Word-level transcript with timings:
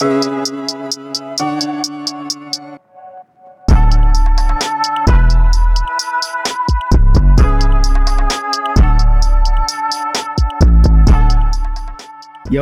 Yo, 0.00 0.06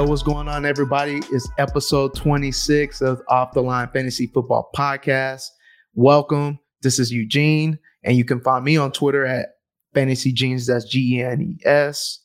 what's 0.05 0.25
going 0.25 0.49
on, 0.49 0.67
everybody? 0.67 1.23
It's 1.31 1.49
episode 1.59 2.17
26 2.17 3.01
of 3.03 3.23
Off 3.29 3.53
the 3.53 3.63
Line 3.63 3.89
Fantasy 3.93 4.27
Football 4.27 4.71
Podcast. 4.75 5.47
Welcome. 5.95 6.59
This 6.83 6.99
is 6.99 7.13
Eugene, 7.13 7.79
and 8.03 8.17
you 8.17 8.25
can 8.25 8.41
find 8.41 8.65
me 8.65 8.77
on 8.77 8.91
Twitter 8.91 9.25
at 9.25 9.51
Fantasy 9.95 10.33
Genes. 10.33 10.67
That's 10.67 10.87
G 10.87 11.19
E 11.19 11.23
N 11.23 11.41
E 11.41 11.59
S. 11.65 12.19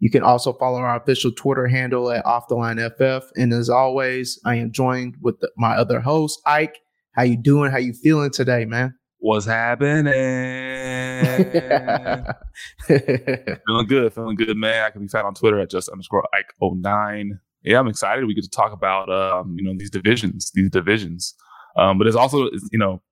You 0.00 0.10
can 0.10 0.22
also 0.22 0.54
follow 0.54 0.78
our 0.78 0.96
official 0.96 1.30
Twitter 1.30 1.66
handle 1.66 2.10
at 2.10 2.24
Off 2.24 2.48
the 2.48 2.54
Line 2.54 2.78
FF. 2.78 3.30
And 3.36 3.52
as 3.52 3.68
always, 3.68 4.40
I 4.46 4.54
am 4.56 4.72
joined 4.72 5.16
with 5.20 5.38
the, 5.40 5.50
my 5.56 5.76
other 5.76 6.00
host, 6.00 6.40
Ike. 6.46 6.78
How 7.12 7.22
you 7.22 7.36
doing? 7.36 7.70
How 7.70 7.76
you 7.76 7.92
feeling 7.92 8.30
today, 8.30 8.64
man? 8.64 8.94
What's 9.18 9.44
happening? 9.44 10.06
feeling 12.86 13.86
good, 13.86 14.14
feeling 14.14 14.36
good, 14.36 14.56
man. 14.56 14.84
I 14.84 14.90
can 14.90 15.02
be 15.02 15.08
found 15.08 15.26
on 15.26 15.34
Twitter 15.34 15.60
at 15.60 15.68
just 15.68 15.90
underscore 15.90 16.26
Ike 16.32 16.54
09. 16.62 17.38
Yeah, 17.62 17.78
I'm 17.78 17.88
excited. 17.88 18.24
We 18.24 18.32
get 18.32 18.44
to 18.44 18.50
talk 18.50 18.72
about 18.72 19.12
um, 19.12 19.54
you 19.58 19.64
know, 19.64 19.74
these 19.76 19.90
divisions, 19.90 20.50
these 20.54 20.70
divisions. 20.70 21.34
Um, 21.76 21.98
but 21.98 22.06
it's 22.06 22.16
also, 22.16 22.48
you 22.72 22.78
know, 22.78 23.02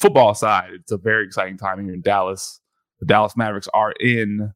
football 0.00 0.34
side, 0.34 0.70
it's 0.74 0.90
a 0.90 0.98
very 0.98 1.24
exciting 1.24 1.56
time 1.56 1.84
here 1.84 1.94
in 1.94 2.00
Dallas. 2.00 2.60
The 2.98 3.06
Dallas 3.06 3.36
Mavericks 3.36 3.68
are 3.72 3.92
in 4.00 4.52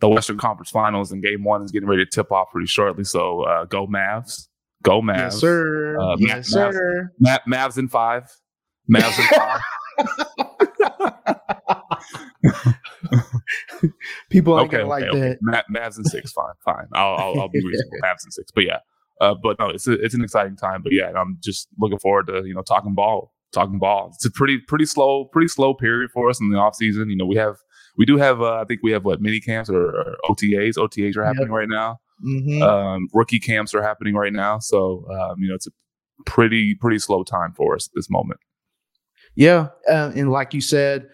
the 0.00 0.08
Western 0.08 0.38
Conference 0.38 0.70
Finals, 0.70 1.12
and 1.12 1.22
Game 1.22 1.44
One 1.44 1.62
is 1.62 1.70
getting 1.72 1.88
ready 1.88 2.04
to 2.04 2.10
tip 2.10 2.30
off 2.30 2.48
pretty 2.52 2.66
shortly. 2.66 3.04
So 3.04 3.42
uh, 3.42 3.64
go 3.64 3.86
Mavs, 3.86 4.48
go 4.82 5.00
Mavs, 5.00 5.16
yes, 5.16 5.36
sir. 5.38 5.98
Uh, 5.98 6.16
yes, 6.18 6.54
Mavs, 6.54 6.72
sir. 6.72 7.12
Mavs, 7.24 7.40
Mavs 7.48 7.78
in 7.78 7.88
five, 7.88 8.30
Mavs 8.92 9.18
in 9.18 9.26
five. 9.36 9.60
People 14.30 14.58
ain't 14.58 14.68
okay, 14.68 14.78
gonna 14.78 14.88
like 14.88 15.04
okay, 15.04 15.18
okay. 15.18 15.28
that. 15.28 15.38
Ma- 15.40 15.62
Mavs 15.80 15.98
in 15.98 16.04
six, 16.04 16.32
fine, 16.32 16.54
fine. 16.64 16.86
I'll, 16.92 17.16
I'll, 17.16 17.40
I'll 17.40 17.48
be 17.48 17.64
reasonable. 17.64 17.98
Mavs 18.04 18.24
in 18.24 18.30
six, 18.30 18.50
but 18.54 18.64
yeah. 18.64 18.78
Uh, 19.20 19.34
but 19.42 19.58
no, 19.58 19.70
it's 19.70 19.86
a, 19.86 19.92
it's 19.92 20.14
an 20.14 20.22
exciting 20.22 20.56
time. 20.56 20.82
But 20.82 20.92
yeah, 20.92 21.10
I'm 21.16 21.38
just 21.42 21.68
looking 21.78 21.98
forward 21.98 22.26
to 22.26 22.44
you 22.44 22.54
know 22.54 22.62
talking 22.62 22.94
ball, 22.94 23.32
talking 23.52 23.78
ball. 23.78 24.10
It's 24.14 24.26
a 24.26 24.30
pretty 24.30 24.58
pretty 24.58 24.84
slow 24.84 25.24
pretty 25.24 25.48
slow 25.48 25.72
period 25.74 26.10
for 26.12 26.28
us 26.28 26.40
in 26.40 26.50
the 26.50 26.58
off 26.58 26.74
season. 26.74 27.08
You 27.08 27.16
know, 27.16 27.24
we 27.26 27.36
have 27.36 27.56
we 27.96 28.04
do 28.04 28.16
have 28.16 28.40
uh, 28.40 28.56
I 28.60 28.64
think 28.64 28.80
we 28.82 28.92
have 28.92 29.04
what 29.04 29.20
mini 29.20 29.40
camps 29.40 29.70
or, 29.70 29.84
or 29.86 30.16
OTAs. 30.30 30.76
OTAs 30.76 31.16
are 31.16 31.24
happening 31.24 31.50
right 31.50 31.68
now. 31.68 31.98
Mhm. 32.24 32.62
Um, 32.62 33.08
rookie 33.12 33.40
camps 33.40 33.74
are 33.74 33.82
happening 33.82 34.14
right 34.14 34.32
now. 34.32 34.58
So 34.58 35.06
um, 35.10 35.36
you 35.38 35.48
know, 35.48 35.54
it's 35.54 35.66
a 35.66 35.72
pretty 36.24 36.74
pretty 36.74 36.98
slow 36.98 37.22
time 37.22 37.52
for 37.54 37.74
us 37.74 37.88
at 37.88 37.92
this 37.94 38.10
moment. 38.10 38.40
Yeah, 39.34 39.68
uh, 39.88 40.12
and 40.14 40.30
like 40.30 40.54
you 40.54 40.60
said, 40.62 41.08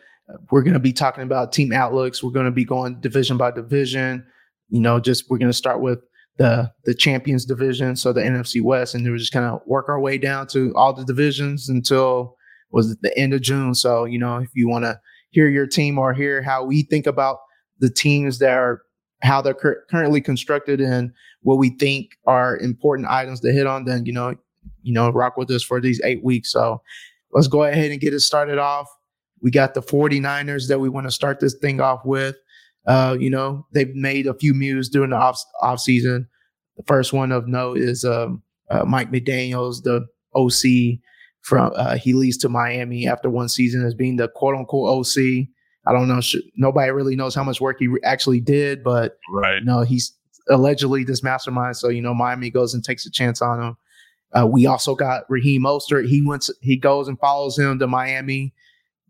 we're 0.50 0.62
going 0.62 0.74
to 0.74 0.80
be 0.80 0.92
talking 0.92 1.24
about 1.24 1.52
team 1.52 1.72
outlooks. 1.72 2.22
We're 2.22 2.30
going 2.30 2.47
to 2.47 2.52
be 2.52 2.64
going 2.64 3.00
division 3.00 3.36
by 3.36 3.50
division. 3.50 4.24
You 4.69 4.80
know, 4.80 5.00
just 5.00 5.28
we're 5.28 5.39
going 5.39 5.50
to 5.50 5.56
start 5.56 5.80
with 5.80 5.98
the 6.39 6.70
the 6.84 6.94
champions 6.94 7.44
division, 7.44 7.96
so 7.96 8.12
the 8.12 8.22
NFC 8.22 8.62
West, 8.62 8.94
and 8.94 9.05
then 9.05 9.12
we're 9.12 9.19
just 9.19 9.33
kind 9.33 9.46
of 9.46 9.61
work 9.67 9.89
our 9.89 10.00
way 10.00 10.19
down 10.19 10.46
to 10.48 10.72
all 10.77 10.92
the 10.92 11.05
divisions 11.05 11.69
until 11.69 12.36
was 12.70 12.92
it 12.92 12.98
the 13.02 13.17
end 13.19 13.34
of 13.34 13.42
June. 13.42 13.74
So 13.74 14.05
you 14.05 14.19
know, 14.19 14.39
if 14.39 14.50
you 14.55 14.69
want 14.69 14.84
to 14.84 14.98
hear 15.33 15.48
your 15.48 15.66
team 15.66 15.98
or 15.98 16.14
hear 16.14 16.42
how 16.42 16.64
we 16.64 16.83
think 16.84 17.06
about 17.06 17.38
the 17.80 17.91
teams 17.91 18.38
that 18.38 18.52
are 18.56 18.83
how 19.22 19.41
they're 19.41 19.55
cur- 19.55 19.84
currently 19.91 20.20
constructed 20.20 20.80
and 20.80 21.12
what 21.42 21.58
we 21.58 21.70
think 21.70 22.11
are 22.27 22.58
important 22.58 23.08
items 23.08 23.41
to 23.41 23.52
hit 23.52 23.66
on, 23.66 23.84
then 23.84 24.06
you 24.06 24.12
know, 24.12 24.34
you 24.83 24.92
know, 24.92 25.11
rock 25.11 25.36
with 25.36 25.50
us 25.50 25.62
for 25.62 25.80
these 25.80 26.00
eight 26.05 26.22
weeks. 26.22 26.52
So 26.52 26.80
let's 27.33 27.48
go 27.48 27.64
ahead 27.64 27.91
and 27.91 28.00
get 28.00 28.14
it 28.14 28.20
started 28.20 28.58
off. 28.58 28.89
We 29.41 29.50
got 29.50 29.74
the 29.74 29.83
49ers 29.83 30.68
that 30.68 30.79
we 30.79 30.89
want 30.89 31.07
to 31.07 31.11
start 31.11 31.40
this 31.40 31.55
thing 31.55 31.80
off 31.80 32.05
with. 32.05 32.36
Uh, 32.86 33.17
you 33.18 33.30
know, 33.30 33.67
they've 33.73 33.95
made 33.95 34.27
a 34.27 34.34
few 34.34 34.55
moves 34.55 34.89
during 34.89 35.11
the 35.11 35.17
off, 35.17 35.40
off 35.61 35.80
season. 35.80 36.28
The 36.77 36.83
first 36.86 37.12
one 37.12 37.33
of 37.33 37.46
note 37.46 37.78
is 37.78 38.05
um, 38.05 38.42
uh, 38.70 38.84
Mike 38.84 39.11
McDaniels, 39.11 39.83
the 39.83 40.07
OC 40.34 41.01
from 41.42 41.73
uh, 41.77 41.97
he 41.97 42.13
leaves 42.14 42.36
to 42.39 42.48
Miami 42.48 43.07
after 43.07 43.29
one 43.29 43.48
season 43.48 43.85
as 43.85 43.95
being 43.95 44.17
the 44.17 44.29
quote 44.29 44.55
unquote 44.55 44.89
OC. 45.07 45.48
I 45.86 45.92
don't 45.92 46.07
know. 46.08 46.20
Sh- 46.20 46.36
nobody 46.57 46.91
really 46.92 47.17
knows 47.17 47.35
how 47.35 47.42
much 47.45 47.61
work 47.61 47.77
he 47.80 47.89
re- 47.89 48.01
actually 48.05 48.41
did, 48.41 48.85
but 48.85 49.19
Right. 49.33 49.58
you 49.58 49.64
know, 49.64 49.81
he's 49.83 50.13
allegedly 50.48 51.02
this 51.05 51.23
mastermind. 51.23 51.77
So, 51.77 51.89
you 51.89 52.01
know, 52.01 52.14
Miami 52.14 52.51
goes 52.51 52.73
and 52.75 52.85
takes 52.85 53.05
a 53.07 53.11
chance 53.11 53.42
on 53.42 53.61
him. 53.61 53.77
Uh, 54.33 54.47
we 54.47 54.64
also 54.67 54.95
got 54.95 55.25
Raheem 55.29 55.63
Mostert. 55.63 56.07
He 56.08 56.23
went, 56.25 56.48
he 56.61 56.77
goes 56.77 57.08
and 57.08 57.19
follows 57.19 57.58
him 57.58 57.79
to 57.81 57.86
Miami 57.86 58.55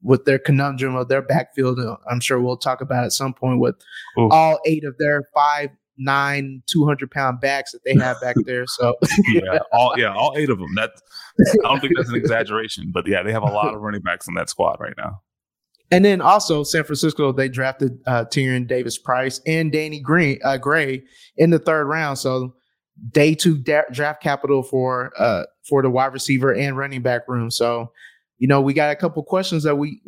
with 0.02 0.24
their 0.24 0.38
conundrum 0.38 0.96
of 0.96 1.08
their 1.08 1.22
backfield. 1.22 1.78
I'm 2.10 2.20
sure 2.20 2.40
we'll 2.40 2.56
talk 2.56 2.80
about 2.80 3.04
at 3.04 3.12
some 3.12 3.32
point 3.34 3.60
with 3.60 3.76
Oof. 4.18 4.32
all 4.32 4.58
eight 4.66 4.84
of 4.84 4.96
their 4.98 5.22
five, 5.34 5.70
nine, 6.04 6.62
200 6.66 7.10
pound 7.10 7.40
backs 7.40 7.72
that 7.72 7.80
they 7.84 7.94
have 7.94 8.20
back 8.20 8.36
there. 8.44 8.66
So, 8.66 8.94
yeah, 9.32 9.58
all 9.72 9.94
yeah, 9.96 10.14
all 10.14 10.34
eight 10.36 10.50
of 10.50 10.58
them. 10.58 10.74
That 10.74 10.90
I 11.64 11.68
don't 11.68 11.80
think 11.80 11.92
that's 11.96 12.08
an 12.08 12.16
exaggeration, 12.16 12.90
but 12.92 13.06
yeah, 13.06 13.22
they 13.22 13.32
have 13.32 13.42
a 13.42 13.46
lot 13.46 13.74
of 13.74 13.80
running 13.80 14.02
backs 14.02 14.28
in 14.28 14.34
that 14.34 14.48
squad 14.50 14.76
right 14.80 14.94
now. 14.96 15.20
and 15.90 16.04
then 16.04 16.20
also 16.20 16.62
San 16.64 16.84
Francisco, 16.84 17.32
they 17.32 17.48
drafted 17.48 17.98
uh, 18.06 18.24
Tyrion 18.24 18.66
Davis 18.66 18.98
Price 18.98 19.40
and 19.46 19.70
Danny 19.72 20.00
Green, 20.00 20.38
uh, 20.44 20.56
Gray 20.56 21.02
in 21.36 21.50
the 21.50 21.58
third 21.58 21.86
round. 21.86 22.18
So, 22.18 22.54
day 23.10 23.34
two 23.34 23.58
da- 23.58 23.88
draft 23.90 24.22
capital 24.22 24.62
for 24.62 25.12
uh 25.18 25.44
for 25.68 25.82
the 25.82 25.90
wide 25.90 26.12
receiver 26.12 26.52
and 26.52 26.76
running 26.76 27.02
back 27.02 27.22
room. 27.28 27.50
So, 27.50 27.92
you 28.38 28.48
know, 28.48 28.60
we 28.60 28.74
got 28.74 28.90
a 28.90 28.96
couple 28.96 29.22
questions 29.22 29.62
that 29.62 29.76
we, 29.76 30.00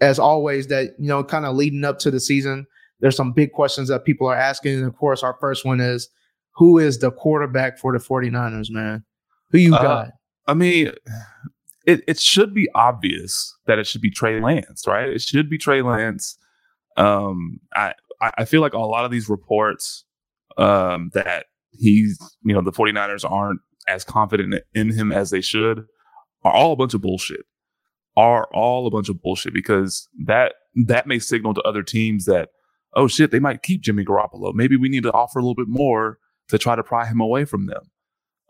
as 0.00 0.18
always, 0.18 0.66
that 0.68 0.90
you 0.98 1.08
know, 1.08 1.24
kind 1.24 1.46
of 1.46 1.56
leading 1.56 1.84
up 1.84 1.98
to 2.00 2.10
the 2.10 2.20
season. 2.20 2.66
There's 3.02 3.16
some 3.16 3.32
big 3.32 3.52
questions 3.52 3.88
that 3.88 4.04
people 4.06 4.26
are 4.26 4.34
asking, 4.36 4.76
and 4.78 4.86
of 4.86 4.96
course, 4.96 5.22
our 5.22 5.36
first 5.40 5.66
one 5.66 5.80
is, 5.80 6.08
who 6.54 6.78
is 6.78 6.98
the 7.00 7.10
quarterback 7.10 7.78
for 7.78 7.92
the 7.92 7.98
49ers, 8.02 8.70
man? 8.70 9.04
Who 9.50 9.58
you 9.58 9.74
Uh, 9.74 9.82
got? 9.82 10.08
I 10.46 10.54
mean, 10.54 10.92
it, 11.86 12.02
it 12.08 12.18
should 12.18 12.54
be 12.54 12.68
obvious 12.74 13.54
that 13.66 13.78
it 13.78 13.86
should 13.86 14.00
be 14.00 14.10
Trey 14.10 14.40
Lance, 14.40 14.86
right? 14.86 15.08
It 15.08 15.20
should 15.20 15.50
be 15.50 15.58
Trey 15.58 15.82
Lance. 15.82 16.38
Um, 16.96 17.58
I, 17.74 17.94
I 18.20 18.30
I 18.38 18.44
feel 18.44 18.60
like 18.60 18.72
a 18.74 18.78
lot 18.78 19.04
of 19.04 19.10
these 19.10 19.28
reports 19.28 20.04
um, 20.56 21.10
that 21.14 21.46
he's, 21.72 22.18
you 22.44 22.54
know, 22.54 22.60
the 22.62 22.72
49ers 22.72 23.28
aren't 23.28 23.60
as 23.88 24.04
confident 24.04 24.62
in 24.74 24.90
him 24.92 25.10
as 25.10 25.30
they 25.30 25.40
should 25.40 25.86
are 26.44 26.52
all 26.52 26.72
a 26.72 26.76
bunch 26.76 26.94
of 26.94 27.00
bullshit. 27.02 27.46
Are 28.16 28.46
all 28.52 28.86
a 28.86 28.90
bunch 28.90 29.08
of 29.08 29.22
bullshit 29.22 29.54
because 29.54 30.06
that 30.26 30.52
that 30.86 31.06
may 31.06 31.18
signal 31.18 31.54
to 31.54 31.62
other 31.62 31.82
teams 31.82 32.26
that, 32.26 32.50
oh 32.94 33.08
shit, 33.08 33.30
they 33.30 33.40
might 33.40 33.62
keep 33.62 33.80
Jimmy 33.82 34.04
Garoppolo. 34.04 34.52
Maybe 34.54 34.76
we 34.76 34.88
need 34.88 35.02
to 35.04 35.12
offer 35.12 35.38
a 35.38 35.42
little 35.42 35.54
bit 35.54 35.68
more 35.68 36.18
to 36.48 36.58
try 36.58 36.76
to 36.76 36.82
pry 36.82 37.06
him 37.06 37.20
away 37.20 37.44
from 37.44 37.66
them. 37.66 37.82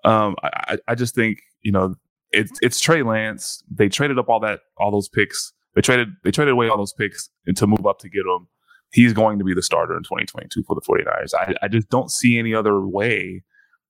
Um, 0.04 0.34
I, 0.42 0.78
I- 0.88 0.94
just 0.94 1.14
think 1.14 1.38
you 1.62 1.72
know 1.72 1.94
it's 2.30 2.52
it's 2.62 2.80
Trey 2.80 3.02
Lance. 3.02 3.62
They 3.70 3.88
traded 3.88 4.18
up 4.18 4.28
all 4.28 4.40
that 4.40 4.60
all 4.76 4.90
those 4.90 5.08
picks. 5.08 5.52
They 5.74 5.80
traded 5.80 6.08
they 6.24 6.30
traded 6.30 6.52
away 6.52 6.68
all 6.68 6.76
those 6.78 6.92
picks 6.92 7.30
and 7.46 7.56
to 7.56 7.66
move 7.66 7.86
up 7.86 7.98
to 8.00 8.08
get 8.08 8.20
him. 8.20 8.48
He's 8.92 9.12
going 9.14 9.38
to 9.38 9.44
be 9.44 9.54
the 9.54 9.62
starter 9.62 9.96
in 9.96 10.02
2022 10.02 10.64
for 10.66 10.74
the 10.74 10.82
49ers. 10.82 11.32
I, 11.34 11.54
I 11.62 11.68
just 11.68 11.88
don't 11.88 12.10
see 12.10 12.38
any 12.38 12.54
other 12.54 12.86
way 12.86 13.42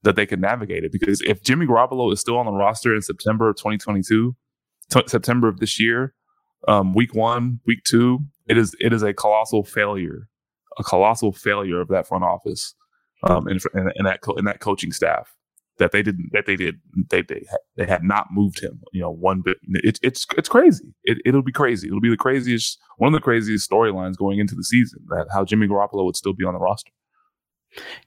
that 0.04 0.14
they 0.14 0.26
can 0.26 0.40
navigate 0.40 0.84
it 0.84 0.92
because 0.92 1.20
if 1.22 1.42
Jimmy 1.42 1.66
Garoppolo 1.66 2.12
is 2.12 2.20
still 2.20 2.36
on 2.38 2.46
the 2.46 2.52
roster 2.52 2.94
in 2.94 3.02
September 3.02 3.48
of 3.48 3.56
2022, 3.56 4.36
t- 4.90 5.02
September 5.08 5.48
of 5.48 5.58
this 5.58 5.80
year, 5.80 6.14
um, 6.68 6.92
week 6.94 7.14
one, 7.16 7.58
week 7.66 7.82
two, 7.84 8.20
it 8.48 8.56
is 8.58 8.76
it 8.78 8.92
is 8.92 9.02
a 9.02 9.12
colossal 9.12 9.64
failure, 9.64 10.28
a 10.78 10.84
colossal 10.84 11.32
failure 11.32 11.80
of 11.80 11.88
that 11.88 12.06
front 12.06 12.24
office 12.24 12.74
um, 13.24 13.46
and, 13.46 13.60
and, 13.74 13.92
and 13.96 14.06
that 14.06 14.20
co- 14.20 14.34
and 14.34 14.46
that 14.46 14.60
coaching 14.60 14.92
staff 14.92 15.34
that 15.78 15.92
they 15.92 16.02
didn't 16.02 16.30
that 16.32 16.46
they 16.46 16.56
did 16.56 16.80
they 17.08 17.22
they 17.22 17.44
they 17.76 17.86
had 17.86 18.04
not 18.04 18.26
moved 18.30 18.60
him 18.60 18.80
you 18.92 19.00
know 19.00 19.10
one 19.10 19.40
bit 19.40 19.56
it's 19.68 19.98
it's 20.02 20.26
it's 20.36 20.48
crazy 20.48 20.94
it, 21.04 21.18
it'll 21.24 21.42
be 21.42 21.52
crazy 21.52 21.88
it'll 21.88 22.00
be 22.00 22.10
the 22.10 22.16
craziest 22.16 22.78
one 22.98 23.12
of 23.12 23.18
the 23.18 23.24
craziest 23.24 23.68
storylines 23.70 24.16
going 24.16 24.38
into 24.38 24.54
the 24.54 24.64
season 24.64 25.00
that 25.08 25.26
how 25.32 25.44
Jimmy 25.44 25.66
Garoppolo 25.66 26.04
would 26.04 26.16
still 26.16 26.34
be 26.34 26.44
on 26.44 26.54
the 26.54 26.60
roster 26.60 26.92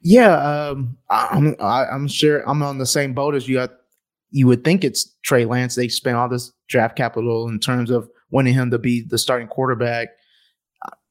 Yeah, 0.02 0.36
um, 0.36 0.98
I'm 1.10 1.56
I, 1.60 1.86
I'm 1.86 2.08
sure 2.08 2.48
I'm 2.48 2.62
on 2.62 2.78
the 2.78 2.86
same 2.86 3.14
boat 3.14 3.36
as 3.36 3.48
you. 3.48 3.62
I, 3.62 3.70
you 4.32 4.48
would 4.48 4.64
think 4.64 4.84
it's 4.84 5.16
Trey 5.24 5.46
Lance. 5.46 5.76
They 5.76 5.88
spent 5.88 6.18
all 6.18 6.30
this 6.30 6.52
draft 6.68 6.96
capital 6.96 7.48
in 7.48 7.60
terms 7.60 7.90
of 7.90 8.10
wanting 8.32 8.54
him 8.54 8.72
to 8.72 8.78
be 8.78 9.02
the 9.02 9.18
starting 9.18 9.48
quarterback. 9.48 10.10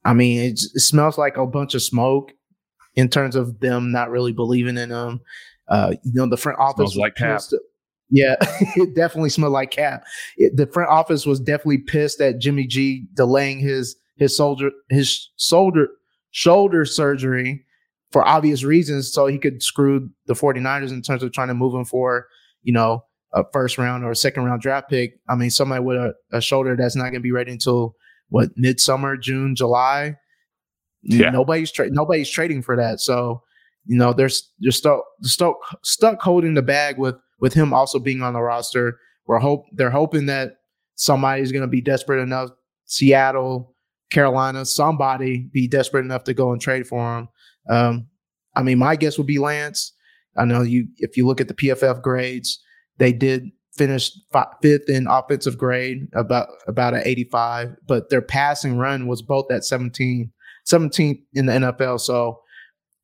I 0.05 0.13
mean, 0.13 0.41
it, 0.41 0.61
it 0.75 0.81
smells 0.81 1.19
like 1.19 1.37
a 1.37 1.47
bunch 1.47 1.75
of 1.75 1.83
smoke 1.83 2.33
in 2.95 3.09
terms 3.09 3.37
of 3.37 3.61
them 3.61 3.91
not 3.93 4.11
really 4.11 4.33
believing 4.33 4.77
in 4.77 4.91
them. 4.91 5.21
Uh, 5.69 5.95
you 6.03 6.13
know, 6.15 6.29
the 6.29 6.37
front 6.37 6.59
office 6.59 6.97
like 6.97 7.15
Cap. 7.15 7.41
Yeah, 8.11 8.37
it 8.77 8.95
definitely 8.95 9.31
smelled 9.31 9.55
like 9.55 9.71
cap. 9.71 10.05
It, 10.37 10.57
the 10.57 10.67
front 10.67 10.91
office 10.91 11.25
was 11.25 11.41
definitely 11.41 11.79
pissed 11.79 12.21
at 12.21 12.39
Jimmy 12.39 12.67
G 12.67 13.07
delaying 13.15 13.61
his 13.61 13.97
his 14.17 14.37
soldier 14.37 14.71
his 14.91 15.31
shoulder 15.39 15.89
shoulder 16.31 16.85
surgery 16.85 17.65
for 18.13 18.27
obvious 18.29 18.63
reasons 18.63 19.11
so 19.11 19.27
he 19.27 19.39
could 19.39 19.63
screw 19.63 20.11
the 20.27 20.35
49ers 20.35 20.91
in 20.91 21.01
terms 21.01 21.23
of 21.23 21.33
trying 21.33 21.49
to 21.49 21.55
move 21.55 21.75
him 21.75 21.85
for 21.85 22.27
you 22.65 22.73
know, 22.73 23.05
a 23.33 23.45
first 23.53 23.79
round 23.79 24.05
or 24.05 24.11
a 24.11 24.17
second 24.17 24.45
round 24.45 24.61
draft 24.61 24.89
pick. 24.89 25.21
I 25.29 25.37
mean, 25.37 25.51
somebody 25.51 25.85
with 25.85 25.97
a, 25.97 26.15
a 26.33 26.41
shoulder 26.41 26.75
that's 26.77 26.97
not 26.97 27.05
going 27.05 27.15
to 27.15 27.21
be 27.21 27.33
ready 27.33 27.53
until 27.53 27.95
what 28.35 28.51
midsummer, 28.57 29.17
June, 29.17 29.55
July. 29.55 30.17
Yeah. 31.05 31.31
Nobody's 31.31 31.71
tra- 31.71 31.91
nobody's 31.91 32.29
trading 32.29 32.63
for 32.63 32.75
that. 32.75 32.99
So, 32.99 33.45
you 33.87 33.97
know, 33.97 34.13
there's 34.13 34.51
they're 34.59 34.73
stuck 34.73 35.05
stuck 35.23 35.55
stuck 35.85 36.21
holding 36.21 36.55
the 36.55 36.63
bag 36.63 36.99
with 36.99 37.15
with 37.39 37.55
him 37.55 37.73
also 37.73 38.01
being 38.01 38.23
on 38.23 38.33
the 38.33 38.43
roster. 38.43 38.99
We're 39.29 39.39
hope 39.39 39.67
they're 39.71 39.89
hoping 39.89 40.27
that 40.27 40.57
somebody's 40.97 41.53
going 41.53 41.63
to 41.63 41.69
be 41.69 41.81
desperate 41.81 42.21
enough. 42.21 42.51
Seattle, 42.87 43.73
Carolina, 44.11 44.65
somebody 44.65 45.49
be 45.53 45.69
desperate 45.69 46.05
enough 46.05 46.25
to 46.25 46.35
go 46.35 46.51
and 46.51 46.61
trade 46.61 46.89
for 46.89 47.19
him. 47.19 47.29
Um, 47.71 48.09
I 48.57 48.65
mean, 48.65 48.79
my 48.79 48.97
guess 48.97 49.17
would 49.17 49.29
be 49.29 49.39
Lance. 49.39 49.93
I 50.37 50.45
know 50.45 50.63
you. 50.63 50.89
If 50.97 51.17
you 51.17 51.25
look 51.25 51.41
at 51.41 51.47
the 51.47 51.55
PFF 51.55 52.03
grades, 52.03 52.61
they 52.99 53.13
did 53.13 53.53
finish 53.77 54.13
fifth 54.63 54.89
in 54.89 55.07
offensive 55.07 55.59
grade, 55.59 56.09
about 56.15 56.49
about 56.67 56.95
an 56.95 57.03
85, 57.05 57.77
but 57.87 58.11
their 58.11 58.23
passing 58.23 58.79
run 58.79 59.07
was 59.07 59.23
both 59.23 59.51
at 59.51 59.65
17, 59.65 60.31
17th 60.67 61.23
in 61.33 61.47
the 61.47 61.53
NFL. 61.53 62.01
So 62.01 62.41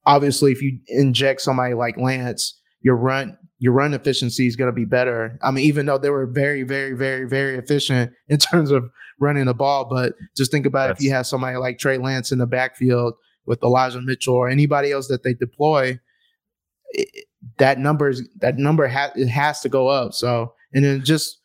obviously, 0.07 0.53
if 0.53 0.63
you 0.63 0.79
inject 0.89 1.41
somebody 1.41 1.75
like 1.75 1.97
Lance, 1.97 2.59
your 2.81 2.97
run 2.97 3.37
your 3.61 3.75
run 3.75 3.93
efficiency 3.93 4.47
is 4.47 4.57
going 4.57 4.71
to 4.71 4.75
be 4.75 4.87
better. 4.87 5.39
I 5.43 5.51
mean, 5.51 5.67
even 5.67 5.85
though 5.85 5.99
they 5.99 6.09
were 6.09 6.27
very, 6.27 6.63
very, 6.63 6.95
very, 6.95 7.29
very 7.29 7.59
efficient 7.59 8.13
in 8.29 8.39
terms 8.39 8.71
of 8.71 8.91
running 9.21 9.45
the 9.45 9.55
ball, 9.55 9.85
but 9.85 10.15
just 10.37 10.51
think 10.51 10.67
about 10.67 10.91
if 10.91 11.03
you 11.03 11.11
have 11.11 11.27
somebody 11.27 11.59
like 11.59 11.79
Trey 11.79 11.99
Lance 11.99 12.33
in 12.33 12.39
the 12.39 12.47
backfield 12.47 13.15
with 13.45 13.63
Elijah 13.63 14.01
Mitchell 14.01 14.35
or 14.35 14.49
anybody 14.49 14.93
else 14.93 15.09
that 15.09 15.23
they 15.23 15.35
deploy, 15.35 15.99
it, 16.93 17.27
that 17.59 17.79
number 17.79 18.09
is 18.09 18.27
that 18.41 18.57
number 18.57 18.87
has 18.87 19.11
it 19.15 19.29
has 19.29 19.61
to 19.61 19.69
go 19.69 19.89
up. 19.89 20.15
So 20.15 20.55
and 20.73 20.85
then 20.85 21.05
just 21.05 21.41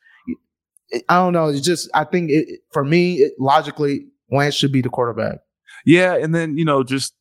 I 1.09 1.15
don't 1.15 1.33
know. 1.33 1.47
It's 1.47 1.61
just 1.61 1.89
I 1.93 2.03
think 2.03 2.29
it, 2.31 2.61
for 2.71 2.83
me 2.83 3.15
it, 3.15 3.33
logically 3.39 4.07
Lance 4.31 4.55
should 4.55 4.71
be 4.71 4.81
the 4.81 4.89
quarterback. 4.89 5.39
Yeah, 5.85 6.15
and 6.15 6.33
then 6.33 6.57
you 6.57 6.65
know 6.65 6.83
just 6.83 7.13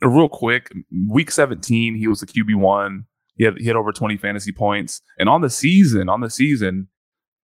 real 0.00 0.28
quick, 0.28 0.72
week 1.08 1.30
seventeen 1.30 1.96
he 1.96 2.08
was 2.08 2.20
the 2.20 2.26
QB 2.26 2.56
one. 2.56 3.04
He 3.36 3.44
had 3.44 3.58
he 3.58 3.66
had 3.66 3.76
over 3.76 3.92
twenty 3.92 4.16
fantasy 4.16 4.52
points, 4.52 5.00
and 5.18 5.28
on 5.28 5.40
the 5.40 5.50
season, 5.50 6.08
on 6.08 6.20
the 6.20 6.30
season, 6.30 6.88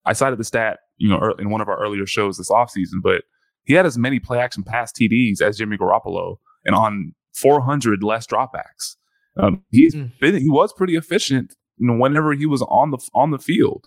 I 0.05 0.13
cited 0.13 0.39
the 0.39 0.45
stat 0.45 0.81
you 0.97 1.09
know 1.09 1.35
in 1.39 1.51
one 1.51 1.61
of 1.61 1.69
our 1.69 1.81
earlier 1.81 2.07
shows 2.07 2.39
this 2.39 2.51
offseason, 2.51 3.03
but 3.03 3.23
he 3.65 3.75
had 3.75 3.87
as 3.87 3.97
many 3.97 4.19
play 4.19 4.39
action 4.39 4.65
pass 4.65 4.93
TDs 4.93 5.41
as 5.41 5.59
Jimmy 5.59 5.77
Garoppolo, 5.77 6.37
and 6.65 6.75
on 6.75 7.15
400 7.35 8.03
less 8.03 8.27
dropbacks. 8.27 8.97
Um, 9.37 9.63
he's 9.71 9.95
mm. 9.95 10.11
been 10.21 10.37
he 10.37 10.51
was 10.51 10.73
pretty 10.75 10.97
efficient 10.97 11.55
you 11.83 11.89
know, 11.89 11.95
whenever 11.95 12.33
he 12.33 12.47
was 12.47 12.63
on 12.63 12.91
the 12.91 12.99
on 13.15 13.31
the 13.31 13.39
field. 13.39 13.87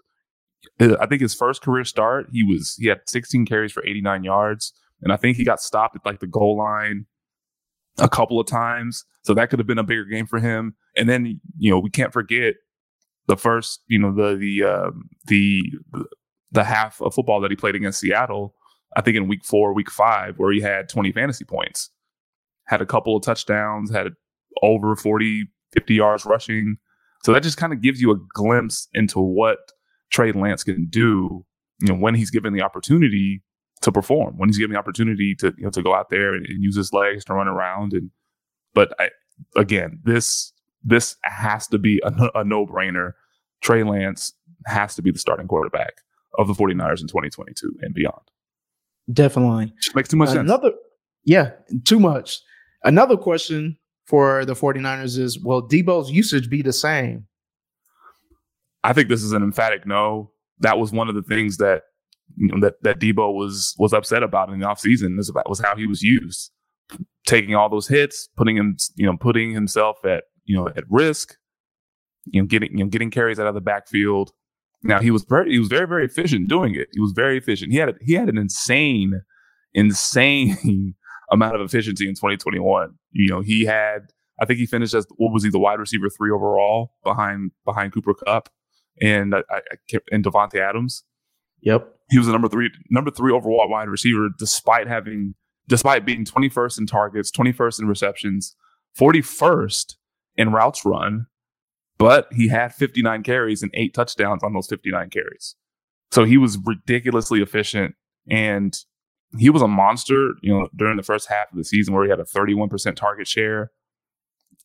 I 0.79 1.05
think 1.05 1.21
his 1.21 1.35
first 1.35 1.61
career 1.61 1.83
start, 1.83 2.27
he 2.31 2.43
was 2.43 2.75
he 2.79 2.87
had 2.87 2.99
16 3.07 3.45
carries 3.45 3.71
for 3.71 3.85
89 3.85 4.23
yards, 4.23 4.73
and 5.01 5.11
I 5.11 5.17
think 5.17 5.37
he 5.37 5.43
got 5.43 5.61
stopped 5.61 5.95
at 5.95 6.05
like 6.05 6.19
the 6.19 6.27
goal 6.27 6.57
line 6.57 7.05
a 7.97 8.09
couple 8.09 8.39
of 8.39 8.47
times. 8.47 9.05
So 9.23 9.33
that 9.33 9.49
could 9.49 9.59
have 9.59 9.67
been 9.67 9.77
a 9.77 9.83
bigger 9.83 10.05
game 10.05 10.27
for 10.27 10.39
him. 10.39 10.75
And 10.95 11.09
then 11.09 11.39
you 11.57 11.71
know 11.71 11.79
we 11.79 11.89
can't 11.89 12.13
forget 12.13 12.55
the 13.27 13.37
first 13.37 13.81
you 13.87 13.99
know 13.99 14.13
the 14.13 14.35
the 14.35 14.63
uh, 14.63 14.91
the 15.27 15.63
the 16.51 16.63
half 16.63 17.01
of 17.01 17.13
football 17.13 17.41
that 17.41 17.51
he 17.51 17.57
played 17.57 17.75
against 17.75 17.99
Seattle. 17.99 18.53
I 18.95 19.01
think 19.01 19.17
in 19.17 19.27
week 19.27 19.43
four, 19.43 19.73
week 19.73 19.91
five, 19.91 20.35
where 20.37 20.53
he 20.53 20.61
had 20.61 20.87
20 20.87 21.11
fantasy 21.11 21.43
points, 21.43 21.89
had 22.65 22.81
a 22.81 22.85
couple 22.85 23.17
of 23.17 23.23
touchdowns, 23.23 23.91
had 23.91 24.13
over 24.63 24.95
40, 24.95 25.47
50 25.73 25.93
yards 25.93 26.25
rushing. 26.25 26.77
So 27.23 27.33
that 27.33 27.43
just 27.43 27.57
kind 27.57 27.73
of 27.73 27.81
gives 27.81 27.99
you 27.99 28.11
a 28.11 28.19
glimpse 28.33 28.87
into 28.93 29.19
what 29.19 29.57
Trey 30.15 30.31
Lance 30.31 30.63
can 30.63 30.87
do, 30.89 31.45
you 31.81 31.89
know, 31.89 31.95
when 31.95 32.15
he's 32.15 32.31
given 32.31 32.53
the 32.53 32.61
opportunity 32.61 33.43
to 33.81 33.91
perform, 33.91 34.37
when 34.37 34.47
he's 34.47 34.57
given 34.57 34.71
the 34.71 34.79
opportunity 34.79 35.35
to, 35.35 35.53
you 35.57 35.65
know, 35.65 35.69
to 35.71 35.83
go 35.83 35.93
out 35.93 36.09
there 36.09 36.33
and, 36.33 36.45
and 36.45 36.63
use 36.63 36.77
his 36.77 36.93
legs 36.93 37.25
to 37.25 37.33
run 37.33 37.49
around. 37.49 37.91
And, 37.91 38.11
but 38.73 38.93
I, 38.97 39.09
again, 39.57 39.99
this, 40.05 40.53
this 40.85 41.17
has 41.23 41.67
to 41.67 41.77
be 41.77 42.01
a, 42.05 42.29
a 42.33 42.45
no 42.45 42.65
brainer. 42.65 43.11
Trey 43.61 43.83
Lance 43.83 44.31
has 44.67 44.95
to 44.95 45.01
be 45.01 45.11
the 45.11 45.19
starting 45.19 45.49
quarterback 45.49 45.95
of 46.39 46.47
the 46.47 46.53
49ers 46.53 47.01
in 47.01 47.07
2022 47.07 47.75
and 47.81 47.93
beyond. 47.93 48.21
Definitely. 49.11 49.73
Just 49.81 49.97
makes 49.97 50.07
too 50.07 50.15
much 50.15 50.29
Another, 50.29 50.69
sense. 50.69 50.81
Yeah, 51.25 51.51
too 51.83 51.99
much. 51.99 52.39
Another 52.85 53.17
question 53.17 53.77
for 54.05 54.45
the 54.45 54.53
49ers 54.53 55.19
is 55.19 55.37
will 55.37 55.67
Deebo's 55.67 56.09
usage 56.09 56.49
be 56.49 56.61
the 56.61 56.71
same? 56.71 57.27
I 58.85 58.93
think 58.93 59.09
this 59.09 59.23
is 59.23 59.31
an 59.31 59.43
emphatic 59.43 59.85
no. 59.85 60.31
That 60.59 60.77
was 60.77 60.91
one 60.91 61.09
of 61.09 61.15
the 61.15 61.23
things 61.23 61.57
that 61.57 61.81
you 62.37 62.47
know, 62.47 62.59
that 62.61 62.75
that 62.83 62.99
Deebo 62.99 63.33
was 63.33 63.75
was 63.77 63.93
upset 63.93 64.23
about 64.23 64.49
in 64.49 64.59
the 64.59 64.65
offseason 64.65 65.17
about 65.29 65.49
was 65.49 65.59
how 65.59 65.75
he 65.75 65.87
was 65.87 66.01
used. 66.01 66.51
Taking 67.25 67.55
all 67.55 67.69
those 67.69 67.87
hits, 67.87 68.29
putting 68.37 68.57
him, 68.57 68.77
you 68.95 69.05
know, 69.05 69.17
putting 69.17 69.51
himself 69.51 69.97
at, 70.05 70.25
you 70.43 70.55
know, 70.55 70.67
at 70.69 70.83
risk, 70.89 71.35
you 72.25 72.41
know, 72.41 72.45
getting, 72.45 72.77
you 72.77 72.83
know, 72.83 72.89
getting 72.89 73.09
carries 73.09 73.39
out 73.39 73.47
of 73.47 73.55
the 73.55 73.61
backfield. 73.61 74.31
Now 74.83 74.99
he 74.99 75.09
was 75.09 75.23
very 75.23 75.51
he 75.51 75.57
was 75.57 75.67
very, 75.67 75.87
very 75.87 76.05
efficient 76.05 76.47
doing 76.47 76.75
it. 76.75 76.87
He 76.93 76.99
was 76.99 77.13
very 77.15 77.37
efficient. 77.37 77.71
He 77.71 77.79
had 77.79 77.89
a, 77.89 77.93
he 78.01 78.13
had 78.13 78.29
an 78.29 78.37
insane, 78.37 79.21
insane 79.73 80.95
amount 81.31 81.55
of 81.55 81.61
efficiency 81.61 82.07
in 82.07 82.13
2021. 82.13 82.93
You 83.11 83.31
know, 83.31 83.41
he 83.41 83.65
had, 83.65 84.01
I 84.39 84.45
think 84.45 84.59
he 84.59 84.67
finished 84.67 84.93
as 84.93 85.07
what 85.17 85.33
was 85.33 85.43
he 85.43 85.49
the 85.49 85.57
wide 85.57 85.79
receiver 85.79 86.09
three 86.09 86.29
overall 86.29 86.91
behind 87.03 87.51
behind 87.65 87.93
Cooper 87.93 88.13
Kupp 88.13 88.49
and 89.01 89.35
I, 89.35 89.41
I 89.49 89.99
and 90.11 90.23
Davante 90.23 90.59
Adams. 90.59 91.03
Yep, 91.61 91.95
he 92.09 92.17
was 92.17 92.27
the 92.27 92.33
number 92.33 92.47
three 92.47 92.69
number 92.89 93.11
three 93.11 93.31
overall 93.31 93.69
wide 93.69 93.89
receiver, 93.89 94.29
despite 94.37 94.87
having 94.87 95.35
despite 95.67 96.05
being 96.05 96.25
21st 96.25 96.79
in 96.79 96.85
targets, 96.85 97.31
21st 97.31 97.81
in 97.81 97.87
receptions, 97.87 98.55
41st 98.99 99.95
in 100.37 100.51
routes 100.51 100.85
run, 100.85 101.25
but 101.97 102.27
he 102.31 102.49
had 102.49 102.73
59 102.73 103.23
carries 103.23 103.63
and 103.63 103.71
eight 103.73 103.93
touchdowns 103.93 104.43
on 104.43 104.53
those 104.53 104.67
59 104.67 105.09
carries. 105.09 105.55
So 106.11 106.23
he 106.23 106.37
was 106.37 106.57
ridiculously 106.63 107.41
efficient 107.41 107.95
and 108.29 108.77
he 109.37 109.49
was 109.49 109.61
a 109.61 109.67
monster, 109.67 110.33
you 110.41 110.53
know, 110.53 110.69
during 110.75 110.97
the 110.97 111.03
first 111.03 111.27
half 111.29 111.51
of 111.51 111.57
the 111.57 111.63
season 111.63 111.93
where 111.93 112.03
he 112.03 112.09
had 112.09 112.19
a 112.19 112.25
31% 112.25 112.95
target 112.95 113.27
share 113.27 113.71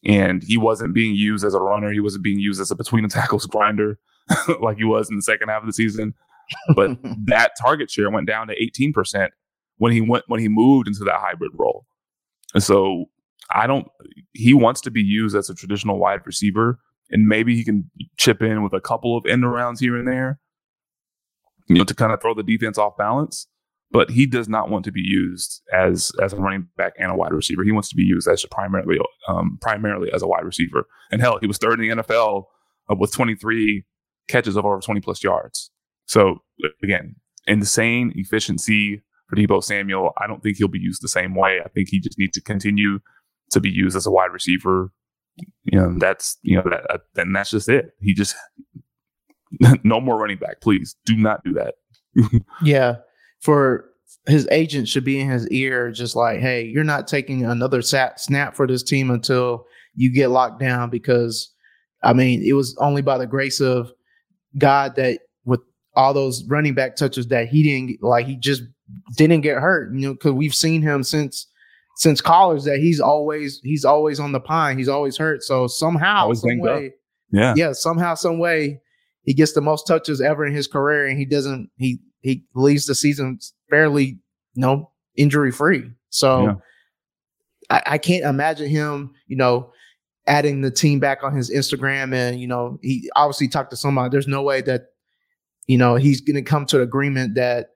and 0.04 0.42
he 0.42 0.56
wasn't 0.56 0.94
being 0.94 1.14
used 1.14 1.44
as 1.44 1.54
a 1.54 1.60
runner. 1.60 1.92
He 1.92 2.00
wasn't 2.00 2.24
being 2.24 2.38
used 2.38 2.60
as 2.60 2.70
a 2.70 2.76
between 2.76 3.02
the 3.02 3.08
tackles 3.08 3.46
grinder 3.50 3.98
like 4.60 4.78
he 4.78 4.84
was 4.84 5.10
in 5.10 5.16
the 5.16 5.22
second 5.22 5.48
half 5.48 5.62
of 5.62 5.66
the 5.66 5.72
season. 5.72 6.14
But 6.74 6.98
that 7.26 7.52
target 7.60 7.90
share 7.90 8.10
went 8.10 8.26
down 8.26 8.48
to 8.48 8.54
18% 8.54 9.28
when 9.78 9.92
he 9.92 10.00
went 10.00 10.24
when 10.26 10.40
he 10.40 10.48
moved 10.48 10.88
into 10.88 11.04
that 11.04 11.20
hybrid 11.20 11.52
role. 11.54 11.86
And 12.54 12.62
so 12.62 13.06
I 13.54 13.66
don't 13.66 13.88
he 14.32 14.54
wants 14.54 14.80
to 14.82 14.90
be 14.90 15.02
used 15.02 15.36
as 15.36 15.50
a 15.50 15.54
traditional 15.54 15.98
wide 15.98 16.20
receiver 16.26 16.78
and 17.10 17.26
maybe 17.26 17.56
he 17.56 17.64
can 17.64 17.90
chip 18.16 18.42
in 18.42 18.62
with 18.62 18.72
a 18.72 18.80
couple 18.80 19.16
of 19.16 19.26
end 19.26 19.42
arounds 19.42 19.80
here 19.80 19.96
and 19.96 20.06
there, 20.06 20.40
you 21.68 21.76
know, 21.76 21.84
to 21.84 21.94
kind 21.94 22.12
of 22.12 22.20
throw 22.20 22.34
the 22.34 22.42
defense 22.42 22.78
off 22.78 22.96
balance 22.96 23.46
but 23.90 24.10
he 24.10 24.26
does 24.26 24.48
not 24.48 24.70
want 24.70 24.84
to 24.84 24.92
be 24.92 25.00
used 25.00 25.62
as 25.72 26.12
as 26.22 26.32
a 26.32 26.36
running 26.36 26.68
back 26.76 26.92
and 26.98 27.10
a 27.10 27.14
wide 27.14 27.32
receiver. 27.32 27.64
He 27.64 27.72
wants 27.72 27.88
to 27.90 27.96
be 27.96 28.02
used 28.02 28.28
as 28.28 28.44
primarily 28.50 28.98
um, 29.28 29.58
primarily 29.60 30.10
as 30.12 30.22
a 30.22 30.28
wide 30.28 30.44
receiver. 30.44 30.86
And 31.10 31.20
hell, 31.20 31.38
he 31.40 31.46
was 31.46 31.58
third 31.58 31.80
in 31.80 31.88
the 31.88 32.02
NFL 32.02 32.44
uh, 32.90 32.94
with 32.94 33.12
23 33.12 33.84
catches 34.30 34.56
of 34.56 34.64
over 34.64 34.80
20 34.80 35.00
plus 35.00 35.22
yards. 35.22 35.70
So 36.06 36.42
again, 36.82 37.16
insane 37.46 38.12
efficiency 38.16 39.02
for 39.28 39.36
Deebo 39.36 39.62
Samuel. 39.62 40.12
I 40.18 40.26
don't 40.26 40.42
think 40.42 40.56
he'll 40.56 40.68
be 40.68 40.78
used 40.78 41.02
the 41.02 41.08
same 41.08 41.34
way. 41.34 41.60
I 41.64 41.68
think 41.68 41.88
he 41.88 42.00
just 42.00 42.18
needs 42.18 42.32
to 42.32 42.42
continue 42.42 43.00
to 43.50 43.60
be 43.60 43.70
used 43.70 43.96
as 43.96 44.06
a 44.06 44.10
wide 44.10 44.32
receiver. 44.32 44.92
You 45.64 45.78
know, 45.78 45.94
that's 45.98 46.36
you 46.42 46.56
know 46.56 46.64
that, 46.64 47.00
and 47.16 47.34
that's 47.34 47.50
just 47.50 47.68
it. 47.68 47.92
He 48.00 48.12
just 48.12 48.36
no 49.84 50.00
more 50.00 50.18
running 50.18 50.38
back, 50.38 50.60
please. 50.60 50.96
Do 51.06 51.16
not 51.16 51.42
do 51.44 51.54
that. 51.54 51.74
yeah 52.64 52.96
for 53.40 53.90
his 54.26 54.46
agent 54.50 54.88
should 54.88 55.04
be 55.04 55.18
in 55.18 55.30
his 55.30 55.48
ear, 55.48 55.90
just 55.90 56.14
like, 56.14 56.40
hey, 56.40 56.64
you're 56.64 56.84
not 56.84 57.08
taking 57.08 57.44
another 57.44 57.82
sat- 57.82 58.20
snap 58.20 58.54
for 58.54 58.66
this 58.66 58.82
team 58.82 59.10
until 59.10 59.64
you 59.94 60.12
get 60.12 60.28
locked 60.28 60.60
down. 60.60 60.90
Because, 60.90 61.52
I 62.02 62.12
mean, 62.12 62.42
it 62.44 62.52
was 62.52 62.76
only 62.78 63.02
by 63.02 63.18
the 63.18 63.26
grace 63.26 63.60
of 63.60 63.92
God 64.58 64.96
that 64.96 65.20
with 65.44 65.60
all 65.94 66.14
those 66.14 66.44
running 66.48 66.74
back 66.74 66.96
touches 66.96 67.28
that 67.28 67.48
he 67.48 67.62
didn't 67.62 68.02
like, 68.02 68.26
he 68.26 68.36
just 68.36 68.62
didn't 69.16 69.42
get 69.42 69.58
hurt. 69.58 69.94
You 69.94 70.08
know, 70.08 70.12
because 70.14 70.32
we've 70.32 70.54
seen 70.54 70.82
him 70.82 71.02
since 71.02 71.46
since 71.96 72.20
college 72.20 72.64
that 72.64 72.78
he's 72.78 73.00
always 73.00 73.60
he's 73.62 73.84
always 73.84 74.18
on 74.20 74.32
the 74.32 74.40
pine. 74.40 74.78
He's 74.78 74.88
always 74.88 75.16
hurt. 75.16 75.42
So 75.42 75.66
somehow, 75.66 76.32
some 76.32 76.58
way, 76.58 76.86
up. 76.86 76.92
yeah, 77.30 77.54
yeah, 77.56 77.72
somehow, 77.72 78.14
some 78.14 78.38
way, 78.38 78.80
he 79.22 79.34
gets 79.34 79.52
the 79.52 79.60
most 79.60 79.86
touches 79.86 80.20
ever 80.20 80.44
in 80.46 80.54
his 80.54 80.66
career, 80.66 81.06
and 81.06 81.18
he 81.18 81.24
doesn't 81.24 81.70
he 81.76 82.00
he 82.20 82.44
leaves 82.54 82.86
the 82.86 82.94
season 82.94 83.38
fairly, 83.68 84.18
you 84.54 84.62
know, 84.62 84.90
injury 85.16 85.52
free. 85.52 85.90
So 86.10 86.42
yeah. 86.42 86.54
I, 87.70 87.82
I, 87.86 87.98
can't 87.98 88.24
imagine 88.24 88.68
him, 88.68 89.12
you 89.26 89.36
know, 89.36 89.72
adding 90.30 90.60
the 90.60 90.70
team 90.70 91.00
back 91.00 91.24
on 91.24 91.34
his 91.34 91.50
Instagram, 91.50 92.14
and 92.14 92.40
you 92.40 92.46
know, 92.46 92.78
he 92.82 93.10
obviously 93.16 93.48
talked 93.48 93.70
to 93.70 93.76
somebody. 93.76 94.08
There's 94.10 94.28
no 94.28 94.42
way 94.42 94.62
that 94.62 94.92
you 95.66 95.76
know 95.76 95.96
he's 95.96 96.20
going 96.20 96.36
to 96.36 96.42
come 96.42 96.64
to 96.66 96.76
an 96.76 96.82
agreement 96.82 97.34
that 97.34 97.70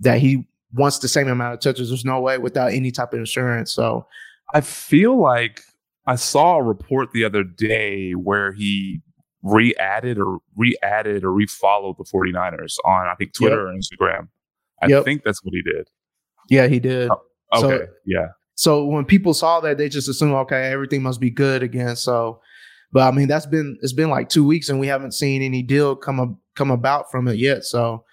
that 0.00 0.18
he 0.18 0.46
wants 0.74 0.98
the 0.98 1.08
same 1.08 1.28
amount 1.28 1.54
of 1.54 1.60
touches. 1.60 1.88
There's 1.88 2.04
no 2.04 2.20
way 2.20 2.36
without 2.38 2.72
any 2.72 2.90
type 2.90 3.12
of 3.14 3.18
insurance. 3.18 3.72
So 3.72 4.06
I 4.52 4.60
feel 4.60 5.18
like 5.18 5.62
I 6.06 6.16
saw 6.16 6.56
a 6.56 6.62
report 6.62 7.12
the 7.12 7.24
other 7.24 7.42
day 7.42 8.12
where 8.12 8.52
he 8.52 9.00
re-added 9.42 10.18
or 10.18 10.38
re-added 10.56 11.22
or 11.22 11.32
re-followed 11.32 11.96
the 11.98 12.04
49ers 12.04 12.76
on 12.84 13.06
I 13.06 13.14
think 13.14 13.34
Twitter 13.34 13.56
yep. 13.56 13.74
or 13.74 13.78
Instagram. 13.78 14.28
I 14.82 14.86
yep. 14.88 15.04
think 15.04 15.22
that's 15.22 15.42
what 15.44 15.54
he 15.54 15.62
did. 15.62 15.88
Yeah, 16.50 16.66
he 16.66 16.80
did. 16.80 17.10
Oh, 17.10 17.64
okay. 17.64 17.84
So, 17.84 17.92
yeah. 18.04 18.26
So 18.54 18.84
when 18.84 19.04
people 19.04 19.34
saw 19.34 19.60
that, 19.60 19.78
they 19.78 19.88
just 19.88 20.08
assumed, 20.08 20.34
okay, 20.34 20.70
everything 20.70 21.02
must 21.02 21.20
be 21.20 21.30
good 21.30 21.62
again. 21.62 21.96
So, 21.96 22.40
but 22.92 23.02
I 23.02 23.10
mean, 23.10 23.26
that's 23.26 23.46
been 23.46 23.76
it's 23.82 23.92
been 23.92 24.10
like 24.10 24.28
two 24.28 24.44
weeks, 24.44 24.68
and 24.68 24.78
we 24.78 24.86
haven't 24.86 25.12
seen 25.12 25.42
any 25.42 25.62
deal 25.62 25.96
come 25.96 26.20
up, 26.20 26.30
come 26.54 26.70
about 26.70 27.10
from 27.10 27.26
it 27.28 27.38
yet. 27.38 27.64
So, 27.64 28.04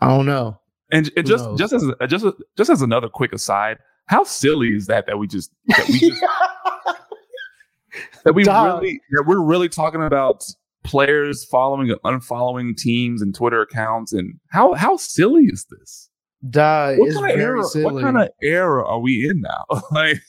I 0.00 0.08
don't 0.08 0.26
know. 0.26 0.58
And, 0.90 1.10
and 1.16 1.26
just 1.26 1.44
knows? 1.44 1.58
just 1.58 1.72
as 1.72 1.84
just 2.08 2.26
just 2.56 2.70
as 2.70 2.82
another 2.82 3.08
quick 3.08 3.32
aside, 3.32 3.78
how 4.06 4.24
silly 4.24 4.74
is 4.74 4.86
that 4.86 5.06
that 5.06 5.18
we 5.18 5.26
just 5.26 5.50
that 5.68 5.88
we 5.88 5.98
just 5.98 6.22
that 8.24 8.34
we 8.34 8.44
really 8.44 9.00
that 9.12 9.24
we're 9.26 9.42
really 9.42 9.68
talking 9.68 10.02
about 10.02 10.44
players 10.82 11.44
following 11.44 11.90
and 11.90 12.00
unfollowing 12.02 12.76
teams 12.76 13.22
and 13.22 13.34
Twitter 13.34 13.62
accounts 13.62 14.12
and 14.12 14.34
how 14.50 14.74
how 14.74 14.96
silly 14.96 15.44
is 15.44 15.66
this? 15.70 16.10
Duh, 16.50 16.94
what 16.96 17.14
kind, 17.14 17.32
of, 17.32 17.38
era, 17.38 17.62
what 17.62 18.02
kind 18.02 18.18
of 18.18 18.28
era 18.42 18.86
are 18.86 18.98
we 18.98 19.28
in 19.28 19.40
now? 19.40 19.80
like, 19.90 20.20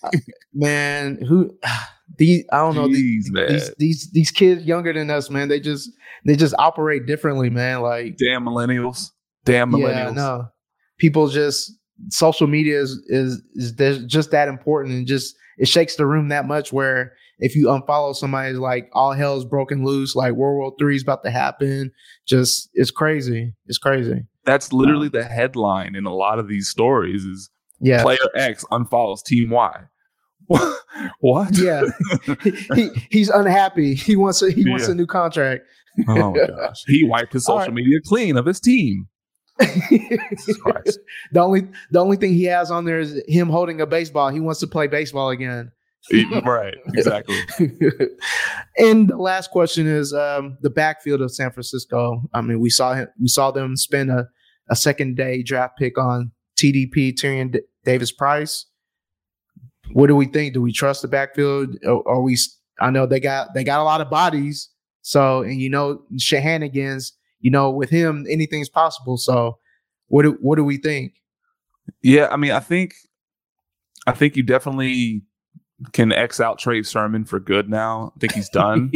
man, 0.53 1.17
who 1.21 1.57
these? 2.17 2.45
I 2.51 2.57
don't 2.57 2.75
know 2.75 2.87
these, 2.87 3.29
these 3.33 3.73
these 3.77 4.11
these 4.11 4.31
kids 4.31 4.63
younger 4.63 4.93
than 4.93 5.09
us, 5.09 5.29
man. 5.29 5.49
They 5.49 5.59
just 5.59 5.89
they 6.25 6.35
just 6.35 6.55
operate 6.57 7.05
differently, 7.05 7.49
man. 7.49 7.81
Like 7.81 8.17
damn 8.17 8.45
millennials, 8.45 9.11
damn 9.43 9.71
millennials. 9.71 10.05
Yeah, 10.05 10.11
no, 10.11 10.47
people 10.97 11.27
just 11.27 11.71
social 12.09 12.47
media 12.47 12.79
is 12.79 12.91
is 13.07 13.41
is 13.55 14.03
just 14.05 14.31
that 14.31 14.47
important 14.47 14.95
and 14.95 15.07
just 15.07 15.35
it 15.57 15.67
shakes 15.67 15.95
the 15.95 16.05
room 16.05 16.29
that 16.29 16.45
much 16.45 16.73
where 16.73 17.13
if 17.39 17.55
you 17.55 17.67
unfollow 17.67 18.15
somebody 18.15 18.53
like 18.53 18.89
all 18.93 19.13
hell's 19.13 19.45
broken 19.45 19.85
loose 19.85 20.15
like 20.15 20.33
world 20.33 20.57
war 20.57 20.73
three 20.77 20.95
is 20.95 21.03
about 21.03 21.23
to 21.23 21.31
happen 21.31 21.91
just 22.27 22.69
it's 22.73 22.91
crazy 22.91 23.53
it's 23.67 23.77
crazy 23.77 24.25
that's 24.45 24.71
literally 24.71 25.09
the 25.09 25.23
headline 25.23 25.95
in 25.95 26.05
a 26.05 26.13
lot 26.13 26.39
of 26.39 26.47
these 26.47 26.67
stories 26.67 27.23
is 27.23 27.49
yeah. 27.79 28.01
player 28.01 28.17
X 28.35 28.63
unfollows 28.71 29.23
team 29.23 29.49
Y. 29.49 29.83
what? 31.19 31.57
Yeah. 31.57 31.83
he, 32.75 32.89
he's 33.09 33.29
unhappy. 33.29 33.95
He 33.95 34.15
wants 34.15 34.41
a 34.41 34.51
he 34.51 34.61
yeah. 34.61 34.71
wants 34.71 34.87
a 34.87 34.95
new 34.95 35.07
contract. 35.07 35.63
oh 36.07 36.33
gosh. 36.47 36.83
He 36.87 37.05
wiped 37.07 37.33
his 37.33 37.45
social 37.45 37.59
right. 37.59 37.73
media 37.73 37.99
clean 38.05 38.37
of 38.37 38.45
his 38.45 38.59
team. 38.59 39.07
the 39.59 40.99
only 41.35 41.67
the 41.91 41.99
only 41.99 42.17
thing 42.17 42.33
he 42.33 42.43
has 42.43 42.69
on 42.69 42.83
there 42.83 42.99
is 42.99 43.21
him 43.27 43.49
holding 43.49 43.79
a 43.79 43.85
baseball. 43.85 44.29
He 44.29 44.39
wants 44.39 44.59
to 44.59 44.67
play 44.67 44.87
baseball 44.87 45.29
again. 45.29 45.71
right, 46.45 46.75
exactly. 46.93 47.35
and 48.77 49.07
the 49.07 49.17
last 49.17 49.49
question 49.49 49.87
is 49.87 50.13
um, 50.13 50.57
the 50.61 50.69
backfield 50.69 51.21
of 51.21 51.33
San 51.33 51.51
Francisco. 51.51 52.21
I 52.31 52.41
mean, 52.41 52.59
we 52.59 52.69
saw 52.69 52.93
him, 52.93 53.07
we 53.19 53.27
saw 53.27 53.49
them 53.49 53.75
spend 53.75 54.11
a 54.11 54.27
a 54.69 54.75
second 54.75 55.15
day 55.15 55.43
draft 55.43 55.77
pick 55.77 55.97
on 55.97 56.31
TDP 56.57 57.13
Tyrion 57.13 57.59
Davis 57.83 58.11
Price. 58.11 58.65
What 59.91 60.07
do 60.07 60.15
we 60.15 60.25
think? 60.25 60.53
Do 60.53 60.61
we 60.61 60.71
trust 60.71 61.01
the 61.01 61.07
backfield? 61.07 61.77
Are 61.85 62.21
we? 62.21 62.37
I 62.79 62.89
know 62.89 63.05
they 63.05 63.19
got 63.19 63.53
they 63.53 63.63
got 63.63 63.79
a 63.79 63.83
lot 63.83 64.01
of 64.01 64.09
bodies. 64.09 64.69
So 65.01 65.41
and 65.41 65.59
you 65.59 65.69
know 65.69 66.01
Shanahan's. 66.17 67.13
You 67.39 67.51
know 67.51 67.69
with 67.69 67.91
him 67.91 68.25
anything's 68.27 68.69
possible. 68.69 69.17
So 69.17 69.59
what 70.07 70.23
do 70.23 70.37
what 70.41 70.55
do 70.55 70.63
we 70.63 70.77
think? 70.77 71.13
Yeah, 72.01 72.27
I 72.31 72.37
mean, 72.37 72.51
I 72.51 72.59
think 72.59 72.95
I 74.07 74.11
think 74.13 74.35
you 74.35 74.43
definitely 74.43 75.23
can 75.93 76.11
X 76.11 76.39
out 76.39 76.57
Trey 76.57 76.83
Sermon 76.83 77.25
for 77.25 77.39
good 77.39 77.69
now. 77.69 78.13
I 78.15 78.19
think 78.19 78.33
he's 78.33 78.49
done. 78.49 78.91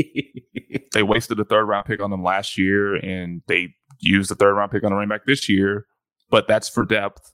they 0.94 1.04
wasted 1.04 1.40
a 1.40 1.46
third 1.46 1.66
round 1.66 1.86
pick 1.86 2.02
on 2.02 2.12
him 2.12 2.24
last 2.24 2.58
year, 2.58 2.96
and 2.96 3.42
they 3.48 3.76
use 4.00 4.28
the 4.28 4.36
third 4.36 4.54
round 4.54 4.72
pick 4.72 4.84
on 4.84 4.92
a 4.92 4.96
running 4.96 5.10
back 5.10 5.26
this 5.26 5.50
year, 5.50 5.86
but 6.30 6.48
that's 6.48 6.70
for 6.70 6.86
depth. 6.86 7.34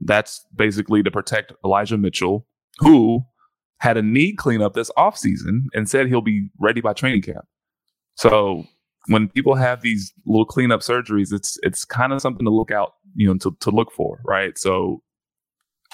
That's 0.00 0.44
basically 0.54 1.02
to 1.02 1.10
protect 1.10 1.52
Elijah 1.64 1.96
Mitchell, 1.96 2.46
who 2.78 3.22
had 3.78 3.96
a 3.96 4.02
knee 4.02 4.32
cleanup 4.32 4.74
this 4.74 4.90
offseason 4.96 5.64
and 5.74 5.88
said 5.88 6.06
he'll 6.06 6.20
be 6.20 6.48
ready 6.60 6.80
by 6.80 6.92
training 6.92 7.22
camp. 7.22 7.44
So 8.16 8.64
when 9.06 9.28
people 9.28 9.54
have 9.54 9.80
these 9.80 10.12
little 10.26 10.44
cleanup 10.44 10.80
surgeries, 10.80 11.32
it's 11.32 11.58
it's 11.62 11.84
kind 11.84 12.12
of 12.12 12.20
something 12.20 12.44
to 12.44 12.52
look 12.52 12.70
out, 12.70 12.92
you 13.14 13.26
know, 13.26 13.36
to, 13.38 13.56
to 13.60 13.70
look 13.70 13.92
for, 13.92 14.20
right? 14.24 14.56
So, 14.58 15.02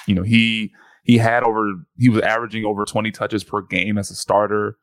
you 0.07 0.15
know, 0.15 0.23
he 0.23 0.73
he 1.05 1.19
had 1.19 1.43
over 1.43 1.73
he 1.97 2.09
was 2.09 2.23
averaging 2.23 2.65
over 2.65 2.85
20 2.85 3.11
touches 3.11 3.45
per 3.45 3.63
game 3.63 3.97
as 3.99 4.11
a 4.11 4.15
starter. 4.15 4.77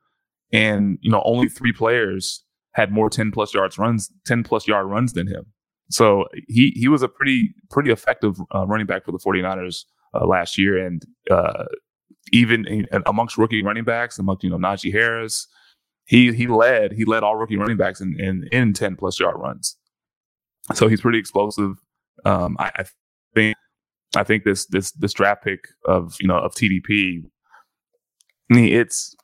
And, 0.52 0.98
you 1.02 1.12
know, 1.12 1.22
only 1.26 1.50
three 1.50 1.74
players 1.74 2.45
had 2.76 2.92
more 2.92 3.10
10 3.10 3.32
plus 3.32 3.54
yards 3.54 3.78
runs, 3.78 4.12
10 4.26 4.44
plus 4.44 4.68
yard 4.68 4.88
runs 4.88 5.14
than 5.14 5.28
him. 5.28 5.46
So 5.90 6.26
he 6.48 6.74
he 6.76 6.88
was 6.88 7.04
a 7.04 7.08
pretty 7.08 7.54
pretty 7.70 7.92
effective 7.92 8.38
uh, 8.54 8.66
running 8.66 8.88
back 8.88 9.06
for 9.06 9.12
the 9.12 9.20
49ers 9.20 9.84
uh, 10.14 10.26
last 10.26 10.58
year, 10.58 10.84
and 10.84 11.04
uh, 11.30 11.66
even 12.32 12.66
in, 12.66 12.88
amongst 13.06 13.38
rookie 13.38 13.64
running 13.64 13.84
backs, 13.84 14.18
amongst 14.18 14.44
you 14.44 14.50
know 14.50 14.58
Najee 14.58 14.92
Harris, 14.92 15.48
he 16.06 16.34
he 16.34 16.48
led 16.48 16.94
he 16.94 17.06
led 17.06 17.24
all 17.24 17.36
rookie 17.36 17.58
running 17.58 17.78
backs 17.78 18.02
in 18.02 18.20
in, 18.20 18.48
in 18.52 18.74
10 18.74 18.96
plus 18.96 19.20
yard 19.20 19.36
runs. 19.38 19.78
So 20.74 20.88
he's 20.88 21.02
pretty 21.02 21.20
explosive. 21.20 21.74
Um, 22.26 22.58
I, 22.60 22.72
I 22.76 22.86
think 23.36 23.56
I 24.16 24.24
think 24.24 24.44
this 24.44 24.66
this 24.66 24.92
this 24.94 25.14
draft 25.14 25.44
pick 25.44 25.60
of 25.86 26.16
you 26.20 26.28
know 26.28 26.40
of 26.40 26.56
TDP, 26.56 27.26
it's 28.50 29.16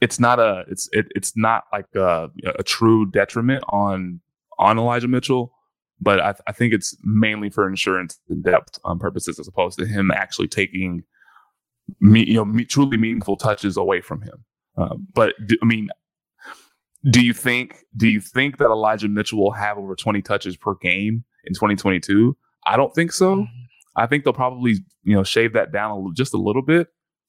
it's 0.00 0.20
not 0.20 0.38
a 0.38 0.64
it's 0.68 0.88
it, 0.92 1.06
it's 1.14 1.36
not 1.36 1.64
like 1.72 1.86
a, 1.94 2.28
a, 2.58 2.62
true 2.62 3.10
detriment 3.10 3.64
on 3.68 4.20
on 4.58 4.78
Elijah 4.78 5.08
Mitchell, 5.08 5.52
but 6.00 6.20
I, 6.20 6.34
I 6.46 6.52
think 6.52 6.72
it's 6.72 6.96
mainly 7.02 7.50
for 7.50 7.68
insurance 7.68 8.18
and 8.28 8.42
depth 8.42 8.78
um, 8.84 8.98
purposes 8.98 9.38
as 9.38 9.48
opposed 9.48 9.78
to 9.78 9.86
him 9.86 10.10
actually 10.10 10.48
taking 10.48 11.02
me 12.00 12.24
you 12.24 12.34
know 12.34 12.44
me, 12.44 12.64
truly 12.64 12.96
meaningful 12.96 13.36
touches 13.36 13.76
away 13.76 14.00
from 14.00 14.22
him. 14.22 14.44
Um, 14.76 15.06
but 15.14 15.34
do, 15.46 15.56
I 15.62 15.66
mean, 15.66 15.88
do 17.10 17.24
you 17.24 17.32
think 17.32 17.76
do 17.96 18.08
you 18.08 18.20
think 18.20 18.58
that 18.58 18.66
Elijah 18.66 19.08
Mitchell 19.08 19.38
will 19.38 19.52
have 19.52 19.78
over 19.78 19.94
20 19.94 20.20
touches 20.22 20.56
per 20.56 20.74
game 20.74 21.24
in 21.44 21.54
2022? 21.54 22.36
I 22.66 22.76
don't 22.76 22.94
think 22.94 23.12
so. 23.12 23.36
Mm-hmm. 23.36 23.62
I 23.98 24.06
think 24.06 24.24
they'll 24.24 24.34
probably 24.34 24.74
you 25.04 25.14
know 25.14 25.24
shave 25.24 25.54
that 25.54 25.72
down 25.72 25.92
a, 25.92 26.14
just 26.14 26.34
a 26.34 26.38
little 26.38 26.62
bit. 26.62 26.88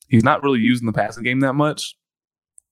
He's 0.09 0.23
not 0.23 0.43
really 0.43 0.59
using 0.59 0.85
the 0.85 0.93
passing 0.93 1.23
game 1.23 1.41
that 1.41 1.53
much. 1.53 1.95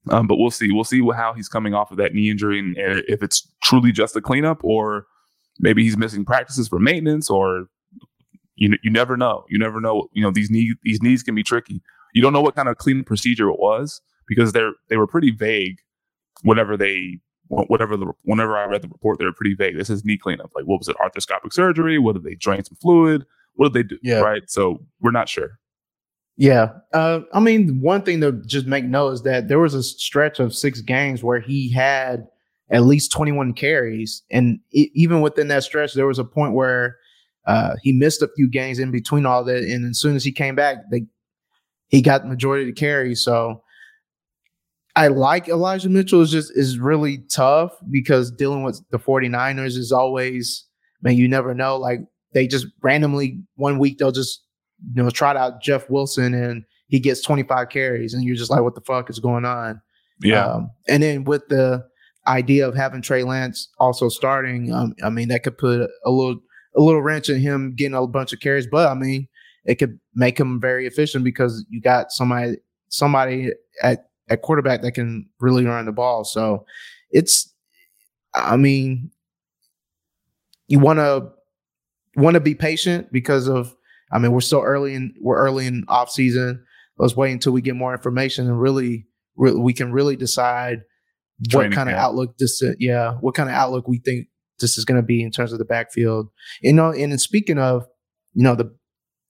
Um, 0.10 0.28
but 0.28 0.38
we'll 0.38 0.52
see. 0.52 0.72
We'll 0.72 0.84
see 0.84 1.02
how 1.16 1.34
he's 1.34 1.50
coming 1.50 1.74
off 1.74 1.92
of 1.92 1.98
that 1.98 2.14
knee 2.14 2.30
injury 2.30 2.60
and 2.60 2.76
if 2.78 3.24
it's 3.24 3.48
truly 3.64 3.92
just 3.92 4.16
a 4.16 4.22
cleanup 4.22 4.64
or 4.64 5.06
maybe 5.60 5.84
he's 5.84 5.98
missing 5.98 6.26
practices 6.26 6.68
for 6.68 6.80
maintenance 6.80 7.30
or 7.30 7.68
you 8.56 8.78
you 8.84 8.92
never 8.92 9.18
know. 9.18 9.46
You 9.50 9.60
never 9.60 9.82
know. 9.82 10.08
You 10.14 10.24
know 10.24 10.32
these 10.32 10.50
knee 10.50 10.76
these 10.84 11.02
knees 11.02 11.24
can 11.24 11.36
be 11.36 11.44
tricky. 11.44 11.82
You 12.14 12.22
don't 12.22 12.34
know 12.34 12.42
what 12.42 12.56
kind 12.56 12.70
of 12.70 12.78
cleanup 12.78 13.06
procedure 13.06 13.50
it 13.50 13.60
was 13.60 14.02
because 14.28 14.54
they're 14.54 14.74
they 14.90 14.98
were 14.98 15.08
pretty 15.08 15.32
vague. 15.32 15.80
Whenever 16.44 16.78
they 16.78 17.20
whatever 17.48 17.98
the 17.98 18.12
whenever 18.24 18.58
I 18.58 18.66
read 18.66 18.82
the 18.82 18.88
report, 18.88 19.20
they 19.20 19.26
were 19.26 19.34
pretty 19.34 19.56
vague. 19.56 19.78
This 19.78 19.90
is 19.90 20.06
knee 20.06 20.18
cleanup. 20.18 20.52
Like 20.56 20.66
what 20.66 20.80
was 20.80 20.88
it? 20.88 20.98
Arthroscopic 20.98 21.52
surgery? 21.52 22.00
What 22.00 22.14
did 22.14 22.24
they 22.24 22.36
drain 22.36 22.64
some 22.64 22.78
fluid? 22.82 23.26
What 23.56 23.74
did 23.74 23.74
they 23.74 23.96
do? 23.96 24.00
Yeah. 24.04 24.20
Right. 24.20 24.44
So 24.48 24.86
we're 25.02 25.12
not 25.12 25.30
sure. 25.30 25.60
Yeah. 26.38 26.70
Uh, 26.94 27.22
I 27.34 27.39
mean, 27.39 27.80
one 27.82 28.01
thing 28.01 28.20
to 28.22 28.34
just 28.46 28.68
make 28.68 28.84
note 28.86 29.12
is 29.12 29.22
that 29.24 29.48
there 29.48 29.60
was 29.60 29.74
a 29.74 29.84
stretch 29.84 30.39
of 30.39 30.54
six 30.54 30.82
games 30.82 31.24
where 31.24 31.39
he 31.39 31.72
had 31.72 32.27
at 32.70 32.84
least 32.84 33.12
21 33.12 33.54
carries. 33.54 34.24
And 34.30 34.60
it, 34.72 34.89
even 34.94 35.22
within 35.22 35.48
that 35.50 35.63
stretch, 35.63 35.94
there 35.94 36.08
was 36.08 36.20
a 36.20 36.25
point 36.25 36.54
where 36.54 36.98
uh, 37.46 37.75
he 37.82 37.94
missed 37.94 38.22
a 38.22 38.30
few 38.36 38.50
games 38.50 38.80
in 38.80 38.92
between 38.92 39.25
all 39.25 39.44
that. 39.46 39.63
And 39.63 39.86
as 39.89 40.00
soon 40.00 40.15
as 40.15 40.25
he 40.25 40.32
came 40.32 40.56
back, 40.56 40.77
they, 40.92 41.06
he 41.88 42.01
got 42.01 42.24
the 42.24 42.27
majority 42.27 42.63
of 42.63 42.68
the 42.68 42.80
carries. 42.80 43.24
So 43.24 43.62
I 44.96 45.08
like 45.08 45.48
Elijah 45.48 45.89
Mitchell 45.89 46.22
is 46.22 46.32
just 46.32 46.51
is 46.56 46.80
really 46.80 47.20
tough 47.30 47.72
because 47.92 48.32
dealing 48.32 48.63
with 48.63 48.82
the 48.92 49.00
49ers 49.00 49.77
is 49.77 49.92
always, 49.92 50.65
man, 51.01 51.15
you 51.15 51.27
never 51.27 51.54
know. 51.54 51.77
Like 51.77 52.00
they 52.34 52.48
just 52.48 52.68
randomly 52.82 53.39
one 53.56 53.77
week 53.77 53.98
they'll 53.98 54.12
just 54.12 54.45
you 54.94 55.04
know, 55.04 55.10
trot 55.10 55.38
out 55.38 55.62
Jeff 55.62 55.89
Wilson 55.89 56.34
and 56.34 56.63
he 56.88 57.00
gets 57.00 57.22
25 57.22 57.70
carries, 57.70 58.13
and 58.13 58.24
you're 58.24 58.36
just 58.36 58.51
like, 58.51 58.62
what 58.62 58.75
the 58.75 58.82
fuck 58.82 59.10
is 59.10 59.20
going 59.20 59.46
on? 59.46 59.82
Yeah. 60.22 60.46
Um, 60.46 60.72
and 60.88 61.01
then 61.01 61.24
with 61.24 61.48
the 61.48 61.86
idea 62.27 62.68
of 62.68 62.75
having 62.75 63.01
Trey 63.01 63.24
Lance 63.24 63.70
also 63.80 64.10
starting, 64.10 64.72
um, 64.72 64.94
I 65.04 65.10
mean, 65.10 65.30
that 65.30 65.44
could 65.44 65.58
put 65.58 65.89
a 66.06 66.12
little 66.12 66.39
a 66.77 66.82
little 66.82 67.01
wrench 67.01 67.30
in 67.30 67.39
him 67.39 67.74
getting 67.75 67.96
a 67.96 68.06
bunch 68.06 68.34
of 68.34 68.39
carries, 68.39 68.68
but 68.68 68.88
I 68.89 68.94
mean, 68.94 69.27
it 69.63 69.75
could 69.75 70.00
make 70.13 70.39
him 70.39 70.60
very 70.60 70.86
efficient 70.86 71.24
because 71.24 71.65
you 71.70 71.82
got 71.82 72.12
somebody 72.12 72.58
somebody 72.89 73.51
at 73.82 74.10
at 74.30 74.42
quarterback 74.42 74.82
that 74.82 74.92
can 74.94 75.27
really 75.39 75.65
run 75.65 75.86
the 75.86 75.92
ball. 75.92 76.24
So 76.24 76.65
it's, 77.12 77.54
I 78.34 78.58
mean, 78.58 79.12
you 80.68 80.80
want 80.80 81.00
to 81.00 81.32
want 82.15 82.36
to 82.36 82.39
be 82.39 82.56
patient 82.56 83.12
because 83.12 83.48
of, 83.48 83.75
I 84.12 84.20
mean, 84.20 84.32
we're 84.32 84.42
still 84.42 84.62
early 84.62 84.94
in 84.94 85.14
we're 85.20 85.38
early 85.38 85.68
in 85.68 85.86
off 85.88 86.10
season. 86.10 86.64
Let's 86.98 87.16
wait 87.16 87.32
until 87.32 87.52
we 87.52 87.62
get 87.62 87.76
more 87.76 87.94
information 87.94 88.48
and 88.48 88.60
really, 88.60 89.08
we 89.36 89.74
can 89.74 89.92
really 89.92 90.16
decide 90.16 90.82
Training 91.50 91.72
what 91.72 91.76
kind 91.76 91.90
camp. 91.90 91.98
of 91.98 92.04
outlook 92.04 92.38
this, 92.38 92.64
yeah, 92.80 93.16
what 93.20 93.36
kind 93.36 93.50
of 93.50 93.56
outlook 93.56 93.88
we 93.88 94.00
think 94.00 94.28
this 94.60 94.78
is 94.78 94.86
going 94.86 95.02
to 95.02 95.06
be 95.06 95.22
in 95.22 95.32
terms 95.32 95.52
of 95.52 95.60
the 95.60 95.66
backfield. 95.66 96.30
You 96.62 96.74
know, 96.74 96.92
and 96.92 97.20
speaking 97.20 97.58
of, 97.58 97.86
you 98.34 98.44
know, 98.44 98.56
the 98.56 98.74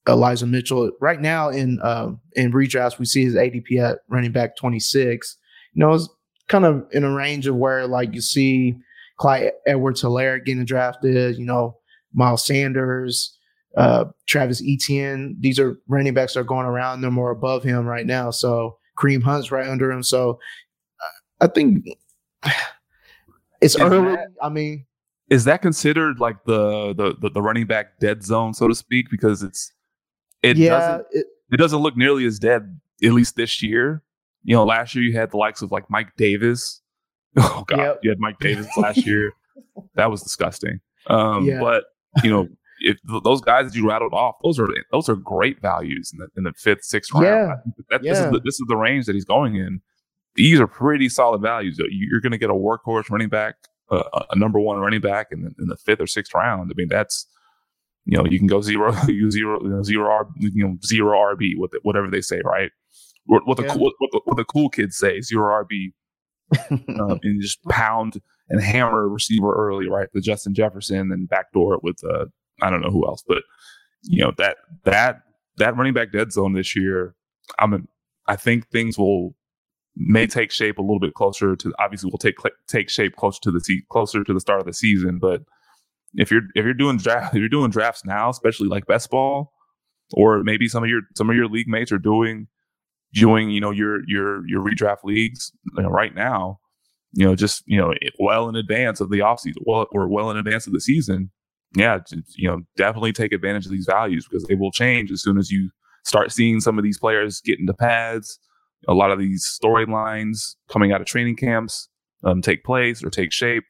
Elijah 0.07 0.45
Mitchell 0.45 0.91
right 1.01 1.19
now 1.19 1.49
in 1.49 1.79
uh, 1.81 2.11
in 2.33 2.51
redrafts, 2.51 2.99
we 2.99 3.05
see 3.05 3.23
his 3.23 3.35
ADP 3.35 3.79
at 3.79 3.99
running 4.09 4.31
back 4.31 4.55
26. 4.55 5.37
You 5.73 5.79
know, 5.79 5.93
it's 5.93 6.07
kind 6.47 6.65
of 6.65 6.85
in 6.91 7.03
a 7.03 7.11
range 7.11 7.47
of 7.47 7.55
where 7.55 7.87
like 7.87 8.13
you 8.13 8.21
see 8.21 8.75
Clyde 9.17 9.51
Edwards 9.65 10.03
Helaire 10.03 10.43
getting 10.43 10.65
drafted, 10.65 11.37
you 11.37 11.45
know, 11.45 11.79
Miles 12.13 12.45
Sanders, 12.45 13.34
uh, 13.77 14.05
Travis 14.27 14.63
Etienne. 14.65 15.35
These 15.39 15.59
are 15.59 15.79
running 15.87 16.13
backs 16.13 16.33
that 16.33 16.41
are 16.41 16.43
going 16.43 16.65
around 16.65 17.01
them 17.01 17.17
or 17.17 17.31
above 17.31 17.63
him 17.63 17.85
right 17.85 18.05
now. 18.05 18.31
So 18.31 18.77
Kareem 18.97 19.23
Hunt's 19.23 19.51
right 19.51 19.67
under 19.67 19.91
him. 19.91 20.03
So 20.03 20.39
I 21.41 21.47
think 21.47 21.85
it's 23.61 23.77
early. 23.77 24.15
That, 24.15 24.27
I 24.41 24.49
mean, 24.49 24.85
is 25.29 25.45
that 25.45 25.61
considered 25.61 26.19
like 26.19 26.43
the, 26.45 26.93
the, 26.93 27.15
the 27.19 27.29
the 27.29 27.41
running 27.41 27.67
back 27.67 27.99
dead 27.99 28.23
zone, 28.23 28.53
so 28.53 28.67
to 28.67 28.75
speak? 28.75 29.09
Because 29.09 29.43
it's 29.43 29.71
it 30.43 30.57
yeah, 30.57 30.69
doesn't 30.69 31.07
it, 31.11 31.25
it 31.51 31.57
doesn't 31.57 31.79
look 31.79 31.97
nearly 31.97 32.25
as 32.25 32.39
dead 32.39 32.79
at 33.03 33.11
least 33.11 33.35
this 33.35 33.61
year. 33.61 34.01
You 34.43 34.55
know, 34.55 34.63
last 34.63 34.95
year 34.95 35.03
you 35.03 35.13
had 35.17 35.31
the 35.31 35.37
likes 35.37 35.61
of 35.61 35.71
like 35.71 35.89
Mike 35.89 36.15
Davis. 36.17 36.81
Oh 37.37 37.65
god, 37.67 37.79
yep. 37.79 37.99
you 38.01 38.09
had 38.09 38.19
Mike 38.19 38.39
Davis 38.39 38.65
last 38.77 39.05
year. 39.05 39.33
That 39.95 40.09
was 40.09 40.21
disgusting. 40.21 40.79
Um, 41.07 41.45
yeah. 41.45 41.59
But 41.59 41.83
you 42.23 42.29
know, 42.29 42.47
if 42.79 42.97
those 43.23 43.41
guys 43.41 43.67
that 43.67 43.75
you 43.75 43.87
rattled 43.87 44.13
off, 44.13 44.35
those 44.43 44.59
are 44.59 44.67
those 44.91 45.09
are 45.09 45.15
great 45.15 45.61
values 45.61 46.11
in 46.13 46.19
the 46.19 46.27
in 46.37 46.43
the 46.43 46.53
fifth, 46.53 46.83
sixth 46.83 47.13
round. 47.13 47.25
Yeah. 47.25 47.55
That, 47.89 48.03
yeah. 48.03 48.13
This 48.13 48.19
is 48.19 48.31
the, 48.31 48.39
this 48.39 48.55
is 48.55 48.65
the 48.67 48.77
range 48.77 49.05
that 49.05 49.15
he's 49.15 49.25
going 49.25 49.55
in. 49.55 49.81
These 50.35 50.59
are 50.59 50.67
pretty 50.67 51.07
solid 51.07 51.41
values. 51.41 51.79
You're 51.89 52.19
going 52.19 52.33
to 52.33 52.37
get 52.37 52.49
a 52.49 52.53
workhorse 52.53 53.09
running 53.09 53.29
back, 53.29 53.55
uh, 53.89 54.03
a 54.29 54.35
number 54.35 54.59
one 54.59 54.79
running 54.79 54.99
back 54.99 55.27
in 55.31 55.43
the, 55.43 55.51
in 55.59 55.67
the 55.67 55.77
fifth 55.77 56.01
or 56.01 56.07
sixth 56.07 56.33
round. 56.33 56.69
I 56.69 56.73
mean, 56.75 56.89
that's 56.89 57.25
you 58.05 58.17
know, 58.17 58.25
you 58.25 58.37
can 58.37 58.47
go 58.47 58.61
zero, 58.61 58.93
you 59.07 59.29
zero, 59.31 59.61
you 59.61 59.69
know, 59.69 59.83
zero, 59.83 60.09
R, 60.09 60.27
you 60.37 60.63
know, 60.63 60.77
zero 60.85 61.17
RB, 61.35 61.57
with 61.57 61.71
whatever 61.83 62.09
they 62.09 62.21
say, 62.21 62.41
right? 62.43 62.71
What, 63.25 63.47
what 63.47 63.57
the 63.57 63.63
yeah. 63.63 63.73
cool, 63.73 63.91
what 63.97 64.11
the, 64.11 64.21
what 64.25 64.37
the 64.37 64.45
cool 64.45 64.69
kids 64.69 64.97
say, 64.97 65.21
zero 65.21 65.65
RB, 65.65 65.91
um, 66.99 67.19
and 67.23 67.41
just 67.41 67.63
pound 67.65 68.21
and 68.49 68.61
hammer 68.61 69.09
receiver 69.09 69.53
early, 69.53 69.89
right? 69.89 70.07
The 70.13 70.21
Justin 70.21 70.53
Jefferson 70.53 71.11
and 71.11 71.27
backdoor 71.27 71.79
with 71.81 71.99
uh, 72.03 72.25
I 72.61 72.69
don't 72.69 72.81
know 72.81 72.91
who 72.91 73.05
else, 73.07 73.23
but 73.27 73.43
you 74.03 74.23
know 74.23 74.31
that 74.37 74.57
that 74.83 75.21
that 75.57 75.75
running 75.75 75.93
back 75.93 76.11
dead 76.11 76.31
zone 76.31 76.53
this 76.53 76.75
year. 76.75 77.15
I'm 77.59 77.87
I 78.27 78.35
think 78.35 78.69
things 78.69 78.97
will 78.97 79.35
may 79.95 80.27
take 80.27 80.51
shape 80.51 80.77
a 80.77 80.81
little 80.81 80.99
bit 80.99 81.13
closer 81.13 81.55
to 81.55 81.73
obviously 81.79 82.09
will 82.11 82.17
take 82.17 82.35
take 82.67 82.89
shape 82.89 83.15
closer 83.15 83.39
to 83.43 83.51
the 83.51 83.59
se- 83.59 83.85
closer 83.89 84.23
to 84.23 84.33
the 84.33 84.39
start 84.39 84.59
of 84.59 84.65
the 84.65 84.73
season, 84.73 85.19
but 85.19 85.41
if 86.15 86.31
you're 86.31 86.43
if 86.55 86.65
you're 86.65 86.73
doing 86.73 86.97
draft 86.97 87.33
if 87.35 87.39
you're 87.39 87.49
doing 87.49 87.71
drafts 87.71 88.05
now, 88.05 88.29
especially 88.29 88.67
like 88.67 88.85
best 88.87 89.09
ball, 89.09 89.51
or 90.13 90.43
maybe 90.43 90.67
some 90.67 90.83
of 90.83 90.89
your 90.89 91.01
some 91.15 91.29
of 91.29 91.35
your 91.35 91.47
league 91.47 91.67
mates 91.67 91.91
are 91.91 91.97
doing 91.97 92.47
doing 93.13 93.49
you 93.49 93.61
know 93.61 93.71
your 93.71 93.99
your 94.07 94.47
your 94.47 94.61
redraft 94.61 95.03
leagues 95.03 95.51
you 95.77 95.83
know, 95.83 95.89
right 95.89 96.15
now, 96.15 96.59
you 97.13 97.25
know 97.25 97.35
just 97.35 97.63
you 97.65 97.77
know 97.77 97.93
well 98.19 98.49
in 98.49 98.55
advance 98.55 98.99
of 98.99 99.09
the 99.09 99.19
offseason, 99.19 99.61
well 99.65 99.87
or 99.91 100.07
well 100.07 100.29
in 100.29 100.37
advance 100.37 100.67
of 100.67 100.73
the 100.73 100.81
season. 100.81 101.31
Yeah, 101.75 101.99
you 102.35 102.49
know 102.49 102.61
definitely 102.77 103.13
take 103.13 103.33
advantage 103.33 103.65
of 103.65 103.71
these 103.71 103.87
values 103.89 104.27
because 104.29 104.45
they 104.45 104.55
will 104.55 104.71
change 104.71 105.11
as 105.11 105.21
soon 105.21 105.37
as 105.37 105.51
you 105.51 105.69
start 106.03 106.31
seeing 106.31 106.61
some 106.61 106.77
of 106.77 106.83
these 106.83 106.97
players 106.97 107.41
get 107.41 107.59
into 107.59 107.73
pads. 107.73 108.39
A 108.87 108.93
lot 108.93 109.11
of 109.11 109.19
these 109.19 109.59
storylines 109.61 110.55
coming 110.69 110.91
out 110.91 111.01
of 111.01 111.07
training 111.07 111.35
camps 111.35 111.89
um, 112.23 112.41
take 112.41 112.63
place 112.63 113.03
or 113.03 113.09
take 113.09 113.31
shape 113.31 113.63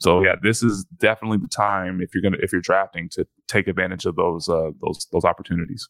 so 0.00 0.22
yeah, 0.22 0.36
this 0.42 0.62
is 0.62 0.84
definitely 0.98 1.38
the 1.38 1.48
time 1.48 2.00
if 2.00 2.14
you're 2.14 2.22
gonna 2.22 2.38
if 2.40 2.52
you're 2.52 2.60
drafting 2.60 3.08
to 3.10 3.26
take 3.48 3.66
advantage 3.66 4.06
of 4.06 4.16
those 4.16 4.48
uh, 4.48 4.70
those 4.80 5.06
those 5.12 5.24
opportunities. 5.24 5.88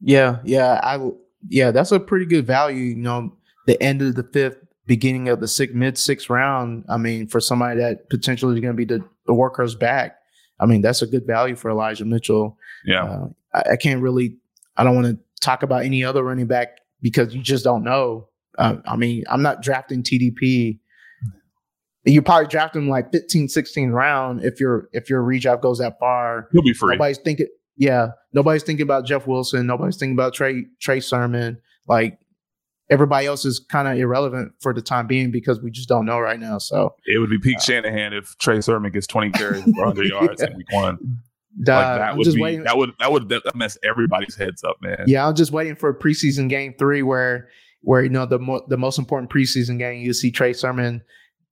Yeah, 0.00 0.38
yeah, 0.44 0.80
I 0.82 1.10
yeah, 1.48 1.70
that's 1.70 1.92
a 1.92 2.00
pretty 2.00 2.26
good 2.26 2.46
value. 2.46 2.82
You 2.82 2.96
know, 2.96 3.36
the 3.66 3.80
end 3.80 4.02
of 4.02 4.16
the 4.16 4.24
fifth, 4.24 4.58
beginning 4.86 5.28
of 5.28 5.40
the 5.40 5.48
sixth, 5.48 5.74
mid 5.74 5.96
sixth 5.96 6.28
round. 6.28 6.84
I 6.88 6.96
mean, 6.96 7.28
for 7.28 7.40
somebody 7.40 7.80
that 7.80 8.10
potentially 8.10 8.54
is 8.54 8.60
going 8.60 8.76
to 8.76 8.76
be 8.76 8.84
the 8.84 9.04
the 9.26 9.34
workers 9.34 9.74
back. 9.74 10.16
I 10.58 10.66
mean, 10.66 10.82
that's 10.82 11.02
a 11.02 11.06
good 11.06 11.26
value 11.26 11.56
for 11.56 11.70
Elijah 11.70 12.04
Mitchell. 12.04 12.58
Yeah, 12.84 13.04
uh, 13.04 13.26
I, 13.54 13.72
I, 13.72 13.76
can't 13.76 14.00
really. 14.00 14.36
I 14.76 14.84
don't 14.84 14.94
want 14.94 15.06
to 15.06 15.18
talk 15.40 15.62
about 15.62 15.84
any 15.84 16.04
other 16.04 16.22
running 16.22 16.46
back 16.46 16.78
because 17.02 17.34
you 17.34 17.42
just 17.42 17.64
don't 17.64 17.84
know. 17.84 18.28
Uh, 18.58 18.76
I 18.86 18.96
mean, 18.96 19.24
I'm 19.28 19.42
not 19.42 19.62
drafting 19.62 20.02
TDP 20.02 20.78
you 22.06 22.22
probably 22.22 22.46
draft 22.46 22.76
him 22.76 22.88
like 22.88 23.10
15, 23.12 23.48
16 23.48 23.90
round 23.90 24.44
if 24.44 24.60
your 24.60 24.88
if 24.92 25.10
your 25.10 25.22
redraft 25.22 25.60
goes 25.60 25.78
that 25.78 25.98
far. 25.98 26.48
He'll 26.52 26.62
be 26.62 26.72
free. 26.72 26.94
Nobody's 26.94 27.18
thinking, 27.18 27.48
yeah. 27.76 28.10
Nobody's 28.32 28.62
thinking 28.62 28.84
about 28.84 29.06
Jeff 29.06 29.26
Wilson. 29.26 29.66
Nobody's 29.66 29.96
thinking 29.96 30.14
about 30.14 30.32
Trey 30.32 30.66
Trey 30.80 31.00
Sermon. 31.00 31.58
Like 31.88 32.18
everybody 32.90 33.26
else 33.26 33.44
is 33.44 33.58
kind 33.58 33.88
of 33.88 33.98
irrelevant 33.98 34.52
for 34.60 34.72
the 34.72 34.82
time 34.82 35.06
being 35.06 35.30
because 35.30 35.60
we 35.60 35.70
just 35.70 35.88
don't 35.88 36.06
know 36.06 36.18
right 36.18 36.38
now. 36.38 36.58
So 36.58 36.94
it 37.06 37.18
would 37.18 37.30
be 37.30 37.38
Pete 37.38 37.56
uh, 37.56 37.60
Shanahan 37.60 38.12
if 38.12 38.36
Trey 38.38 38.60
Sermon 38.60 38.92
gets 38.92 39.06
20 39.06 39.30
carries 39.30 39.62
for 39.64 39.86
100 39.86 40.06
yards 40.08 40.42
yeah. 40.42 40.48
in 40.48 40.56
week 40.56 40.72
one. 40.72 40.98
like 41.58 41.66
that 41.66 42.16
would 42.16 42.34
be 42.34 42.40
waiting. 42.40 42.64
that 42.64 42.76
would 42.76 42.92
that 43.00 43.10
would 43.10 43.32
mess 43.54 43.78
everybody's 43.82 44.36
heads 44.36 44.62
up, 44.62 44.76
man. 44.80 45.04
Yeah, 45.06 45.26
I'm 45.26 45.34
just 45.34 45.52
waiting 45.52 45.76
for 45.76 45.92
preseason 45.92 46.48
game 46.48 46.74
three 46.78 47.02
where 47.02 47.48
where 47.82 48.02
you 48.02 48.10
know 48.10 48.26
the 48.26 48.38
mo- 48.38 48.64
the 48.68 48.76
most 48.76 48.98
important 48.98 49.30
preseason 49.30 49.78
game 49.78 50.02
you 50.02 50.12
see 50.12 50.30
Trey 50.30 50.52
Sermon 50.52 51.02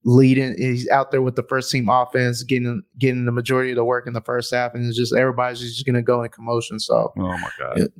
leading. 0.04 0.54
He's 0.58 0.88
out 0.88 1.10
there 1.10 1.22
with 1.22 1.36
the 1.36 1.42
first 1.42 1.70
team 1.70 1.88
offense, 1.88 2.42
getting 2.42 2.82
getting 2.98 3.24
the 3.24 3.32
majority 3.32 3.70
of 3.70 3.76
the 3.76 3.84
work 3.84 4.06
in 4.06 4.12
the 4.12 4.20
first 4.20 4.52
half, 4.52 4.74
and 4.74 4.86
it's 4.86 4.96
just 4.96 5.14
everybody's 5.14 5.60
just 5.60 5.86
going 5.86 5.94
to 5.94 6.02
go 6.02 6.22
in 6.22 6.30
commotion. 6.30 6.78
So, 6.78 7.12
oh 7.16 7.38
my 7.38 7.50
god, 7.58 7.80
it, 7.80 7.92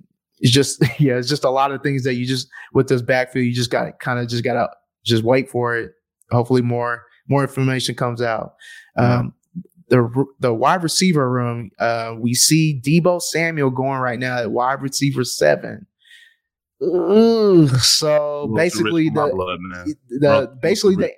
it's 0.45 0.53
just 0.53 0.81
yeah, 1.01 1.17
it's 1.17 1.29
just 1.29 1.43
a 1.43 1.51
lot 1.51 1.73
of 1.73 1.83
things 1.83 2.05
that 2.05 2.15
you 2.15 2.27
just 2.27 2.49
with 2.73 2.87
this 2.87 3.03
backfield, 3.03 3.47
you 3.47 3.53
just 3.53 3.71
got 3.71 3.85
to 3.85 3.93
kind 3.93 4.21
of 4.21 4.29
just 4.29 4.45
got 4.45 4.55
to 4.55 4.71
just 5.05 5.25
wait 5.25 5.51
for 5.51 5.77
it. 5.77 5.93
Hopefully, 6.31 6.63
more 6.63 7.03
more 7.29 7.43
information 7.43 7.97
comes 7.97 8.23
out. 8.23 8.55
Um, 8.97 9.35
the 9.89 10.27
the 10.41 10.53
wide 10.53 10.83
receiver 10.83 11.29
room, 11.29 11.71
uh, 11.79 12.15
we 12.19 12.35
see 12.35 12.81
Deebo 12.85 13.21
Samuel 13.21 13.71
going 13.71 13.99
right 13.99 14.19
now 14.19 14.39
at 14.39 14.53
wide 14.53 14.83
receiver 14.83 15.25
seven. 15.25 15.87
Ooh, 16.83 17.69
so 17.79 18.53
basically 18.55 19.09
the, 19.09 19.31
blood, 19.33 19.59
the 20.09 20.59
basically 20.61 20.97
the 20.97 21.11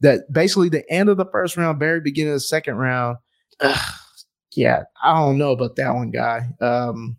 that 0.00 0.32
basically 0.32 0.68
the 0.68 0.88
end 0.92 1.08
of 1.08 1.16
the 1.16 1.26
first 1.26 1.56
round, 1.56 1.80
very 1.80 2.00
beginning 2.00 2.32
of 2.32 2.36
the 2.36 2.40
second 2.40 2.76
round. 2.76 3.16
Ugh, 3.60 3.94
yeah, 4.52 4.84
I 5.02 5.18
don't 5.18 5.38
know 5.38 5.52
about 5.52 5.74
that 5.76 5.94
one, 5.94 6.10
guy. 6.10 6.48
Um, 6.60 7.16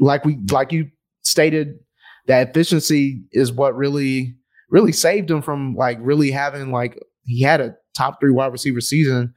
like 0.00 0.24
we 0.24 0.38
like 0.50 0.72
you 0.72 0.90
stated, 1.22 1.78
that 2.26 2.50
efficiency 2.50 3.22
is 3.32 3.52
what 3.52 3.76
really 3.76 4.36
really 4.70 4.92
saved 4.92 5.30
him 5.30 5.42
from 5.42 5.74
like 5.76 5.98
really 6.00 6.30
having 6.30 6.70
like 6.70 6.98
he 7.24 7.42
had 7.42 7.60
a 7.60 7.74
top 7.96 8.20
three 8.20 8.32
wide 8.32 8.52
receiver 8.52 8.80
season. 8.80 9.32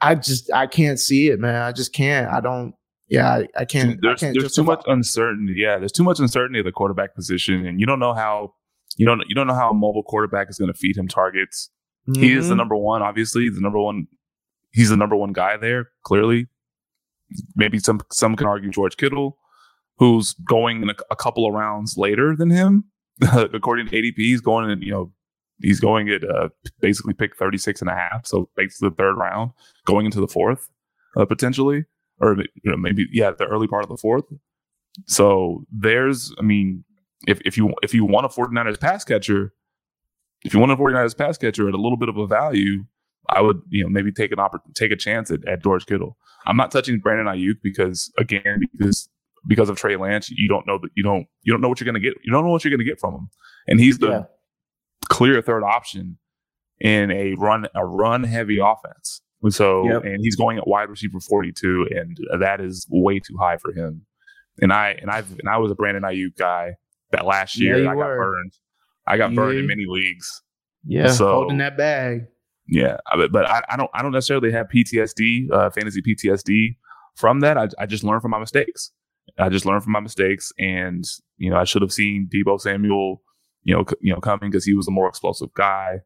I 0.00 0.14
just 0.14 0.52
I 0.52 0.66
can't 0.66 1.00
see 1.00 1.28
it, 1.28 1.40
man. 1.40 1.62
I 1.62 1.72
just 1.72 1.92
can't. 1.92 2.32
I 2.32 2.40
don't. 2.40 2.74
Yeah, 3.08 3.28
I, 3.28 3.48
I 3.56 3.64
can't. 3.64 3.98
There's, 4.02 4.22
I 4.22 4.26
can't 4.26 4.36
there's 4.38 4.54
too 4.54 4.62
much 4.62 4.82
uncertainty. 4.86 5.54
Yeah, 5.56 5.78
there's 5.78 5.92
too 5.92 6.04
much 6.04 6.20
uncertainty 6.20 6.58
at 6.60 6.64
the 6.64 6.72
quarterback 6.72 7.14
position, 7.14 7.66
and 7.66 7.80
you 7.80 7.86
don't 7.86 7.98
know 7.98 8.14
how 8.14 8.52
you 8.96 9.06
don't 9.06 9.22
you 9.28 9.34
don't 9.34 9.46
know 9.46 9.54
how 9.54 9.70
a 9.70 9.74
mobile 9.74 10.02
quarterback 10.02 10.48
is 10.50 10.58
going 10.58 10.72
to 10.72 10.78
feed 10.78 10.96
him 10.96 11.08
targets. 11.08 11.70
Mm-hmm. 12.08 12.22
He 12.22 12.32
is 12.32 12.46
the 12.46 12.52
mm-hmm. 12.52 12.58
number 12.58 12.76
one, 12.76 13.02
obviously. 13.02 13.48
The 13.48 13.60
number 13.60 13.80
one. 13.80 14.06
He's 14.70 14.90
the 14.90 14.96
number 14.96 15.16
one 15.16 15.32
guy 15.32 15.56
there. 15.56 15.88
Clearly, 16.04 16.46
maybe 17.56 17.78
some 17.78 18.00
some 18.12 18.36
can 18.36 18.46
argue 18.46 18.70
George 18.70 18.96
Kittle, 18.96 19.38
who's 19.98 20.34
going 20.34 20.82
in 20.82 20.90
a, 20.90 20.94
a 21.10 21.16
couple 21.16 21.46
of 21.46 21.54
rounds 21.54 21.96
later 21.96 22.34
than 22.36 22.50
him, 22.50 22.84
according 23.32 23.88
to 23.88 23.96
ADP. 23.96 24.16
He's 24.16 24.40
going 24.40 24.70
in, 24.70 24.82
you 24.82 24.92
know, 24.92 25.12
he's 25.60 25.80
going 25.80 26.08
at 26.08 26.24
uh, 26.24 26.48
basically 26.80 27.14
pick 27.14 27.36
36 27.36 27.80
and 27.80 27.90
a 27.90 27.94
half. 27.94 28.26
So 28.26 28.48
basically 28.56 28.90
the 28.90 28.94
third 28.94 29.16
round, 29.16 29.52
going 29.86 30.06
into 30.06 30.20
the 30.20 30.28
fourth, 30.28 30.68
uh, 31.16 31.24
potentially, 31.24 31.84
or 32.20 32.36
you 32.36 32.70
know, 32.70 32.76
maybe 32.76 33.06
yeah, 33.12 33.30
the 33.30 33.46
early 33.46 33.66
part 33.66 33.82
of 33.82 33.88
the 33.88 33.96
fourth. 33.96 34.24
So 35.06 35.64
there's, 35.70 36.32
I 36.38 36.42
mean, 36.42 36.84
if 37.26 37.40
if 37.44 37.56
you 37.56 37.74
if 37.82 37.94
you 37.94 38.04
want 38.04 38.26
a 38.26 38.28
49ers 38.28 38.80
pass 38.80 39.04
catcher, 39.04 39.52
if 40.44 40.54
you 40.54 40.60
want 40.60 40.72
a 40.72 40.76
49ers 40.76 41.16
pass 41.16 41.36
catcher 41.38 41.68
at 41.68 41.74
a 41.74 41.80
little 41.80 41.96
bit 41.96 42.08
of 42.08 42.16
a 42.16 42.26
value, 42.26 42.84
I 43.28 43.40
would, 43.40 43.60
you 43.68 43.82
know, 43.82 43.90
maybe 43.90 44.12
take 44.12 44.32
an 44.32 44.38
oppor- 44.38 44.60
take 44.74 44.92
a 44.92 44.96
chance 44.96 45.30
at, 45.30 45.46
at 45.46 45.62
George 45.62 45.86
Kittle. 45.86 46.16
I'm 46.46 46.56
not 46.56 46.70
touching 46.70 47.00
Brandon 47.00 47.26
Aiyuk 47.26 47.56
because 47.62 48.12
again, 48.18 48.62
because 48.76 49.08
because 49.48 49.68
of 49.68 49.76
Trey 49.76 49.96
Lance, 49.96 50.30
you 50.30 50.48
don't 50.48 50.66
know 50.68 50.78
that 50.80 50.90
you 50.94 51.02
don't 51.02 51.26
you 51.42 51.52
don't 51.52 51.60
know 51.60 51.68
what 51.68 51.80
you're 51.80 51.86
going 51.90 52.00
to 52.00 52.06
get. 52.08 52.14
You 52.22 52.30
don't 52.32 52.44
know 52.44 52.50
what 52.50 52.62
you're 52.64 52.70
going 52.70 52.78
to 52.78 52.84
get 52.84 53.00
from 53.00 53.14
him, 53.14 53.28
and 53.66 53.80
he's 53.80 53.98
the 53.98 54.08
Yeah. 54.08 54.22
clear 55.08 55.40
third 55.42 55.64
option 55.64 56.18
in 56.80 57.10
a 57.10 57.34
run 57.34 57.66
a 57.74 57.84
run 57.84 58.22
heavy 58.24 58.58
offense. 58.62 59.20
And 59.42 59.52
So 59.54 59.84
Yep. 59.88 60.04
and 60.04 60.18
he's 60.22 60.36
going 60.36 60.58
at 60.58 60.66
wide 60.68 60.88
receiver 60.90 61.18
42, 61.20 61.88
and 61.90 62.16
that 62.40 62.60
is 62.60 62.86
way 62.90 63.18
too 63.18 63.36
high 63.40 63.56
for 63.56 63.72
him. 63.72 64.02
And 64.60 64.72
I 64.72 64.90
and 65.00 65.10
I 65.10 65.18
and 65.20 65.48
I 65.48 65.58
was 65.58 65.70
a 65.72 65.74
Brandon 65.74 66.02
Aiyuk 66.02 66.36
guy 66.36 66.74
that 67.12 67.24
last 67.24 67.58
year. 67.58 67.78
you 67.78 67.88
I 67.88 67.94
got 67.94 68.06
burned. 68.06 68.52
I 69.06 69.16
got 69.16 69.34
burned 69.34 69.58
in 69.58 69.66
many 69.66 69.86
leagues. 69.88 70.42
Yeah, 70.84 71.08
So- 71.10 71.32
holding 71.32 71.58
that 71.58 71.76
bag. 71.76 72.26
Yeah, 72.70 72.98
but, 73.16 73.32
but 73.32 73.46
I, 73.48 73.62
I 73.70 73.76
don't 73.78 73.90
I 73.94 74.02
don't 74.02 74.12
necessarily 74.12 74.52
have 74.52 74.66
PTSD, 74.68 75.50
uh, 75.50 75.70
fantasy 75.70 76.02
PTSD 76.02 76.76
from 77.16 77.40
that. 77.40 77.56
I, 77.56 77.68
I 77.78 77.86
just 77.86 78.04
learned 78.04 78.20
from 78.20 78.30
my 78.32 78.38
mistakes. 78.38 78.92
I 79.38 79.48
just 79.48 79.66
learned 79.66 79.82
from 79.82 79.92
my 79.92 80.00
mistakes, 80.00 80.52
and 80.58 81.04
you 81.36 81.50
know 81.50 81.56
I 81.56 81.64
should 81.64 81.82
have 81.82 81.92
seen 81.92 82.28
Deebo 82.32 82.60
Samuel, 82.60 83.22
you 83.62 83.74
know, 83.74 83.84
c- 83.88 83.96
you 84.00 84.12
know 84.12 84.20
coming 84.20 84.50
because 84.50 84.64
he 84.64 84.74
was 84.74 84.88
a 84.88 84.92
more 84.92 85.08
explosive 85.08 85.52
guy. 85.54 86.00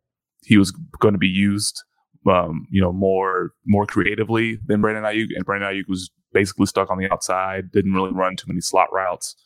He 0.45 0.57
was 0.57 0.73
going 1.01 1.15
to 1.15 1.19
be 1.19 1.29
used, 1.29 1.83
um, 2.29 2.67
you 2.71 2.81
know, 2.83 2.93
more 2.93 3.53
more 3.67 3.87
creatively 3.87 4.59
than 4.67 4.81
Brandon 4.81 5.05
Aiyuk, 5.05 5.29
and 5.35 5.45
Brandon 5.45 5.71
Aiyuk 5.71 5.89
was 5.89 6.11
basically 6.33 6.67
stuck 6.67 6.91
on 6.91 6.99
the 6.99 7.11
outside, 7.13 7.71
didn't 7.73 7.93
really 7.93 8.13
run 8.13 8.37
too 8.37 8.47
many 8.49 8.61
slot 8.61 8.89
routes. 8.93 9.37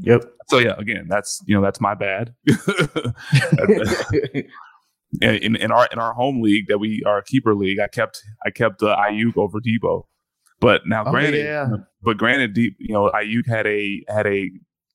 Yep. 0.00 0.24
So 0.48 0.58
yeah, 0.58 0.74
again, 0.78 1.06
that's 1.08 1.42
you 1.46 1.56
know 1.56 1.62
that's 1.62 1.80
my 1.80 1.94
bad. 1.94 2.34
in, 5.20 5.56
in 5.56 5.72
our 5.72 5.88
in 5.92 5.98
our 5.98 6.14
home 6.14 6.40
league 6.42 6.66
that 6.68 6.78
we 6.78 7.02
our 7.06 7.22
keeper 7.22 7.54
league, 7.54 7.80
I 7.80 7.88
kept 7.88 8.22
I 8.46 8.50
kept 8.50 8.82
uh, 8.82 8.96
Aiyuk 8.96 9.36
over 9.36 9.58
Deebo. 9.60 10.04
But 10.60 10.82
now, 10.86 11.04
Oh, 11.06 11.10
granted, 11.10 11.44
yeah. 11.44 11.68
but 12.02 12.16
granted, 12.16 12.52
Deep, 12.54 12.76
you 12.78 12.92
know, 12.92 13.10
Aiyuk 13.14 13.46
had 13.46 13.66
a 13.66 14.04
had 14.08 14.26
a 14.26 14.50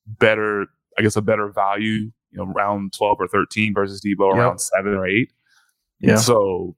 better, 0.08 0.66
I 0.98 1.02
guess, 1.02 1.16
a 1.16 1.22
better 1.22 1.50
value, 1.50 2.12
you 2.32 2.34
know, 2.34 2.52
around 2.52 2.94
twelve 2.94 3.18
or 3.20 3.28
thirteen 3.28 3.74
versus 3.74 4.02
Deebo 4.02 4.30
Yep. 4.30 4.38
around 4.38 4.60
seven 4.60 4.94
or 4.94 5.08
eight. 5.08 5.32
Yeah. 6.00 6.18
So, 6.18 6.76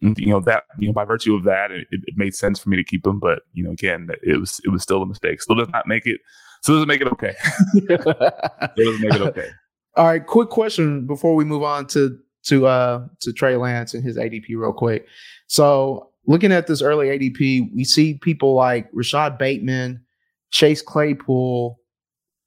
you 0.00 0.26
know 0.26 0.40
that 0.40 0.64
you 0.78 0.88
know 0.88 0.92
by 0.92 1.04
virtue 1.04 1.34
of 1.34 1.44
that, 1.44 1.70
it, 1.70 1.86
it 1.90 2.14
made 2.16 2.34
sense 2.34 2.58
for 2.58 2.68
me 2.68 2.76
to 2.76 2.84
keep 2.84 3.06
him. 3.06 3.18
But 3.20 3.42
you 3.54 3.62
know, 3.64 3.70
again, 3.70 4.08
it 4.22 4.38
was 4.38 4.60
it 4.64 4.68
was 4.68 4.82
still 4.82 5.00
a 5.02 5.06
mistake. 5.06 5.40
Still 5.40 5.56
does 5.56 5.68
not 5.70 5.86
make 5.86 6.06
it. 6.06 6.20
Still 6.60 6.74
doesn't 6.76 6.88
make 6.88 7.00
it 7.00 7.08
okay. 7.08 7.34
Still 7.72 7.96
doesn't 7.96 9.00
make 9.00 9.14
it 9.14 9.22
okay. 9.22 9.48
All 9.96 10.06
right, 10.06 10.24
quick 10.26 10.48
question 10.48 11.06
before 11.06 11.34
we 11.34 11.44
move 11.44 11.62
on 11.62 11.86
to 11.88 12.18
to 12.44 12.66
uh 12.66 13.06
to 13.20 13.32
Trey 13.32 13.56
Lance 13.56 13.94
and 13.94 14.02
his 14.04 14.16
ADP 14.18 14.46
real 14.50 14.72
quick. 14.72 15.06
So 15.46 16.10
looking 16.26 16.52
at 16.52 16.66
this 16.66 16.82
early 16.82 17.08
ADP, 17.08 17.70
we 17.74 17.84
see 17.84 18.14
people 18.14 18.54
like 18.54 18.88
Rashod 18.92 19.38
Bateman, 19.38 20.02
Chase 20.50 20.82
Claypool, 20.82 21.78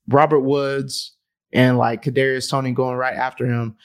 Robert 0.08 0.42
Woods, 0.42 1.16
and 1.54 1.78
like 1.78 2.04
Kadarius 2.04 2.50
Toney 2.50 2.72
going 2.72 2.96
right 2.98 3.16
after 3.16 3.46
him. 3.46 3.76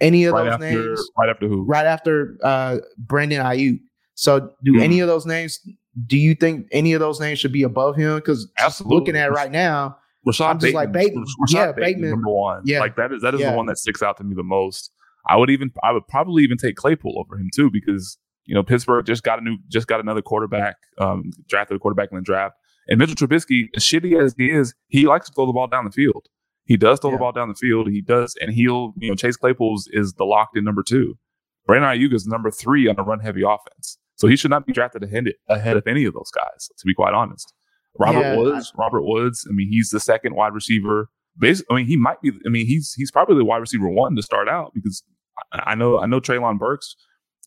Any 0.00 0.24
of 0.24 0.34
Right 0.34 0.44
those 0.44 0.54
after, 0.54 0.70
names 0.88 1.10
right 1.18 1.28
after 1.28 1.48
who? 1.48 1.64
right 1.64 1.86
after 1.86 2.36
uh 2.42 2.78
Brandon 2.98 3.40
Aiyuk. 3.42 3.80
So 4.14 4.50
do 4.64 4.72
Mhm. 4.74 4.82
any 4.82 5.00
of 5.00 5.08
those 5.08 5.24
names 5.26 5.58
do 6.06 6.18
you 6.18 6.34
think 6.34 6.66
any 6.72 6.92
of 6.92 6.98
those 7.00 7.20
names 7.20 7.38
should 7.38 7.52
be 7.52 7.62
above 7.62 7.94
him? 7.96 8.16
Because 8.16 8.48
looking 8.84 9.16
at 9.16 9.28
it 9.28 9.32
right 9.32 9.52
now, 9.52 9.96
Rashod 10.26 10.50
I'm 10.50 10.58
just 10.58 10.74
like 10.74 10.90
Bateman. 10.90 11.22
Bateman. 11.22 11.34
Rashod 11.40 11.54
Yeah, 11.54 11.66
Bateman, 11.72 11.84
Bateman. 11.84 12.10
number 12.10 12.30
one. 12.30 12.62
Yeah. 12.64 12.80
like 12.80 12.96
that 12.96 13.12
is 13.12 13.22
that 13.22 13.34
is 13.34 13.40
Yeah. 13.40 13.52
the 13.52 13.56
one 13.56 13.66
that 13.66 13.78
sticks 13.78 14.02
out 14.02 14.16
to 14.16 14.24
me 14.24 14.34
the 14.34 14.42
most. 14.42 14.90
I 15.28 15.36
would 15.36 15.48
even 15.50 15.70
I 15.84 15.92
would 15.92 16.06
probably 16.08 16.42
even 16.42 16.58
take 16.58 16.74
Claypool 16.76 17.16
over 17.18 17.36
him 17.38 17.48
too 17.54 17.70
because 17.70 18.18
you 18.46 18.54
know 18.54 18.62
Pittsburgh 18.62 19.04
just 19.06 19.22
got 19.22 19.38
a 19.38 19.42
new 19.42 19.56
just 19.68 19.86
got 19.86 20.00
another 20.00 20.22
quarterback, 20.22 20.76
um, 20.98 21.30
drafted 21.48 21.76
a 21.76 21.78
quarterback 21.80 22.10
in 22.12 22.16
the 22.18 22.22
draft, 22.22 22.54
and 22.88 22.98
Mitchell 22.98 23.16
Trubisky, 23.16 23.68
as 23.76 23.82
shitty 23.84 24.20
as 24.20 24.34
he 24.36 24.50
is, 24.50 24.74
he 24.88 25.06
likes 25.06 25.28
to 25.28 25.32
throw 25.34 25.46
the 25.46 25.52
ball 25.52 25.66
down 25.66 25.84
the 25.84 25.90
field. 25.92 26.26
He 26.66 26.76
does 26.76 26.98
throw 27.00 27.10
Yeah. 27.10 27.16
the 27.16 27.20
ball 27.20 27.32
down 27.32 27.48
the 27.48 27.54
field. 27.54 27.88
He 27.90 28.00
does, 28.00 28.36
and 28.40 28.52
he'll 28.52 28.94
you 28.98 29.08
know 29.10 29.14
Chase 29.14 29.36
Claypool 29.36 29.76
is 29.92 30.14
the 30.14 30.24
locked 30.24 30.56
in 30.56 30.64
number 30.64 30.82
two. 30.82 31.18
Brandon 31.66 31.90
Aiyuk 31.98 32.12
is 32.14 32.26
number 32.26 32.50
three 32.50 32.88
on 32.88 32.96
a 32.98 33.02
run 33.02 33.20
heavy 33.20 33.42
offense, 33.42 33.98
so 34.16 34.28
he 34.28 34.36
should 34.36 34.50
not 34.50 34.66
be 34.66 34.72
drafted 34.72 35.02
ahead 35.02 35.32
ahead 35.48 35.76
of 35.76 35.86
any 35.86 36.04
of 36.04 36.12
those 36.14 36.30
guys. 36.34 36.68
To 36.78 36.86
be 36.86 36.94
quite 36.94 37.14
honest. 37.14 37.52
Robert 37.98 38.20
Yeah, 38.20 38.36
Woods. 38.36 38.72
Robert 38.76 39.02
Woods. 39.04 39.46
I 39.48 39.52
mean, 39.52 39.68
he's 39.70 39.90
the 39.90 40.00
second 40.00 40.34
wide 40.34 40.52
receiver. 40.52 41.08
Basically, 41.38 41.74
I 41.74 41.76
mean, 41.78 41.86
he 41.86 41.96
might 41.96 42.20
be. 42.22 42.32
I 42.44 42.48
mean, 42.48 42.66
he's 42.66 42.92
he's 42.94 43.10
probably 43.10 43.36
the 43.36 43.44
wide 43.44 43.58
receiver 43.58 43.88
one 43.88 44.14
to 44.16 44.22
start 44.22 44.48
out 44.48 44.72
because 44.74 45.02
I, 45.52 45.72
I 45.72 45.74
know 45.74 45.98
I 45.98 46.06
know 46.06 46.20
Treylon 46.20 46.58
Burks 46.58 46.96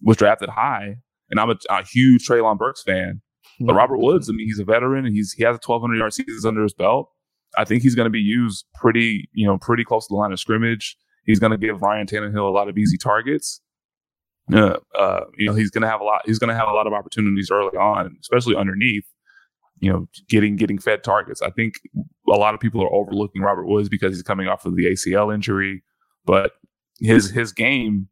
was 0.01 0.17
drafted 0.17 0.49
high, 0.49 0.95
and 1.29 1.39
I'm 1.39 1.49
a, 1.49 1.55
a 1.69 1.83
huge 1.83 2.27
Treylon 2.27 2.57
Burks 2.57 2.83
fan. 2.83 3.21
But 3.59 3.73
Robert 3.73 3.97
Woods, 3.97 4.29
I 4.29 4.33
mean, 4.33 4.45
he's 4.45 4.59
a 4.59 4.65
veteran 4.65 5.05
and 5.05 5.15
he's 5.15 5.33
he 5.33 5.43
has 5.43 5.55
a 5.55 5.63
1,200 5.65 5.97
yard 5.97 6.13
seasons 6.13 6.45
under 6.45 6.63
his 6.63 6.73
belt. 6.73 7.09
I 7.57 7.65
think 7.65 7.81
he's 7.81 7.95
going 7.95 8.05
to 8.05 8.11
be 8.11 8.19
used 8.19 8.65
pretty, 8.75 9.29
you 9.33 9.47
know, 9.47 9.57
pretty 9.57 9.83
close 9.83 10.07
to 10.07 10.13
the 10.13 10.17
line 10.17 10.31
of 10.31 10.39
scrimmage. 10.39 10.97
He's 11.25 11.39
going 11.39 11.51
to 11.51 11.57
give 11.57 11.81
Ryan 11.81 12.05
Tannehill 12.05 12.47
a 12.47 12.51
lot 12.51 12.69
of 12.69 12.77
easy 12.77 12.97
targets. 12.97 13.61
Uh, 14.53 14.77
uh, 14.97 15.21
you 15.37 15.47
know, 15.47 15.53
he's 15.53 15.71
going 15.71 15.81
to 15.81 15.87
have 15.87 16.01
a 16.01 16.03
lot. 16.03 16.21
He's 16.25 16.39
going 16.39 16.49
to 16.49 16.55
have 16.55 16.67
a 16.67 16.73
lot 16.73 16.87
of 16.87 16.93
opportunities 16.93 17.49
early 17.51 17.77
on, 17.77 18.15
especially 18.21 18.55
underneath. 18.55 19.05
You 19.79 19.91
know, 19.91 20.07
getting 20.27 20.55
getting 20.55 20.79
fed 20.79 21.03
targets. 21.03 21.41
I 21.41 21.51
think 21.51 21.75
a 22.27 22.37
lot 22.37 22.53
of 22.53 22.59
people 22.59 22.81
are 22.81 22.91
overlooking 22.91 23.43
Robert 23.43 23.67
Woods 23.67 23.89
because 23.89 24.15
he's 24.15 24.23
coming 24.23 24.47
off 24.47 24.65
of 24.65 24.75
the 24.75 24.85
ACL 24.85 25.33
injury, 25.33 25.83
but 26.25 26.53
his 26.99 27.29
his 27.29 27.51
game 27.51 28.07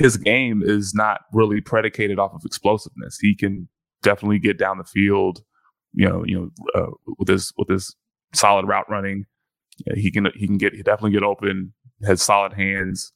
his 0.00 0.16
game 0.16 0.62
is 0.64 0.94
not 0.94 1.20
really 1.30 1.60
predicated 1.60 2.18
off 2.18 2.32
of 2.32 2.40
explosiveness. 2.44 3.18
He 3.20 3.36
can 3.36 3.68
definitely 4.02 4.38
get 4.38 4.58
down 4.58 4.78
the 4.78 4.84
field. 4.84 5.42
You 5.92 6.08
know, 6.08 6.24
you 6.24 6.38
know, 6.38 6.50
uh, 6.74 7.12
with 7.18 7.28
his 7.28 7.52
with 7.58 7.68
his 7.68 7.94
solid 8.32 8.66
route 8.66 8.88
running, 8.88 9.26
yeah, 9.86 9.94
he 9.96 10.10
can 10.10 10.28
he 10.34 10.46
can 10.46 10.56
get 10.56 10.72
he 10.72 10.82
definitely 10.82 11.12
get 11.12 11.22
open. 11.22 11.74
Has 12.06 12.22
solid 12.22 12.54
hands, 12.54 13.12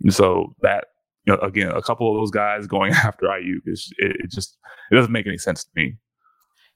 and 0.00 0.14
so 0.14 0.54
that 0.62 0.86
you 1.26 1.34
know, 1.34 1.38
again, 1.40 1.70
a 1.70 1.82
couple 1.82 2.10
of 2.10 2.18
those 2.18 2.30
guys 2.30 2.66
going 2.66 2.92
after 3.04 3.26
IU 3.26 3.60
is 3.66 3.92
it, 3.98 4.16
it 4.20 4.30
just 4.30 4.56
it 4.90 4.94
doesn't 4.94 5.12
make 5.12 5.26
any 5.26 5.36
sense 5.36 5.64
to 5.64 5.70
me. 5.76 5.98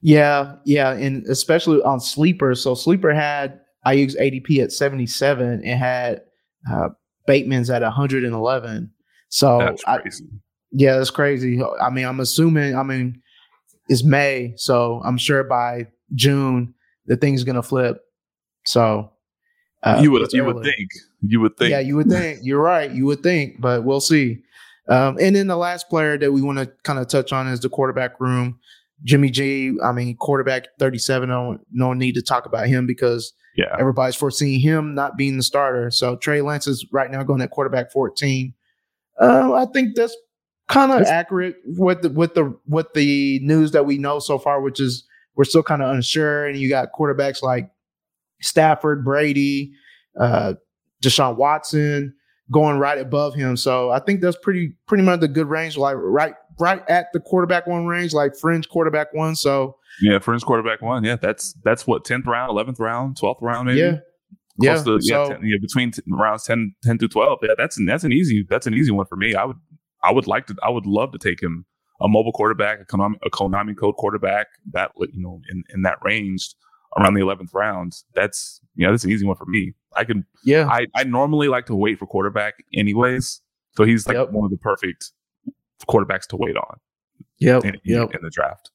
Yeah, 0.02 0.56
yeah, 0.66 0.92
and 0.92 1.24
especially 1.28 1.80
on 1.80 2.00
sleeper. 2.00 2.54
So 2.54 2.74
sleeper 2.74 3.14
had 3.14 3.58
Aiyuk's 3.86 4.16
ADP 4.16 4.62
at 4.62 4.72
seventy 4.72 5.06
seven 5.06 5.62
and 5.64 5.78
had 5.80 6.20
uh, 6.70 6.90
Bateman's 7.26 7.70
at 7.70 7.80
one 7.80 7.92
hundred 7.92 8.24
and 8.24 8.34
eleven. 8.34 8.90
So 9.28 9.58
That's 9.58 9.82
I, 9.86 9.98
yeah, 10.72 10.96
that's 10.96 11.10
crazy. 11.10 11.60
I 11.80 11.90
mean, 11.90 12.04
I'm 12.04 12.20
assuming. 12.20 12.76
I 12.76 12.82
mean, 12.82 13.22
it's 13.88 14.04
May, 14.04 14.54
so 14.56 15.00
I'm 15.04 15.18
sure 15.18 15.44
by 15.44 15.86
June 16.14 16.74
the 17.06 17.16
thing's 17.16 17.44
gonna 17.44 17.62
flip. 17.62 17.98
So 18.64 19.12
uh, 19.82 20.00
you 20.02 20.10
would 20.10 20.32
you 20.32 20.44
would 20.44 20.62
think 20.62 20.90
you 21.22 21.40
would 21.40 21.56
think 21.56 21.70
Yeah, 21.70 21.80
you 21.80 21.96
would 21.96 22.08
think. 22.08 22.40
You're 22.42 22.60
right. 22.60 22.90
You 22.90 23.06
would 23.06 23.22
think, 23.22 23.60
but 23.60 23.84
we'll 23.84 24.00
see. 24.00 24.42
Um, 24.88 25.16
and 25.20 25.34
then 25.34 25.46
the 25.48 25.56
last 25.56 25.88
player 25.88 26.16
that 26.18 26.32
we 26.32 26.42
want 26.42 26.58
to 26.58 26.70
kind 26.84 26.98
of 26.98 27.08
touch 27.08 27.32
on 27.32 27.48
is 27.48 27.60
the 27.60 27.68
quarterback 27.68 28.20
room. 28.20 28.58
Jimmy 29.04 29.30
G. 29.30 29.72
I 29.84 29.92
mean, 29.92 30.16
quarterback 30.16 30.68
37. 30.78 31.28
No, 31.28 31.58
no 31.72 31.92
need 31.92 32.14
to 32.14 32.22
talk 32.22 32.46
about 32.46 32.66
him 32.66 32.86
because 32.86 33.32
yeah 33.56 33.74
everybody's 33.78 34.16
foreseeing 34.16 34.60
him 34.60 34.94
not 34.94 35.16
being 35.16 35.36
the 35.36 35.42
starter. 35.42 35.90
So 35.90 36.16
Trey 36.16 36.40
Lance 36.42 36.66
is 36.66 36.86
right 36.92 37.10
now 37.10 37.22
going 37.22 37.40
at 37.40 37.50
quarterback 37.50 37.92
14. 37.92 38.54
Uh, 39.20 39.54
I 39.54 39.66
think 39.72 39.94
that's 39.94 40.16
kind 40.68 40.92
of 40.92 41.02
accurate 41.02 41.56
with 41.64 42.02
the 42.02 42.10
with 42.10 42.34
the 42.34 42.56
with 42.66 42.92
the 42.94 43.38
news 43.40 43.72
that 43.72 43.86
we 43.86 43.98
know 43.98 44.18
so 44.18 44.38
far, 44.38 44.60
which 44.60 44.80
is 44.80 45.06
we're 45.34 45.44
still 45.44 45.62
kind 45.62 45.82
of 45.82 45.94
unsure. 45.94 46.46
And 46.46 46.58
you 46.58 46.68
got 46.68 46.88
quarterbacks 46.98 47.42
like 47.42 47.70
Stafford, 48.40 49.04
Brady, 49.04 49.72
uh, 50.18 50.54
Deshaun 51.02 51.36
Watson 51.36 52.14
going 52.52 52.78
right 52.78 52.98
above 52.98 53.34
him. 53.34 53.56
So 53.56 53.90
I 53.90 53.98
think 54.00 54.20
that's 54.20 54.36
pretty 54.42 54.76
pretty 54.86 55.02
much 55.02 55.20
the 55.20 55.28
good 55.28 55.48
range, 55.48 55.76
like 55.76 55.96
right 55.98 56.34
right 56.58 56.82
at 56.88 57.12
the 57.12 57.20
quarterback 57.20 57.66
one 57.66 57.86
range, 57.86 58.12
like 58.12 58.36
fringe 58.36 58.68
quarterback 58.68 59.12
one. 59.12 59.36
So 59.36 59.76
yeah 60.00 60.18
fringe 60.18 60.42
quarterback 60.42 60.82
one 60.82 61.04
yeah 61.04 61.16
that's 61.16 61.54
that's 61.64 61.86
what 61.86 62.04
tenth 62.04 62.26
round 62.26 62.50
eleventh 62.50 62.78
round 62.78 63.16
twelfth 63.16 63.40
round 63.42 63.66
maybe 63.66 63.80
yeah, 63.80 63.98
yeah. 64.58 64.82
To, 64.82 64.98
yeah, 65.00 65.26
so 65.26 65.32
10, 65.34 65.40
yeah, 65.44 65.56
between 65.60 65.90
t- 65.92 66.02
rounds 66.08 66.44
10, 66.44 66.74
10 66.82 66.98
to 66.98 67.08
twelve. 67.08 67.38
Yeah, 67.42 67.54
that's 67.56 67.78
that's 67.86 68.04
an 68.04 68.12
easy 68.12 68.46
that's 68.48 68.66
an 68.66 68.74
easy 68.74 68.90
one 68.90 69.06
for 69.06 69.16
me. 69.16 69.34
I 69.34 69.44
would 69.44 69.56
I 70.02 70.12
would 70.12 70.26
like 70.26 70.46
to 70.46 70.56
I 70.62 70.70
would 70.70 70.86
love 70.86 71.12
to 71.12 71.18
take 71.18 71.42
him 71.42 71.66
a 72.00 72.08
mobile 72.08 72.32
quarterback, 72.32 72.80
a 72.80 72.84
Konami, 72.84 73.14
a 73.24 73.30
Konami 73.30 73.76
code 73.76 73.96
quarterback 73.96 74.48
that 74.72 74.92
you 74.98 75.22
know 75.22 75.40
in, 75.50 75.64
in 75.74 75.82
that 75.82 75.98
range 76.02 76.54
around 76.98 77.14
the 77.14 77.20
eleventh 77.20 77.52
round. 77.54 77.94
That's 78.14 78.60
you 78.74 78.86
know 78.86 78.92
that's 78.92 79.04
an 79.04 79.10
easy 79.10 79.26
one 79.26 79.36
for 79.36 79.46
me. 79.46 79.74
I 79.94 80.04
can 80.04 80.26
yeah, 80.44 80.68
I 80.68 80.86
I 80.94 81.04
normally 81.04 81.48
like 81.48 81.66
to 81.66 81.74
wait 81.74 81.98
for 81.98 82.06
quarterback 82.06 82.54
anyways, 82.74 83.40
so 83.76 83.84
he's 83.84 84.06
like 84.06 84.16
Yep. 84.16 84.30
one 84.30 84.44
of 84.44 84.50
the 84.50 84.58
perfect 84.58 85.12
quarterbacks 85.88 86.26
to 86.26 86.36
wait 86.36 86.56
on 86.56 86.78
yep, 87.38 87.64
in, 87.64 87.76
yep. 87.84 88.14
in 88.14 88.20
the 88.22 88.30
draft. 88.30 88.70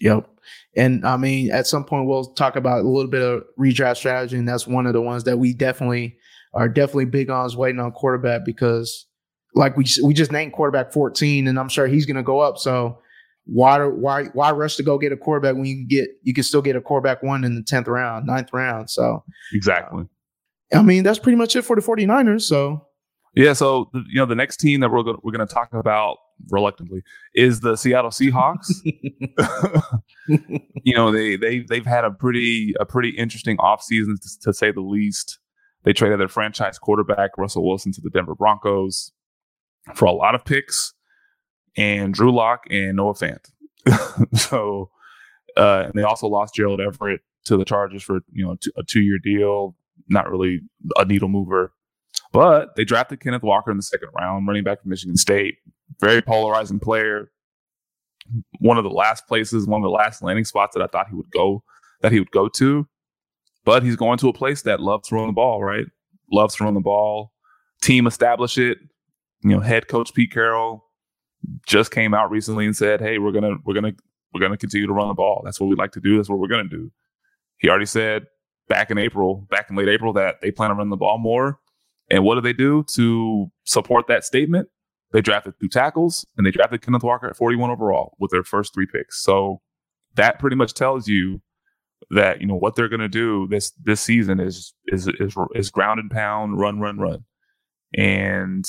Yep. 0.00 0.28
And 0.76 1.04
I 1.06 1.16
mean, 1.16 1.50
at 1.50 1.66
some 1.66 1.84
point, 1.84 2.06
we'll 2.06 2.32
talk 2.34 2.56
about 2.56 2.80
a 2.80 2.88
little 2.88 3.10
bit 3.10 3.22
of 3.22 3.44
redraft 3.58 3.98
strategy. 3.98 4.36
And 4.36 4.48
that's 4.48 4.66
one 4.66 4.86
of 4.86 4.92
the 4.92 5.02
ones 5.02 5.24
that 5.24 5.38
we 5.38 5.52
definitely 5.52 6.16
are 6.54 6.68
definitely 6.68 7.06
big 7.06 7.30
on 7.30 7.46
is 7.46 7.56
waiting 7.56 7.80
on 7.80 7.92
quarterback 7.92 8.44
because, 8.44 9.06
like, 9.54 9.76
we, 9.76 9.84
we 10.02 10.14
just 10.14 10.32
named 10.32 10.52
quarterback 10.52 10.92
14, 10.92 11.46
and 11.46 11.58
I'm 11.58 11.68
sure 11.68 11.86
he's 11.86 12.06
going 12.06 12.16
to 12.16 12.22
go 12.22 12.40
up. 12.40 12.58
So 12.58 12.98
why 13.44 13.84
why 13.84 14.24
why 14.34 14.52
rush 14.52 14.76
to 14.76 14.82
go 14.82 14.98
get 14.98 15.12
a 15.12 15.16
quarterback 15.16 15.54
when 15.54 15.64
you 15.64 15.76
can 15.76 15.86
get 15.88 16.08
you 16.22 16.32
can 16.32 16.44
still 16.44 16.62
get 16.62 16.76
a 16.76 16.80
quarterback 16.80 17.22
one 17.22 17.44
in 17.44 17.54
the 17.54 17.62
10th 17.62 17.88
round, 17.88 18.26
ninth 18.26 18.52
round. 18.52 18.88
So 18.90 19.24
exactly. 19.52 20.04
I 20.72 20.82
mean, 20.82 21.02
that's 21.02 21.18
pretty 21.18 21.36
much 21.36 21.54
it 21.54 21.62
for 21.62 21.76
the 21.76 21.82
49ers. 21.82 22.42
So 22.42 22.86
yeah, 23.34 23.52
so 23.52 23.90
you 23.92 24.20
know 24.20 24.26
the 24.26 24.34
next 24.34 24.58
team 24.58 24.80
that 24.80 24.90
we're 24.90 25.02
gonna, 25.02 25.18
we're 25.22 25.32
going 25.32 25.46
to 25.46 25.52
talk 25.52 25.72
about 25.72 26.18
reluctantly 26.50 27.02
is 27.34 27.60
the 27.60 27.76
Seattle 27.76 28.10
Seahawks. 28.10 28.68
you 30.84 30.94
know 30.94 31.10
they 31.10 31.36
they 31.36 31.60
they've 31.60 31.86
had 31.86 32.04
a 32.04 32.10
pretty 32.10 32.74
a 32.80 32.86
pretty 32.86 33.10
interesting 33.10 33.56
offseason 33.58 34.20
to, 34.20 34.40
to 34.42 34.52
say 34.52 34.70
the 34.72 34.80
least. 34.80 35.38
They 35.84 35.92
traded 35.92 36.20
their 36.20 36.28
franchise 36.28 36.78
quarterback 36.78 37.36
Russell 37.36 37.66
Wilson 37.66 37.92
to 37.92 38.00
the 38.00 38.10
Denver 38.10 38.36
Broncos 38.36 39.12
for 39.94 40.04
a 40.04 40.12
lot 40.12 40.34
of 40.34 40.44
picks 40.44 40.94
and 41.76 42.14
Drew 42.14 42.32
Lock 42.32 42.64
and 42.70 42.96
Noah 42.96 43.14
Fant. 43.14 43.50
so 44.38 44.90
uh, 45.56 45.84
and 45.86 45.94
they 45.94 46.02
also 46.02 46.26
lost 46.26 46.54
Gerald 46.54 46.80
Everett 46.80 47.20
to 47.44 47.56
the 47.56 47.64
Chargers 47.64 48.02
for 48.02 48.20
you 48.32 48.44
know 48.44 48.56
a 48.76 48.82
two 48.82 49.00
year 49.00 49.18
deal. 49.18 49.76
Not 50.08 50.30
really 50.30 50.60
a 50.96 51.04
needle 51.04 51.28
mover, 51.28 51.72
but 52.32 52.76
they 52.76 52.84
drafted 52.84 53.20
Kenneth 53.20 53.42
Walker 53.42 53.70
in 53.70 53.76
the 53.76 53.82
second 53.82 54.08
round, 54.16 54.46
running 54.46 54.64
back 54.64 54.82
from 54.82 54.90
Michigan 54.90 55.16
State. 55.16 55.56
Very 56.00 56.22
polarizing 56.22 56.80
player. 56.80 57.30
One 58.60 58.78
of 58.78 58.84
the 58.84 58.90
last 58.90 59.26
places, 59.26 59.66
one 59.66 59.80
of 59.80 59.84
the 59.84 59.90
last 59.90 60.22
landing 60.22 60.44
spots 60.44 60.74
that 60.74 60.82
I 60.82 60.86
thought 60.86 61.08
he 61.08 61.14
would 61.14 61.30
go, 61.30 61.62
that 62.00 62.12
he 62.12 62.18
would 62.18 62.30
go 62.30 62.48
to. 62.48 62.86
But 63.64 63.82
he's 63.82 63.96
going 63.96 64.18
to 64.18 64.28
a 64.28 64.32
place 64.32 64.62
that 64.62 64.80
loves 64.80 65.08
throwing 65.08 65.28
the 65.28 65.32
ball, 65.32 65.62
right? 65.62 65.86
Loves 66.32 66.54
throwing 66.54 66.74
the 66.74 66.80
ball. 66.80 67.32
Team 67.80 68.06
establish 68.06 68.58
it. 68.58 68.78
You 69.42 69.50
know, 69.50 69.60
head 69.60 69.88
coach 69.88 70.14
Pete 70.14 70.32
Carroll 70.32 70.84
just 71.66 71.90
came 71.90 72.14
out 72.14 72.30
recently 72.30 72.64
and 72.64 72.76
said, 72.76 73.00
"Hey, 73.00 73.18
we're 73.18 73.32
gonna 73.32 73.56
we're 73.64 73.74
gonna 73.74 73.92
we're 74.32 74.40
gonna 74.40 74.56
continue 74.56 74.86
to 74.86 74.92
run 74.92 75.08
the 75.08 75.14
ball. 75.14 75.42
That's 75.44 75.60
what 75.60 75.68
we 75.68 75.76
like 75.76 75.92
to 75.92 76.00
do. 76.00 76.16
That's 76.16 76.28
what 76.28 76.38
we're 76.38 76.48
gonna 76.48 76.68
do." 76.68 76.90
He 77.58 77.68
already 77.68 77.86
said 77.86 78.26
back 78.68 78.90
in 78.90 78.98
April, 78.98 79.46
back 79.50 79.68
in 79.70 79.76
late 79.76 79.88
April, 79.88 80.12
that 80.14 80.40
they 80.40 80.50
plan 80.50 80.70
on 80.70 80.76
running 80.78 80.90
the 80.90 80.96
ball 80.96 81.18
more. 81.18 81.58
And 82.10 82.24
what 82.24 82.34
do 82.36 82.40
they 82.40 82.52
do 82.52 82.84
to 82.94 83.50
support 83.64 84.06
that 84.08 84.24
statement? 84.24 84.68
They 85.12 85.20
drafted 85.20 85.54
two 85.60 85.68
tackles 85.68 86.26
and 86.36 86.46
they 86.46 86.50
drafted 86.50 86.82
Kenneth 86.82 87.02
Walker 87.02 87.28
at 87.28 87.36
41 87.36 87.70
overall 87.70 88.16
with 88.18 88.30
their 88.30 88.44
first 88.44 88.72
three 88.74 88.86
picks. 88.86 89.22
So 89.22 89.60
that 90.14 90.38
pretty 90.38 90.56
much 90.56 90.74
tells 90.74 91.06
you 91.06 91.40
that 92.10 92.40
you 92.40 92.46
know 92.46 92.56
what 92.56 92.74
they're 92.74 92.88
going 92.88 93.00
to 93.00 93.08
do 93.08 93.46
this 93.48 93.72
this 93.82 94.00
season 94.00 94.40
is 94.40 94.74
is 94.86 95.08
is 95.20 95.36
is 95.54 95.70
ground 95.70 96.00
and 96.00 96.10
pound, 96.10 96.58
run, 96.58 96.80
run, 96.80 96.98
run, 96.98 97.24
and 97.96 98.64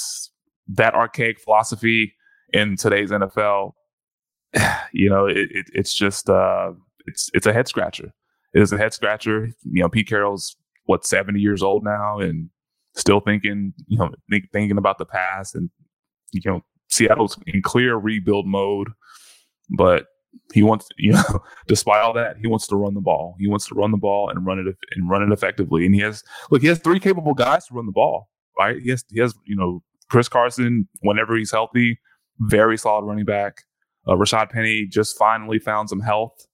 that 0.68 0.94
archaic 0.94 1.40
philosophy 1.40 2.14
in 2.52 2.78
today's 2.78 3.12
NFL, 3.12 3.74
you 4.94 5.10
know, 5.10 5.26
it, 5.26 5.50
it, 5.52 5.66
it's 5.74 5.94
just 5.94 6.30
uh, 6.30 6.72
it's 7.06 7.30
it's 7.34 7.48
a 7.48 7.54
head 7.54 7.68
scratcher. 7.68 8.14
It 8.54 8.62
is 8.62 8.72
a 8.72 8.78
head 8.78 8.94
scratcher. 8.94 9.50
You 9.64 9.84
know, 9.84 9.90
Pete 9.90 10.08
Carroll's 10.08 10.56
what 10.86 11.06
seventy 11.06 11.40
years 11.40 11.64
old 11.64 11.84
now, 11.84 12.20
and 12.20 12.50
still 12.96 13.20
thinking, 13.20 13.74
you 13.88 13.98
know, 13.98 14.12
think, 14.30 14.52
thinking 14.54 14.78
about 14.78 15.00
the 15.00 15.06
past, 15.06 15.56
and 15.56 15.70
you 16.34 16.52
know, 16.52 16.62
Seattle's 16.89 17.38
in 17.48 17.62
clear 17.62 17.96
rebuild 17.96 18.48
mode, 18.48 18.89
but 19.76 20.08
he 20.54 20.63
wants, 20.63 20.88
you 20.98 21.13
know, 21.13 21.43
despite 21.67 22.02
all 22.02 22.13
that, 22.13 22.38
he 22.38 22.48
wants 22.48 22.67
to 22.67 22.76
run 22.76 22.93
the 22.93 23.02
ball. 23.02 23.36
He 23.39 23.48
wants 23.48 23.67
to 23.67 23.76
run 23.76 23.91
the 23.91 23.98
ball 23.98 24.30
and 24.30 24.46
run 24.46 24.60
it 24.60 24.76
and 24.96 25.10
run 25.10 25.24
it 25.24 25.32
effectively. 25.32 25.86
And 25.86 25.96
he 25.96 26.02
has 26.02 26.24
look, 26.52 26.62
he 26.62 26.67
has 26.67 26.80
three 26.80 27.00
capable 27.00 27.34
guys 27.34 27.65
to 27.67 27.74
run 27.74 27.86
the 27.86 27.91
ball. 27.91 28.30
Right? 28.60 28.78
He 28.82 28.89
has 28.89 29.04
he 29.10 29.19
has 29.19 29.34
you 29.46 29.56
know 29.56 29.82
Chris 30.10 30.30
Carson 30.30 30.88
whenever 31.02 31.36
he's 31.36 31.52
healthy 31.52 32.00
very 32.39 32.78
solid 32.78 33.06
running 33.06 33.26
back. 33.26 33.63
Uh, 34.08 34.13
Rashaad 34.13 34.50
Penny 34.50 34.86
just 34.86 35.17
finally 35.17 35.60
found 35.60 35.89
some 35.89 36.02
health 36.02 36.46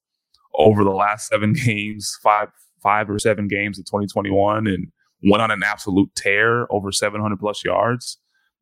over 0.54 0.84
the 0.84 0.90
last 0.90 1.28
seven 1.28 1.52
games, 1.64 2.18
five 2.22 2.48
five 2.82 3.10
or 3.10 3.18
seven 3.18 3.46
games 3.46 3.78
of 3.78 3.84
2021, 3.86 4.66
and 4.66 4.88
went 5.24 5.42
on 5.42 5.50
an 5.50 5.62
absolute 5.62 6.08
tear 6.16 6.72
over 6.72 6.90
700 6.90 7.38
plus 7.38 7.62
yards 7.62 8.18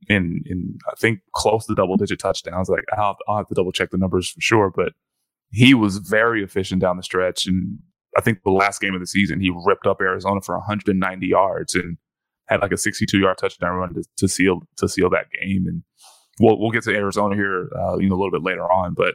and, 0.09 0.45
and 0.47 0.81
I 0.91 0.95
think 0.99 1.21
close 1.35 1.67
to 1.67 1.75
double 1.75 1.97
digit 1.97 2.21
touchdowns. 2.21 2.69
Like 2.69 2.85
I'll, 2.97 3.17
I'll 3.29 3.39
have 3.39 3.49
to 3.49 3.55
double 3.55 3.73
check 3.73 3.91
the 3.91 3.99
numbers 3.99 4.31
for 4.31 4.41
sure, 4.41 4.73
but 4.75 4.93
he 5.51 5.75
was 5.75 5.99
very 5.99 6.43
efficient 6.43 6.81
down 6.81 6.97
the 6.97 7.03
stretch. 7.03 7.47
And 7.47 7.79
I 8.17 8.21
think 8.21 8.43
the 8.43 8.51
last 8.51 8.81
game 8.81 8.95
of 8.95 9.01
the 9.01 9.07
season, 9.07 9.41
he 9.41 9.53
ripped 9.65 9.87
up 9.87 10.01
Arizona 10.01 10.41
for 10.41 10.57
190 10.57 11.27
yards 11.27 11.75
and 11.75 11.97
had 12.47 12.61
like 12.61 12.73
a 12.73 12.77
62 12.77 13.19
yard 13.19 13.39
touchdown 13.39 13.77
run 13.77 13.95
to, 13.95 14.05
to 14.17 14.29
seal 14.29 14.61
to 14.77 14.89
seal 14.89 15.11
that 15.11 15.27
game. 15.41 15.65
And 15.67 15.83
we'll 16.41 16.59
we'll 16.59 16.71
get 16.71 16.85
to 16.85 16.95
Arizona 16.95 17.35
here, 17.35 17.71
uh, 17.77 17.99
you 17.99 18.09
know, 18.09 18.15
a 18.15 18.19
little 18.19 18.31
bit 18.31 18.43
later 18.43 18.71
on. 18.71 18.95
But 18.95 19.15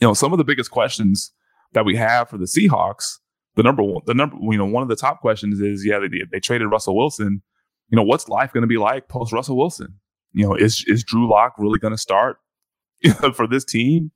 you 0.00 0.08
know, 0.08 0.14
some 0.14 0.32
of 0.32 0.38
the 0.38 0.44
biggest 0.44 0.70
questions 0.70 1.32
that 1.72 1.84
we 1.84 1.96
have 1.96 2.28
for 2.28 2.38
the 2.38 2.46
Seahawks, 2.46 3.18
the 3.56 3.62
number 3.62 3.82
one, 3.82 4.02
the 4.06 4.14
number, 4.14 4.36
you 4.40 4.58
know, 4.58 4.66
one 4.66 4.82
of 4.82 4.88
the 4.88 4.96
top 4.96 5.20
questions 5.20 5.60
is, 5.60 5.84
yeah, 5.84 5.98
they 5.98 6.08
they 6.30 6.40
traded 6.40 6.70
Russell 6.70 6.96
Wilson. 6.96 7.42
You 7.88 7.96
know, 7.96 8.02
what's 8.02 8.28
life 8.28 8.52
going 8.52 8.62
to 8.62 8.68
be 8.68 8.78
like 8.78 9.08
post 9.08 9.32
Russell 9.32 9.56
Wilson? 9.56 9.98
You 10.32 10.48
know, 10.48 10.54
is 10.54 10.84
is 10.86 11.04
Drew 11.04 11.30
Lock 11.30 11.54
really 11.58 11.78
going 11.78 11.94
to 11.94 11.98
start 11.98 12.38
for 13.34 13.46
this 13.46 13.64
team? 13.64 14.10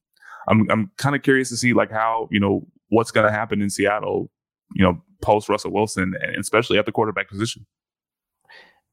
I'm 0.49 0.69
I'm 0.71 0.91
kind 0.97 1.15
of 1.15 1.23
curious 1.23 1.49
to 1.51 1.57
see 1.57 1.73
like 1.73 1.91
how 1.91 2.29
you 2.31 2.41
know 2.41 2.67
what's 2.89 3.11
going 3.11 3.27
to 3.27 3.33
happen 3.33 3.63
in 3.63 3.71
Seattle. 3.71 4.31
You 4.75 4.85
know, 4.85 5.03
post 5.23 5.49
Russell 5.49 5.73
Wilson, 5.73 6.15
and 6.21 6.37
especially 6.37 6.79
at 6.79 6.87
the 6.87 6.93
quarterback 6.93 7.29
position. 7.29 7.67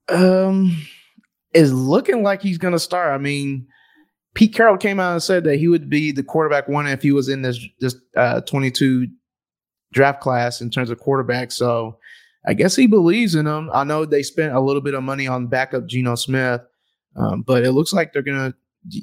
Um, 0.08 0.86
is 1.54 1.74
looking 1.74 2.22
like 2.22 2.42
he's 2.42 2.58
going 2.58 2.74
to 2.74 2.80
start. 2.80 3.12
I 3.12 3.18
mean, 3.18 3.68
Pete 4.36 4.54
Carroll 4.54 4.78
came 4.78 5.00
out 5.00 5.14
and 5.14 5.24
said 5.24 5.46
that 5.46 5.58
he 5.58 5.68
would 5.68 5.90
be 5.90 6.12
the 6.12 6.24
quarterback 6.24 6.68
one 6.68 6.88
if 6.88 7.02
he 7.02 7.12
was 7.12 7.30
in 7.30 7.42
this 7.42 7.60
this 7.80 7.96
uh, 8.16 8.42
22 8.42 9.08
draft 9.94 10.22
class 10.22 10.62
in 10.62 10.70
terms 10.70 10.90
of 10.90 11.00
quarterback. 11.00 11.52
So 11.52 11.98
I 12.48 12.54
guess 12.54 12.76
he 12.76 12.88
believes 12.88 13.36
in 13.36 13.48
him. 13.48 13.70
I 13.74 13.84
know 13.84 14.06
they 14.06 14.24
spent 14.24 14.54
a 14.54 14.60
little 14.60 14.82
bit 14.82 14.94
of 14.94 15.04
money 15.04 15.28
on 15.28 15.48
backup 15.48 15.88
Geno 15.88 16.16
Smith, 16.16 16.62
um, 17.16 17.42
but 17.42 17.64
it 17.64 17.72
looks 17.72 17.94
like 17.94 18.14
they're 18.14 18.22
gonna 18.22 18.54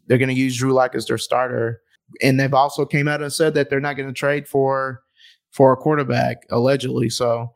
they're 0.06 0.18
gonna 0.18 0.32
use 0.32 0.56
Drew 0.56 0.72
Lock 0.72 0.94
as 0.94 1.06
their 1.06 1.18
starter. 1.18 1.80
And 2.22 2.38
they've 2.38 2.52
also 2.52 2.84
came 2.84 3.08
out 3.08 3.22
and 3.22 3.32
said 3.32 3.54
that 3.54 3.70
they're 3.70 3.80
not 3.80 3.96
to 4.08 4.14
trade 4.14 4.46
for 4.46 5.02
for 5.50 5.72
a 5.72 5.76
quarterback 5.76 6.38
allegedly. 6.50 7.08
So 7.08 7.52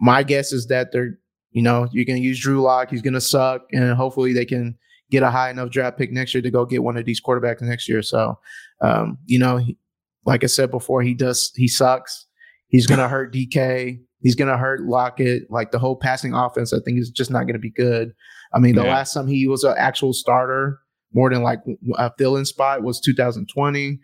my 0.00 0.22
guess 0.22 0.52
is 0.52 0.66
that 0.68 0.92
they're 0.92 1.18
you 1.52 1.62
know, 1.62 1.88
you're 1.92 2.04
to 2.20 2.26
use 2.26 2.40
Drew 2.40 2.60
Lock. 2.62 2.90
He's 2.90 3.02
to 3.14 3.20
suck, 3.20 3.62
and 3.72 3.94
hopefully 3.94 4.32
they 4.32 4.44
can 4.44 4.78
get 5.10 5.22
a 5.22 5.30
high 5.30 5.50
enough 5.50 5.70
draft 5.70 5.98
pick 5.98 6.12
next 6.12 6.32
year 6.34 6.42
to 6.42 6.50
go 6.50 6.64
get 6.64 6.84
one 6.84 6.96
of 6.96 7.04
these 7.04 7.20
quarterbacks 7.20 7.60
next 7.62 7.88
year. 7.88 8.02
So, 8.02 8.38
um, 8.80 9.18
you 9.26 9.38
know, 9.38 9.56
he, 9.56 9.76
like 10.24 10.44
I 10.44 10.46
said 10.46 10.70
before, 10.70 11.02
he 11.02 11.14
does 11.14 11.52
he 11.56 11.66
sucks. 11.66 12.26
He's 12.68 12.86
to 13.00 13.08
hurt 13.08 13.34
DK. 13.34 14.00
He's 14.20 14.34
going 14.34 14.50
to 14.50 14.56
hurt 14.56 14.82
Lockett. 14.82 15.50
Like 15.50 15.70
the 15.70 15.78
whole 15.78 15.96
passing 15.96 16.34
offense, 16.34 16.72
I 16.72 16.78
think 16.84 16.98
is 16.98 17.10
just 17.10 17.30
not 17.30 17.42
going 17.42 17.54
to 17.54 17.58
be 17.58 17.70
good. 17.70 18.12
I 18.52 18.58
mean, 18.58 18.74
the 18.74 18.84
yeah. 18.84 18.94
last 18.94 19.14
time 19.14 19.26
he 19.26 19.46
was 19.46 19.64
an 19.64 19.74
actual 19.78 20.12
starter, 20.12 20.80
more 21.12 21.30
than 21.30 21.42
like 21.42 21.60
a 21.96 22.12
fill-in 22.18 22.44
spot, 22.44 22.82
was 22.82 23.00
2020. 23.00 23.98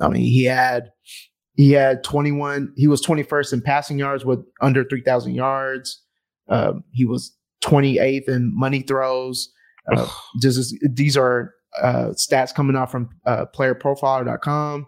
I 0.00 0.08
mean, 0.08 0.22
he 0.22 0.44
had 0.44 0.90
he 1.56 1.72
had 1.72 2.04
21. 2.04 2.72
He 2.76 2.86
was 2.86 3.04
21st 3.04 3.52
in 3.54 3.62
passing 3.62 3.98
yards 3.98 4.24
with 4.24 4.40
under 4.60 4.84
3,000 4.84 5.34
yards. 5.34 6.02
Um, 6.48 6.84
he 6.92 7.04
was 7.04 7.36
28th 7.64 8.28
in 8.28 8.52
money 8.54 8.82
throws. 8.82 9.50
Uh, 9.90 10.06
is, 10.42 10.78
these 10.92 11.16
are 11.16 11.54
uh, 11.82 12.10
stats 12.10 12.54
coming 12.54 12.76
out 12.76 12.90
from 12.90 13.08
uh, 13.26 13.46
playerprofiler.com. 13.54 14.86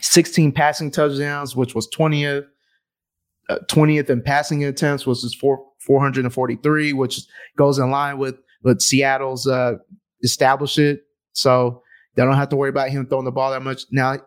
16 0.00 0.52
passing 0.52 0.90
touchdowns, 0.90 1.56
which 1.56 1.74
was 1.74 1.88
20th. 1.96 2.46
20th 3.68 4.10
uh, 4.10 4.12
in 4.12 4.22
passing 4.22 4.64
attempts, 4.64 5.06
was 5.06 5.22
his 5.22 5.34
four, 5.34 5.64
443, 5.80 6.92
which 6.92 7.20
goes 7.56 7.78
in 7.78 7.90
line 7.90 8.18
with 8.18 8.36
what 8.62 8.82
Seattle's 8.82 9.46
uh, 9.46 9.74
established 10.22 10.78
it. 10.78 11.02
So 11.32 11.82
they 12.14 12.24
don't 12.24 12.36
have 12.36 12.48
to 12.50 12.56
worry 12.56 12.70
about 12.70 12.90
him 12.90 13.06
throwing 13.06 13.24
the 13.24 13.32
ball 13.32 13.50
that 13.50 13.62
much. 13.62 13.84
Now, 13.90 14.18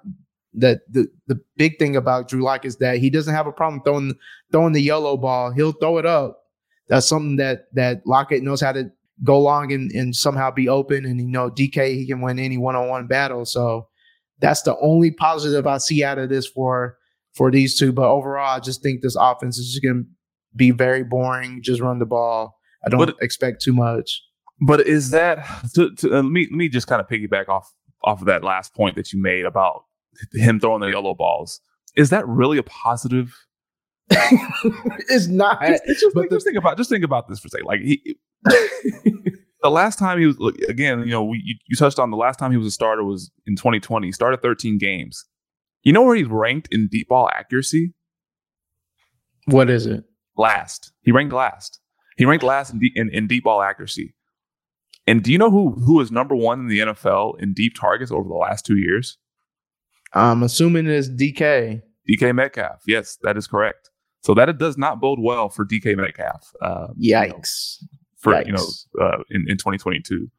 that 0.55 0.81
the 0.91 1.07
the 1.25 1.39
big 1.57 1.79
thing 1.79 1.95
about 1.95 2.27
Drew 2.27 2.43
Lock 2.43 2.63
is 2.63 2.77
that 2.77 2.99
he 2.99 3.09
doesn't 3.09 3.33
have 3.33 3.47
a 3.47 3.51
problem 3.51 3.81
throwing 3.83 4.13
throwing 4.51 4.73
the 4.73 4.81
yellow 4.81 5.17
ball. 5.17 5.51
He'll 5.51 5.71
throw 5.71 5.97
it 5.97 6.05
up 6.05 6.43
that's 6.87 7.07
something 7.07 7.37
that 7.37 7.67
that 7.73 8.05
Lockett 8.05 8.43
knows 8.43 8.61
how 8.61 8.71
to 8.71 8.91
go 9.23 9.39
long 9.39 9.71
and, 9.71 9.91
and 9.91 10.15
somehow 10.15 10.51
be 10.51 10.67
open. 10.67 11.05
And 11.05 11.19
you 11.19 11.27
know, 11.27 11.49
DK 11.49 11.95
he 11.95 12.05
can 12.05 12.21
win 12.21 12.39
any 12.39 12.57
one 12.57 12.75
on 12.75 12.89
one 12.89 13.07
battle. 13.07 13.45
So 13.45 13.87
that's 14.39 14.63
the 14.63 14.77
only 14.79 15.11
positive 15.11 15.65
I 15.65 15.77
see 15.77 16.03
out 16.03 16.17
of 16.17 16.29
this 16.29 16.47
for 16.47 16.97
for 17.33 17.51
these 17.51 17.77
two. 17.77 17.91
But 17.91 18.09
overall, 18.09 18.55
I 18.55 18.59
just 18.59 18.81
think 18.81 19.01
this 19.01 19.15
offense 19.19 19.57
is 19.57 19.71
just 19.71 19.83
going 19.83 20.03
to 20.03 20.09
be 20.55 20.71
very 20.71 21.03
boring. 21.03 21.61
Just 21.61 21.81
run 21.81 21.99
the 21.99 22.05
ball. 22.05 22.57
I 22.85 22.89
don't 22.89 22.99
but, 22.99 23.15
expect 23.21 23.61
too 23.61 23.73
much. 23.73 24.21
But 24.65 24.81
is 24.81 25.11
that 25.11 25.45
to, 25.75 25.93
to, 25.95 26.13
uh, 26.13 26.21
let 26.21 26.31
me 26.31 26.47
let 26.49 26.57
me 26.57 26.69
just 26.69 26.87
kind 26.87 27.01
of 27.01 27.07
piggyback 27.07 27.49
off 27.49 27.71
off 28.03 28.21
of 28.21 28.27
that 28.27 28.43
last 28.43 28.73
point 28.73 28.95
that 28.95 29.13
you 29.13 29.21
made 29.21 29.45
about 29.45 29.83
him 30.33 30.59
throwing 30.59 30.81
the 30.81 30.87
yellow 30.87 31.13
balls? 31.13 31.59
Is 31.95 32.09
that 32.09 32.27
really 32.27 32.57
a 32.57 32.63
positive 32.63 33.35
it's 34.09 35.27
not. 35.27 35.61
Just, 35.61 35.83
just, 35.85 36.15
but 36.15 36.29
the, 36.29 36.35
just 36.35 36.45
think 36.45 36.57
about 36.57 36.77
just 36.77 36.89
think 36.89 37.03
about 37.03 37.27
this 37.27 37.39
for 37.39 37.47
a 37.47 37.49
second. 37.49 37.67
Like 37.67 37.79
he, 37.81 38.17
the 39.63 39.69
last 39.69 39.97
time 39.97 40.19
he 40.19 40.27
was 40.27 40.37
again, 40.67 40.99
you 40.99 41.11
know, 41.11 41.23
we 41.23 41.41
you, 41.43 41.55
you, 41.67 41.75
touched 41.75 41.99
on 41.99 42.11
the 42.11 42.17
last 42.17 42.37
time 42.37 42.51
he 42.51 42.57
was 42.57 42.67
a 42.67 42.71
starter 42.71 43.03
was 43.03 43.31
in 43.47 43.55
2020. 43.55 44.07
He 44.07 44.11
started 44.11 44.41
13 44.41 44.77
games. 44.77 45.25
You 45.83 45.93
know 45.93 46.01
where 46.01 46.15
he's 46.15 46.27
ranked 46.27 46.69
in 46.71 46.87
deep 46.87 47.09
ball 47.09 47.29
accuracy? 47.33 47.93
What 49.45 49.69
is 49.69 49.85
it? 49.85 50.03
Last. 50.37 50.93
He 51.01 51.11
ranked 51.11 51.33
last. 51.33 51.79
He 52.17 52.25
ranked 52.25 52.43
last 52.43 52.73
in, 52.73 52.79
in, 52.95 53.09
in 53.09 53.27
deep 53.27 53.43
ball 53.43 53.61
accuracy. 53.61 54.15
And 55.05 55.21
do 55.21 55.31
you 55.31 55.37
know 55.37 55.51
who 55.51 55.71
who 55.71 55.99
is 55.99 56.11
number 56.11 56.35
one 56.35 56.61
in 56.61 56.67
the 56.67 56.79
NFL 56.79 57.41
in 57.41 57.53
deep 57.53 57.75
targets 57.77 58.11
over 58.11 58.27
the 58.27 58.35
last 58.35 58.65
two 58.65 58.77
years? 58.77 59.17
I'm 60.13 60.43
assuming 60.43 60.87
it's 60.87 61.09
DK. 61.09 61.81
DK 62.09 62.35
Metcalf. 62.35 62.83
Yes, 62.87 63.17
that 63.23 63.35
is 63.35 63.47
correct. 63.47 63.89
So 64.21 64.33
that 64.35 64.47
it 64.47 64.57
does 64.57 64.77
not 64.77 65.01
bode 65.01 65.19
well 65.21 65.49
for 65.49 65.65
DK 65.65 65.97
Metcalf. 65.97 66.53
Uh, 66.61 66.87
Yikes. 66.97 67.01
You 67.01 67.27
know, 67.27 67.41
for 68.17 68.33
Yikes. 68.33 68.45
you 68.45 68.53
know 68.53 69.05
uh, 69.05 69.23
in, 69.29 69.45
in 69.49 69.57
2022. 69.57 70.29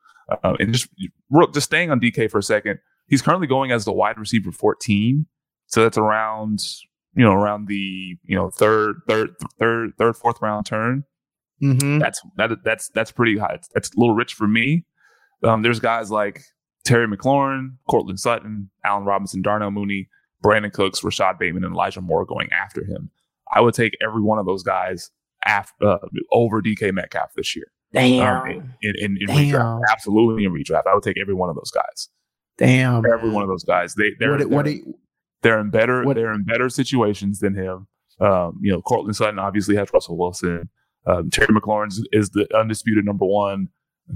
Uh, 0.43 0.55
and 0.59 0.73
just 0.73 0.89
just 1.53 1.67
staying 1.67 1.91
on 1.91 2.01
DK 2.01 2.31
for 2.31 2.39
a 2.39 2.43
second, 2.43 2.79
he's 3.09 3.21
currently 3.21 3.47
going 3.47 3.71
as 3.73 3.85
the 3.85 3.93
wide 3.93 4.19
receiver 4.19 4.51
14. 4.51 5.27
So 5.67 5.83
that's 5.83 5.99
around 5.99 6.61
you 7.17 7.25
know 7.25 7.33
around 7.33 7.69
the 7.69 8.17
you 8.23 8.37
know 8.37 8.51
third 8.51 8.97
third 9.09 9.31
third 9.59 9.93
third 9.99 10.17
fourth 10.17 10.41
round 10.41 10.67
turn. 10.67 11.05
Mm-hmm. 11.63 11.99
That's 11.99 12.21
that, 12.37 12.51
that's 12.65 12.89
that's 12.89 13.13
pretty 13.13 13.39
high. 13.39 13.59
That's 13.73 13.89
a 13.95 13.99
little 14.01 14.15
rich 14.15 14.35
for 14.35 14.47
me. 14.47 14.85
Um, 15.43 15.63
there's 15.63 15.81
guys 15.81 16.11
like 16.11 16.43
Terry 16.85 17.07
McLaurin, 17.07 17.77
Courtland 17.89 18.21
Sutton, 18.21 18.71
Allen 18.85 19.05
Robinson, 19.05 19.43
Darnell 19.43 19.71
Mooney, 19.71 20.09
Brandin 20.43 20.73
Cooks, 20.73 21.03
Rashod 21.03 21.39
Bateman, 21.39 21.65
and 21.65 21.75
Elijah 21.75 22.01
Moore 22.01 22.25
going 22.25 22.49
after 22.53 22.85
him. 22.85 23.11
I 23.55 23.61
would 23.61 23.75
take 23.75 23.93
every 24.07 24.23
one 24.23 24.39
of 24.39 24.47
those 24.47 24.63
guys 24.63 25.11
after, 25.45 25.87
uh, 25.87 25.99
over 26.33 26.61
DK 26.61 26.93
Metcalf 26.93 27.35
this 27.35 27.55
year. 27.55 27.67
Damn. 27.93 28.43
Um, 28.43 28.75
in, 28.83 28.95
in, 28.99 29.19
in 29.21 29.27
Damn. 29.27 29.53
redraft. 29.53 29.83
Absolutely 29.91 30.45
in 30.45 30.53
redraft. 30.53 30.87
I 30.87 30.95
would 30.95 31.05
take 31.05 31.19
every 31.21 31.35
one 31.35 31.49
of 31.49 31.57
those 31.57 31.71
guys. 31.71 32.09
Damn. 32.59 33.05
Every 33.07 33.31
one 33.31 33.43
of 33.43 33.49
those 33.49 33.65
guys. 33.65 33.95
They 33.95 34.13
they're, 34.19 34.33
what, 34.33 34.49
what 34.49 34.65
they're, 34.65 34.81
they're, 35.45 35.61
in 35.61 35.71
better 35.71 36.05
what, 36.05 36.17
they're 36.17 36.33
in 36.33 36.45
better 36.45 36.69
situations 36.69 37.39
than 37.39 37.55
him. 37.55 37.87
Um, 38.21 38.59
you 38.61 38.73
know, 38.73 38.81
Courtland 38.83 39.17
Sutton 39.17 39.39
obviously 39.39 39.77
has 39.77 39.93
Russell 39.93 40.19
Wilson. 40.19 40.69
Um, 41.07 41.31
Terry 41.31 41.49
McLaurin 41.49 41.93
is, 42.13 42.31
the 42.31 42.49
undisputed 42.57 43.05
number 43.05 43.27
one. 43.27 43.69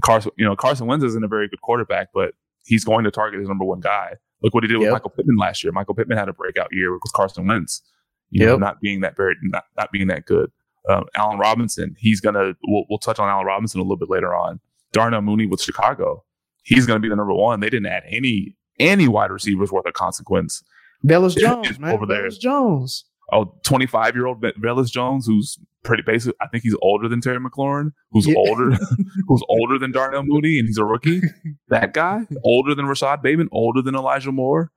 Carson, 0.03 0.31
you 0.37 0.45
know, 0.45 0.55
Carson 0.55 0.87
Wentz 0.87 1.03
isn't 1.05 1.23
a 1.23 1.27
very 1.27 1.47
good 1.47 1.61
quarterback, 1.61 2.09
but 2.13 2.33
he's 2.65 2.83
going 2.83 3.03
to 3.03 3.11
target 3.11 3.39
his 3.39 3.47
number 3.47 3.65
one 3.65 3.79
guy. 3.79 4.13
Look 4.41 4.53
what 4.53 4.63
he 4.63 4.67
did 4.67 4.75
yep. 4.75 4.81
with 4.81 4.91
Michael 4.91 5.09
Pittman 5.11 5.37
last 5.37 5.63
year. 5.63 5.71
Michael 5.71 5.95
Pittman 5.95 6.17
had 6.17 6.29
a 6.29 6.33
breakout 6.33 6.69
year 6.71 6.93
with 6.93 7.01
Carson 7.13 7.47
Wentz. 7.47 7.81
You 8.29 8.45
yep. 8.45 8.49
know, 8.49 8.57
not 8.57 8.79
being 8.79 9.01
that 9.01 9.17
very 9.17 9.35
not, 9.41 9.65
not 9.77 9.91
being 9.91 10.07
that 10.07 10.25
good. 10.25 10.51
Um, 10.87 11.05
Allen 11.15 11.39
Robinson, 11.39 11.95
he's 11.97 12.21
gonna. 12.21 12.53
We'll, 12.63 12.85
we'll 12.89 12.99
touch 12.99 13.19
on 13.19 13.27
Allen 13.27 13.45
Robinson 13.45 13.79
a 13.79 13.83
little 13.83 13.97
bit 13.97 14.09
later 14.09 14.33
on. 14.33 14.59
Darnell 14.93 15.21
Mooney 15.21 15.45
with 15.45 15.61
Chicago, 15.61 16.23
he's 16.63 16.85
gonna 16.85 16.99
be 16.99 17.09
the 17.09 17.15
number 17.15 17.33
one. 17.33 17.59
They 17.59 17.69
didn't 17.69 17.87
add 17.87 18.03
any 18.07 18.55
any 18.79 19.07
wide 19.07 19.31
receivers 19.31 19.71
worth 19.71 19.85
of 19.85 19.93
consequence. 19.93 20.63
Velus 21.05 21.37
Jones, 21.37 21.79
man, 21.79 21.93
over 21.93 22.05
there. 22.05 22.27
Velus 22.27 22.39
Jones. 22.39 23.05
Oh, 23.31 23.53
25 23.63 24.15
year 24.15 24.25
old 24.25 24.41
Velus 24.41 24.91
Jones, 24.91 25.25
who's 25.27 25.57
pretty 25.83 26.03
basic. 26.05 26.35
I 26.41 26.47
think 26.47 26.63
he's 26.63 26.75
older 26.81 27.07
than 27.07 27.21
Terry 27.21 27.37
McLaurin, 27.37 27.91
who's 28.11 28.27
yeah. 28.27 28.35
older, 28.37 28.71
who's 29.27 29.43
older 29.49 29.77
than 29.77 29.91
Darnell 29.91 30.23
Mooney, 30.23 30.59
and 30.59 30.67
he's 30.67 30.77
a 30.77 30.85
rookie. 30.85 31.21
That 31.69 31.93
guy, 31.93 32.25
older 32.43 32.73
than 32.73 32.87
Rashod 32.87 33.21
Bateman, 33.21 33.49
older 33.51 33.83
than 33.83 33.93
Elijah 33.93 34.31
Moore. 34.31 34.71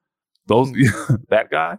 Those, 0.45 0.69
hmm. 0.69 1.15
that 1.29 1.49
guy. 1.49 1.77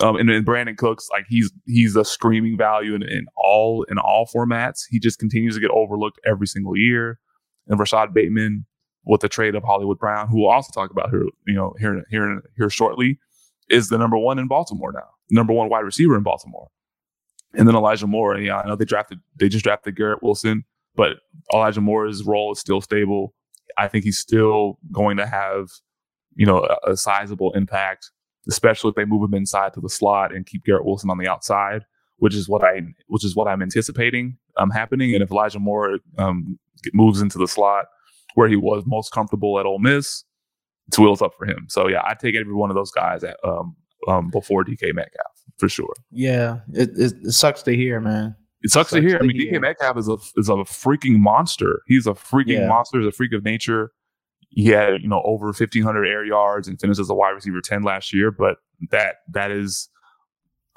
Um, 0.00 0.16
and, 0.16 0.28
and 0.28 0.44
Brandin 0.44 0.76
Cooks, 0.76 1.08
like 1.12 1.26
he's 1.28 1.52
he's 1.66 1.94
a 1.94 2.04
screaming 2.04 2.56
value 2.56 2.94
in, 2.94 3.02
in 3.02 3.26
all 3.36 3.84
in 3.84 3.98
all 3.98 4.26
formats. 4.26 4.80
He 4.88 4.98
just 4.98 5.18
continues 5.18 5.54
to 5.54 5.60
get 5.60 5.70
overlooked 5.70 6.18
every 6.26 6.46
single 6.46 6.76
year. 6.76 7.20
And 7.68 7.78
Rashod 7.78 8.12
Bateman, 8.12 8.66
with 9.04 9.20
the 9.20 9.28
trade 9.28 9.54
of 9.54 9.62
Hollywood 9.62 9.98
Brown, 9.98 10.28
who 10.28 10.40
we'll 10.40 10.50
also 10.50 10.72
talk 10.72 10.90
about 10.90 11.10
here, 11.10 11.26
you 11.46 11.54
know, 11.54 11.74
here 11.78 12.02
here 12.10 12.42
here 12.56 12.70
shortly, 12.70 13.20
is 13.70 13.88
the 13.88 13.98
number 13.98 14.18
one 14.18 14.38
in 14.38 14.48
Baltimore 14.48 14.92
now, 14.92 15.08
number 15.30 15.52
one 15.52 15.68
wide 15.68 15.80
receiver 15.80 16.16
in 16.16 16.22
Baltimore. 16.22 16.68
And 17.54 17.66
then 17.66 17.74
Elijah 17.74 18.06
Moore, 18.06 18.38
yeah, 18.38 18.60
I 18.60 18.68
know 18.68 18.76
they 18.76 18.84
drafted 18.84 19.18
they 19.36 19.48
just 19.48 19.64
drafted 19.64 19.96
Garrett 19.96 20.22
Wilson, 20.22 20.64
but 20.94 21.18
Elijah 21.52 21.80
Moore's 21.80 22.22
role 22.22 22.52
is 22.52 22.58
still 22.58 22.80
stable. 22.80 23.34
I 23.78 23.88
think 23.88 24.04
he's 24.04 24.18
still 24.18 24.78
going 24.92 25.16
to 25.16 25.26
have, 25.26 25.68
you 26.34 26.46
know, 26.46 26.66
a, 26.84 26.92
a 26.92 26.96
sizable 26.96 27.52
impact 27.54 28.10
especially 28.48 28.90
if 28.90 28.94
they 28.94 29.04
move 29.04 29.28
him 29.28 29.34
inside 29.34 29.74
to 29.74 29.80
the 29.80 29.88
slot 29.88 30.34
and 30.34 30.46
keep 30.46 30.64
Garrett 30.64 30.84
Wilson 30.84 31.10
on 31.10 31.18
the 31.18 31.28
outside, 31.28 31.84
which 32.18 32.34
is 32.34 32.48
what 32.48 32.64
I 32.64 32.80
which 33.06 33.24
is 33.24 33.36
what 33.36 33.48
I'm 33.48 33.62
anticipating 33.62 34.38
um, 34.56 34.70
happening. 34.70 35.14
And 35.14 35.22
if 35.22 35.30
Elijah 35.30 35.58
Moore 35.58 35.98
um, 36.18 36.58
moves 36.92 37.20
into 37.20 37.38
the 37.38 37.48
slot 37.48 37.86
where 38.34 38.48
he 38.48 38.56
was 38.56 38.84
most 38.86 39.12
comfortable 39.12 39.58
at 39.58 39.66
Ole 39.66 39.78
Miss, 39.78 40.24
it's 40.90 40.98
wheels 40.98 41.22
up 41.22 41.32
for 41.38 41.46
him. 41.46 41.66
So 41.68 41.88
yeah, 41.88 42.02
I 42.04 42.14
take 42.14 42.34
every 42.34 42.54
one 42.54 42.70
of 42.70 42.76
those 42.76 42.90
guys 42.90 43.24
at, 43.24 43.36
um, 43.44 43.76
um, 44.08 44.30
before 44.30 44.64
DK 44.64 44.94
Metcalf 44.94 45.32
for 45.56 45.68
sure. 45.68 45.94
Yeah, 46.10 46.60
it, 46.72 46.90
it, 46.96 47.12
it 47.22 47.32
sucks 47.32 47.62
to 47.62 47.76
hear, 47.76 48.00
man. 48.00 48.34
It 48.62 48.70
sucks, 48.70 48.92
it 48.92 48.96
sucks 48.96 49.02
to 49.02 49.08
hear. 49.08 49.18
To 49.18 49.24
I 49.24 49.26
mean, 49.26 49.40
hear. 49.40 49.52
DK 49.52 49.60
Metcalf 49.60 49.96
is 49.98 50.08
a 50.08 50.16
is 50.36 50.48
a 50.48 50.54
freaking 50.64 51.18
monster. 51.18 51.82
He's 51.86 52.06
a 52.06 52.12
freaking 52.12 52.60
yeah. 52.60 52.68
monster. 52.68 52.98
He's 52.98 53.08
a 53.08 53.12
freak 53.12 53.32
of 53.32 53.44
nature 53.44 53.92
he 54.50 54.66
had 54.66 55.00
you 55.00 55.08
know 55.08 55.22
over 55.24 55.46
1500 55.46 56.04
air 56.04 56.24
yards 56.24 56.68
and 56.68 56.80
finished 56.80 57.00
as 57.00 57.08
a 57.08 57.14
wide 57.14 57.30
receiver 57.30 57.60
10 57.60 57.82
last 57.82 58.12
year 58.12 58.30
but 58.30 58.58
that 58.90 59.16
that 59.28 59.50
is 59.50 59.88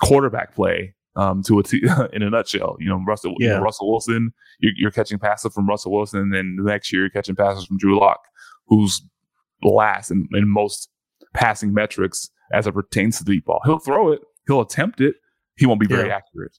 quarterback 0.02 0.56
play 0.56 0.94
um, 1.16 1.44
to 1.44 1.60
a 1.60 1.64
t- 1.64 1.84
in 2.14 2.24
a 2.24 2.30
nutshell 2.30 2.78
you 2.80 2.88
know 2.88 3.04
russell 3.06 3.34
yeah. 3.40 3.50
you 3.50 3.56
know, 3.56 3.62
russell 3.62 3.90
wilson 3.90 4.32
you're, 4.60 4.74
you're, 4.78 4.92
catching 4.92 5.20
passes 5.20 5.54
from 5.54 5.68
russell 5.68 5.92
wilson 5.92 6.20
and 6.20 6.34
then 6.34 6.56
the 6.58 6.64
next 6.64 6.92
year 6.92 7.02
you're 7.02 7.10
catching 7.10 7.36
passes 7.36 7.66
from 7.66 7.78
drew 7.78 8.00
lock 8.00 8.22
who's 8.68 9.02
last 9.64 10.12
in, 10.12 10.28
in 10.34 10.48
most 10.48 10.90
passing 11.34 11.74
metrics 11.74 12.30
as 12.52 12.68
it 12.68 12.74
pertains 12.74 13.18
to 13.18 13.24
the 13.24 13.34
deep 13.34 13.46
ball. 13.46 13.62
He'll 13.66 13.80
throw 13.80 14.12
it. 14.12 14.22
He'll 14.48 14.62
attempt 14.62 15.02
it. 15.02 15.16
He 15.56 15.66
won't 15.66 15.80
be 15.80 15.88
very 15.88 16.10
yeah. 16.10 16.16
accurate. 16.16 16.58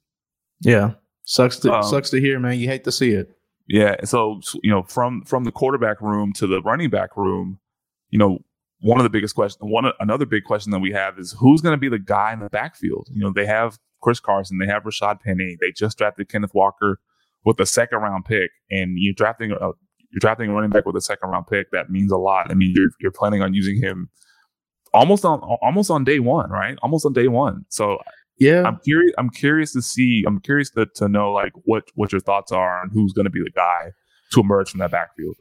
Yeah. 0.61 0.93
Sucks 1.25 1.59
to 1.61 1.73
um, 1.73 1.83
sucks 1.83 2.11
to 2.11 2.21
hear 2.21 2.38
man. 2.38 2.59
You 2.59 2.69
hate 2.69 2.85
to 2.85 2.93
see 2.93 3.12
it. 3.12 3.31
Yeah. 3.67 3.97
So, 4.05 4.40
you 4.62 4.71
know, 4.71 4.83
from 4.83 5.23
from 5.23 5.45
the 5.45 5.53
quarterback 5.53 6.01
room 6.01 6.33
to 6.35 6.47
the 6.47 6.61
running 6.62 6.90
back 6.90 7.17
room, 7.17 7.59
you 8.11 8.19
know, 8.19 8.38
one 8.81 8.99
of 8.99 9.05
the 9.05 9.11
biggest 9.11 9.35
questions, 9.35 9.59
one 9.62 9.90
another 10.01 10.27
big 10.27 10.45
question 10.45 10.71
that 10.73 10.81
we 10.81 10.93
have 10.93 11.19
is 11.19 11.33
who's 11.38 11.62
going 11.62 11.75
to 11.75 11.81
be 11.81 11.88
the 11.88 11.99
guy 11.99 12.33
in 12.33 12.40
the 12.40 12.51
backfield? 12.51 13.09
You 13.11 13.23
know, 13.23 13.33
they 13.33 13.47
have 13.47 13.79
Chris 14.03 14.21
Carson, 14.21 14.59
they 14.59 14.67
have 14.67 14.83
Rashaad 14.83 15.21
Penny, 15.21 15.57
they 15.61 15.73
just 15.73 15.97
drafted 15.97 16.29
Kenneth 16.29 16.55
Walker 16.55 17.01
with 17.45 17.59
a 17.61 17.67
second 17.67 18.01
round 18.01 18.27
pick, 18.27 18.51
and 18.71 18.99
you're 18.99 19.14
drafting 19.14 19.53
a 19.53 19.71
you're 20.14 20.20
drafting 20.20 20.48
a 20.48 20.55
running 20.55 20.70
back 20.70 20.87
with 20.87 20.94
a 20.94 21.00
second 21.00 21.31
round 21.31 21.48
pick. 21.48 21.72
That 21.72 21.90
means 21.90 22.12
a 22.12 22.16
lot. 22.16 22.48
I 22.48 22.55
mean, 22.55 22.72
you're 22.74 22.90
you're 23.00 23.11
planning 23.11 23.42
on 23.42 23.53
using 23.53 23.77
him 23.83 24.09
almost 24.92 25.24
on 25.24 25.40
almost 25.61 25.90
on 25.90 26.05
day 26.05 26.20
one, 26.20 26.50
right? 26.50 26.79
Almost 26.83 27.05
on 27.05 27.12
day 27.12 27.27
one. 27.27 27.64
So 27.68 27.98
yeah, 28.38 28.62
I'm 28.62 28.79
curious. 28.85 29.12
I'm 29.18 29.29
curious 29.29 29.72
to 29.72 29.83
see. 29.83 30.22
I'm 30.24 30.40
curious 30.40 30.70
to, 30.70 30.87
to 30.96 31.09
know 31.09 31.33
like 31.33 31.53
what 31.64 31.85
what 31.96 32.12
your 32.12 32.20
thoughts 32.20 32.53
are 32.53 32.81
on 32.81 32.90
who's 32.90 33.12
going 33.12 33.24
to 33.24 33.31
be 33.31 33.42
the 33.42 33.50
guy 33.50 33.90
to 34.33 34.40
emerge 34.40 34.70
from 34.70 34.79
that 34.79 34.92
backfield. 34.92 35.35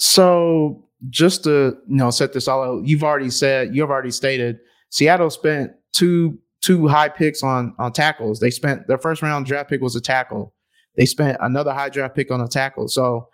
So 0.00 0.88
just 1.10 1.44
to 1.44 1.76
you 1.86 1.96
know 1.96 2.10
set 2.10 2.32
this 2.32 2.48
all 2.48 2.62
out, 2.62 2.86
you've 2.86 3.04
already 3.04 3.30
said 3.30 3.76
you've 3.76 3.90
already 3.90 4.10
stated 4.10 4.58
Seattle 4.88 5.28
spent 5.28 5.72
two 5.92 6.38
two 6.62 6.88
high 6.88 7.10
picks 7.10 7.42
on 7.42 7.74
on 7.78 7.92
tackles. 7.92 8.40
They 8.40 8.50
spent 8.50 8.86
their 8.88 8.98
first 8.98 9.20
round 9.20 9.44
draft 9.44 9.68
pick 9.68 9.82
was 9.82 9.96
a 9.96 10.00
tackle. 10.00 10.54
They 10.96 11.04
spent 11.04 11.36
another 11.42 11.74
high 11.74 11.90
draft 11.90 12.16
pick 12.16 12.30
on 12.30 12.40
a 12.40 12.48
tackle. 12.48 12.88
So 12.88 13.28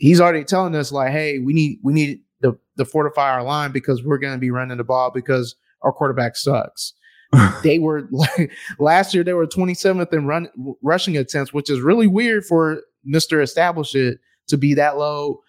he's 0.00 0.20
already 0.20 0.44
telling 0.44 0.74
us 0.74 0.90
like, 0.90 1.12
hey, 1.12 1.38
we 1.38 1.52
need 1.52 1.78
we 1.82 1.92
need 1.92 2.20
to, 2.42 2.58
to 2.78 2.84
fortify 2.84 3.30
our 3.30 3.44
line 3.44 3.70
because 3.70 4.02
we're 4.02 4.18
going 4.18 4.34
to 4.34 4.38
be 4.38 4.50
running 4.50 4.78
the 4.78 4.84
ball 4.84 5.10
because 5.10 5.54
our 5.82 5.92
quarterback 5.92 6.36
sucks 6.36 6.94
they 7.62 7.78
were 7.78 8.08
like 8.10 8.50
last 8.78 9.14
year 9.14 9.22
they 9.22 9.32
were 9.32 9.46
27th 9.46 10.12
in 10.12 10.26
run 10.26 10.48
rushing 10.82 11.16
attempts, 11.16 11.52
which 11.52 11.70
is 11.70 11.80
really 11.80 12.06
weird 12.06 12.44
for 12.44 12.82
Mr. 13.06 13.42
Establish 13.42 13.94
It 13.94 14.18
to 14.48 14.56
be 14.56 14.74
that 14.74 14.98
low 14.98 15.40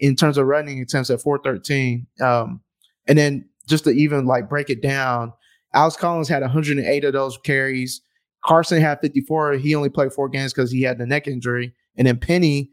in 0.00 0.16
terms 0.16 0.38
of 0.38 0.46
running 0.46 0.80
attempts 0.80 1.10
at 1.10 1.20
413. 1.20 2.06
Um, 2.20 2.60
and 3.06 3.18
then 3.18 3.48
just 3.68 3.84
to 3.84 3.90
even 3.90 4.26
like 4.26 4.48
break 4.48 4.70
it 4.70 4.82
down, 4.82 5.32
Alex 5.74 5.96
Collins 5.96 6.28
had 6.28 6.42
108 6.42 7.04
of 7.04 7.12
those 7.12 7.38
carries. 7.38 8.00
Carson 8.44 8.80
had 8.80 9.00
54. 9.00 9.54
He 9.54 9.74
only 9.74 9.90
played 9.90 10.12
four 10.12 10.28
games 10.28 10.52
because 10.52 10.70
he 10.70 10.82
had 10.82 10.98
the 10.98 11.06
neck 11.06 11.26
injury. 11.26 11.74
And 11.96 12.06
then 12.06 12.18
Penny 12.18 12.70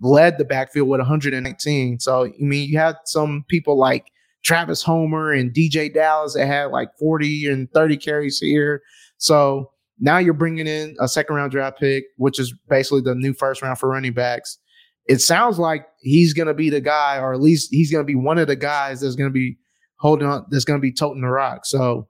led 0.00 0.38
the 0.38 0.44
backfield 0.44 0.88
with 0.88 1.00
119. 1.00 2.00
So, 2.00 2.24
I 2.24 2.32
mean, 2.38 2.68
you 2.68 2.78
had 2.78 2.96
some 3.04 3.44
people 3.48 3.78
like 3.78 4.10
Travis 4.44 4.82
Homer 4.82 5.32
and 5.32 5.52
DeeJay 5.52 5.94
Dallas 5.94 6.34
that 6.34 6.46
had 6.46 6.66
like 6.66 6.88
40 6.98 7.46
and 7.46 7.70
30 7.72 7.96
carries 7.96 8.38
here. 8.38 8.82
So 9.18 9.70
now 9.98 10.18
you're 10.18 10.34
bringing 10.34 10.66
in 10.66 10.96
a 11.00 11.08
second 11.08 11.36
round 11.36 11.52
draft 11.52 11.78
pick, 11.78 12.04
which 12.16 12.38
is 12.38 12.54
basically 12.68 13.02
the 13.02 13.14
new 13.14 13.34
first 13.34 13.62
round 13.62 13.78
for 13.78 13.88
running 13.88 14.14
backs. 14.14 14.58
It 15.06 15.18
sounds 15.18 15.58
like 15.58 15.86
he's 16.00 16.32
going 16.32 16.48
to 16.48 16.54
be 16.54 16.70
the 16.70 16.80
guy, 16.80 17.18
or 17.18 17.34
at 17.34 17.40
least 17.40 17.68
he's 17.70 17.90
going 17.90 18.02
to 18.02 18.06
be 18.06 18.14
one 18.14 18.38
of 18.38 18.46
the 18.46 18.56
guys 18.56 19.00
that's 19.00 19.16
going 19.16 19.28
to 19.28 19.34
be 19.34 19.58
holding 19.98 20.26
on, 20.26 20.46
that's 20.50 20.64
going 20.64 20.78
to 20.78 20.82
be 20.82 20.92
toting 20.92 21.22
the 21.22 21.28
rock. 21.28 21.66
So 21.66 22.08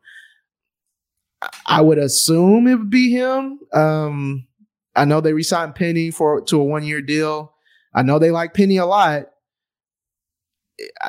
I 1.67 1.81
would 1.81 1.99
assume 1.99 2.67
it 2.67 2.77
would 2.77 2.91
be 2.91 3.11
him. 3.11 3.59
Um, 3.73 4.47
I 4.95 5.05
know 5.05 5.21
they 5.21 5.33
resigned 5.33 5.75
Penny 5.75 6.11
for 6.11 6.43
to 6.43 6.61
a 6.61 6.65
one 6.65 6.85
year 6.85 7.01
deal. 7.01 7.55
I 7.95 8.03
know 8.03 8.19
they 8.19 8.31
like 8.31 8.55
Penny 8.55 8.77
a 8.77 8.87
lot. 8.87 9.25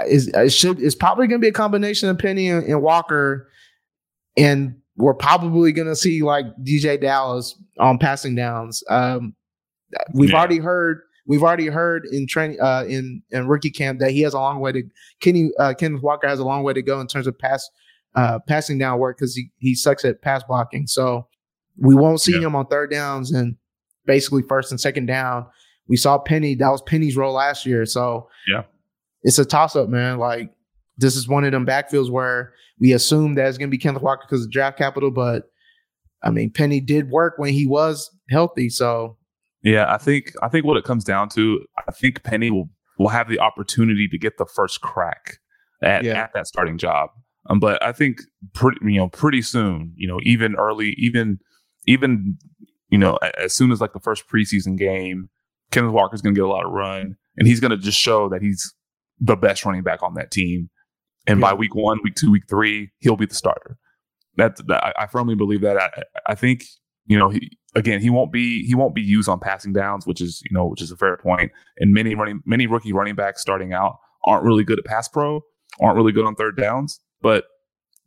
Is 0.06 0.28
it 0.28 0.52
should 0.52 0.82
it's 0.82 0.96
probably 0.96 1.28
going 1.28 1.40
to 1.40 1.46
be 1.46 1.50
a 1.50 1.54
combination 1.54 2.10
of 2.10 2.18
Penny 2.18 2.50
and, 2.50 2.66
and 2.66 2.82
Walker, 2.82 3.48
and 4.38 4.76
we're 4.98 5.14
probably 5.14 5.72
going 5.72 5.88
to 5.88 5.96
see 5.96 6.24
like 6.24 6.46
DeeJay 6.64 7.02
Dallas 7.02 7.56
on 7.80 7.98
passing 7.98 8.36
downs. 8.36 8.84
Um, 8.90 9.34
we've 10.14 10.32
yeah. 10.32 10.38
already 10.38 10.58
heard 10.58 11.02
we've 11.26 11.44
already 11.44 11.68
heard 11.68 12.06
in 12.12 12.28
training 12.28 12.60
uh, 12.60 12.84
in 12.88 13.22
in 13.32 13.48
rookie 13.48 13.72
camp 13.72 14.00
that 14.00 14.12
he 14.12 14.22
has 14.22 14.34
a 14.34 14.40
long 14.40 14.60
way 14.60 14.74
to 14.74 14.84
Kenny 15.22 15.52
uh, 15.58 15.74
Kenneth 15.74 16.02
Walker 16.02 16.28
has 16.28 16.40
a 16.40 16.46
long 16.46 16.64
way 16.64 16.74
to 16.74 16.82
go 16.82 17.00
in 17.00 17.08
terms 17.08 17.28
of 17.28 17.38
pass 17.40 17.70
uh, 18.16 18.40
passing 18.48 18.78
down 18.78 19.00
work 19.00 19.18
because 19.18 19.36
he 19.36 19.52
he 19.58 19.74
sucks 19.76 20.04
at 20.04 20.22
pass 20.22 20.44
blocking. 20.44 20.88
So 20.88 21.28
we 21.78 21.96
won't 21.96 22.22
see 22.22 22.34
yeah. 22.34 22.48
him 22.48 22.56
on 22.56 22.68
third 22.68 22.92
downs 22.92 23.32
and 23.32 23.56
basically 24.06 24.44
first 24.44 24.72
and 24.72 24.80
second 24.80 25.06
down. 25.06 25.46
We 25.88 25.98
saw 25.98 26.18
Penny. 26.18 26.56
That 26.56 26.70
was 26.70 26.82
Penny's 26.82 27.18
role 27.18 27.34
last 27.34 27.66
year. 27.66 27.86
So 27.86 28.30
yeah, 28.48 28.64
it's 29.24 29.40
a 29.40 29.46
toss 29.46 29.76
up, 29.76 29.90
man. 29.90 30.18
Like 30.18 30.52
this 30.98 31.16
is 31.16 31.28
one 31.28 31.44
of 31.44 31.52
them 31.52 31.66
backfields 31.66 32.10
where 32.10 32.54
we 32.80 32.94
assume 32.94 33.36
that 33.36 33.48
it's 33.48 33.58
going 33.58 33.70
to 33.70 33.72
be 33.72 33.78
Kenneth 33.78 34.02
Walker 34.02 34.26
because 34.28 34.46
of 34.46 34.52
draft 34.52 34.78
capital, 34.78 35.12
but 35.12 35.52
I 36.24 36.32
mean 36.32 36.52
Penny 36.52 36.80
did 36.80 37.10
work 37.10 37.36
when 37.38 37.54
he 37.54 37.66
was 37.66 38.10
healthy. 38.30 38.70
So 38.70 39.18
yeah, 39.64 39.94
I 39.94 39.98
think 39.98 40.34
I 40.42 40.50
think 40.50 40.66
what 40.66 40.78
it 40.78 40.84
comes 40.84 41.04
down 41.04 41.30
to, 41.30 41.60
I 41.88 41.92
think 41.92 42.24
Penny 42.24 42.52
will 42.52 42.70
will 42.98 43.10
have 43.10 43.30
the 43.30 43.40
opportunity 43.40 44.08
to 44.08 44.18
get 44.18 44.38
the 44.38 44.46
first 44.46 44.82
crack 44.82 45.38
at, 45.82 46.04
yeah. 46.04 46.14
at 46.14 46.34
that 46.34 46.48
starting 46.48 46.78
job. 46.78 47.10
Um, 47.50 47.60
but 47.60 47.84
I 47.84 47.92
think 47.92 48.22
pretty 48.54 48.80
you 48.84 49.00
know 49.00 49.10
pretty 49.10 49.42
soon, 49.42 49.94
you 49.96 50.08
know, 50.08 50.20
even 50.24 50.56
early, 50.56 50.96
even 50.98 51.40
even 51.88 52.38
you 52.90 52.98
know, 52.98 53.18
as 53.40 53.54
soon 53.54 53.72
as 53.72 53.82
like 53.82 53.94
the 53.94 54.00
first 54.00 54.28
preseason 54.28 54.78
game, 54.78 55.30
Kenneth 55.72 55.92
Walker's 55.92 56.22
going 56.22 56.36
to 56.36 56.40
get 56.40 56.46
a 56.46 56.50
lot 56.50 56.66
of 56.66 56.72
run, 56.72 57.16
and 57.38 57.48
he's 57.48 57.60
going 57.60 57.72
to 57.72 57.78
just 57.78 58.00
show 58.00 58.30
that 58.30 58.42
he's 58.42 58.74
the 59.20 59.36
best 59.36 59.66
running 59.66 59.84
back 59.84 60.04
on 60.04 60.14
that 60.16 60.32
team. 60.32 60.70
And 61.28 61.40
yeah. 61.40 61.50
by 61.50 61.54
week 61.54 61.76
one, 61.76 62.00
week 62.04 62.16
two, 62.16 62.32
week 62.32 62.44
three, 62.50 62.92
he'll 63.00 63.16
be 63.16 63.26
the 63.26 63.36
starter. 63.36 63.78
That, 64.38 64.58
that 64.68 64.94
I, 64.98 65.08
firmly 65.08 65.36
believe 65.36 65.62
that. 65.62 65.78
I, 65.78 66.04
I 66.28 66.36
think 66.36 66.64
you 67.06 67.18
know 67.18 67.30
he 67.30 67.58
again 67.76 68.00
he 68.00 68.10
won't 68.10 68.32
be 68.32 68.66
he 68.66 68.76
won't 68.76 68.96
be 68.96 69.02
used 69.02 69.28
on 69.28 69.40
passing 69.40 69.74
downs, 69.74 70.08
which 70.08 70.22
is 70.22 70.42
you 70.50 70.56
know 70.56 70.66
which 70.66 70.82
is 70.82 70.90
a 70.90 70.98
fair 70.98 71.18
point. 71.18 71.52
And 71.78 71.94
many 71.94 72.16
running 72.16 72.42
many 72.46 72.66
rookie 72.66 72.94
running 72.94 73.16
backs 73.16 73.42
starting 73.42 73.74
out 73.74 73.98
aren't 74.26 74.46
really 74.46 74.64
good 74.64 74.80
at 74.80 74.86
pass 74.86 75.08
pro, 75.08 75.42
aren't 75.82 75.98
really 75.98 76.14
good 76.14 76.26
on 76.26 76.36
third 76.36 76.56
downs, 76.56 77.00
but 77.22 77.46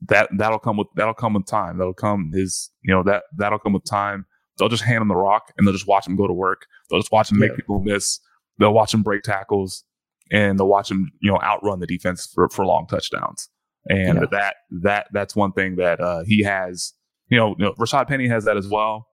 that 0.08 0.28
that'll 0.36 0.58
come 0.58 0.76
with 0.78 0.88
that'll 0.96 1.14
come 1.14 1.34
with 1.34 1.46
time. 1.46 1.78
That'll 1.78 1.94
come 1.94 2.30
his 2.32 2.70
you 2.82 2.92
know 2.92 3.02
that 3.04 3.24
that'll 3.36 3.58
come 3.58 3.74
with 3.74 3.84
time. 3.84 4.26
They'll 4.58 4.68
just 4.68 4.84
hand 4.84 5.02
him 5.02 5.08
the 5.08 5.16
rock 5.16 5.52
and 5.56 5.66
they'll 5.66 5.74
just 5.74 5.88
watch 5.88 6.06
him 6.06 6.16
go 6.16 6.26
to 6.26 6.32
work. 6.32 6.66
They'll 6.88 7.00
just 7.00 7.12
watch 7.12 7.30
him 7.30 7.38
make 7.38 7.56
people 7.56 7.80
miss. 7.80 8.20
They'll 8.58 8.72
watch 8.72 8.94
him 8.94 9.02
break 9.02 9.22
tackles 9.22 9.84
and 10.30 10.58
they'll 10.58 10.68
watch 10.68 10.90
him, 10.90 11.10
you 11.20 11.30
know, 11.30 11.40
outrun 11.42 11.80
the 11.80 11.86
defense 11.86 12.26
for, 12.32 12.48
for 12.48 12.64
long 12.64 12.86
touchdowns. 12.86 13.48
And 13.90 14.20
yeah. 14.20 14.26
that 14.30 14.56
that 14.82 15.06
that's 15.12 15.36
one 15.36 15.52
thing 15.52 15.76
that 15.76 16.00
uh, 16.00 16.24
he 16.24 16.42
has. 16.42 16.94
You 17.28 17.38
know, 17.38 17.54
you 17.58 17.64
know, 17.64 17.72
Rashaad 17.74 18.06
Penny 18.06 18.28
has 18.28 18.44
that 18.44 18.56
as 18.56 18.68
well. 18.68 19.06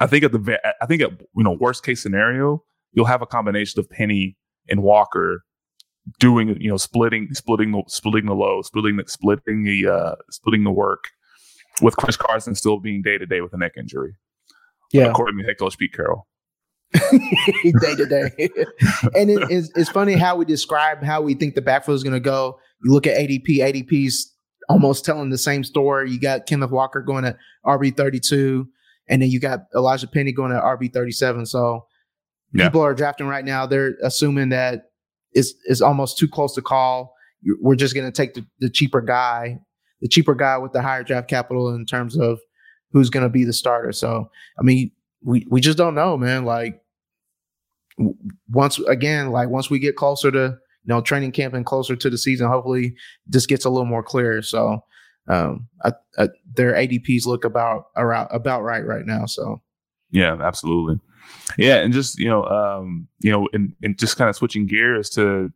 I 0.00 0.06
think 0.06 0.24
at 0.24 0.32
the 0.32 0.60
I 0.80 0.86
think 0.86 1.02
at 1.02 1.10
you 1.36 1.44
know 1.44 1.52
worst 1.52 1.84
case 1.84 2.02
scenario, 2.02 2.64
you'll 2.92 3.06
have 3.06 3.22
a 3.22 3.26
combination 3.26 3.78
of 3.78 3.88
Penny 3.88 4.36
and 4.68 4.82
Walker 4.82 5.44
doing 6.18 6.60
you 6.60 6.68
know 6.68 6.76
splitting 6.76 7.28
splitting 7.32 7.72
the 7.72 7.82
splitting 7.88 8.26
the 8.26 8.34
low, 8.34 8.62
splitting 8.62 8.96
the 8.96 9.04
splitting 9.06 9.64
the 9.64 9.86
uh, 9.88 10.14
splitting 10.30 10.64
the 10.64 10.70
work, 10.72 11.04
with 11.80 11.96
Chris 11.96 12.16
Carson 12.16 12.54
still 12.54 12.80
being 12.80 13.02
day 13.02 13.18
to 13.18 13.26
day 13.26 13.40
with 13.40 13.52
a 13.52 13.58
neck 13.58 13.72
injury. 13.76 14.14
Yeah, 14.92 15.06
according 15.06 15.38
to 15.38 15.44
head 15.44 15.58
coach 15.58 15.78
Pete 15.78 15.92
Carroll. 15.92 16.26
day 16.92 17.94
to 17.96 18.06
day, 18.06 18.30
and 19.14 19.30
it, 19.30 19.50
it's, 19.50 19.70
it's 19.74 19.90
funny 19.90 20.14
how 20.14 20.36
we 20.36 20.44
describe 20.44 21.02
how 21.02 21.20
we 21.20 21.34
think 21.34 21.54
the 21.54 21.60
backfield 21.60 21.96
is 21.96 22.02
going 22.02 22.14
to 22.14 22.20
go. 22.20 22.58
You 22.84 22.92
look 22.92 23.06
at 23.06 23.16
ADP. 23.16 23.58
ADP's 23.58 24.32
almost 24.68 25.04
telling 25.04 25.30
the 25.30 25.38
same 25.38 25.64
story. 25.64 26.10
You 26.10 26.20
got 26.20 26.46
Kenneth 26.46 26.70
Walker 26.70 27.02
going 27.02 27.24
at 27.24 27.36
RB 27.66 27.96
thirty 27.96 28.20
two, 28.20 28.68
and 29.08 29.20
then 29.20 29.30
you 29.30 29.40
got 29.40 29.66
Elijah 29.74 30.06
Penny 30.06 30.32
going 30.32 30.52
at 30.52 30.62
RB 30.62 30.92
thirty 30.92 31.12
seven. 31.12 31.44
So 31.44 31.86
yeah. 32.52 32.66
people 32.66 32.82
are 32.82 32.94
drafting 32.94 33.26
right 33.26 33.44
now. 33.44 33.66
They're 33.66 33.94
assuming 34.02 34.50
that 34.50 34.84
it's 35.32 35.54
it's 35.64 35.80
almost 35.80 36.18
too 36.18 36.28
close 36.28 36.54
to 36.54 36.62
call. 36.62 37.14
We're 37.60 37.76
just 37.76 37.94
going 37.94 38.06
to 38.06 38.12
take 38.12 38.34
the, 38.34 38.44
the 38.58 38.70
cheaper 38.70 39.00
guy, 39.00 39.58
the 40.00 40.08
cheaper 40.08 40.34
guy 40.34 40.58
with 40.58 40.72
the 40.72 40.82
higher 40.82 41.04
draft 41.04 41.28
capital 41.28 41.74
in 41.74 41.84
terms 41.84 42.16
of 42.16 42.40
who's 42.92 43.10
going 43.10 43.24
to 43.24 43.30
be 43.30 43.44
the 43.44 43.52
starter. 43.52 43.92
So, 43.92 44.30
I 44.58 44.62
mean, 44.62 44.90
we 45.22 45.46
we 45.50 45.60
just 45.60 45.78
don't 45.78 45.94
know, 45.94 46.16
man. 46.16 46.44
Like 46.44 46.80
once 48.48 48.78
again, 48.80 49.30
like 49.30 49.48
once 49.48 49.70
we 49.70 49.78
get 49.78 49.96
closer 49.96 50.30
to 50.30 50.38
you 50.38 50.58
know 50.86 51.00
training 51.00 51.32
camp 51.32 51.54
and 51.54 51.66
closer 51.66 51.96
to 51.96 52.10
the 52.10 52.18
season, 52.18 52.48
hopefully 52.48 52.94
this 53.26 53.46
gets 53.46 53.64
a 53.64 53.70
little 53.70 53.86
more 53.86 54.02
clear. 54.02 54.42
So, 54.42 54.80
um, 55.28 55.68
I, 55.84 55.92
I, 56.18 56.28
their 56.54 56.72
ADPs 56.74 57.26
look 57.26 57.44
about 57.44 57.86
around 57.96 58.28
about 58.30 58.62
right 58.62 58.84
right 58.84 59.06
now. 59.06 59.26
So, 59.26 59.60
yeah, 60.10 60.36
absolutely. 60.40 61.00
Yeah, 61.58 61.76
and 61.76 61.92
just 61.92 62.18
you 62.18 62.28
know, 62.28 62.44
um, 62.44 63.08
you 63.20 63.32
know, 63.32 63.48
and, 63.52 63.72
and 63.82 63.98
just 63.98 64.16
kind 64.16 64.30
of 64.30 64.36
switching 64.36 64.66
gears 64.66 65.10
to 65.10 65.52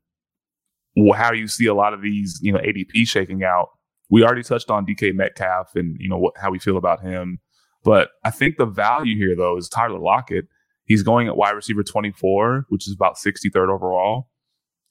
how 1.14 1.32
you 1.32 1.46
see 1.46 1.66
a 1.66 1.74
lot 1.74 1.94
of 1.94 2.02
these, 2.02 2.40
you 2.42 2.52
know, 2.52 2.58
ADP 2.58 3.06
shaking 3.06 3.44
out 3.44 3.70
we 4.10 4.24
already 4.24 4.42
touched 4.42 4.70
on 4.70 4.84
DK 4.84 5.14
Metcalf 5.14 5.74
and 5.74 5.96
you 5.98 6.08
know 6.08 6.18
what 6.18 6.34
how 6.36 6.50
we 6.50 6.58
feel 6.58 6.76
about 6.76 7.00
him. 7.00 7.38
But 7.84 8.10
I 8.24 8.30
think 8.30 8.56
the 8.56 8.66
value 8.66 9.16
here 9.16 9.34
though 9.36 9.56
is 9.56 9.68
Tyler 9.68 9.98
Lockett. 9.98 10.46
He's 10.84 11.02
going 11.02 11.28
at 11.28 11.36
wide 11.36 11.52
receiver 11.52 11.84
24, 11.84 12.66
which 12.68 12.88
is 12.88 12.94
about 12.94 13.16
63rd 13.16 13.68
overall. 13.68 14.28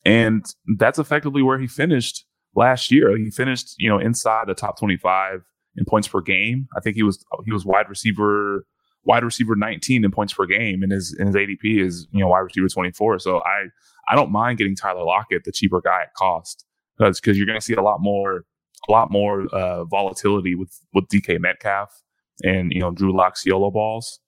And 0.05 0.45
that's 0.78 0.97
effectively 0.97 1.41
where 1.41 1.59
he 1.59 1.67
finished 1.67 2.26
last 2.55 2.89
year. 2.89 3.17
He 3.17 3.30
finished, 3.30 3.76
you 3.78 3.89
know, 3.89 3.99
inside 3.99 4.47
the 4.47 4.53
top 4.53 4.80
25 4.80 5.41
in 5.76 5.86
points 5.86 6.07
per 6.07 6.22
game. 6.22 6.67
I 6.76 6.80
think 6.80 6.95
he 6.95 7.03
was 7.03 7.24
he 7.45 7.51
was 7.51 7.65
wide 7.65 7.89
receiver 7.89 8.65
wide 9.03 9.24
receiver 9.24 9.55
19 9.55 10.03
in 10.03 10.11
points 10.11 10.34
per 10.34 10.45
game 10.45 10.84
and 10.84 10.91
his 10.91 11.15
and 11.20 11.28
his 11.28 11.36
ADP 11.36 11.86
is, 11.86 12.07
you 12.11 12.22
know, 12.22 12.30
wide 12.30 12.39
receiver 12.39 12.70
24. 12.70 13.20
So 13.20 13.39
I 13.39 13.65
I 14.07 14.15
don't 14.15 14.32
mind 14.32 14.57
getting 14.57 14.76
Tyler 14.76 15.03
Lockett, 15.03 15.43
the 15.43 15.51
cheaper 15.51 15.82
guy 15.82 16.03
at 16.03 16.13
cost. 16.13 16.65
Because 16.97 17.20
because 17.20 17.38
you're 17.38 17.45
going 17.47 17.59
to 17.59 17.65
see 17.65 17.74
a 17.74 17.82
lot 17.82 17.99
more 17.99 18.45
a 18.88 18.92
lot 18.92 19.12
more 19.12 19.48
uh, 19.54 19.86
volatility 19.86 20.56
with 20.56 20.78
with 20.94 21.08
DK 21.08 21.40
Metcalf 21.40 22.02
and 22.44 22.72
you 22.72 22.80
know 22.80 22.92
Drew 22.92 23.16
Lock's 23.16 23.46
YOLO 23.46 23.72
balls. 23.72 24.20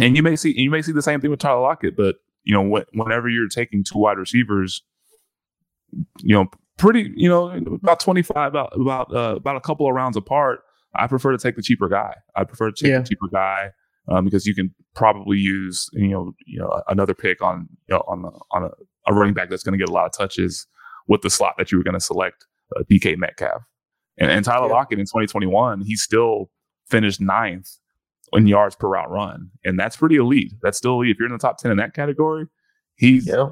And 0.00 0.16
you 0.16 0.22
may 0.22 0.36
see 0.36 0.52
you 0.56 0.70
may 0.70 0.82
see 0.82 0.92
the 0.92 1.02
same 1.02 1.20
thing 1.20 1.30
with 1.30 1.40
Tyler 1.40 1.60
Lockett, 1.60 1.96
but 1.96 2.16
you 2.44 2.54
know 2.54 2.78
wh- 2.78 2.96
whenever 2.96 3.28
you're 3.28 3.48
taking 3.48 3.84
two 3.84 3.98
wide 3.98 4.18
receivers, 4.18 4.82
you 6.18 6.34
know 6.34 6.46
pretty 6.78 7.10
you 7.16 7.28
know 7.28 7.50
about 7.50 8.00
twenty 8.00 8.22
five 8.22 8.48
about 8.48 8.72
about 8.78 9.14
uh, 9.14 9.36
about 9.36 9.56
a 9.56 9.60
couple 9.60 9.88
of 9.88 9.94
rounds 9.94 10.16
apart. 10.16 10.60
I 10.94 11.06
prefer 11.06 11.32
to 11.32 11.38
take 11.38 11.56
the 11.56 11.62
cheaper 11.62 11.88
guy. 11.88 12.16
I 12.34 12.44
prefer 12.44 12.70
to 12.70 12.84
take 12.84 12.90
yeah. 12.90 12.98
the 12.98 13.08
cheaper 13.08 13.28
guy 13.32 13.70
um, 14.08 14.24
because 14.24 14.46
you 14.46 14.54
can 14.54 14.74
probably 14.94 15.38
use 15.38 15.88
you 15.92 16.08
know 16.08 16.32
you 16.46 16.58
know 16.58 16.82
another 16.88 17.14
pick 17.14 17.42
on 17.42 17.68
you 17.88 17.94
know, 17.94 18.04
on 18.06 18.24
on 18.52 18.64
a, 18.64 18.70
a 19.10 19.14
running 19.14 19.34
back 19.34 19.50
that's 19.50 19.62
going 19.62 19.76
to 19.76 19.78
get 19.78 19.88
a 19.88 19.92
lot 19.92 20.06
of 20.06 20.12
touches 20.12 20.66
with 21.08 21.22
the 21.22 21.30
slot 21.30 21.54
that 21.58 21.72
you 21.72 21.78
were 21.78 21.84
going 21.84 21.94
to 21.94 22.00
select 22.00 22.46
uh, 22.76 22.82
DK 22.90 23.16
Metcalf. 23.16 23.62
And, 24.20 24.30
and 24.30 24.44
Tyler 24.44 24.68
yeah. 24.68 24.74
Lockett 24.74 24.98
in 24.98 25.06
2021, 25.06 25.80
he 25.80 25.96
still 25.96 26.50
finished 26.88 27.20
ninth 27.20 27.70
in 28.32 28.46
yards 28.46 28.76
per 28.76 28.88
route 28.88 29.10
run, 29.10 29.50
and 29.64 29.78
that's 29.78 29.96
pretty 29.96 30.16
elite. 30.16 30.52
That's 30.62 30.78
still 30.78 30.94
elite. 30.94 31.12
If 31.12 31.18
you're 31.18 31.26
in 31.26 31.32
the 31.32 31.38
top 31.38 31.58
10 31.58 31.70
in 31.70 31.78
that 31.78 31.94
category, 31.94 32.46
he's 32.96 33.26
yeah. 33.26 33.48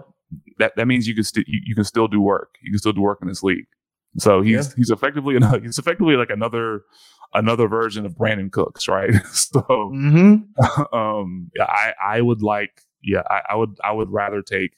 that 0.58 0.76
that 0.76 0.86
means 0.86 1.08
you 1.08 1.14
can 1.14 1.24
still 1.24 1.44
you, 1.46 1.60
you, 1.64 1.74
can 1.74 1.84
still 1.84 2.06
do 2.06 2.20
work. 2.20 2.54
You 2.62 2.70
can 2.70 2.78
still 2.78 2.92
do 2.92 3.00
work 3.00 3.18
in 3.22 3.28
this 3.28 3.42
league. 3.42 3.66
So 4.18 4.42
he's 4.42 4.68
yeah. 4.68 4.74
he's 4.76 4.90
effectively 4.90 5.36
another, 5.36 5.60
he's 5.62 5.78
effectively 5.78 6.16
like 6.16 6.30
another 6.30 6.82
another 7.34 7.66
version 7.66 8.06
of 8.06 8.14
Brandin 8.14 8.52
Cooks, 8.52 8.88
right? 8.88 9.14
so 9.32 9.60
mm-hmm. 9.62 10.94
um, 10.96 11.50
I 11.60 11.92
I 12.02 12.20
would 12.20 12.42
like 12.42 12.82
yeah 13.02 13.22
I, 13.30 13.42
I, 13.50 13.56
would 13.56 13.78
I 13.82 13.92
would 13.92 14.10
rather 14.10 14.42
take 14.42 14.72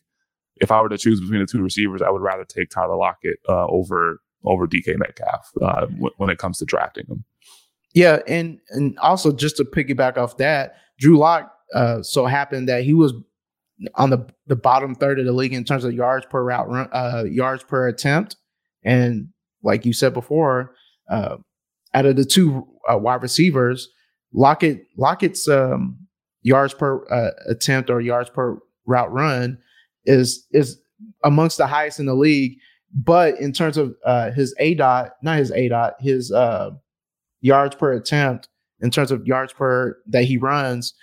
if 0.57 0.71
I 0.71 0.81
were 0.81 0.89
to 0.89 0.99
choose 0.99 1.21
between 1.21 1.41
the 1.41 1.47
two 1.47 1.63
receivers, 1.63 2.03
I 2.03 2.11
would 2.11 2.23
rather 2.23 2.45
take 2.45 2.71
Tyler 2.71 2.97
Lockett 2.97 3.39
uh, 3.49 3.67
over 3.67 4.21
over 4.45 4.67
DK 4.67 4.99
Metcalf 4.99 5.51
uh, 5.63 5.87
w- 5.87 6.11
when 6.17 6.31
it 6.31 6.39
comes 6.39 6.59
to 6.59 6.65
drafting 6.65 7.07
him. 7.07 7.25
Yeah, 7.95 8.21
and 8.27 8.59
and 8.71 8.99
also 8.99 9.33
just 9.33 9.57
to 9.57 9.65
piggyback 9.65 10.17
off 10.17 10.37
that, 10.37 10.77
Drew 10.99 11.19
Lock 11.19 11.53
uh, 11.75 12.03
so 12.03 12.27
happened 12.27 12.69
that 12.69 12.85
he 12.85 12.95
was 12.95 13.13
on 13.95 14.11
the 14.11 14.27
the 14.47 14.57
bottom 14.57 14.95
third 14.95 15.19
of 15.19 15.27
the 15.27 15.33
league 15.33 15.53
in 15.53 15.65
terms 15.65 15.85
of 15.85 15.93
yards 15.93 16.27
per 16.27 16.43
route 16.43 16.69
run, 16.69 16.89
uh, 16.93 17.25
yards 17.29 17.63
per 17.65 17.89
attempt, 17.89 18.37
and 18.85 19.29
like 19.63 19.85
you 19.85 19.93
said 19.93 20.15
before, 20.15 20.75
uh, 21.11 21.37
out 21.95 22.07
of 22.07 22.17
the 22.17 22.25
two 22.25 22.67
uh, 22.91 22.97
wide 22.97 23.23
receivers, 23.23 23.89
Lockett 24.33 24.85
Lockett's 24.97 25.49
um, 25.49 25.99
yards 26.43 26.75
per 26.75 27.05
uh, 27.11 27.31
attempt 27.49 27.91
or 27.91 28.01
yards 28.01 28.31
per 28.31 28.59
route 28.87 29.13
run 29.13 29.59
is 30.05 30.47
is 30.53 30.79
amongst 31.25 31.59
the 31.59 31.67
highest 31.67 31.99
in 32.01 32.07
the 32.07 32.15
league. 32.15 32.57
But 32.93 33.39
in 33.41 33.53
terms 33.53 33.77
of 33.77 33.95
uh, 34.05 34.33
his 34.33 34.55
A 34.59 34.75
dot, 34.75 35.13
not 35.23 35.39
his 35.39 35.53
A 35.53 35.69
dot, 35.69 35.95
his 36.01 36.33
uh, 36.33 36.71
yards 37.41 37.77
per 37.77 37.93
attempt, 37.93 38.49
in 38.81 38.91
terms 38.91 39.11
of 39.11 39.27
yards 39.27 39.53
per 39.53 39.97
that 40.09 40.25
he 40.25 40.37
runs, 40.37 40.95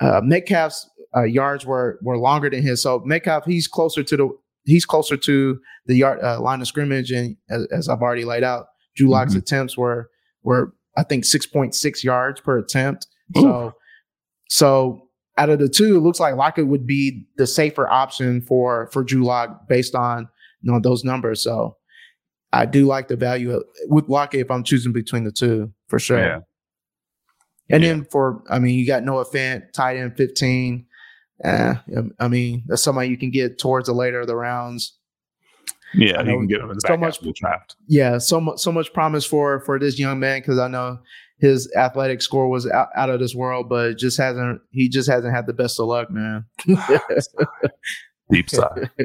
uh, 0.00 0.04
uh 0.04 0.20
Metcalf's 0.22 0.88
uh, 1.16 1.24
yards 1.24 1.66
were 1.66 1.98
were 2.02 2.18
longer 2.18 2.48
than 2.48 2.62
his. 2.62 2.82
So 2.82 3.02
Metcalf, 3.04 3.44
he's 3.44 3.68
closer 3.68 4.02
to 4.02 4.16
the 4.16 4.28
he's 4.64 4.84
closer 4.84 5.16
to 5.16 5.60
the 5.86 5.96
yard 5.96 6.20
uh, 6.22 6.40
line 6.40 6.60
of 6.60 6.68
scrimmage, 6.68 7.10
and 7.10 7.36
as, 7.50 7.66
as, 7.72 7.88
I've 7.88 8.02
already 8.02 8.24
laid 8.24 8.44
out, 8.44 8.66
Drew 8.96 9.08
Lock's 9.08 9.32
mm-hmm. 9.32 9.38
attempts 9.38 9.76
were 9.76 10.10
were 10.42 10.72
I 10.96 11.02
think 11.02 11.24
six 11.24 11.46
point 11.46 11.74
six 11.74 12.02
yards 12.02 12.40
per 12.40 12.58
attempt. 12.58 13.06
Ooh. 13.36 13.42
So 13.42 13.74
so 14.48 15.08
out 15.36 15.50
of 15.50 15.58
the 15.58 15.68
two, 15.68 15.96
it 15.96 16.00
looks 16.00 16.20
like 16.20 16.34
Lockett 16.34 16.66
would 16.66 16.86
be 16.86 17.26
the 17.36 17.46
safer 17.46 17.88
option 17.88 18.40
for 18.40 18.88
for 18.92 19.02
Drew 19.02 19.24
Lock 19.24 19.68
based 19.68 19.94
on 19.94 20.28
you 20.62 20.72
know 20.72 20.80
those 20.80 21.04
numbers. 21.04 21.42
So 21.42 21.76
I 22.52 22.66
do 22.66 22.86
like 22.86 23.08
the 23.08 23.16
value 23.16 23.52
of, 23.52 23.64
with 23.86 24.08
Lockett 24.08 24.40
if 24.40 24.50
I'm 24.50 24.64
choosing 24.64 24.92
between 24.92 25.24
the 25.24 25.32
two 25.32 25.72
for 25.88 25.98
sure. 25.98 26.18
Yeah. 26.18 26.40
And 27.70 27.82
yeah. 27.82 27.90
then 27.90 28.06
for 28.10 28.42
I 28.50 28.58
mean, 28.58 28.78
you 28.78 28.86
got 28.86 29.04
Noah 29.04 29.26
Fant, 29.26 29.72
tight 29.72 29.96
end 29.96 30.16
15. 30.16 30.86
Uh, 31.44 31.74
I 32.18 32.28
mean, 32.28 32.64
that's 32.66 32.82
somebody 32.82 33.08
you 33.08 33.16
can 33.16 33.30
get 33.30 33.58
towards 33.58 33.86
the 33.86 33.92
later 33.92 34.20
of 34.20 34.26
the 34.26 34.36
rounds. 34.36 34.98
Yeah, 35.94 36.20
you 36.22 36.36
can 36.36 36.46
get 36.46 36.60
him 36.60 36.70
in 36.70 36.76
the 36.76 36.82
so 36.86 36.96
much, 36.96 37.20
the 37.20 37.32
draft. 37.32 37.76
Yeah, 37.86 38.18
so 38.18 38.40
much 38.40 38.58
so 38.58 38.70
much 38.70 38.92
promise 38.92 39.24
for 39.24 39.60
for 39.60 39.78
this 39.78 39.98
young 39.98 40.20
man 40.20 40.40
because 40.40 40.58
I 40.58 40.68
know 40.68 40.98
his 41.38 41.72
athletic 41.76 42.20
score 42.20 42.48
was 42.48 42.68
out, 42.68 42.88
out 42.94 43.10
of 43.10 43.20
this 43.20 43.34
world, 43.34 43.68
but 43.68 43.96
just 43.96 44.18
hasn't 44.18 44.60
he 44.70 44.88
just 44.88 45.08
hasn't 45.08 45.34
had 45.34 45.46
the 45.46 45.54
best 45.54 45.80
of 45.80 45.86
luck, 45.86 46.10
man. 46.10 46.44
Deep 48.30 48.50
side. 48.50 48.90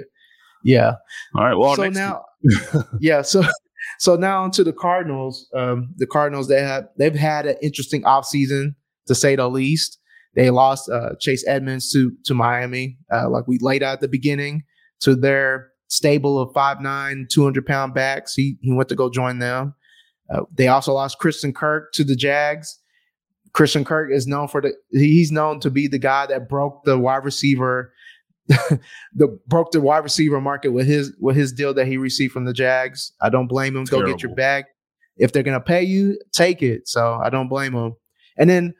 yeah. 0.64 0.96
All 1.36 1.44
right. 1.44 1.56
Well, 1.56 1.76
so 1.76 1.90
now, 1.90 2.24
yeah. 3.00 3.22
So 3.22 3.44
so 4.00 4.16
now 4.16 4.44
onto 4.44 4.64
the 4.64 4.74
Cardinals. 4.74 5.48
Um, 5.54 5.94
the 5.98 6.08
Cardinals 6.08 6.48
they 6.48 6.62
have 6.62 6.86
they've 6.98 7.16
had 7.16 7.46
an 7.46 7.56
interesting 7.62 8.04
offseason 8.04 8.76
to 9.08 9.16
say 9.16 9.36
the 9.36 9.50
least. 9.50 10.00
They 10.36 10.50
lost 10.50 10.90
uh, 10.90 11.12
Chase 11.20 11.46
Edmonds 11.48 11.92
to 11.92 12.12
to 12.26 12.34
Miami, 12.34 12.98
uh, 13.14 13.30
like 13.30 13.48
we 13.48 13.60
laid 13.62 13.84
out 13.84 13.94
at 13.94 14.02
the 14.02 14.08
beginning, 14.08 14.64
to 15.02 15.16
their 15.16 15.70
stable 15.90 16.40
of 16.40 16.52
5'9", 16.54 17.30
200 17.30 17.66
pound 17.66 17.94
backs. 17.94 18.34
He 18.34 18.58
he 18.62 18.72
went 18.74 18.90
to 18.90 18.96
go 18.96 19.10
join 19.10 19.40
them. 19.40 19.76
Uh, 20.34 20.42
they 20.54 20.68
also 20.68 20.94
lost 20.94 21.20
Christian 21.20 21.54
Kirk 21.54 21.92
to 21.94 22.04
the 22.04 22.16
Jags. 22.16 22.80
Christian 23.54 23.86
Kirk 23.86 24.12
is 24.12 24.26
known 24.26 24.48
for 24.48 24.62
the 24.62 24.74
he's 24.92 25.32
known 25.32 25.60
to 25.60 25.70
be 25.70 25.88
the 25.88 26.00
guy 26.00 26.26
that 26.26 26.50
broke 26.50 26.84
the 26.86 26.98
wide 26.98 27.24
receiver 27.24 27.94
the 29.14 29.40
broke 29.48 29.72
the 29.72 29.80
wide 29.80 30.04
receiver 30.04 30.42
market 30.42 30.70
with 30.70 30.86
his 30.86 31.16
with 31.20 31.36
his 31.36 31.54
deal 31.54 31.74
that 31.74 31.88
he 31.88 31.98
received 31.98 32.34
from 32.34 32.46
the 32.46 32.54
Jags. 32.54 33.14
I 33.22 33.30
don't 33.30 33.48
blame 33.48 33.76
him. 33.76 33.86
Terrible. 33.86 34.08
Go 34.08 34.14
get 34.14 34.24
your 34.24 34.36
bag. 34.36 34.66
If 35.18 35.32
they're 35.32 35.44
gonna 35.44 35.62
pay 35.62 35.84
you, 35.84 36.20
take 36.34 36.62
it. 36.62 36.88
So 36.88 37.20
I 37.24 37.30
don't 37.30 37.48
blame 37.48 37.74
him. 37.74 37.94
And 38.38 38.50
then 38.50 38.74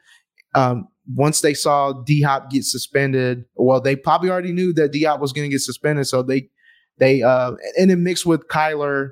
um, 0.54 0.88
once 1.14 1.40
they 1.40 1.54
saw 1.54 1.92
D 1.92 2.20
Hop 2.22 2.50
get 2.50 2.64
suspended, 2.64 3.44
well, 3.54 3.80
they 3.80 3.96
probably 3.96 4.30
already 4.30 4.52
knew 4.52 4.72
that 4.74 4.92
D 4.92 5.04
Hop 5.04 5.20
was 5.20 5.32
gonna 5.32 5.48
get 5.48 5.60
suspended. 5.60 6.06
So 6.06 6.22
they 6.22 6.50
they 6.98 7.22
uh, 7.22 7.52
and 7.78 7.90
then 7.90 8.02
mixed 8.02 8.26
with 8.26 8.48
Kyler 8.48 9.10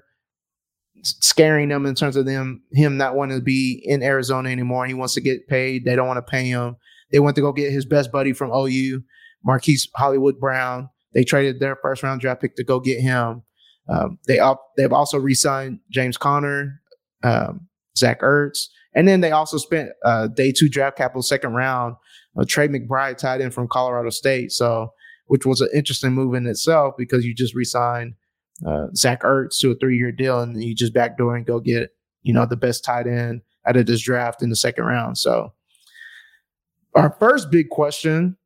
scaring 1.02 1.68
them 1.68 1.86
in 1.86 1.94
terms 1.94 2.14
of 2.14 2.26
them 2.26 2.62
him 2.72 2.96
not 2.96 3.16
wanting 3.16 3.38
to 3.38 3.42
be 3.42 3.82
in 3.84 4.02
Arizona 4.02 4.50
anymore. 4.50 4.86
He 4.86 4.94
wants 4.94 5.14
to 5.14 5.20
get 5.20 5.48
paid. 5.48 5.84
They 5.84 5.96
don't 5.96 6.06
want 6.06 6.18
to 6.18 6.30
pay 6.30 6.44
him. 6.44 6.76
They 7.10 7.20
went 7.20 7.36
to 7.36 7.42
go 7.42 7.52
get 7.52 7.72
his 7.72 7.84
best 7.84 8.12
buddy 8.12 8.32
from 8.32 8.50
OU. 8.52 9.02
Marquise 9.44 9.88
Hollywood 9.94 10.38
Brown. 10.38 10.88
They 11.14 11.24
traded 11.24 11.60
their 11.60 11.76
first 11.76 12.02
round 12.02 12.20
draft 12.20 12.40
pick 12.40 12.56
to 12.56 12.64
go 12.64 12.80
get 12.80 13.00
him. 13.00 13.42
Um, 13.88 14.18
they 14.26 14.38
up, 14.38 14.62
they've 14.76 14.92
also 14.92 15.18
re-signed 15.18 15.80
James 15.90 16.16
Conner, 16.16 16.80
um, 17.22 17.68
Zach 17.96 18.20
Ertz, 18.20 18.68
and 18.94 19.08
then 19.08 19.20
they 19.20 19.32
also 19.32 19.58
spent 19.58 19.90
uh, 20.04 20.28
day 20.28 20.52
two 20.52 20.68
draft 20.68 20.96
capital, 20.96 21.22
second 21.22 21.54
round, 21.54 21.96
uh, 22.38 22.44
Trey 22.46 22.68
McBride 22.68 23.18
tied 23.18 23.40
in 23.40 23.50
from 23.50 23.68
Colorado 23.68 24.10
State. 24.10 24.52
So, 24.52 24.92
which 25.26 25.46
was 25.46 25.60
an 25.60 25.68
interesting 25.74 26.12
move 26.12 26.34
in 26.34 26.46
itself 26.46 26.94
because 26.98 27.24
you 27.24 27.34
just 27.34 27.54
re-signed 27.54 28.14
uh, 28.66 28.86
Zach 28.94 29.22
Ertz 29.22 29.58
to 29.60 29.70
a 29.70 29.74
three-year 29.74 30.12
deal, 30.12 30.40
and 30.40 30.62
you 30.62 30.74
just 30.74 30.94
backdoor 30.94 31.36
and 31.36 31.46
go 31.46 31.58
get 31.60 31.90
you 32.22 32.32
know 32.32 32.46
the 32.46 32.56
best 32.56 32.84
tight 32.84 33.06
end 33.06 33.42
out 33.66 33.76
of 33.76 33.86
this 33.86 34.02
draft 34.02 34.42
in 34.42 34.50
the 34.50 34.56
second 34.56 34.84
round. 34.84 35.18
So, 35.18 35.52
our 36.94 37.16
first 37.18 37.50
big 37.50 37.68
question 37.70 38.36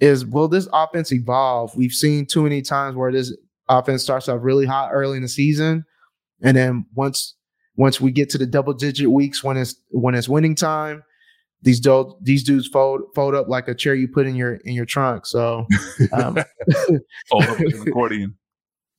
is 0.00 0.24
will 0.24 0.48
this 0.48 0.68
offense 0.72 1.12
evolve? 1.12 1.74
We've 1.76 1.92
seen 1.92 2.26
too 2.26 2.42
many 2.42 2.62
times 2.62 2.96
where 2.96 3.12
this 3.12 3.36
offense 3.68 4.02
starts 4.02 4.28
off 4.28 4.40
really 4.42 4.66
hot 4.66 4.90
early 4.92 5.16
in 5.16 5.22
the 5.22 5.28
season, 5.28 5.84
and 6.42 6.56
then 6.56 6.86
once 6.94 7.34
once 7.76 8.00
we 8.00 8.10
get 8.10 8.30
to 8.30 8.38
the 8.38 8.46
double 8.46 8.72
digit 8.72 9.10
weeks 9.10 9.42
when 9.42 9.56
it's 9.56 9.74
when 9.90 10.14
it's 10.14 10.28
winning 10.28 10.54
time, 10.54 11.02
these 11.62 11.80
do- 11.80 12.16
these 12.22 12.42
dudes 12.44 12.68
fold 12.68 13.02
fold 13.14 13.34
up 13.34 13.48
like 13.48 13.68
a 13.68 13.74
chair 13.74 13.94
you 13.94 14.08
put 14.08 14.26
in 14.26 14.34
your 14.34 14.54
in 14.64 14.74
your 14.74 14.86
trunk. 14.86 15.26
So 15.26 15.66
um, 16.12 16.36
fold 17.28 17.44
up 17.44 17.58
like 17.58 17.74
an 17.74 17.82
accordion. 17.88 18.34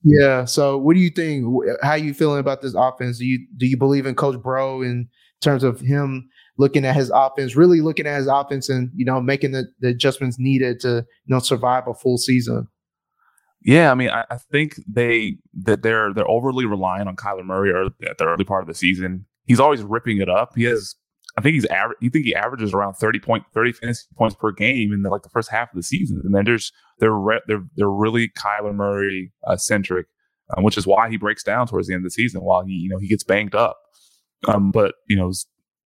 Yeah. 0.04 0.44
So 0.44 0.78
what 0.78 0.94
do 0.94 1.00
you 1.00 1.10
think? 1.10 1.46
How 1.82 1.94
you 1.94 2.14
feeling 2.14 2.38
about 2.38 2.62
this 2.62 2.74
offense? 2.74 3.18
Do 3.18 3.26
you 3.26 3.46
do 3.56 3.66
you 3.66 3.76
believe 3.76 4.06
in 4.06 4.14
Coach 4.14 4.40
Bro 4.40 4.82
in 4.82 5.08
terms 5.40 5.64
of 5.64 5.80
him 5.80 6.28
looking 6.58 6.84
at 6.84 6.96
his 6.96 7.10
offense, 7.14 7.56
really 7.56 7.80
looking 7.80 8.06
at 8.06 8.16
his 8.16 8.26
offense 8.26 8.68
and, 8.68 8.90
you 8.94 9.04
know, 9.04 9.20
making 9.20 9.52
the, 9.52 9.66
the 9.80 9.88
adjustments 9.88 10.38
needed 10.38 10.80
to, 10.80 11.06
you 11.24 11.34
know, 11.34 11.38
survive 11.38 11.86
a 11.86 11.94
full 11.94 12.18
season. 12.18 12.68
Yeah, 13.62 13.90
I 13.90 13.94
mean, 13.94 14.10
I, 14.10 14.24
I, 14.30 14.36
think 14.36 14.76
they 14.86 15.38
that 15.62 15.82
they're 15.82 16.12
they're 16.14 16.30
overly 16.30 16.64
reliant 16.64 17.08
on 17.08 17.16
Kyler 17.16 17.44
Murray 17.44 17.70
or 17.70 17.86
at 18.08 18.18
the 18.18 18.24
early 18.24 18.44
part 18.44 18.62
of 18.62 18.68
the 18.68 18.74
season. 18.74 19.26
He's 19.46 19.58
always 19.58 19.82
ripping 19.82 20.18
it 20.18 20.28
up. 20.28 20.52
He 20.54 20.64
has, 20.64 20.94
I 21.36 21.40
think 21.40 21.54
he's 21.54 21.64
average. 21.66 21.98
You 22.00 22.08
think 22.08 22.24
he 22.24 22.36
averages 22.36 22.72
around 22.72 22.94
thirty 22.94 23.18
point 23.18 23.44
thirty 23.52 23.72
fantasy 23.72 24.06
points 24.16 24.36
per 24.36 24.52
game 24.52 24.92
in 24.92 25.02
the, 25.02 25.10
like 25.10 25.22
the 25.22 25.28
first 25.28 25.50
half 25.50 25.72
of 25.72 25.76
the 25.76 25.82
season, 25.82 26.20
and 26.24 26.34
then 26.34 26.44
there's 26.44 26.72
they're 27.00 27.10
re, 27.10 27.40
they're 27.48 27.64
they're 27.74 27.90
really 27.90 28.28
Kyler 28.28 28.72
Murray 28.72 29.32
uh, 29.44 29.56
centric, 29.56 30.06
um, 30.56 30.62
which 30.62 30.78
is 30.78 30.86
why 30.86 31.10
he 31.10 31.16
breaks 31.16 31.42
down 31.42 31.66
towards 31.66 31.88
the 31.88 31.94
end 31.94 32.02
of 32.02 32.04
the 32.04 32.10
season 32.10 32.42
while 32.42 32.64
he 32.64 32.74
you 32.74 32.88
know 32.88 32.98
he 32.98 33.08
gets 33.08 33.24
banged 33.24 33.56
up. 33.56 33.76
Um, 34.46 34.70
but 34.70 34.94
you 35.08 35.16
know 35.16 35.32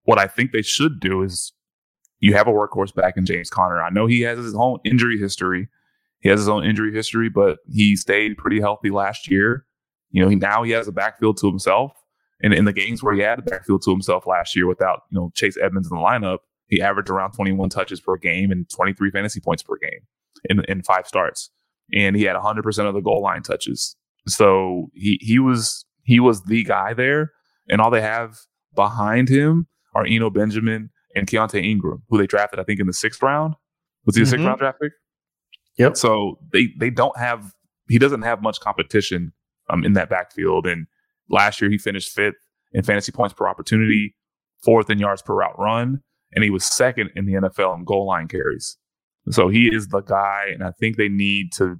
what 0.05 0.18
I 0.18 0.26
think 0.26 0.53
they 0.53 0.62
should 0.62 1.00
do 1.00 1.22
is 1.22 1.53
you 2.20 2.34
have 2.34 2.46
a 2.46 2.53
workhorse 2.53 2.94
back 2.94 3.16
in 3.16 3.26
James 3.26 3.50
Conner. 3.50 3.82
I 3.82 3.90
know 3.90 4.07
he 4.07 4.20
has 4.22 4.38
his 4.38 4.55
own 4.55 4.78
injury 4.84 5.18
history. 5.18 5.68
He 6.20 6.28
has 6.28 6.38
his 6.40 6.48
own 6.48 6.64
injury 6.64 6.94
history, 6.94 7.28
but 7.28 7.59
he 7.68 7.96
stayed 7.96 8.38
pretty 8.38 8.61
healthy 8.61 8.90
last 8.90 9.28
year. 9.28 9.66
You 10.11 10.22
know, 10.22 10.28
he, 10.28 10.36
now 10.36 10.62
he 10.62 10.70
has 10.70 10.86
a 10.86 10.92
backfield 10.92 11.38
to 11.38 11.48
himself. 11.48 11.92
And 12.42 12.55
in 12.55 12.64
the 12.64 12.72
games 12.72 13.03
where 13.03 13.14
he 13.14 13.20
had 13.20 13.38
a 13.38 13.42
backfield 13.42 13.82
to 13.82 13.90
himself 13.90 14.26
last 14.26 14.55
year 14.55 14.66
without, 14.66 15.03
you 15.11 15.18
know, 15.18 15.30
Chase 15.34 15.57
Edmonds 15.61 15.90
in 15.90 15.96
the 15.96 16.03
lineup, 16.03 16.38
he 16.68 16.80
averaged 16.80 17.11
around 17.11 17.32
21 17.32 17.68
touches 17.70 18.00
per 18.00 18.16
game 18.16 18.50
and 18.50 18.68
23 18.70 19.11
fantasy 19.11 19.40
points 19.40 19.62
per 19.62 19.76
game 19.76 20.00
in, 20.48 20.64
in 20.68 20.82
five 20.82 21.07
starts. 21.07 21.50
And 21.92 22.16
he 22.16 22.22
had 22.22 22.36
100% 22.36 22.86
of 22.86 22.94
the 22.94 23.00
goal 23.00 23.22
line 23.22 23.42
touches. 23.42 23.96
So 24.26 24.90
he, 24.94 25.18
he 25.20 25.38
was, 25.38 25.84
he 26.05 26.20
was 26.20 26.42
the 26.44 26.64
guy 26.64 26.94
there. 26.94 27.32
And 27.68 27.80
all 27.80 27.90
they 27.90 28.00
have 28.00 28.38
behind 28.74 29.28
him 29.28 29.66
are 29.95 30.07
Eno 30.07 30.30
Benjamin 30.30 30.90
and 31.14 31.26
Keaontay 31.26 31.64
Ingram, 31.64 32.03
who 32.09 32.18
they 32.18 32.26
drafted, 32.26 32.59
I 32.59 32.64
think, 32.64 32.80
in 32.80 32.86
the 32.86 32.93
sixth 32.93 33.22
round. 33.22 33.55
Was 34.07 34.16
he 34.16 34.22
a 34.22 34.24
mm-hmm. 34.24 34.30
sixth 34.30 34.45
round 34.45 34.59
draft 34.59 34.80
pick? 34.80 34.93
Yep. 35.78 35.97
So 35.97 36.38
they 36.53 36.68
they 36.78 36.90
don't 36.90 37.16
have 37.18 37.53
he 37.88 37.99
doesn't 37.99 38.22
have 38.22 38.43
much 38.43 38.61
competition 38.61 39.32
um, 39.70 39.84
in 39.84 39.95
that 39.95 40.09
backfield. 40.09 40.66
And 40.66 40.86
last 41.28 41.61
year 41.61 41.70
he 41.70 41.78
finished 41.78 42.11
fifth 42.11 42.36
in 42.72 42.82
fantasy 42.82 43.12
points 43.12 43.34
per 43.34 43.49
opportunity, 43.49 44.14
fourth 44.62 44.90
in 44.90 44.99
yards 44.99 45.22
per 45.22 45.34
route 45.34 45.59
run, 45.59 46.01
and 46.32 46.45
he 46.45 46.51
was 46.51 46.64
second 46.64 47.11
in 47.16 47.26
the 47.26 47.34
NFL 47.34 47.76
in 47.76 47.84
goal 47.84 48.07
line 48.07 48.28
carries. 48.28 48.76
So 49.30 49.49
he 49.49 49.68
is 49.72 49.88
the 49.88 50.01
guy, 50.01 50.47
and 50.53 50.64
I 50.64 50.72
think 50.80 50.97
they 50.97 51.09
need 51.09 51.53
to, 51.55 51.76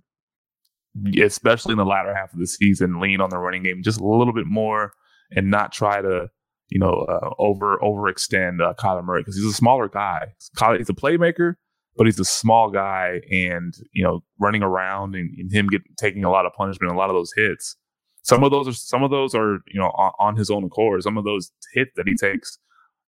especially 1.21 1.73
in 1.73 1.79
the 1.79 1.85
latter 1.85 2.15
half 2.15 2.33
of 2.33 2.39
the 2.39 2.47
season, 2.47 3.01
lean 3.01 3.21
on 3.21 3.31
the 3.31 3.39
running 3.39 3.63
game 3.63 3.83
just 3.83 4.01
a 4.01 4.07
little 4.07 4.33
bit 4.33 4.47
more 4.47 4.93
and 5.35 5.51
not 5.51 5.73
try 5.73 6.01
to 6.01 6.29
you 6.73 6.79
know, 6.79 7.07
uh, 7.07 7.31
over 7.39 7.79
overextend 7.83 8.63
uh, 8.63 8.73
Kyler 8.75 9.05
Murray 9.05 9.21
because 9.21 9.37
he's 9.37 9.45
a 9.45 9.53
smaller 9.53 9.89
guy. 9.89 10.33
He's 10.79 10.89
a 10.89 10.95
playmaker, 10.95 11.55
but 11.97 12.07
he's 12.07 12.19
a 12.19 12.25
small 12.25 12.71
guy, 12.71 13.21
and 13.31 13.75
you 13.93 14.03
know, 14.03 14.25
running 14.41 14.63
around 14.63 15.15
and, 15.15 15.31
and 15.39 15.53
him 15.53 15.67
get 15.67 15.83
taking 15.99 16.25
a 16.25 16.31
lot 16.31 16.47
of 16.47 16.53
punishment, 16.55 16.91
a 16.91 16.97
lot 16.97 17.11
of 17.11 17.15
those 17.15 17.33
hits. 17.37 17.77
Some 18.23 18.43
of 18.43 18.51
those 18.51 18.69
are 18.69 18.73
some 18.73 19.03
of 19.03 19.11
those 19.11 19.35
are 19.35 19.59
you 19.67 19.79
know 19.79 19.89
on, 19.89 20.13
on 20.19 20.37
his 20.37 20.51
own 20.51 20.65
accord. 20.65 21.03
Some 21.03 21.19
of 21.19 21.25
those 21.25 21.53
hits 21.75 21.91
that 21.97 22.09
he 22.09 22.15
takes, 22.15 22.59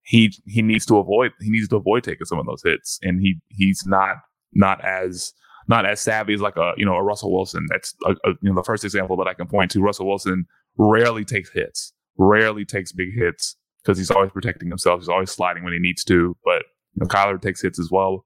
he 0.03 0.35
he 0.45 0.61
needs 0.61 0.85
to 0.87 0.99
avoid. 0.99 1.31
He 1.41 1.51
needs 1.51 1.69
to 1.69 1.77
avoid 1.77 2.03
taking 2.03 2.27
some 2.27 2.41
of 2.41 2.47
those 2.47 2.63
hits, 2.65 2.99
and 3.03 3.21
he 3.21 3.41
he's 3.49 3.87
not 3.87 4.17
not 4.53 4.85
as 4.85 5.33
not 5.69 5.87
as 5.87 6.01
savvy 6.01 6.35
as 6.35 6.41
like 6.41 6.57
a 6.57 6.73
you 6.77 6.85
know 6.85 6.97
a 6.97 7.03
Russell 7.03 7.33
Wilson. 7.33 7.67
That's 7.71 7.95
a, 8.07 8.13
a, 8.25 8.31
you 8.41 8.51
know 8.51 8.57
the 8.57 8.65
first 8.65 8.85
example 8.85 9.17
that 9.19 9.29
I 9.29 9.35
can 9.35 9.47
point 9.47 9.71
to. 9.71 9.81
Russell 9.81 10.09
Wilson 10.09 10.47
rarely 10.77 11.25
takes 11.25 11.53
hits 11.53 11.93
rarely 12.19 12.65
takes 12.65 12.93
big 12.93 13.15
hits 13.15 13.57
because 13.83 13.99
he's 13.99 14.11
always 14.11 14.31
protecting 14.31 14.69
himself. 14.69 15.01
He's 15.01 15.09
always 15.09 15.31
sliding 15.31 15.65
when 15.65 15.73
he 15.73 15.79
needs 15.79 16.05
to. 16.05 16.37
But 16.45 16.63
you 16.95 17.01
know, 17.01 17.07
Kyler 17.07 17.41
takes 17.41 17.63
hits 17.63 17.79
as 17.79 17.91
well. 17.91 18.25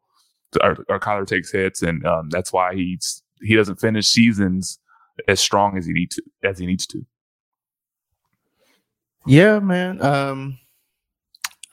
Or, 0.62 0.76
or 0.88 1.00
Kyler 1.00 1.26
takes 1.26 1.50
hits, 1.50 1.82
and 1.82 2.04
um, 2.06 2.28
that's 2.30 2.52
why 2.52 2.74
he's 2.74 3.22
he 3.42 3.54
doesn't 3.54 3.80
finish 3.80 4.06
seasons 4.06 4.78
as 5.28 5.40
strong 5.40 5.76
as 5.76 5.86
he 5.86 5.92
needs 5.92 6.16
to 6.16 6.22
as 6.44 6.58
he 6.58 6.66
needs 6.66 6.86
to. 6.86 7.04
Yeah, 9.26 9.58
man. 9.58 10.00
Um, 10.02 10.58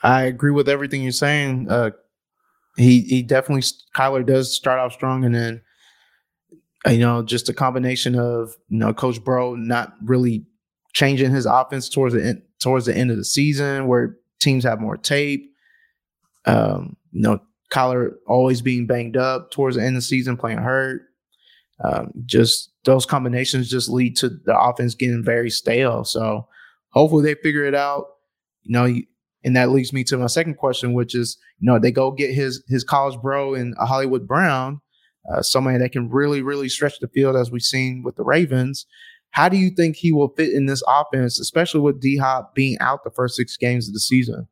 I 0.02 0.24
agree 0.24 0.50
with 0.50 0.68
everything 0.68 1.02
you're 1.02 1.12
saying. 1.12 1.68
Uh, 1.70 1.90
he 2.76 3.02
he 3.02 3.22
definitely 3.22 3.62
Kyler 3.96 4.26
does 4.26 4.54
start 4.54 4.80
off 4.80 4.92
strong, 4.92 5.24
and 5.24 5.34
then 5.34 5.62
you 6.86 6.98
know 6.98 7.22
just 7.22 7.48
a 7.48 7.54
combination 7.54 8.18
of 8.18 8.54
you 8.68 8.78
know 8.78 8.92
Coach 8.92 9.22
Bro 9.22 9.56
not 9.56 9.94
really 10.02 10.46
changing 10.94 11.30
his 11.32 11.46
offense 11.46 11.88
towards 11.88 12.14
the 12.14 12.24
end, 12.24 12.42
towards 12.60 12.86
the 12.86 12.96
end 12.96 13.10
of 13.10 13.16
the 13.16 13.24
season, 13.24 13.86
where 13.86 14.16
teams 14.40 14.64
have 14.64 14.80
more 14.80 14.96
tape. 14.96 15.50
Um, 16.46 16.96
you 17.12 17.22
know, 17.22 17.40
Kyler 17.72 18.12
always 18.26 18.62
being 18.62 18.86
banged 18.86 19.16
up 19.16 19.50
towards 19.50 19.76
the 19.76 19.82
end 19.82 19.96
of 19.96 20.02
the 20.02 20.06
season, 20.06 20.36
playing 20.36 20.58
hurt. 20.58 21.02
Um, 21.82 22.12
just 22.24 22.70
those 22.84 23.04
combinations 23.04 23.68
just 23.68 23.90
lead 23.90 24.16
to 24.18 24.28
the 24.28 24.58
offense 24.58 24.94
getting 24.94 25.24
very 25.24 25.50
stale. 25.50 26.04
So 26.04 26.46
hopefully 26.90 27.24
they 27.24 27.40
figure 27.40 27.64
it 27.64 27.74
out. 27.74 28.06
You 28.62 28.72
know, 28.72 29.00
and 29.44 29.56
that 29.56 29.70
leads 29.70 29.92
me 29.92 30.04
to 30.04 30.16
my 30.16 30.26
second 30.26 30.54
question, 30.54 30.94
which 30.94 31.14
is, 31.14 31.36
you 31.58 31.66
know, 31.66 31.78
they 31.78 31.90
go 31.90 32.10
get 32.10 32.32
his 32.32 32.62
his 32.68 32.84
college 32.84 33.20
bro 33.20 33.54
in 33.54 33.74
Hollywood 33.78 34.26
Brown, 34.26 34.80
uh, 35.32 35.42
somebody 35.42 35.78
that 35.78 35.92
can 35.92 36.08
really 36.08 36.40
really 36.40 36.68
stretch 36.68 36.98
the 37.00 37.08
field 37.08 37.36
as 37.36 37.50
we've 37.50 37.62
seen 37.62 38.02
with 38.04 38.16
the 38.16 38.24
Ravens. 38.24 38.86
How 39.34 39.48
do 39.48 39.56
you 39.56 39.70
think 39.70 39.96
he 39.96 40.12
will 40.12 40.28
fit 40.28 40.52
in 40.52 40.66
this 40.66 40.80
offense, 40.86 41.40
especially 41.40 41.80
with 41.80 42.00
D 42.00 42.16
Hop 42.16 42.54
being 42.54 42.78
out 42.78 43.02
the 43.02 43.10
first 43.10 43.34
six 43.34 43.56
games 43.56 43.88
of 43.88 43.92
the 43.92 43.98
season? 43.98 44.46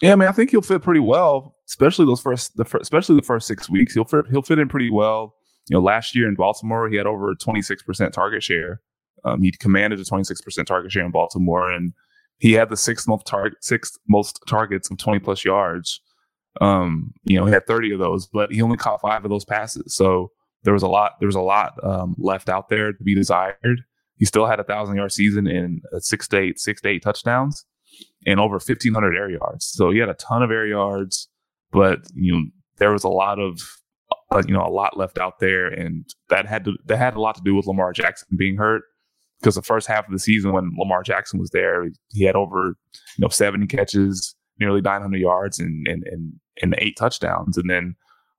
Yeah, 0.00 0.12
I 0.12 0.16
mean, 0.16 0.30
I 0.30 0.32
think 0.32 0.50
he'll 0.50 0.62
fit 0.62 0.80
pretty 0.80 1.00
well, 1.00 1.54
especially 1.68 2.06
those 2.06 2.22
first, 2.22 2.56
the 2.56 2.64
first, 2.64 2.82
especially 2.82 3.16
the 3.16 3.22
first 3.22 3.46
six 3.46 3.68
weeks. 3.68 3.92
He'll 3.92 4.06
fit, 4.06 4.24
he'll 4.30 4.40
fit 4.40 4.58
in 4.58 4.68
pretty 4.68 4.90
well. 4.90 5.34
You 5.68 5.74
know, 5.74 5.82
last 5.82 6.16
year 6.16 6.26
in 6.26 6.36
Baltimore, 6.36 6.88
he 6.88 6.96
had 6.96 7.06
over 7.06 7.34
six 7.60 7.82
percent 7.82 8.14
target 8.14 8.42
share. 8.42 8.80
Um, 9.26 9.42
he 9.42 9.50
commanded 9.50 10.00
a 10.00 10.04
twenty 10.04 10.24
six 10.24 10.40
percent 10.40 10.66
target 10.66 10.90
share 10.90 11.04
in 11.04 11.10
Baltimore, 11.10 11.70
and 11.70 11.92
he 12.38 12.54
had 12.54 12.70
the 12.70 12.78
sixth 12.78 13.06
most 13.06 13.26
target, 13.26 13.62
sixth 13.62 13.98
most 14.08 14.40
targets 14.48 14.90
of 14.90 14.96
twenty 14.96 15.18
plus 15.18 15.44
yards. 15.44 16.00
Um, 16.62 17.12
you 17.24 17.38
know, 17.38 17.44
he 17.44 17.52
had 17.52 17.66
thirty 17.66 17.92
of 17.92 17.98
those, 17.98 18.26
but 18.26 18.50
he 18.50 18.62
only 18.62 18.78
caught 18.78 19.02
five 19.02 19.22
of 19.22 19.30
those 19.30 19.44
passes. 19.44 19.94
So 19.94 20.30
there 20.62 20.72
was 20.72 20.82
a 20.82 20.88
lot. 20.88 21.12
There 21.20 21.26
was 21.26 21.36
a 21.36 21.40
lot 21.40 21.74
um, 21.84 22.14
left 22.18 22.48
out 22.48 22.68
there 22.68 22.92
to 22.92 23.04
be 23.04 23.14
desired. 23.14 23.82
He 24.16 24.24
still 24.24 24.46
had 24.46 24.60
a 24.60 24.64
thousand 24.64 24.96
yard 24.96 25.12
season 25.12 25.46
in 25.46 25.82
six 25.98 26.26
to 26.28 26.38
eight, 26.38 26.58
six 26.58 26.80
to 26.82 26.88
eight 26.88 27.02
touchdowns 27.02 27.64
and 28.26 28.40
over 28.40 28.54
1500 28.54 29.16
air 29.16 29.30
yards. 29.30 29.66
So 29.66 29.90
he 29.90 29.98
had 29.98 30.08
a 30.08 30.14
ton 30.14 30.42
of 30.42 30.50
air 30.50 30.66
yards, 30.66 31.28
but 31.70 32.00
you 32.14 32.32
know 32.32 32.44
there 32.78 32.92
was 32.92 33.04
a 33.04 33.08
lot 33.08 33.38
of 33.38 33.60
uh, 34.30 34.42
you 34.46 34.54
know 34.54 34.64
a 34.64 34.70
lot 34.70 34.96
left 34.96 35.18
out 35.18 35.38
there, 35.38 35.66
and 35.68 36.04
that 36.28 36.46
had 36.46 36.64
to 36.64 36.76
that 36.86 36.98
had 36.98 37.14
a 37.14 37.20
lot 37.20 37.36
to 37.36 37.42
do 37.42 37.54
with 37.54 37.66
Lamar 37.66 37.92
Jackson 37.92 38.28
being 38.36 38.56
hurt. 38.56 38.82
Because 39.40 39.54
the 39.54 39.62
first 39.62 39.86
half 39.86 40.06
of 40.06 40.12
the 40.12 40.18
season, 40.18 40.52
when 40.52 40.72
Lamar 40.78 41.02
Jackson 41.02 41.38
was 41.38 41.50
there, 41.50 41.84
he 42.08 42.24
had 42.24 42.36
over 42.36 42.74
you 43.18 43.22
know 43.22 43.28
70 43.28 43.66
catches, 43.66 44.34
nearly 44.58 44.80
900 44.80 45.20
yards, 45.20 45.58
and 45.58 45.86
and 45.86 46.04
and, 46.04 46.32
and 46.62 46.74
eight 46.78 46.96
touchdowns. 46.96 47.56
And 47.58 47.68
then 47.68 47.94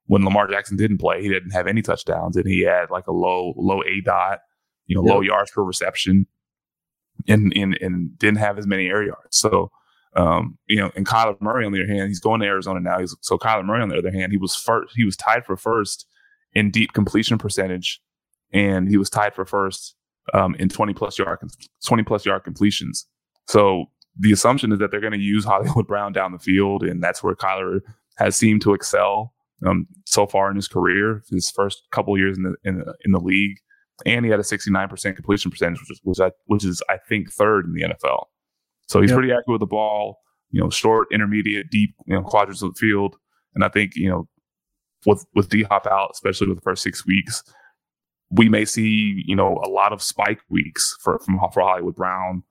when 0.08 0.26
Lamar 0.26 0.48
Jackson 0.48 0.78
didn't 0.78 0.98
play, 0.98 1.22
he 1.22 1.30
didn't 1.30 1.52
have 1.52 1.68
any 1.68 1.82
touchdowns, 1.82 2.36
and 2.36 2.48
he 2.48 2.62
had 2.62 2.90
like 2.90 3.08
a 3.08 3.14
low 3.14 3.54
low 3.58 3.82
A 3.84 4.02
dot, 4.02 4.40
you 4.88 4.96
know, 4.96 5.02
low 5.02 5.22
yards 5.22 5.52
per 5.52 5.64
reception 5.64 6.26
and, 7.28 7.54
and 7.56 7.78
and 7.82 8.18
didn't 8.18 8.40
have 8.40 8.58
as 8.58 8.68
many 8.68 8.88
air 8.88 9.04
yards. 9.04 9.38
So 9.38 9.72
um, 10.16 10.58
you 10.68 10.78
know, 10.78 10.92
and 10.96 11.06
Kyler 11.06 11.40
Murray 11.42 11.66
on 11.66 11.72
the 11.72 11.84
other 11.84 11.94
hand, 11.94 12.08
he's 12.08 12.20
going 12.20 12.42
to 12.42 12.48
Arizona 12.48 12.80
now. 12.80 13.00
He's, 13.00 13.16
so 13.22 13.38
Kyler 13.38 13.64
Murray 13.64 13.84
on 13.84 13.90
the 13.90 13.98
other 13.98 14.12
hand, 14.12 14.32
he 14.32 14.38
was 14.38 14.56
first. 14.56 14.94
He 14.96 15.04
was 15.04 15.16
tied 15.16 15.46
for 15.46 15.56
first 15.56 16.08
in 16.54 16.72
deep 16.72 16.94
completion 16.94 17.38
percentage, 17.38 18.02
and 18.52 18.90
he 18.90 18.98
was 18.98 19.10
tied 19.10 19.36
for 19.36 19.46
first 19.46 19.96
um, 20.34 20.56
in 20.56 20.70
twenty 20.70 20.94
plus 20.94 21.20
yard 21.20 21.40
twenty 21.86 22.04
plus 22.04 22.26
yard 22.26 22.44
completions. 22.44 23.06
So 23.48 23.86
the 24.20 24.32
assumption 24.32 24.72
is 24.72 24.80
that 24.80 24.90
they're 24.90 25.02
going 25.02 25.14
to 25.14 25.20
use 25.20 25.46
Hollywood 25.46 25.88
Brown 25.88 26.14
down 26.14 26.32
the 26.32 26.40
field, 26.40 26.84
and 26.84 27.04
that's 27.04 27.22
where 27.22 27.36
Kyler 27.36 27.82
has 28.18 28.36
seemed 28.36 28.62
to 28.64 28.74
excel 28.74 29.34
um, 29.66 29.88
so 30.06 30.28
far 30.28 30.50
in 30.50 30.56
his 30.56 30.68
career. 30.68 31.24
His 31.30 31.52
first 31.52 31.84
couple 31.92 32.18
years 32.18 32.38
in 32.38 32.44
the, 32.44 32.56
in 32.64 32.80
the 32.80 32.94
in 33.06 33.12
the 33.12 33.20
league, 33.20 33.58
and 34.06 34.26
he 34.26 34.32
had 34.32 34.40
a 34.40 34.44
69% 34.44 35.16
completion 35.16 35.52
percentage, 35.52 35.80
which 35.80 35.92
is, 35.92 36.02
which, 36.04 36.20
I, 36.20 36.32
which 36.46 36.64
is 36.64 36.82
I 36.90 36.98
think 37.10 37.32
third 37.32 37.66
in 37.66 37.74
the 37.74 37.84
NFL. 37.84 38.26
So 38.88 39.02
he's 39.02 39.10
yep. 39.10 39.18
pretty 39.18 39.32
accurate 39.32 39.48
with 39.48 39.62
the 39.62 39.68
ball. 39.68 40.20
You 40.52 40.62
know, 40.62 40.70
short, 40.70 41.08
intermediate, 41.12 41.70
deep, 41.70 41.94
you 42.06 42.16
know, 42.16 42.24
quadrants 42.24 42.62
of 42.62 42.74
the 42.74 42.80
field. 42.80 43.18
And 43.54 43.64
I 43.64 43.70
think 43.70 43.96
you 43.96 44.10
know, 44.10 44.28
with 45.06 45.26
with 45.34 45.50
D 45.50 45.64
Hop 45.64 45.88
out, 45.88 46.12
especially 46.14 46.48
with 46.48 46.58
the 46.58 46.62
first 46.62 46.84
six 46.84 47.06
weeks, 47.06 47.44
we 48.30 48.50
may 48.50 48.66
see 48.66 49.24
you 49.26 49.36
know 49.36 49.62
a 49.66 49.70
lot 49.70 49.92
of 49.92 50.02
spike 50.02 50.40
weeks 50.50 50.96
for 51.02 51.20
from 51.20 51.40
for 51.54 51.62
Hollywood 51.62 51.96
Brown, 51.96 52.44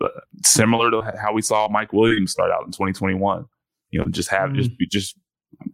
uh, 0.00 0.08
similar 0.44 0.90
to 0.90 1.02
how 1.20 1.32
we 1.32 1.42
saw 1.42 1.68
Mike 1.68 1.92
Williams 1.92 2.32
start 2.32 2.50
out 2.50 2.64
in 2.64 2.72
2021. 2.72 3.46
You 3.90 4.00
know, 4.00 4.06
just 4.10 4.28
have 4.28 4.50
mm-hmm. 4.50 4.60
just 4.60 4.90
just 4.90 5.18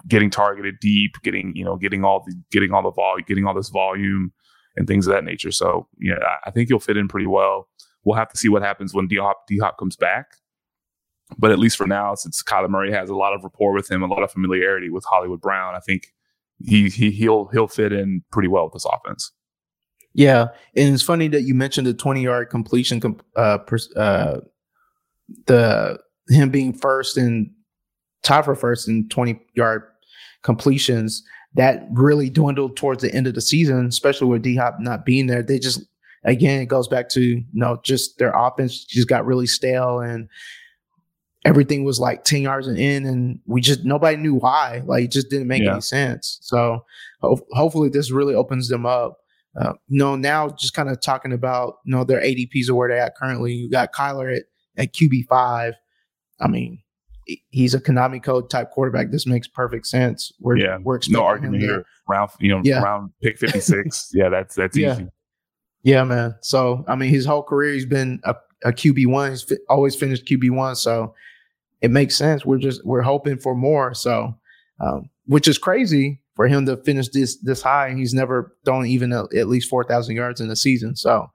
getting 0.09 0.30
targeted 0.30 0.76
deep, 0.80 1.16
getting 1.22 1.55
you 1.55 1.64
know 1.64 1.76
getting 1.76 2.05
all 2.05 2.24
the 2.26 2.35
getting 2.51 2.72
all 2.72 2.82
the 2.82 2.93
volume, 2.93 3.24
getting 3.26 3.47
all 3.47 3.55
this 3.55 3.68
volume 3.68 4.32
and 4.76 4.87
things 4.87 5.07
of 5.07 5.14
that 5.14 5.24
nature. 5.24 5.53
So, 5.53 5.89
yeah, 6.01 6.16
I 6.45 6.51
think 6.51 6.68
he'll 6.68 6.80
fit 6.80 6.97
in 6.97 7.09
pretty 7.09 7.26
well. 7.26 7.68
We'll 8.05 8.16
have 8.16 8.30
to 8.30 8.37
see 8.37 8.49
what 8.49 8.62
happens 8.62 8.93
when 8.93 9.07
D 9.07 9.16
Hop 9.16 9.47
D 9.47 9.59
Hop 9.59 9.78
comes 9.78 9.97
back. 9.97 10.26
But 11.39 11.53
at 11.53 11.59
least 11.59 11.76
for 11.76 11.87
now, 11.87 12.14
since 12.14 12.43
Kyler 12.43 12.68
Murray 12.68 12.93
has 12.93 13.09
a 13.09 13.16
lot 13.16 13.35
of 13.35 13.43
rapport 13.43 13.72
with 13.72 13.91
him, 13.91 14.03
a 14.03 14.07
lot 14.07 14.22
of 14.22 14.30
familiarity 14.30 14.91
with 14.91 15.05
Hollywood 15.05 15.41
Brown, 15.41 15.74
I 15.74 15.80
think 15.80 16.12
he 16.62 16.89
he 16.91 17.11
he'll 17.11 17.47
he'll 17.47 17.68
fit 17.68 17.93
in 17.93 18.22
pretty 18.30 18.49
well 18.49 18.64
with 18.64 18.74
this 18.74 18.85
offense. 18.85 19.32
Yeah, 20.12 20.49
and 20.76 20.95
it's 20.95 21.03
funny 21.03 21.28
that 21.28 21.43
you 21.43 21.55
mentioned 21.55 21.87
the 21.87 21.95
twenty 21.95 22.22
yard 22.22 22.51
completion. 22.51 23.01
Uh, 23.35 23.59
uh, 23.97 24.41
the 25.47 25.99
him 26.28 26.51
being 26.51 26.72
first 26.72 27.16
and 27.16 27.51
tied 28.25 28.45
for 28.45 28.55
first 28.55 28.89
in 28.89 29.09
twenty 29.09 29.41
yard 29.55 29.83
completions 30.43 31.22
that 31.55 31.87
really 31.93 32.29
dwindled 32.29 32.77
towards 32.77 33.03
the 33.03 33.14
end 33.14 33.29
of 33.29 33.35
the 33.35 33.41
season, 33.41 33.87
especially 33.87 34.27
with 34.27 34.43
D 34.43 34.57
Hop 34.57 34.79
not 34.81 35.05
being 35.05 35.27
there. 35.27 35.43
They 35.43 35.59
just 35.59 35.83
again 36.25 36.62
it 36.62 36.66
goes 36.66 36.89
back 36.89 37.09
to 37.11 37.20
you 37.20 37.45
know 37.53 37.79
just 37.85 38.18
their 38.18 38.33
offense 38.35 38.85
just 38.85 39.09
got 39.09 39.27
really 39.27 39.47
stale 39.47 40.01
and 40.01 40.29
everything 41.45 41.85
was 41.85 42.01
like 42.01 42.25
10 42.25 42.43
yards 42.43 42.66
and 42.66 42.79
in 42.79 43.05
and 43.05 43.39
we 43.47 43.61
just 43.61 43.85
nobody 43.85 44.16
knew 44.16 44.35
why 44.35 44.83
like 44.87 45.05
it 45.05 45.11
just 45.11 45.29
didn't 45.29 45.47
make 45.47 45.62
yeah. 45.62 45.72
any 45.72 45.81
sense 45.81 46.39
so 46.41 46.85
ho- 47.20 47.47
hopefully 47.53 47.91
this 47.91 48.11
really 48.11 48.35
opens 48.35 48.68
them 48.68 48.87
up 48.87 49.18
uh, 49.61 49.75
you 49.89 49.99
know 49.99 50.16
now 50.16 50.49
just 50.49 50.75
kind 50.75 50.89
of 50.89 51.01
talking 51.01 51.33
about 51.33 51.75
you 51.85 51.95
know 51.95 52.05
their 52.05 52.20
adps 52.20 52.68
or 52.68 52.75
where 52.75 52.89
they're 52.89 52.99
at 52.99 53.14
currently 53.16 53.53
you 53.53 53.70
got 53.70 53.93
kyler 53.93 54.35
at, 54.35 54.45
at 54.79 54.95
qb5 54.95 55.75
i 56.41 56.49
mean 56.49 56.83
he's 57.51 57.75
a 57.75 57.81
Konami 57.81 58.22
code 58.22 58.51
type 58.51 58.70
quarterback. 58.70 59.11
This 59.11 59.27
makes 59.27 59.49
perfect 59.49 59.87
sense. 59.87 60.33
We're 60.41 60.57
yeah, 60.57 60.79
we're 60.83 61.01
no 61.09 61.25
argument 61.25 61.62
here. 61.62 61.85
Round 62.09 62.31
you 62.41 62.49
know 62.51 62.61
yeah. 62.64 62.81
round 62.81 63.11
pick 63.22 63.39
fifty 63.39 63.61
six. 63.61 64.11
yeah, 64.12 64.29
that's 64.29 64.55
that's 64.55 64.77
yeah. 64.77 64.95
easy. 64.95 65.09
Yeah, 65.83 66.05
man. 66.05 66.35
So 66.43 66.85
I 66.89 66.97
mean, 66.97 67.11
his 67.11 67.27
whole 67.27 67.43
career 67.43 67.75
he's 67.75 67.87
been 67.87 68.20
a, 68.25 68.35
a 68.64 68.72
QB 68.72 69.07
one. 69.07 69.31
He's 69.31 69.43
fi- 69.43 69.57
always 69.68 69.95
finished 69.95 70.27
QB 70.27 70.51
one. 70.51 70.77
So 70.77 71.14
it 71.83 71.91
makes 71.91 72.16
sense. 72.16 72.45
We're 72.45 72.59
just 72.59 72.85
we're 72.85 73.03
hoping 73.03 73.39
for 73.39 73.55
more. 73.55 73.95
So 73.95 74.35
um, 74.81 75.11
which 75.27 75.49
is 75.49 75.59
crazy 75.59 76.20
for 76.35 76.49
him 76.49 76.66
to 76.66 76.77
finish 76.79 77.09
this 77.11 77.37
this 77.37 77.62
high. 77.62 77.89
And 77.89 77.99
he's 77.99 78.14
never 78.14 78.57
thrown 78.64 78.87
even 78.87 79.12
a, 79.12 79.25
at 79.37 79.49
least 79.49 79.68
four 79.68 79.85
thousand 79.85 80.16
yards 80.16 80.41
in 80.41 80.51
a 80.51 80.57
season. 80.57 80.97
So, 80.97 81.29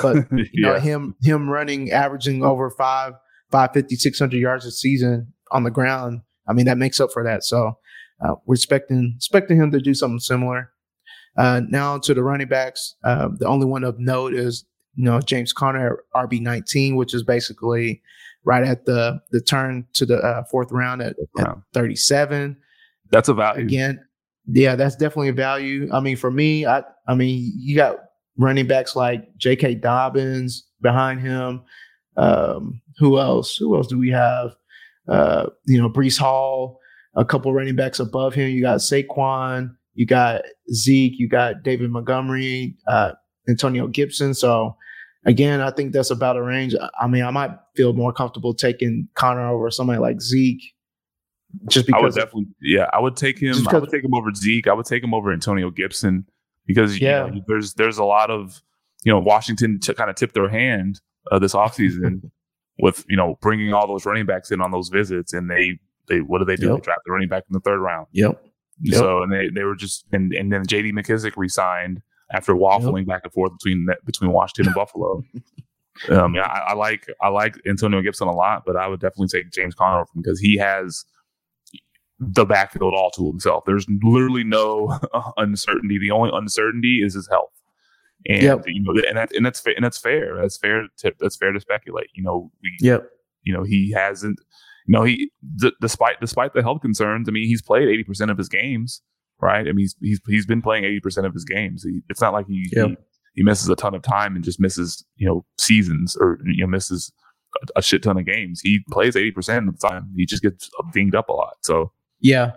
but 0.00 0.26
you 0.32 0.46
yeah. 0.54 0.72
know 0.72 0.80
him 0.80 1.14
him 1.22 1.48
running 1.48 1.90
averaging 1.90 2.42
over 2.42 2.70
five 2.70 3.14
550, 3.52 3.96
600 3.96 4.36
yards 4.36 4.64
a 4.64 4.72
season 4.72 5.32
on 5.52 5.64
the 5.64 5.70
ground. 5.70 6.22
I 6.48 6.52
mean, 6.52 6.66
that 6.66 6.78
makes 6.78 6.98
up 7.00 7.12
for 7.12 7.22
that. 7.22 7.44
So 7.44 7.78
uh, 8.20 8.34
we're 8.46 8.54
expecting 8.54 9.14
expecting 9.16 9.58
him 9.58 9.70
to 9.72 9.80
do 9.80 9.94
something 9.94 10.18
similar. 10.18 10.70
Uh, 11.36 11.62
now 11.68 11.98
to 11.98 12.14
the 12.14 12.22
running 12.22 12.48
backs. 12.48 12.94
Uh, 13.04 13.28
the 13.38 13.46
only 13.46 13.66
one 13.66 13.84
of 13.84 13.98
note 13.98 14.34
is 14.34 14.64
you 14.94 15.04
know 15.04 15.20
James 15.20 15.52
Conner 15.52 16.02
RB 16.14 16.40
nineteen, 16.40 16.96
which 16.96 17.14
is 17.14 17.22
basically 17.22 18.02
right 18.44 18.64
at 18.64 18.84
the 18.86 19.20
the 19.30 19.40
turn 19.40 19.86
to 19.94 20.06
the 20.06 20.18
uh, 20.18 20.44
fourth 20.50 20.70
round 20.70 21.02
at, 21.02 21.16
at 21.38 21.48
thirty 21.72 21.96
seven. 21.96 22.56
That's 23.10 23.28
a 23.28 23.34
value 23.34 23.64
again. 23.64 24.04
Yeah, 24.46 24.74
that's 24.74 24.96
definitely 24.96 25.28
a 25.28 25.34
value. 25.34 25.88
I 25.92 26.00
mean, 26.00 26.16
for 26.16 26.30
me, 26.30 26.66
I 26.66 26.82
I 27.06 27.14
mean, 27.14 27.52
you 27.56 27.76
got 27.76 27.96
running 28.36 28.66
backs 28.66 28.96
like 28.96 29.36
J.K. 29.36 29.76
Dobbins 29.76 30.66
behind 30.80 31.20
him. 31.20 31.62
Um, 32.16 32.81
who 32.98 33.18
else? 33.18 33.56
Who 33.56 33.76
else 33.76 33.86
do 33.86 33.98
we 33.98 34.10
have? 34.10 34.54
Uh, 35.08 35.46
you 35.66 35.80
know, 35.80 35.88
Breece 35.88 36.18
Hall, 36.18 36.78
a 37.14 37.24
couple 37.24 37.52
running 37.52 37.76
backs 37.76 38.00
above 38.00 38.34
him. 38.34 38.50
You 38.50 38.62
got 38.62 38.78
Saquon, 38.78 39.74
you 39.94 40.06
got 40.06 40.42
Zeke, 40.72 41.18
you 41.18 41.28
got 41.28 41.62
David 41.62 41.90
Montgomery, 41.90 42.76
uh, 42.86 43.12
Antonio 43.48 43.86
Gibson. 43.88 44.34
So 44.34 44.76
again, 45.24 45.60
I 45.60 45.70
think 45.70 45.92
that's 45.92 46.10
about 46.10 46.36
a 46.36 46.42
range. 46.42 46.74
I 47.00 47.06
mean, 47.06 47.24
I 47.24 47.30
might 47.30 47.50
feel 47.76 47.92
more 47.92 48.12
comfortable 48.12 48.54
taking 48.54 49.08
Conner 49.14 49.48
over 49.48 49.70
somebody 49.70 49.98
like 49.98 50.20
Zeke. 50.20 50.62
Just 51.68 51.86
because 51.86 52.00
I 52.00 52.02
would 52.02 52.14
definitely, 52.14 52.46
yeah, 52.62 52.88
I 52.94 53.00
would 53.00 53.14
take 53.14 53.38
him. 53.38 53.54
I 53.68 53.76
would 53.76 53.90
take 53.90 54.02
him 54.02 54.14
over 54.14 54.32
Zeke. 54.34 54.68
I 54.68 54.72
would 54.72 54.86
take 54.86 55.04
him 55.04 55.12
over 55.12 55.30
Antonio 55.30 55.70
Gibson 55.70 56.26
because 56.66 56.98
yeah, 56.98 57.26
you 57.26 57.32
know, 57.32 57.40
there's 57.46 57.74
there's 57.74 57.98
a 57.98 58.04
lot 58.04 58.30
of 58.30 58.62
you 59.04 59.12
know 59.12 59.18
Washington 59.18 59.78
to 59.80 59.92
kind 59.92 60.08
of 60.08 60.16
tip 60.16 60.32
their 60.32 60.48
hand 60.48 61.02
uh, 61.30 61.38
this 61.38 61.52
offseason 61.54 62.30
with 62.78 63.04
you 63.08 63.16
know 63.16 63.38
bringing 63.40 63.72
all 63.72 63.86
those 63.86 64.06
running 64.06 64.26
backs 64.26 64.50
in 64.50 64.60
on 64.60 64.70
those 64.70 64.88
visits, 64.88 65.32
and 65.32 65.50
they 65.50 65.78
they 66.08 66.18
what 66.18 66.38
do 66.38 66.44
they 66.44 66.56
do? 66.56 66.68
Yep. 66.68 66.76
They 66.76 66.80
drafted 66.80 67.10
running 67.10 67.28
back 67.28 67.44
in 67.48 67.52
the 67.52 67.60
third 67.60 67.80
round. 67.80 68.06
Yep. 68.12 68.42
Yep. 68.80 68.98
So 68.98 69.22
and 69.22 69.32
they, 69.32 69.48
they 69.48 69.64
were 69.64 69.76
just 69.76 70.06
and, 70.12 70.32
and 70.32 70.52
then 70.52 70.66
J.D. 70.66 70.92
McKissic 70.92 71.32
resigned 71.36 72.02
after 72.32 72.54
waffling 72.54 73.06
back 73.06 73.22
and 73.24 73.32
forth 73.32 73.52
between 73.52 73.86
between 74.04 74.32
Washington 74.32 74.66
and 74.68 74.74
Buffalo. 74.74 75.22
Um, 76.08 76.34
yeah, 76.34 76.46
I, 76.46 76.70
I 76.70 76.72
like 76.72 77.06
I 77.20 77.28
like 77.28 77.54
Antonio 77.68 78.00
Gibson 78.00 78.26
a 78.26 78.32
lot, 78.32 78.62
but 78.64 78.76
I 78.76 78.88
would 78.88 78.98
definitely 78.98 79.28
take 79.28 79.52
James 79.52 79.74
Conner 79.74 80.04
because 80.16 80.40
he 80.40 80.56
has 80.56 81.04
the 82.18 82.46
backfield 82.46 82.94
all 82.94 83.10
to 83.10 83.26
himself. 83.26 83.64
There's 83.66 83.86
literally 84.02 84.42
no 84.42 84.98
uncertainty. 85.36 85.98
The 85.98 86.10
only 86.10 86.30
uncertainty 86.32 87.02
is 87.04 87.14
his 87.14 87.28
health, 87.28 87.52
and 88.28 88.42
Yep. 88.42 88.64
you 88.66 88.82
know, 88.82 88.92
and 89.08 89.16
that 89.16 89.32
and 89.34 89.44
that's 89.46 89.62
and 89.66 89.84
that's 89.84 89.98
fair. 89.98 90.36
That's 90.40 90.56
fair. 90.58 90.84
To, 90.98 91.12
that's 91.20 91.36
fair 91.36 91.52
to 91.52 91.60
speculate. 91.60 92.08
You 92.14 92.22
know, 92.22 92.50
we 92.62 92.76
Yep. 92.80 93.08
you 93.42 93.52
know 93.54 93.62
he 93.64 93.90
hasn't. 93.92 94.38
You 94.86 94.92
know, 94.94 95.04
he 95.04 95.30
d- 95.56 95.72
despite 95.80 96.20
despite 96.20 96.54
the 96.54 96.62
health 96.62 96.80
concerns. 96.82 97.28
I 97.28 97.32
mean, 97.32 97.46
he's 97.46 97.62
played 97.62 97.88
eighty 97.88 98.02
percent 98.04 98.30
of 98.32 98.38
his 98.38 98.48
games, 98.48 99.00
right? 99.40 99.60
I 99.68 99.72
mean, 99.72 99.78
he's 99.78 99.94
he's, 100.00 100.20
he's 100.26 100.46
been 100.46 100.60
playing 100.62 100.84
eighty 100.84 100.98
percent 101.00 101.26
of 101.26 101.32
his 101.32 101.44
games. 101.44 101.84
He, 101.84 102.00
it's 102.08 102.20
not 102.20 102.32
like 102.32 102.46
he, 102.48 102.68
Yep. 102.72 102.88
he 102.88 102.96
he 103.36 103.42
misses 103.44 103.68
a 103.68 103.76
ton 103.76 103.94
of 103.94 104.02
time 104.02 104.34
and 104.34 104.44
just 104.44 104.58
misses 104.60 105.04
you 105.16 105.26
know 105.28 105.44
seasons 105.58 106.16
or 106.20 106.38
you 106.44 106.64
know 106.64 106.66
misses 106.66 107.12
a, 107.76 107.78
a 107.78 107.82
shit 107.82 108.02
ton 108.02 108.18
of 108.18 108.26
games. 108.26 108.60
He 108.60 108.80
plays 108.90 109.14
eighty 109.14 109.30
percent 109.30 109.68
of 109.68 109.78
the 109.78 109.88
time. 109.88 110.10
He 110.16 110.26
just 110.26 110.42
gets 110.42 110.68
dinged 110.92 111.14
up 111.14 111.28
a 111.28 111.32
lot. 111.32 111.54
So 111.62 111.92
Yeah. 112.20 112.52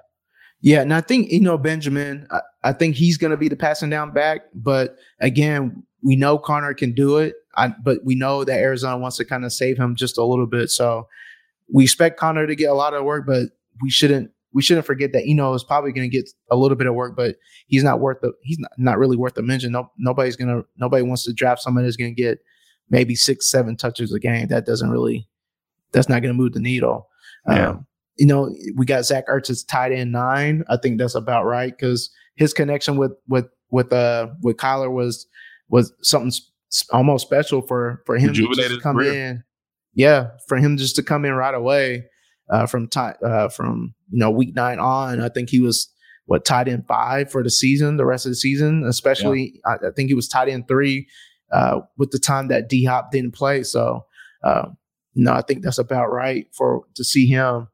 Yeah. 0.62 0.82
And 0.82 0.94
I 0.96 1.02
think, 1.02 1.30
you 1.32 1.42
know, 1.42 1.60
Benjamin, 1.60 2.26
I, 2.32 2.40
I 2.66 2.74
think 2.74 2.96
he's 2.96 3.18
going 3.18 3.32
to 3.32 3.38
be 3.38 3.48
the 3.48 3.56
passing 3.56 3.92
down 3.92 4.12
back. 4.12 4.42
But 4.56 4.98
again, 5.22 5.84
we 6.04 6.16
know 6.16 6.38
Conner 6.40 6.74
can 6.74 6.94
do 6.94 7.18
it. 7.18 7.36
I, 7.56 7.70
but 7.70 8.00
we 8.04 8.16
know 8.16 8.44
that 8.44 8.60
Arizona 8.60 8.98
wants 8.98 9.18
to 9.18 9.26
kind 9.26 9.46
of 9.46 9.54
save 9.54 9.78
him 9.78 9.96
just 9.96 10.18
a 10.18 10.24
little 10.24 10.48
bit. 10.48 10.72
So 10.72 11.08
we 11.72 11.84
expect 11.84 12.20
Conner 12.20 12.48
to 12.48 12.56
get 12.56 12.72
a 12.72 12.74
lot 12.74 12.96
of 12.96 13.04
work, 13.04 13.26
but 13.26 13.50
we 13.82 13.90
shouldn't. 13.90 14.32
We 14.52 14.62
shouldn't 14.62 14.86
forget 14.86 15.12
that 15.12 15.26
Eno 15.28 15.54
is 15.54 15.66
probably 15.66 15.92
going 15.92 16.10
to 16.10 16.18
get 16.18 16.30
a 16.50 16.56
little 16.56 16.78
bit 16.78 16.88
of 16.88 16.94
work, 16.94 17.18
but 17.18 17.36
he's 17.68 17.84
not 17.84 18.00
worth 18.00 18.22
the. 18.22 18.32
He's 18.42 18.58
not, 18.58 18.72
not 18.78 18.98
really 18.98 19.18
worth 19.18 19.34
the 19.34 19.42
mention. 19.44 19.74
No, 19.74 19.92
nobody's 19.98 20.38
gonna. 20.38 20.64
Nobody 20.78 21.04
wants 21.04 21.26
to 21.26 21.34
draft 21.34 21.62
somebody 21.62 21.86
that's 21.86 21.98
going 21.98 22.16
to 22.16 22.22
get 22.22 22.40
maybe 22.90 23.16
six, 23.16 23.50
seven 23.52 23.76
touches 23.76 24.14
a 24.14 24.20
game. 24.20 24.48
That 24.48 24.66
doesn't 24.66 24.90
really. 24.90 25.28
That's 25.92 26.08
not 26.08 26.22
going 26.22 26.34
to 26.34 26.42
move 26.42 26.54
the 26.54 26.62
needle. 26.62 27.10
Yeah. 27.50 27.70
Um, 27.70 27.88
you 28.18 28.26
know, 28.26 28.50
we 28.76 28.86
got 28.86 29.06
Zach 29.06 29.28
Ertz 29.28 29.50
as 29.50 29.64
tight 29.64 29.92
end 29.92 30.14
nine. 30.14 30.64
I 30.70 30.78
think 30.78 31.00
that's 31.00 31.16
about 31.16 31.44
right 31.44 31.78
because 31.78 32.10
his 32.36 32.54
connection 32.54 32.98
with 32.98 33.14
with 33.28 33.46
with 33.72 33.92
uh 33.92 34.28
with 34.42 34.58
Kyler 34.58 34.92
was 34.92 35.28
was 35.70 35.94
something 36.02 36.28
s- 36.30 36.86
almost 36.92 37.26
special 37.26 37.62
for 37.62 38.02
for 38.06 38.18
him 38.18 38.34
to 38.34 38.80
come 38.82 38.98
career. 38.98 39.14
in. 39.14 39.44
Yeah, 39.94 40.32
for 40.48 40.58
him 40.58 40.78
just 40.78 40.96
to 40.98 41.04
come 41.04 41.24
in 41.26 41.34
right 41.34 41.56
away 41.56 42.06
uh, 42.50 42.66
from 42.66 42.88
ti- 42.88 43.18
uh, 43.26 43.48
from 43.50 43.96
you 44.10 44.20
know 44.20 44.30
week 44.30 44.54
nine 44.56 44.80
on. 44.80 45.22
I 45.22 45.30
think 45.30 45.50
he 45.50 45.60
was 45.62 45.90
what 46.26 46.44
tight 46.44 46.68
end 46.68 46.86
five 46.88 47.32
for 47.32 47.44
the 47.44 47.50
season, 47.50 47.98
the 47.98 48.06
rest 48.06 48.26
of 48.26 48.32
the 48.32 48.36
season. 48.36 48.84
Especially, 48.86 49.62
I, 49.66 49.76
I 49.76 49.92
think 49.96 50.10
he 50.10 50.16
was 50.16 50.28
tight 50.28 50.50
end 50.50 50.68
three 50.68 51.08
uh, 51.52 51.80
with 51.98 52.12
the 52.12 52.20
time 52.20 52.50
that 52.50 52.68
D 52.68 52.84
Hop 52.86 53.12
didn't 53.12 53.34
play. 53.36 53.64
So, 53.64 54.06
uh, 54.44 54.68
no, 55.16 55.32
I 55.32 55.42
think 55.42 55.64
that's 55.64 55.78
about 55.78 56.12
right 56.12 56.48
for 56.54 56.84
to 56.96 57.04
see 57.04 57.26
him 57.28 57.68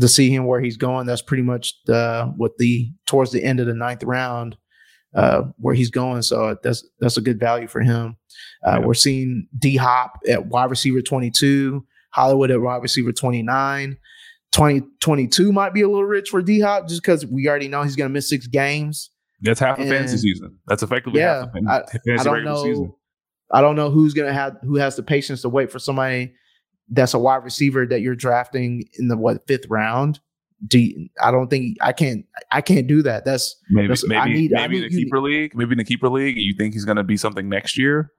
to 0.00 0.08
see 0.08 0.30
him 0.30 0.46
where 0.46 0.60
he's 0.60 0.76
going. 0.76 1.06
That's 1.06 1.22
pretty 1.22 1.42
much 1.42 1.74
the 1.86 2.32
with 2.38 2.52
the 2.58 2.90
towards 3.06 3.32
the 3.32 3.42
end 3.42 3.60
of 3.60 3.66
the 3.66 3.74
ninth 3.74 4.02
round 4.04 4.56
uh, 5.14 5.42
where 5.58 5.74
he's 5.74 5.90
going. 5.90 6.22
So 6.22 6.56
that's 6.62 6.86
that's 7.00 7.16
a 7.16 7.20
good 7.20 7.40
value 7.40 7.66
for 7.68 7.80
him. 7.80 8.16
Uh, 8.66 8.78
Yeah. 8.80 8.86
We're 8.86 8.94
seeing 8.94 9.48
D 9.58 9.76
Hop 9.76 10.12
at 10.28 10.46
wide 10.46 10.70
receiver 10.70 11.00
twenty 11.02 11.30
two, 11.30 11.86
Hollywood 12.10 12.50
at 12.50 12.60
wide 12.60 12.82
receiver 12.82 13.12
twenty 13.12 13.42
nine. 13.42 13.96
2022 14.52 15.52
might 15.52 15.74
be 15.74 15.82
a 15.82 15.86
little 15.88 16.04
rich 16.04 16.30
for 16.30 16.42
D 16.42 16.60
Hop 16.60 16.88
just 16.88 17.02
because 17.02 17.24
we 17.26 17.48
already 17.48 17.68
know 17.68 17.82
he's 17.82 17.96
going 17.96 18.08
to 18.08 18.12
miss 18.12 18.28
six 18.28 18.46
games. 18.46 19.10
that's 19.42 19.60
half 19.60 19.78
a 19.78 19.86
fantasy 19.86 20.16
season. 20.16 20.56
That's 20.66 20.82
effectively 20.82 21.20
Yeah, 21.20 21.40
half 21.40 21.48
a 21.48 21.52
fan- 21.52 21.68
I- 21.68 21.82
I 22.20 22.24
don't 22.24 22.44
know. 22.44 22.62
season. 22.64 22.92
I 23.52 23.60
don't 23.60 23.76
know 23.76 23.90
who's 23.90 24.12
gonna 24.14 24.32
have 24.32 24.56
who 24.62 24.76
has 24.76 24.96
the 24.96 25.02
patience 25.02 25.40
to 25.42 25.48
wait 25.48 25.70
for 25.70 25.78
somebody 25.78 26.34
that's 26.90 27.14
a 27.14 27.18
wide 27.18 27.44
receiver 27.44 27.86
that 27.86 28.00
you're 28.00 28.14
drafting 28.16 28.84
in 28.98 29.08
the 29.08 29.16
what 29.16 29.46
fifth 29.46 29.66
round. 29.68 30.20
Do 30.66 30.78
you- 30.80 31.08
I 31.22 31.30
don't 31.30 31.48
think 31.48 31.76
I 31.80 31.92
can't 31.92 32.24
I 32.50 32.60
can't 32.60 32.86
do 32.86 33.02
that. 33.02 33.24
That's 33.24 33.56
Maybe 33.70 33.88
That's- 33.88 34.04
I 34.04 34.08
maybe 34.26 34.40
need- 34.40 34.50
maybe 34.52 34.76
in 34.76 34.82
need- 34.82 34.92
a 34.92 34.94
need- 34.96 35.04
keeper 35.04 35.20
league, 35.20 35.54
maybe 35.54 35.72
in 35.72 35.78
the 35.78 35.84
keeper 35.84 36.08
league, 36.08 36.36
you 36.36 36.54
think 36.54 36.74
he's 36.74 36.84
going 36.84 36.96
to 36.96 37.04
be 37.04 37.16
something 37.16 37.48
next 37.48 37.78
year. 37.78 38.10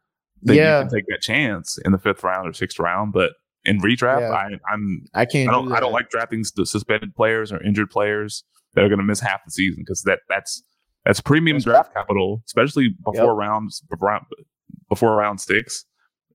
Then 0.42 0.56
yeah, 0.56 0.78
you 0.80 0.84
can 0.90 0.98
take 1.00 1.06
that 1.10 1.22
chance 1.22 1.78
in 1.84 1.92
the 1.92 1.98
fifth 1.98 2.24
round 2.24 2.48
or 2.48 2.54
sixth 2.54 2.80
round. 2.80 3.12
But 3.12 3.32
in 3.66 3.80
redraft, 3.82 4.22
Yeah. 4.22 4.30
I, 4.32 4.48
I'm 4.72 5.04
I 5.14 5.26
can't. 5.26 5.50
I 5.50 5.52
don't 5.52 5.68
do 5.68 5.74
I 5.76 5.80
don't 5.82 5.92
like 5.92 6.10
drafting 6.10 6.46
the 6.56 6.66
suspended 6.66 7.14
players 7.14 7.52
or 7.52 7.62
injured 7.62 7.90
players 7.90 8.46
that 8.74 8.86
are 8.86 8.88
going 8.88 9.00
to 9.00 9.04
miss 9.06 9.20
half 9.20 9.42
the 9.44 9.52
season 9.52 9.84
because 9.86 10.04
that 10.04 10.20
that's 10.30 10.64
that's 11.06 11.20
premium 11.20 11.56
That's 11.58 11.66
draft 11.66 11.94
capital, 11.94 12.42
especially 12.46 12.96
before 13.04 13.36
rounds 13.36 13.82
before, 13.90 14.22
before 14.88 15.16
round 15.18 15.42
six. 15.42 15.84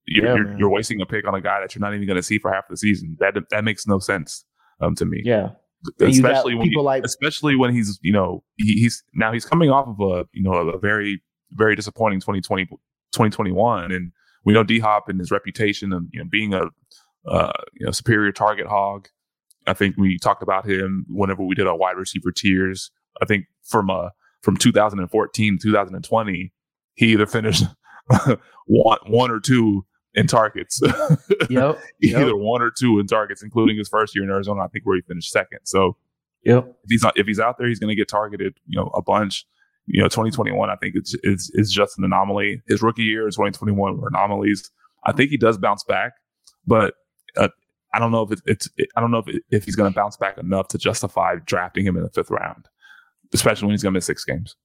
You're, 0.06 0.26
Yeah, 0.26 0.34
you're, 0.36 0.58
you're 0.58 0.70
wasting 0.70 1.00
a 1.00 1.06
pick 1.06 1.26
on 1.26 1.34
a 1.34 1.40
guy 1.40 1.60
that 1.60 1.74
you're 1.74 1.80
not 1.80 1.94
even 1.94 2.06
going 2.06 2.16
to 2.16 2.22
see 2.22 2.38
for 2.38 2.52
half 2.52 2.64
the 2.68 2.76
season. 2.76 3.16
That 3.20 3.34
that 3.50 3.64
makes 3.64 3.86
no 3.86 3.98
sense 3.98 4.44
um, 4.80 4.94
to 4.96 5.04
me. 5.04 5.22
Yeah, 5.24 5.50
And 6.00 6.14
you 6.14 6.22
got 6.22 6.32
especially 6.32 6.54
when 6.56 6.68
you- 6.70 6.82
like- 6.82 7.04
especially 7.04 7.56
when 7.56 7.74
he's 7.74 7.98
you 8.02 8.12
know 8.12 8.44
he, 8.56 8.74
he's 8.74 9.02
now 9.14 9.32
he's 9.32 9.44
coming 9.44 9.70
off 9.70 9.88
of 9.88 10.00
a 10.00 10.26
you 10.32 10.42
know 10.42 10.52
a 10.52 10.78
very 10.78 11.22
very 11.52 11.74
disappointing 11.76 12.20
2020 12.20 12.66
2021 12.66 13.92
and 13.92 14.12
we 14.44 14.52
know 14.52 14.62
D 14.64 14.78
Hop 14.80 15.08
and 15.08 15.18
his 15.20 15.30
reputation 15.30 15.92
and 15.92 16.08
you 16.12 16.18
know 16.22 16.28
being 16.30 16.52
a 16.54 16.64
uh, 17.26 17.52
you 17.78 17.86
know 17.86 17.92
superior 17.92 18.32
target 18.32 18.66
hog. 18.66 19.08
I 19.66 19.72
think 19.72 19.96
we 19.96 20.18
talked 20.18 20.42
about 20.42 20.68
him 20.68 21.06
whenever 21.08 21.42
we 21.42 21.54
did 21.54 21.66
our 21.66 21.76
wide 21.76 21.96
receiver 21.96 22.30
tiers. 22.30 22.90
I 23.22 23.24
think 23.24 23.46
from 23.62 23.88
uh 23.88 24.10
from 24.42 24.58
2014 24.58 25.58
to 25.58 25.62
2020, 25.68 26.52
he 26.94 27.06
either 27.12 27.24
finished 27.24 27.64
one 28.66 28.98
one 29.06 29.30
or 29.30 29.40
two 29.40 29.86
in 30.14 30.26
targets. 30.26 30.80
yep, 31.50 31.78
either 32.02 32.26
Yep. 32.26 32.32
one 32.36 32.62
or 32.62 32.70
two 32.70 32.98
in 32.98 33.06
targets, 33.06 33.42
including 33.42 33.76
his 33.78 33.88
first 33.88 34.14
year 34.14 34.24
in 34.24 34.30
Arizona. 34.30 34.62
I 34.62 34.68
think 34.68 34.84
where 34.86 34.96
he 34.96 35.02
finished 35.02 35.30
second. 35.30 35.60
So 35.64 35.96
yep, 36.44 36.66
if 36.84 36.90
he's 36.90 37.02
not 37.02 37.18
if 37.18 37.26
he's 37.26 37.40
out 37.40 37.58
there, 37.58 37.66
he's 37.68 37.78
going 37.78 37.90
to 37.90 37.96
get 37.96 38.08
targeted. 38.08 38.54
You 38.66 38.80
know, 38.80 38.86
a 38.94 39.02
bunch. 39.02 39.44
You 39.86 40.00
know, 40.00 40.08
2021. 40.08 40.70
I 40.70 40.76
think 40.76 40.94
it's 40.96 41.14
is 41.24 41.50
is 41.54 41.70
just 41.70 41.98
an 41.98 42.04
anomaly. 42.04 42.62
His 42.66 42.80
rookie 42.82 43.02
year, 43.02 43.24
2021, 43.24 44.00
were 44.00 44.08
anomalies. 44.08 44.70
I 45.04 45.12
think 45.12 45.28
he 45.30 45.36
does 45.36 45.58
bounce 45.58 45.84
back, 45.84 46.12
but 46.66 46.94
uh, 47.36 47.48
I 47.92 47.98
don't 47.98 48.10
know 48.10 48.22
if 48.22 48.32
it, 48.32 48.40
it's. 48.46 48.68
It, 48.78 48.88
I 48.96 49.02
don't 49.02 49.10
know 49.10 49.18
if 49.18 49.28
it, 49.28 49.42
if 49.50 49.64
he's 49.66 49.76
going 49.76 49.92
to 49.92 49.94
bounce 49.94 50.16
back 50.16 50.38
enough 50.38 50.68
to 50.68 50.78
justify 50.78 51.34
drafting 51.44 51.84
him 51.84 51.98
in 51.98 52.02
the 52.02 52.08
fifth 52.08 52.30
round, 52.30 52.66
especially 53.34 53.66
when 53.66 53.74
he's 53.74 53.82
going 53.82 53.92
to 53.92 53.96
miss 53.98 54.06
six 54.06 54.24
games. 54.24 54.56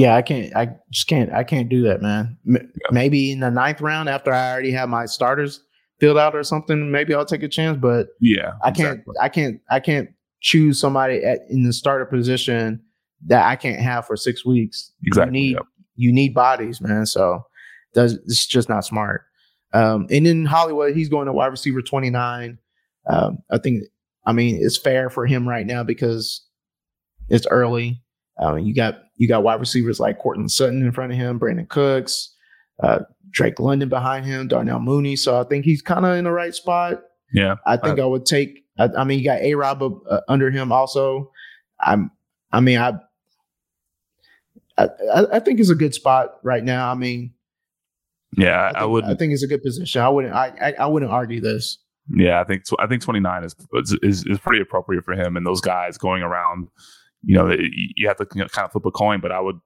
Yeah. 0.00 0.16
I 0.16 0.22
can't. 0.22 0.54
I 0.56 0.70
just 0.90 1.06
can't. 1.08 1.32
I 1.32 1.44
can't 1.44 1.68
do 1.68 1.82
that, 1.82 2.00
man. 2.02 2.36
M- 2.48 2.72
Maybe 2.90 3.30
in 3.32 3.40
the 3.40 3.50
ninth 3.50 3.80
round 3.80 4.08
after 4.08 4.32
I 4.32 4.52
already 4.52 4.70
have 4.72 4.88
my 4.88 5.06
starters 5.06 5.60
filled 6.00 6.18
out 6.18 6.34
or 6.34 6.42
something, 6.42 6.90
maybe 6.90 7.14
I'll 7.14 7.24
take 7.26 7.42
a 7.42 7.48
chance. 7.48 7.76
But 7.80 8.08
Yeah, 8.20 8.52
I 8.62 8.70
can't. 8.70 8.98
exactly. 9.00 9.14
I 9.20 9.28
can't. 9.28 9.60
I 9.70 9.80
can't 9.80 10.08
choose 10.40 10.80
somebody 10.80 11.22
at, 11.24 11.40
in 11.50 11.64
the 11.64 11.72
starter 11.72 12.06
position 12.06 12.80
that 13.26 13.46
I 13.46 13.56
can't 13.56 13.80
have 13.80 14.06
for 14.06 14.16
six 14.16 14.44
weeks. 14.46 14.92
Exactly, 15.04 15.38
You 15.38 15.44
need 15.44 15.52
yep. 15.56 15.62
you 15.96 16.12
need 16.12 16.34
bodies, 16.34 16.80
man. 16.80 17.04
So 17.06 17.44
that's 17.94 18.14
it's 18.14 18.46
just 18.46 18.68
not 18.68 18.84
smart. 18.84 19.22
Um, 19.72 20.06
and 20.10 20.26
in 20.26 20.46
Hollywood, 20.46 20.96
he's 20.96 21.08
going 21.08 21.26
to 21.26 21.32
wide 21.32 21.48
receiver 21.48 21.82
twenty 21.82 22.10
nine. 22.10 22.58
Um, 23.08 23.38
I 23.50 23.58
think. 23.58 23.84
I 24.26 24.32
mean, 24.32 24.58
it's 24.60 24.76
fair 24.76 25.08
for 25.08 25.24
him 25.26 25.48
right 25.48 25.66
now 25.66 25.82
because 25.82 26.46
it's 27.30 27.46
early. 27.46 28.02
Um, 28.40 28.58
you 28.60 28.74
got 28.74 29.02
you 29.16 29.28
got 29.28 29.42
wide 29.42 29.60
receivers 29.60 30.00
like 30.00 30.18
Courtland 30.18 30.50
Sutton 30.50 30.82
in 30.82 30.92
front 30.92 31.12
of 31.12 31.18
him, 31.18 31.38
Brandin 31.38 31.68
Cooks, 31.68 32.34
uh, 32.82 33.00
Drake 33.30 33.60
London 33.60 33.88
behind 33.88 34.24
him, 34.24 34.48
Darnell 34.48 34.80
Mooney. 34.80 35.14
So 35.14 35.38
I 35.38 35.44
think 35.44 35.64
he's 35.64 35.82
kind 35.82 36.06
of 36.06 36.16
in 36.16 36.24
the 36.24 36.32
right 36.32 36.54
spot. 36.54 37.02
Yeah, 37.32 37.56
I 37.66 37.76
think 37.76 38.00
I, 38.00 38.06
would 38.06 38.26
take. 38.26 38.64
I, 38.78 38.88
I 38.96 39.04
mean, 39.04 39.18
you 39.18 39.24
got 39.24 39.40
A 39.40 39.54
Rob 39.54 39.82
uh, 39.82 40.20
under 40.26 40.50
him 40.50 40.72
also. 40.72 41.30
I'm. 41.80 42.10
I 42.50 42.60
mean, 42.60 42.78
I, 42.78 42.94
I. 44.76 44.88
I 45.34 45.38
think 45.38 45.60
it's 45.60 45.70
a 45.70 45.76
good 45.76 45.94
spot 45.94 46.36
right 46.42 46.64
now. 46.64 46.90
I 46.90 46.94
mean, 46.94 47.34
yeah. 48.36 48.62
I, 48.62 48.68
think, 48.70 48.78
I, 48.78 48.84
would. 48.86 49.04
I 49.04 49.14
think 49.14 49.32
it's 49.32 49.44
a 49.44 49.48
good 49.48 49.62
position. 49.62 50.00
I 50.00 50.08
wouldn't. 50.08 50.34
I. 50.34 50.52
I, 50.60 50.72
I 50.80 50.86
wouldn't 50.86 51.12
argue 51.12 51.40
this. 51.40 51.78
Yeah, 52.12 52.40
I 52.40 52.44
think 52.44 52.64
I 52.80 52.86
think 52.86 53.02
29 53.02 53.44
is, 53.44 53.54
is 54.02 54.24
is 54.26 54.38
pretty 54.38 54.60
appropriate 54.60 55.04
for 55.04 55.12
him 55.12 55.36
and 55.36 55.46
those 55.46 55.60
guys 55.60 55.98
going 55.98 56.22
around. 56.22 56.68
You 57.22 57.34
know, 57.34 57.50
you 57.50 57.88
you 57.96 58.08
have 58.08 58.16
to 58.18 58.26
you 58.34 58.42
know, 58.42 58.48
kind 58.48 58.64
of 58.64 58.72
flip 58.72 58.86
a 58.86 58.90
coin, 58.90 59.20
but 59.20 59.32
I 59.32 59.40
would. 59.40 59.56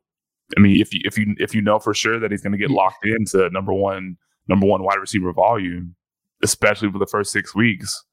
I 0.57 0.61
mean, 0.61 0.81
if 0.81 0.93
you 0.93 1.01
if 1.05 1.17
you 1.19 1.35
if 1.39 1.55
you 1.55 1.63
know 1.63 1.79
for 1.79 1.95
sure 1.95 2.19
that 2.21 2.31
he's 2.31 2.43
going 2.43 2.53
to 2.53 2.59
get 2.59 2.71
locked 2.71 3.07
into 3.07 3.49
number 3.51 3.73
one 3.73 4.17
number 4.49 4.67
one 4.67 4.83
wide 4.83 4.99
receiver 4.99 5.33
volume, 5.33 5.95
especially 6.43 6.91
for 6.91 6.99
the 6.99 7.07
first 7.07 7.33
six 7.33 7.55
weeks, 7.55 8.05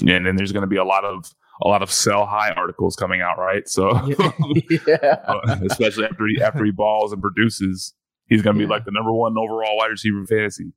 and 0.00 0.26
then 0.26 0.36
there's 0.36 0.52
going 0.52 0.62
to 0.62 0.66
be 0.68 0.76
a 0.76 0.84
lot 0.84 1.04
of 1.04 1.26
a 1.62 1.68
lot 1.68 1.82
of 1.82 1.90
sell 1.92 2.26
high 2.26 2.50
articles 2.50 2.96
coming 2.96 3.20
out, 3.20 3.38
right? 3.38 3.68
So, 3.68 3.90
yeah. 4.08 5.16
uh, 5.28 5.56
especially 5.70 6.04
after 6.04 6.26
he 6.26 6.42
after 6.42 6.64
he 6.64 6.70
balls 6.72 7.12
and 7.12 7.20
produces, 7.22 7.94
he's 8.26 8.42
going 8.42 8.54
to 8.56 8.58
be 8.58 8.64
Yeah. 8.64 8.70
like 8.70 8.84
the 8.84 8.90
number 8.92 9.12
one 9.12 9.36
overall 9.38 9.76
wide 9.76 9.90
receiver 9.90 10.18
in 10.18 10.26
fantasy. 10.26 10.72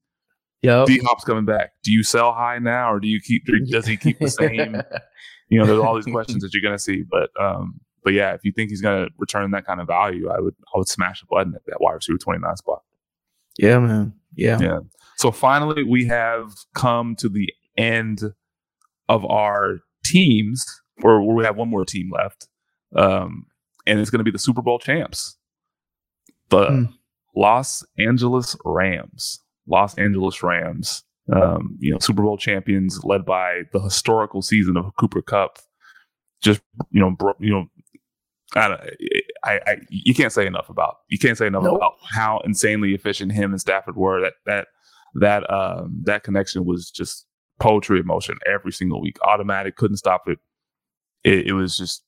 Yep. 0.63 0.87
D 0.87 0.99
Hop's 1.05 1.23
coming 1.23 1.45
back. 1.45 1.71
Do 1.83 1.91
you 1.91 2.03
sell 2.03 2.33
high 2.33 2.59
now, 2.59 2.91
or 2.91 2.99
do 2.99 3.07
you 3.07 3.19
keep? 3.21 3.43
Does 3.69 3.85
he 3.85 3.95
keep 3.97 4.19
the 4.19 4.29
same? 4.29 4.81
you 5.49 5.59
know, 5.59 5.65
there's 5.65 5.79
all 5.79 5.95
these 5.95 6.05
questions 6.11 6.43
that 6.43 6.53
you're 6.53 6.61
going 6.61 6.75
to 6.75 6.81
see. 6.81 7.03
But 7.03 7.29
um, 7.39 7.79
but 8.03 8.13
yeah, 8.13 8.33
if 8.33 8.43
you 8.43 8.51
think 8.51 8.69
he's 8.69 8.81
going 8.81 9.05
to 9.05 9.13
return 9.17 9.51
that 9.51 9.65
kind 9.65 9.81
of 9.81 9.87
value, 9.87 10.29
I 10.29 10.39
would 10.39 10.55
I 10.73 10.77
would 10.77 10.87
smash 10.87 11.21
a 11.21 11.25
button 11.25 11.53
at 11.55 11.65
that 11.67 11.81
wide 11.81 11.93
receiver 11.93 12.17
29 12.17 12.55
spot. 12.57 12.81
Yeah, 13.57 13.79
man. 13.79 14.13
Yeah. 14.35 14.59
Yeah. 14.61 14.79
So 15.17 15.31
finally, 15.31 15.83
we 15.83 16.05
have 16.05 16.53
come 16.75 17.15
to 17.17 17.29
the 17.29 17.51
end 17.77 18.21
of 19.09 19.25
our 19.25 19.79
teams, 20.05 20.65
or 21.01 21.23
we 21.35 21.43
have 21.43 21.57
one 21.57 21.69
more 21.69 21.85
team 21.85 22.11
left, 22.11 22.47
um, 22.95 23.47
and 23.85 23.99
it's 23.99 24.09
going 24.09 24.19
to 24.19 24.23
be 24.23 24.31
the 24.31 24.39
Super 24.39 24.61
Bowl 24.61 24.79
champs, 24.79 25.37
the 26.49 26.67
mm. 26.67 26.93
Los 27.35 27.83
Angeles 27.97 28.55
Rams. 28.63 29.39
Los 29.67 29.97
Angeles 29.97 30.41
Rams, 30.41 31.03
um, 31.33 31.77
you 31.79 31.91
know, 31.91 31.99
Super 31.99 32.21
Bowl 32.21 32.37
champions, 32.37 33.03
led 33.03 33.25
by 33.25 33.63
the 33.73 33.79
historical 33.79 34.41
season 34.41 34.77
of 34.77 34.95
Cooper 34.97 35.21
Kupp. 35.21 35.59
Just 36.41 36.61
you 36.91 36.99
know, 36.99 37.11
bro, 37.11 37.33
you 37.39 37.51
know, 37.51 37.65
I, 38.55 38.89
I, 39.43 39.59
I, 39.65 39.75
you 39.89 40.13
can't 40.13 40.31
say 40.31 40.45
enough 40.45 40.69
about 40.69 40.97
you 41.09 41.17
can't 41.17 41.37
say 41.37 41.47
enough 41.47 41.63
nope. 41.63 41.77
about 41.77 41.93
how 42.11 42.41
insanely 42.45 42.93
efficient 42.93 43.31
him 43.31 43.51
and 43.51 43.59
Stafford 43.59 43.97
were. 43.97 44.21
That 44.21 44.33
that 44.45 44.67
that 45.15 45.49
um 45.51 46.01
that 46.05 46.23
connection 46.23 46.65
was 46.65 46.89
just 46.91 47.25
poetry 47.59 47.99
in 47.99 48.05
motion 48.05 48.37
every 48.45 48.71
single 48.71 49.01
week, 49.01 49.17
automatic, 49.23 49.75
couldn't 49.75 49.97
stop 49.97 50.23
it. 50.27 50.39
It, 51.23 51.47
it 51.47 51.53
was 51.53 51.75
just 51.75 52.03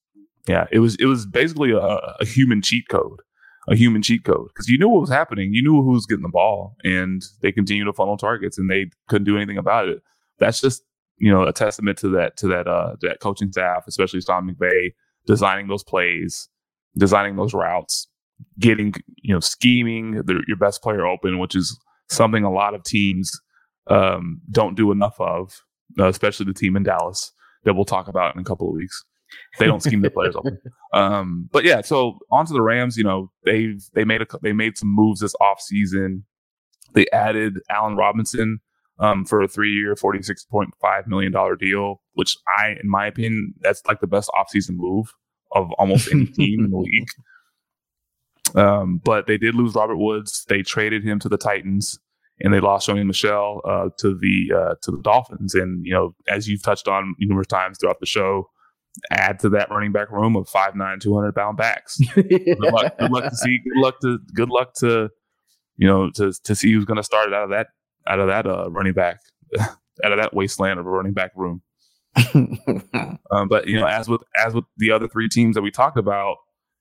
yeah, 0.48 0.68
it 0.72 0.80
was 0.80 0.96
it 0.96 1.06
was 1.06 1.26
basically 1.26 1.72
a, 1.72 1.78
a 1.80 2.26
human 2.26 2.62
cheat 2.62 2.88
code, 2.90 3.20
a 3.68 3.76
human 3.76 4.02
cheat 4.02 4.24
code 4.24 4.48
because 4.48 4.68
you 4.68 4.78
knew 4.78 4.90
what 4.90 5.02
was 5.02 5.10
happening, 5.10 5.54
you 5.54 5.62
knew 5.62 5.82
who 5.82 5.92
was 5.92 6.06
getting 6.06 6.24
the 6.24 6.30
ball, 6.30 6.76
and 6.84 7.24
they 7.42 7.52
continue 7.52 7.86
to 7.86 7.94
funnel 7.94 8.18
targets, 8.18 8.58
and 8.58 8.70
they 8.70 8.90
couldn't 9.08 9.26
do 9.26 9.38
anything 9.38 9.58
about 9.58 9.90
it. 9.90 10.02
That's 10.40 10.62
just 10.62 10.84
you 11.18 11.32
know 11.32 11.44
a 11.44 11.54
testament 11.54 11.98
to 12.00 12.10
that 12.10 12.38
to 12.38 12.48
that 12.48 12.68
uh 12.68 12.96
that 13.02 13.20
coaching 13.20 13.52
staff, 13.52 13.84
especially 13.88 14.22
Sean 14.22 14.50
McVay 14.50 14.92
designing 15.26 15.68
those 15.68 15.84
plays, 15.84 16.50
designing 16.98 17.36
those 17.36 17.54
routes, 17.54 18.08
getting, 18.60 18.94
you 19.18 19.34
know, 19.34 19.40
scheming 19.40 20.24
the, 20.26 20.44
your 20.48 20.58
best 20.58 20.82
player 20.82 21.06
open, 21.06 21.40
which 21.40 21.56
is 21.56 21.78
something 22.10 22.44
a 22.44 22.52
lot 22.52 22.74
of 22.74 22.84
teams 22.84 23.32
um, 23.88 24.42
don't 24.52 24.76
do 24.76 24.92
enough 24.92 25.16
of, 25.20 25.54
uh, 26.00 26.08
especially 26.08 26.46
the 26.46 26.54
team 26.54 26.76
in 26.76 26.84
Dallas 26.84 27.32
that 27.64 27.74
we'll 27.74 27.86
talk 27.86 28.08
about 28.08 28.36
in 28.36 28.42
a 28.42 28.44
couple 28.46 28.68
of 28.68 28.76
weeks. 28.76 29.04
They 29.58 29.66
don't 29.66 29.82
scheme 29.82 30.02
their 30.02 30.12
players 30.12 30.36
open. 30.36 30.60
Um, 30.92 31.48
but 31.52 31.66
yeah, 31.66 31.82
so 31.82 32.18
onto 32.32 32.52
the 32.52 32.64
Rams. 32.64 32.98
You 32.98 33.04
know, 33.04 33.32
they've 33.46 33.80
they 33.94 34.04
made 34.04 34.24
a 34.24 34.26
they 34.42 34.54
made 34.54 34.76
some 34.76 34.90
moves 34.90 35.20
this 35.20 35.36
offseason. 35.40 36.24
They 36.96 37.06
added 37.14 37.60
Allen 37.70 37.96
Robinson 37.96 38.60
um, 39.00 39.26
for 39.26 39.42
a 39.42 39.48
three 39.48 39.72
year, 39.74 39.96
$46.5 39.96 41.08
million 41.08 41.34
deal, 41.58 42.02
which 42.14 42.38
I, 42.58 42.76
in 42.82 42.90
my 42.90 43.08
opinion, 43.08 43.54
that's 43.62 43.86
like 43.88 44.02
the 44.02 44.08
best 44.08 44.30
offseason 44.38 44.72
move 44.76 45.14
of 45.52 45.72
almost 45.74 46.12
any 46.12 46.26
team 46.26 46.66
in 46.66 46.72
the 46.72 46.78
league. 46.80 47.10
Um, 48.56 49.00
but 49.04 49.28
they 49.28 49.38
did 49.38 49.56
lose 49.56 49.76
Robert 49.76 49.98
Woods. 49.98 50.46
They 50.48 50.62
traded 50.62 51.04
him 51.04 51.20
to 51.20 51.30
the 51.30 51.38
Titans, 51.38 52.00
and 52.40 52.54
they 52.54 52.60
lost 52.60 52.90
Sony 52.90 53.06
Michel 53.06 53.62
uh, 53.66 53.90
to 54.00 54.18
the 54.18 54.52
uh, 54.56 54.76
to 54.82 54.92
the 54.92 55.02
Dolphins. 55.02 55.54
And 55.56 55.86
you 55.86 55.94
know, 55.94 56.16
as 56.28 56.48
you've 56.48 56.64
touched 56.64 56.88
on 56.88 57.16
numerous 57.20 57.48
times 57.48 57.78
throughout 57.78 58.00
the 58.00 58.06
show, 58.06 58.50
add 59.12 59.40
to 59.40 59.50
that 59.50 59.70
running 59.70 59.92
back 59.92 60.12
room 60.12 60.36
of 60.36 60.48
five 60.50 60.76
nine, 60.76 61.00
200 61.00 61.34
pound 61.34 61.58
backs. 61.58 62.00
good, 62.16 62.60
luck, 62.60 62.98
good 62.98 63.12
luck 63.12 63.30
to 63.30 63.36
see. 63.36 63.60
Good 63.60 63.78
luck 63.78 64.00
to 64.02 64.20
good 64.34 64.50
luck 64.50 64.74
to 64.80 65.10
you 65.78 65.88
know 65.88 66.10
to 66.12 66.34
to 66.44 66.56
see 66.56 66.72
who's 66.72 66.86
going 66.86 66.98
to 66.98 67.04
start 67.04 67.34
out 67.34 67.44
of 67.44 67.50
that 67.52 67.68
out 68.08 68.20
of 68.20 68.28
that 68.28 68.46
uh, 68.46 68.70
running 68.72 68.94
back 68.94 69.20
out 69.60 70.12
of 70.12 70.18
that 70.18 70.34
wasteland 70.34 70.80
of 70.80 70.86
a 70.86 70.90
running 70.90 71.14
back 71.14 71.32
room. 71.36 71.62
um, 73.32 73.48
but 73.48 73.68
you 73.68 73.80
know, 73.80 73.86
as 73.86 74.10
with 74.10 74.22
as 74.36 74.54
with 74.54 74.66
the 74.78 74.92
other 74.92 75.08
three 75.08 75.30
teams 75.30 75.56
that 75.56 75.62
we 75.62 75.72
talked 75.72 75.98
about, 75.98 76.38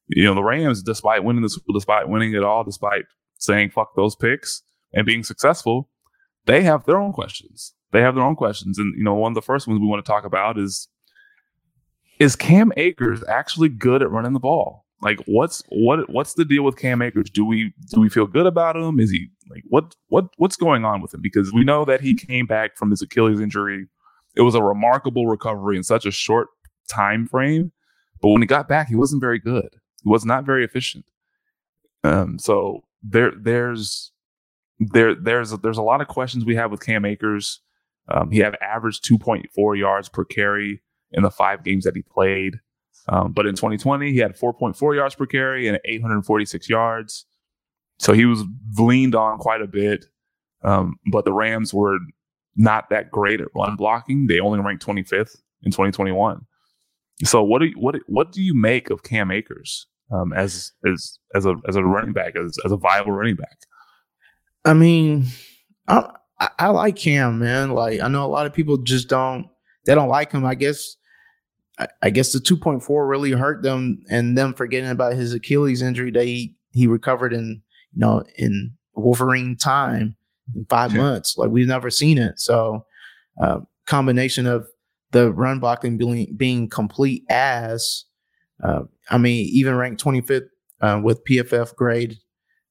you 0.08 0.24
know, 0.24 0.34
the 0.34 0.42
Rams, 0.42 0.82
despite 0.82 1.24
winning 1.24 1.42
the 1.42 1.50
Super, 1.50 1.72
despite 1.74 2.08
winning 2.08 2.34
it 2.34 2.42
all, 2.42 2.64
despite 2.64 3.04
saying 3.38 3.70
fuck 3.70 3.94
those 3.94 4.16
picks 4.16 4.62
and 4.92 5.06
being 5.06 5.22
successful, 5.22 5.90
they 6.46 6.62
have 6.62 6.86
their 6.86 6.98
own 6.98 7.12
questions. 7.12 7.74
They 7.92 8.00
have 8.00 8.14
their 8.14 8.24
own 8.24 8.36
questions, 8.36 8.78
and 8.78 8.94
you 8.96 9.04
know, 9.04 9.14
one 9.14 9.32
of 9.32 9.34
the 9.34 9.42
first 9.42 9.66
ones 9.66 9.80
we 9.80 9.86
want 9.86 10.04
to 10.04 10.10
talk 10.10 10.24
about 10.24 10.58
is 10.58 10.88
is 12.18 12.36
Cam 12.36 12.72
Akers 12.76 13.22
actually 13.28 13.68
good 13.68 14.02
at 14.02 14.10
running 14.10 14.32
the 14.32 14.40
ball? 14.40 14.84
Like, 15.00 15.20
what's 15.26 15.62
what 15.68 16.10
what's 16.10 16.34
the 16.34 16.44
deal 16.44 16.64
with 16.64 16.76
Cam 16.76 17.02
Akers? 17.02 17.30
Do 17.30 17.44
we 17.44 17.72
do 17.92 18.00
we 18.00 18.08
feel 18.08 18.26
good 18.26 18.46
about 18.46 18.76
him? 18.76 18.98
Is 18.98 19.10
he 19.10 19.28
like 19.50 19.62
what 19.68 19.94
what 20.08 20.26
what's 20.38 20.56
going 20.56 20.84
on 20.84 21.00
with 21.00 21.14
him? 21.14 21.20
Because 21.22 21.52
we 21.52 21.62
know 21.62 21.84
that 21.84 22.00
he 22.00 22.14
came 22.14 22.46
back 22.46 22.76
from 22.76 22.90
his 22.90 23.00
Achilles 23.02 23.40
injury 23.40 23.86
it 24.38 24.42
was 24.42 24.54
a 24.54 24.62
remarkable 24.62 25.26
recovery 25.26 25.76
in 25.76 25.82
such 25.82 26.06
a 26.06 26.12
short 26.12 26.48
time 26.88 27.26
frame. 27.26 27.72
But 28.22 28.28
when 28.28 28.40
he 28.40 28.46
got 28.46 28.68
back, 28.68 28.88
he 28.88 28.94
wasn't 28.94 29.20
very 29.20 29.40
good. 29.40 29.68
He 30.02 30.08
was 30.08 30.24
not 30.24 30.44
very 30.44 30.64
efficient. 30.64 31.04
Um, 32.04 32.38
so 32.38 32.84
there, 33.02 33.32
there's 33.36 34.12
there, 34.78 35.14
there's 35.14 35.50
there's 35.50 35.78
a 35.78 35.82
lot 35.82 36.00
of 36.00 36.06
questions 36.06 36.44
we 36.44 36.54
have 36.54 36.70
with 36.70 36.84
Cam 36.84 37.04
Akers. 37.04 37.60
Um, 38.08 38.30
he 38.30 38.38
had 38.38 38.56
averaged 38.62 39.04
2.4 39.04 39.76
yards 39.76 40.08
per 40.08 40.24
carry 40.24 40.82
in 41.12 41.22
the 41.22 41.30
five 41.30 41.64
games 41.64 41.84
that 41.84 41.96
he 41.96 42.02
played. 42.02 42.60
Um, 43.08 43.32
but 43.32 43.46
in 43.46 43.54
2020, 43.54 44.12
he 44.12 44.18
had 44.18 44.36
4.4 44.36 44.94
yards 44.94 45.14
per 45.14 45.26
carry 45.26 45.66
and 45.66 45.78
846 45.84 46.68
yards. 46.68 47.24
So 47.98 48.12
he 48.12 48.26
was 48.26 48.44
leaned 48.78 49.14
on 49.14 49.38
quite 49.38 49.62
a 49.62 49.66
bit. 49.66 50.06
Um, 50.62 50.96
but 51.10 51.24
the 51.24 51.32
Rams 51.32 51.72
were 51.72 51.98
not 52.56 52.90
that 52.90 53.10
great 53.10 53.40
at 53.40 53.48
run 53.54 53.76
blocking. 53.76 54.26
They 54.26 54.40
only 54.40 54.58
ranked 54.58 54.84
25th 54.84 55.36
in 55.62 55.70
2021. 55.70 56.44
So 57.24 57.42
what 57.42 57.60
do 57.60 57.66
you, 57.66 57.74
what 57.76 57.96
what 58.06 58.30
do 58.30 58.42
you 58.42 58.54
make 58.54 58.90
of 58.90 59.02
Cam 59.02 59.30
Akers 59.30 59.86
um, 60.12 60.32
as 60.32 60.72
as 60.86 61.18
as 61.34 61.46
a 61.46 61.56
as 61.66 61.74
a 61.74 61.84
running 61.84 62.12
back 62.12 62.34
as 62.36 62.56
as 62.64 62.70
a 62.70 62.76
viable 62.76 63.12
running 63.12 63.34
back? 63.34 63.58
I 64.64 64.74
mean, 64.74 65.26
I 65.88 66.10
I 66.58 66.68
like 66.68 66.96
Cam, 66.96 67.40
man. 67.40 67.70
Like 67.70 68.00
I 68.00 68.08
know 68.08 68.24
a 68.24 68.28
lot 68.28 68.46
of 68.46 68.52
people 68.52 68.76
just 68.76 69.08
don't 69.08 69.48
they 69.84 69.94
don't 69.94 70.08
like 70.08 70.30
him. 70.30 70.44
I 70.44 70.54
guess 70.54 70.96
I, 71.78 71.88
I 72.02 72.10
guess 72.10 72.32
the 72.32 72.38
2.4 72.38 73.08
really 73.08 73.32
hurt 73.32 73.62
them, 73.62 74.02
and 74.10 74.36
them 74.36 74.54
forgetting 74.54 74.90
about 74.90 75.14
his 75.14 75.32
Achilles 75.32 75.82
injury 75.82 76.10
that 76.12 76.24
he 76.24 76.54
he 76.70 76.86
recovered 76.86 77.32
in 77.32 77.62
you 77.92 78.00
know 78.00 78.24
in 78.36 78.72
Wolverine 78.94 79.56
time 79.56 80.16
in 80.54 80.66
five 80.68 80.94
months. 80.94 81.36
Like 81.36 81.50
we've 81.50 81.66
never 81.66 81.90
seen 81.90 82.18
it. 82.18 82.38
So, 82.38 82.84
uh, 83.40 83.60
combination 83.86 84.46
of 84.46 84.66
the 85.12 85.32
run 85.32 85.58
blocking 85.58 85.96
being, 85.96 86.34
being 86.36 86.68
complete 86.68 87.24
as, 87.30 88.04
uh, 88.62 88.82
I 89.10 89.18
mean, 89.18 89.48
even 89.52 89.74
ranked 89.74 90.02
25th 90.02 90.48
uh, 90.80 91.00
with 91.02 91.24
PFF 91.24 91.74
grade 91.76 92.18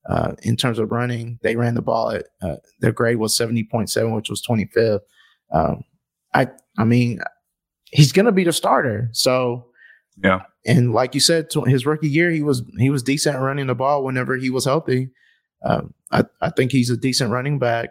uh, 0.08 0.34
in 0.44 0.56
terms 0.56 0.80
of 0.80 0.92
running. 0.92 1.40
They 1.42 1.56
ran 1.56 1.76
the 1.76 1.82
ball 1.82 2.12
at 2.12 2.26
uh, 2.42 2.58
their 2.80 2.92
grade 2.92 3.18
was 3.18 3.38
70.7, 3.38 4.16
which 4.16 4.30
was 4.30 4.46
25th. 4.48 5.00
Um, 5.52 5.84
I, 6.34 6.50
I 6.78 6.84
mean, 6.84 7.20
he's 7.92 8.12
going 8.12 8.26
to 8.26 8.32
be 8.32 8.44
the 8.44 8.54
starter. 8.54 9.10
So, 9.14 9.68
yeah. 10.24 10.44
And 10.66 10.94
like 10.94 11.14
you 11.14 11.22
said, 11.22 11.48
his 11.66 11.86
rookie 11.86 12.10
year, 12.10 12.32
he 12.32 12.42
was 12.42 12.64
he 12.78 12.90
was 12.90 13.04
decent 13.04 13.40
running 13.40 13.68
the 13.68 13.76
ball 13.76 14.04
whenever 14.04 14.36
he 14.36 14.50
was 14.50 14.66
healthy. 14.66 15.10
Um, 15.64 15.94
I, 16.12 16.24
I 16.42 16.50
think 16.50 16.72
he's 16.72 16.90
a 16.90 16.98
decent 16.98 17.32
running 17.32 17.60
back. 17.60 17.90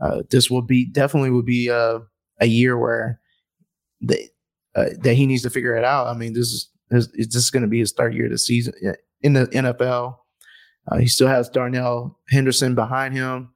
Uh, 0.00 0.22
this 0.30 0.50
will 0.50 0.62
be 0.62 0.86
definitely 0.86 1.30
would 1.30 1.46
be 1.46 1.68
a, 1.68 2.00
a 2.40 2.46
year 2.46 2.76
where 2.76 3.20
the, 4.00 4.28
uh, 4.74 4.86
that 5.00 5.14
he 5.14 5.26
needs 5.26 5.42
to 5.42 5.50
figure 5.50 5.76
it 5.76 5.84
out. 5.84 6.06
I 6.06 6.14
mean, 6.14 6.34
this 6.34 6.48
is 6.48 6.70
this, 6.90 7.08
is 7.14 7.28
this 7.28 7.50
going 7.50 7.62
to 7.62 7.68
be 7.68 7.78
his 7.78 7.92
third 7.92 8.14
year 8.14 8.26
of 8.26 8.32
the 8.32 8.38
season 8.38 8.74
in 9.22 9.32
the 9.32 9.46
NFL. 9.46 10.16
Uh, 10.88 10.98
he 10.98 11.06
still 11.06 11.28
has 11.28 11.48
Darnell 11.48 12.18
Henderson 12.28 12.74
behind 12.74 13.14
him, 13.14 13.54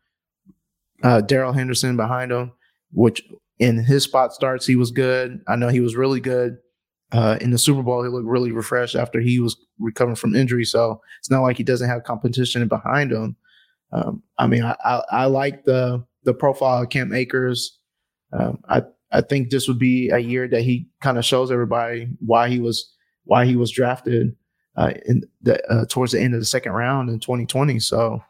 uh, 1.03 1.20
Darrell 1.20 1.53
Henderson 1.53 1.97
behind 1.97 2.32
him, 2.32 2.53
which 2.93 3.22
in 3.61 3.84
his 3.84 4.02
spot 4.02 4.32
starts 4.32 4.66
he 4.66 4.74
was 4.74 4.90
good. 4.90 5.40
I 5.46 5.54
know 5.54 5.68
he 5.68 5.80
was 5.80 5.94
really 5.94 6.18
good 6.18 6.56
uh, 7.12 7.36
in 7.40 7.50
the 7.50 7.58
Super 7.58 7.82
Bowl. 7.82 8.02
He 8.02 8.08
looked 8.08 8.26
really 8.26 8.50
refreshed 8.50 8.96
after 8.96 9.20
he 9.20 9.38
was 9.38 9.56
recovering 9.78 10.16
from 10.16 10.34
injury. 10.34 10.64
So 10.64 11.00
it's 11.18 11.30
not 11.30 11.42
like 11.42 11.58
he 11.58 11.62
doesn't 11.62 11.88
have 11.88 12.02
competition 12.02 12.66
behind 12.66 13.12
him. 13.12 13.36
Um, 13.92 14.22
I 14.38 14.46
mean, 14.46 14.64
I, 14.64 14.76
I, 14.84 15.02
I, 15.11 15.24
like 15.26 15.64
the 15.64 16.04
the 16.24 16.32
profile 16.32 16.82
of 16.82 16.88
Cam 16.88 17.12
Akers. 17.12 17.78
Um, 18.32 18.61
I 18.68 18.82
I 19.12 19.20
think 19.20 19.50
this 19.50 19.68
would 19.68 19.78
be 19.78 20.08
a 20.11 20.18
year 20.18 20.48
that 20.48 20.62
he 20.62 20.88
kind 21.02 21.18
of 21.18 21.24
shows 21.24 21.50
everybody 21.50 22.08
why 22.20 22.48
he 22.48 22.61
was 22.61 22.90
why 23.24 23.44
he 23.44 23.56
was 23.56 23.70
drafted 23.70 24.36
uh, 24.76 24.92
in 25.06 25.24
the 25.42 25.62
uh, 25.70 25.84
towards 25.86 26.12
the 26.12 26.20
end 26.20 26.34
of 26.34 26.40
the 26.40 26.46
second 26.46 26.72
round 26.72 27.11
in 27.11 27.18
2020. 27.18 27.80
So 27.80 28.22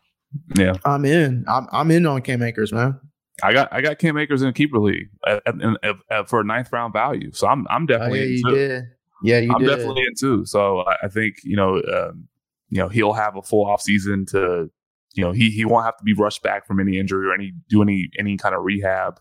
yeah, 0.56 0.72
I'm 0.84 1.04
in. 1.04 1.44
I'm 1.46 1.68
I'm 1.70 1.90
in 1.90 2.06
on 2.06 2.22
Cam 2.22 2.42
Akers, 2.42 2.72
man. 2.72 2.98
I 3.42 3.52
got 3.52 3.68
I 3.72 3.80
got 3.80 3.98
Cam 3.98 4.16
Akers 4.16 4.42
in 4.42 4.48
a 4.48 4.52
keeper 4.52 4.78
league 4.78 5.08
at, 5.26 5.42
at, 5.46 5.96
at, 6.10 6.28
for 6.28 6.40
a 6.40 6.44
ninth 6.44 6.72
round 6.72 6.92
value. 6.92 7.32
So 7.32 7.46
I'm 7.46 7.66
I'm 7.70 7.86
definitely 7.86 8.20
oh, 8.20 8.22
yeah, 8.22 8.28
you 8.28 8.54
did. 8.54 8.84
Yeah, 9.22 9.38
you 9.40 9.52
I'm 9.52 9.60
did. 9.60 9.68
definitely 9.68 10.02
in 10.02 10.14
too. 10.18 10.44
So 10.46 10.80
I, 10.80 10.96
I 11.04 11.08
think 11.08 11.36
you 11.44 11.56
know 11.56 11.76
um, 11.76 12.28
you 12.68 12.78
know 12.78 12.88
he'll 12.88 13.12
have 13.12 13.36
a 13.36 13.42
full 13.42 13.66
off 13.66 13.82
season 13.82 14.26
to 14.26 14.70
you 15.14 15.24
know 15.24 15.32
he 15.32 15.50
he 15.50 15.64
won't 15.64 15.84
have 15.84 15.96
to 15.96 16.04
be 16.04 16.14
rushed 16.14 16.42
back 16.42 16.66
from 16.66 16.80
any 16.80 16.98
injury 16.98 17.26
or 17.26 17.34
any 17.34 17.52
do 17.68 17.82
any 17.82 18.08
any 18.18 18.36
kind 18.36 18.54
of 18.54 18.62
rehab. 18.62 19.20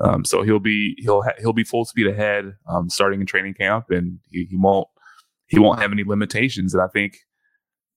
Um, 0.00 0.24
so 0.24 0.42
he'll 0.42 0.60
be 0.60 0.94
he'll 0.98 1.22
ha- 1.22 1.34
he'll 1.38 1.52
be 1.52 1.64
full 1.64 1.84
speed 1.84 2.06
ahead 2.06 2.54
um, 2.68 2.88
starting 2.88 3.20
in 3.20 3.26
training 3.26 3.54
camp, 3.54 3.86
and 3.90 4.18
he, 4.30 4.44
he, 4.44 4.56
won't 4.56 4.88
he 5.46 5.58
won't 5.58 5.80
have 5.80 5.92
any 5.92 6.04
limitations. 6.04 6.72
And 6.72 6.82
I 6.82 6.86
think 6.86 7.18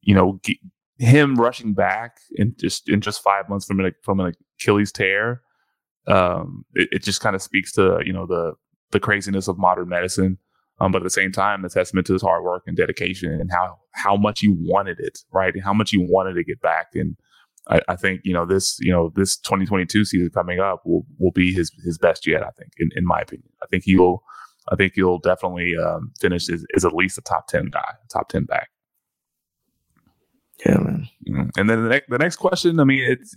you 0.01 0.15
know 0.15 0.39
g- 0.43 0.59
him 0.97 1.35
rushing 1.35 1.73
back 1.73 2.17
in 2.35 2.55
just 2.59 2.89
in 2.89 3.01
just 3.01 3.21
five 3.21 3.49
months 3.49 3.65
from 3.65 3.79
an 3.79 3.93
from 4.03 4.19
an 4.19 4.33
Achilles 4.59 4.91
tear, 4.91 5.41
um, 6.07 6.65
it, 6.73 6.89
it, 6.91 7.03
just 7.03 7.21
kind 7.21 7.35
of 7.35 7.41
speaks 7.41 7.71
to 7.73 7.99
you 8.05 8.13
know 8.13 8.25
the 8.25 8.53
the 8.91 8.99
craziness 8.99 9.47
of 9.47 9.57
modern 9.57 9.89
medicine. 9.89 10.37
Um, 10.79 10.91
but 10.91 10.99
at 10.99 11.03
the 11.03 11.11
same 11.11 11.31
time, 11.31 11.63
a 11.63 11.69
testament 11.69 12.07
to 12.07 12.13
his 12.13 12.23
hard 12.23 12.43
work 12.43 12.63
and 12.65 12.75
dedication 12.75 13.31
and 13.31 13.51
how 13.51 13.77
how 13.91 14.17
much 14.17 14.39
he 14.39 14.47
wanted 14.47 14.99
it, 14.99 15.19
right? 15.31 15.53
And 15.53 15.63
how 15.63 15.73
much 15.73 15.91
he 15.91 15.97
wanted 15.97 16.33
to 16.33 16.43
get 16.43 16.59
back. 16.59 16.87
And 16.95 17.15
I, 17.67 17.81
I, 17.87 17.95
think 17.95 18.21
you 18.23 18.33
know 18.33 18.45
this 18.47 18.77
you 18.79 18.91
know 18.91 19.11
this 19.15 19.37
2022 19.37 20.05
season 20.05 20.29
coming 20.33 20.59
up 20.59 20.81
will 20.85 21.05
will 21.19 21.31
be 21.31 21.53
his 21.53 21.71
his 21.83 21.97
best 21.97 22.25
yet. 22.25 22.41
I 22.41 22.49
think, 22.57 22.71
in, 22.79 22.89
in 22.95 23.05
my 23.05 23.19
opinion, 23.19 23.49
I 23.61 23.67
think 23.67 23.83
he'll 23.85 24.23
I 24.71 24.75
think 24.75 24.93
he'll 24.95 25.19
definitely 25.19 25.75
um, 25.75 26.11
finish 26.19 26.49
as, 26.49 26.65
as, 26.75 26.85
at 26.85 26.93
least 26.93 27.17
a 27.17 27.21
top 27.21 27.47
ten 27.47 27.65
guy, 27.65 27.93
top 28.11 28.29
ten 28.29 28.45
back. 28.45 28.69
Yeah, 30.65 30.77
man. 30.77 31.09
Mm-hmm. 31.29 31.59
And 31.59 31.69
then 31.69 31.83
the 31.83 31.89
next 31.89 32.09
the 32.09 32.17
next 32.17 32.37
question, 32.37 32.79
I 32.79 32.83
mean, 32.83 33.03
it's 33.03 33.35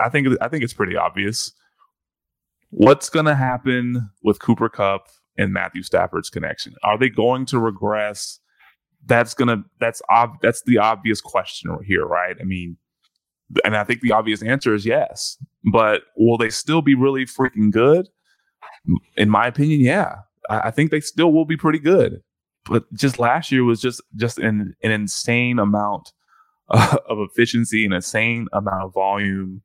I 0.00 0.08
think 0.08 0.28
I 0.40 0.48
think 0.48 0.64
it's 0.64 0.74
pretty 0.74 0.96
obvious. 0.96 1.52
What's 2.70 3.08
going 3.08 3.26
to 3.26 3.34
happen 3.34 4.10
with 4.22 4.40
Cooper 4.40 4.68
Kupp 4.68 5.06
and 5.36 5.52
Matthew 5.52 5.82
Stafford's 5.82 6.30
connection? 6.30 6.74
Are 6.82 6.98
they 6.98 7.08
going 7.08 7.46
to 7.46 7.58
regress? 7.58 8.40
That's 9.06 9.32
gonna 9.32 9.62
that's 9.80 10.02
ob- 10.10 10.40
that's 10.42 10.62
the 10.66 10.78
obvious 10.78 11.20
question 11.20 11.78
here, 11.86 12.04
right? 12.04 12.36
I 12.40 12.44
mean, 12.44 12.76
and 13.64 13.76
I 13.76 13.84
think 13.84 14.00
the 14.00 14.12
obvious 14.12 14.42
answer 14.42 14.74
is 14.74 14.84
yes. 14.84 15.38
But 15.72 16.02
will 16.16 16.36
they 16.36 16.50
still 16.50 16.82
be 16.82 16.94
really 16.94 17.24
freaking 17.24 17.70
good? 17.70 18.08
In 19.16 19.30
my 19.30 19.46
opinion, 19.46 19.80
yeah. 19.80 20.16
I, 20.50 20.60
I 20.60 20.70
think 20.70 20.90
they 20.90 21.00
still 21.00 21.32
will 21.32 21.44
be 21.44 21.56
pretty 21.56 21.78
good. 21.78 22.22
But 22.64 22.92
just 22.92 23.18
last 23.18 23.50
year 23.50 23.64
was 23.64 23.80
just 23.80 24.02
just 24.16 24.38
an, 24.38 24.74
an 24.82 24.90
insane 24.90 25.58
amount 25.58 26.12
of 26.68 27.18
efficiency, 27.18 27.84
and 27.84 27.94
an 27.94 27.98
insane 27.98 28.48
amount 28.52 28.84
of 28.84 28.92
volume. 28.92 29.62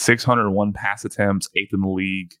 601 0.00 0.72
pass 0.72 1.04
attempts, 1.04 1.48
eighth 1.56 1.74
in 1.74 1.82
the 1.82 1.88
league. 1.88 2.32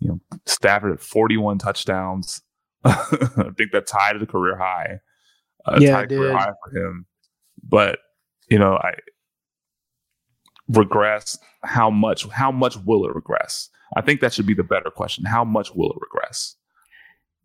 You 0.00 0.08
know, 0.08 0.20
Stafford 0.46 0.92
at 0.92 1.00
41 1.00 1.58
touchdowns. 1.58 2.42
I 2.84 3.50
think 3.56 3.72
that 3.72 3.86
tied 3.86 4.18
the 4.20 4.26
career 4.26 4.56
high. 4.56 4.98
Uh, 5.64 5.78
yeah, 5.80 5.92
tied 5.92 6.08
career 6.08 6.36
high 6.36 6.50
for 6.64 6.76
him. 6.76 7.06
But 7.62 7.98
you 8.48 8.58
know, 8.58 8.74
I 8.74 8.94
regress. 10.68 11.38
How 11.64 11.90
much? 11.90 12.28
How 12.28 12.50
much 12.50 12.76
will 12.84 13.04
it 13.04 13.14
regress? 13.14 13.68
I 13.96 14.02
think 14.02 14.20
that 14.20 14.32
should 14.32 14.46
be 14.46 14.54
the 14.54 14.64
better 14.64 14.90
question. 14.90 15.24
How 15.24 15.44
much 15.44 15.74
will 15.74 15.90
it 15.90 15.98
regress? 16.00 16.56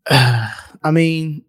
I 0.10 0.90
mean, 0.90 1.44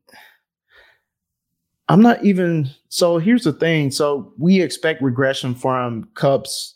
I'm 1.90 2.02
not 2.02 2.24
even. 2.24 2.70
So 2.90 3.18
here's 3.18 3.44
the 3.44 3.54
thing. 3.54 3.92
So 3.92 4.34
we 4.38 4.62
expect 4.62 5.02
regression 5.02 5.54
from 5.54 6.08
Kupp's 6.16 6.75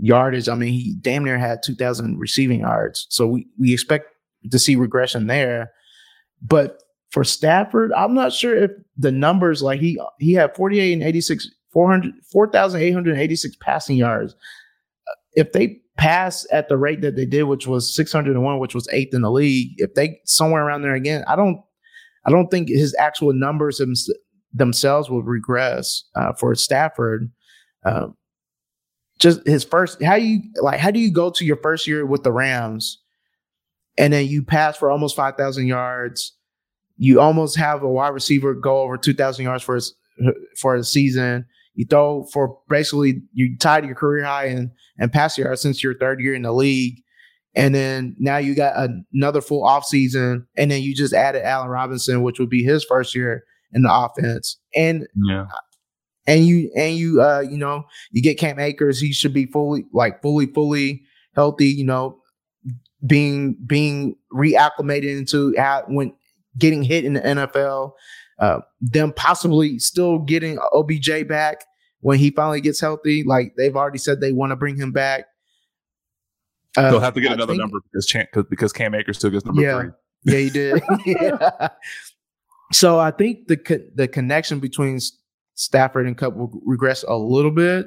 yardage. 0.00 0.48
I 0.48 0.54
mean, 0.54 0.72
he 0.72 0.96
damn 1.00 1.24
near 1.24 1.38
had 1.38 1.62
2,000 1.62 2.18
receiving 2.18 2.60
yards. 2.60 3.06
So 3.10 3.26
we, 3.26 3.46
we 3.58 3.72
expect 3.72 4.06
to 4.50 4.58
see 4.58 4.76
regression 4.76 5.26
there. 5.26 5.72
But 6.42 6.82
for 7.10 7.24
Stafford, 7.24 7.92
I'm 7.92 8.14
not 8.14 8.32
sure 8.32 8.56
if 8.56 8.70
the 8.96 9.12
numbers 9.12 9.62
like 9.62 9.80
he 9.80 10.00
he 10.18 10.32
had 10.32 10.54
48 10.54 10.92
and 10.94 11.02
86, 11.02 11.48
400, 11.72 12.14
4,886 12.32 13.56
passing 13.60 13.96
yards. 13.96 14.34
If 15.34 15.52
they 15.52 15.78
pass 15.96 16.46
at 16.50 16.68
the 16.68 16.78
rate 16.78 17.02
that 17.02 17.16
they 17.16 17.26
did, 17.26 17.44
which 17.44 17.66
was 17.66 17.94
601, 17.94 18.58
which 18.58 18.74
was 18.74 18.88
eighth 18.90 19.14
in 19.14 19.22
the 19.22 19.30
league, 19.30 19.74
if 19.76 19.94
they 19.94 20.18
somewhere 20.24 20.64
around 20.64 20.82
there 20.82 20.94
again, 20.94 21.24
I 21.28 21.36
don't 21.36 21.60
I 22.26 22.30
don't 22.30 22.48
think 22.48 22.68
his 22.68 22.94
actual 22.98 23.32
numbers 23.32 23.80
themselves 24.52 25.10
will 25.10 25.22
regress 25.22 26.04
uh, 26.14 26.32
for 26.38 26.54
Stafford. 26.54 27.30
Um, 27.84 28.14
just 29.20 29.46
his 29.46 29.64
first 29.64 30.02
how 30.02 30.14
you 30.14 30.40
like 30.62 30.80
how 30.80 30.90
do 30.90 30.98
you 30.98 31.12
go 31.12 31.30
to 31.30 31.44
your 31.44 31.56
first 31.56 31.86
year 31.86 32.04
with 32.06 32.24
the 32.24 32.32
Rams 32.32 32.98
and 34.00 34.12
then 34.12 34.26
you 34.26 34.42
pass 34.42 34.78
for 34.78 34.90
almost 34.90 35.14
5,000 35.14 35.66
yards. 35.66 36.32
You 36.96 37.20
almost 37.20 37.56
have 37.58 37.82
a 37.82 37.88
wide 37.88 38.14
receiver 38.14 38.54
go 38.54 38.80
over 38.80 38.96
2,000 38.96 39.44
yards 39.44 39.62
for 39.62 39.74
his, 39.74 39.94
for 40.58 40.76
the 40.78 40.84
season. 40.84 41.44
You 41.74 41.86
throw 41.86 42.24
for 42.32 42.58
basically 42.68 43.22
you 43.32 43.56
tied 43.58 43.84
your 43.84 43.94
career 43.94 44.24
high 44.24 44.46
and 44.46 44.70
and 44.98 45.12
pass 45.12 45.38
yards 45.38 45.62
since 45.62 45.82
your 45.82 45.96
third 45.96 46.20
year 46.20 46.34
in 46.34 46.42
the 46.42 46.52
league. 46.52 47.02
And 47.54 47.74
then 47.74 48.16
now 48.18 48.36
you 48.36 48.54
got 48.54 48.90
another 49.12 49.40
full 49.40 49.64
offseason, 49.64 50.46
and 50.56 50.70
then 50.70 50.82
you 50.82 50.94
just 50.94 51.14
added 51.14 51.44
Allen 51.44 51.68
Robinson, 51.68 52.22
which 52.22 52.38
would 52.38 52.50
be 52.50 52.62
his 52.62 52.84
first 52.84 53.14
year 53.14 53.44
in 53.72 53.82
the 53.82 53.92
offense. 53.92 54.58
And 54.74 55.06
yeah 55.14 55.46
and 56.26 56.46
you 56.46 56.70
and 56.76 56.96
you 56.96 57.22
uh 57.22 57.40
you 57.40 57.56
know 57.56 57.84
you 58.10 58.22
get 58.22 58.38
Cam 58.38 58.58
Akers, 58.58 59.00
he 59.00 59.12
should 59.12 59.32
be 59.32 59.46
fully 59.46 59.84
like 59.92 60.22
fully 60.22 60.46
fully 60.46 61.02
healthy. 61.34 61.68
You 61.68 61.84
know, 61.84 62.18
being 63.06 63.56
being 63.66 64.16
reacclimated 64.32 65.18
into 65.18 65.54
how 65.56 65.84
when 65.88 66.12
getting 66.58 66.82
hit 66.82 67.04
in 67.04 67.14
the 67.14 67.20
NFL. 67.20 67.92
Uh, 68.38 68.60
them 68.80 69.12
possibly 69.12 69.78
still 69.78 70.18
getting 70.18 70.58
OBJ 70.72 71.28
back 71.28 71.62
when 72.00 72.18
he 72.18 72.30
finally 72.30 72.62
gets 72.62 72.80
healthy. 72.80 73.22
Like 73.22 73.52
they've 73.58 73.76
already 73.76 73.98
said 73.98 74.20
they 74.22 74.32
want 74.32 74.50
to 74.50 74.56
bring 74.56 74.76
him 74.76 74.92
back. 74.92 75.26
Uh, 76.76 76.90
They'll 76.90 77.00
have 77.00 77.14
to 77.14 77.20
get 77.20 77.32
I 77.32 77.34
another 77.34 77.52
think, 77.52 77.60
number 77.60 77.78
because 77.92 78.06
Chan- 78.06 78.28
because 78.48 78.72
Cam 78.72 78.94
Akers 78.94 79.18
still 79.18 79.30
gets 79.30 79.44
number 79.44 79.60
yeah, 79.60 79.80
three. 79.80 79.90
Yeah, 80.24 80.38
he 80.38 80.50
did. 80.50 80.82
yeah. 81.06 81.68
So 82.72 83.00
I 83.00 83.10
think 83.10 83.48
the 83.48 83.56
co- 83.56 83.84
the 83.96 84.06
connection 84.06 84.60
between 84.60 85.00
Stafford 85.60 86.06
and 86.06 86.16
Kupp 86.16 86.36
will 86.36 86.50
regress 86.64 87.02
a 87.06 87.14
little 87.14 87.50
bit. 87.50 87.86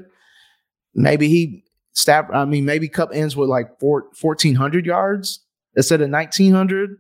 Maybe 0.93 1.27
he 1.27 1.63
staff. 1.93 2.27
I 2.31 2.45
mean, 2.45 2.65
maybe 2.65 2.87
Kupp 2.87 3.09
ends 3.13 3.35
with 3.35 3.49
like 3.49 3.79
four, 3.79 4.09
1,400 4.21 4.85
yards 4.85 5.43
instead 5.75 6.01
of 6.01 6.11
1,900. 6.11 6.91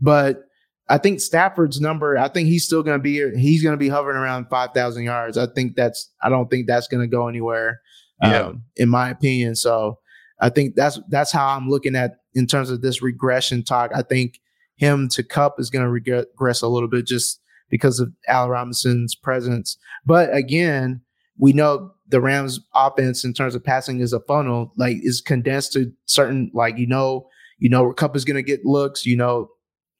But 0.00 0.44
I 0.88 0.98
think 0.98 1.20
Stafford's 1.20 1.80
number. 1.80 2.16
I 2.16 2.28
think 2.28 2.48
he's 2.48 2.64
still 2.64 2.84
going 2.84 2.96
to 2.96 3.02
be. 3.02 3.36
He's 3.36 3.60
going 3.62 3.72
to 3.72 3.78
be 3.78 3.88
hovering 3.88 4.16
around 4.16 4.46
5,000 4.48 5.02
yards. 5.02 5.36
I 5.36 5.46
think 5.46 5.74
that's. 5.74 6.12
I 6.22 6.28
don't 6.28 6.48
think 6.48 6.68
that's 6.68 6.86
going 6.86 7.02
to 7.02 7.10
go 7.10 7.26
anywhere. 7.26 7.80
Yeah. 8.22 8.42
Um, 8.42 8.64
in 8.76 8.88
my 8.88 9.10
opinion. 9.10 9.56
So 9.56 9.98
I 10.40 10.48
think 10.50 10.76
that's 10.76 11.00
that's 11.08 11.32
how 11.32 11.56
I'm 11.56 11.68
looking 11.68 11.96
at 11.96 12.12
in 12.34 12.46
terms 12.46 12.70
of 12.70 12.82
this 12.82 13.02
regression 13.02 13.64
talk. 13.64 13.90
I 13.94 14.02
think 14.02 14.38
him 14.76 15.08
to 15.08 15.24
Kupp 15.24 15.58
is 15.58 15.70
going 15.70 15.84
to 15.84 15.90
regress 15.90 16.62
a 16.62 16.68
little 16.68 16.88
bit 16.88 17.06
just 17.06 17.39
because 17.70 18.00
of 18.00 18.12
Al 18.28 18.50
Robinson's 18.50 19.14
presence. 19.14 19.78
But 20.04 20.34
again, 20.34 21.00
we 21.38 21.52
know 21.52 21.92
the 22.08 22.20
Rams 22.20 22.60
offense 22.74 23.24
in 23.24 23.32
terms 23.32 23.54
of 23.54 23.64
passing 23.64 24.00
is 24.00 24.12
a 24.12 24.20
funnel, 24.20 24.72
like 24.76 24.98
is 25.00 25.20
condensed 25.20 25.72
to 25.72 25.90
certain, 26.06 26.50
like, 26.52 26.76
you 26.76 26.86
know, 26.86 27.28
you 27.58 27.70
know, 27.70 27.92
Kupp 27.92 28.16
is 28.16 28.24
going 28.24 28.36
to 28.36 28.42
get 28.42 28.64
looks, 28.64 29.06
you 29.06 29.16
know, 29.16 29.48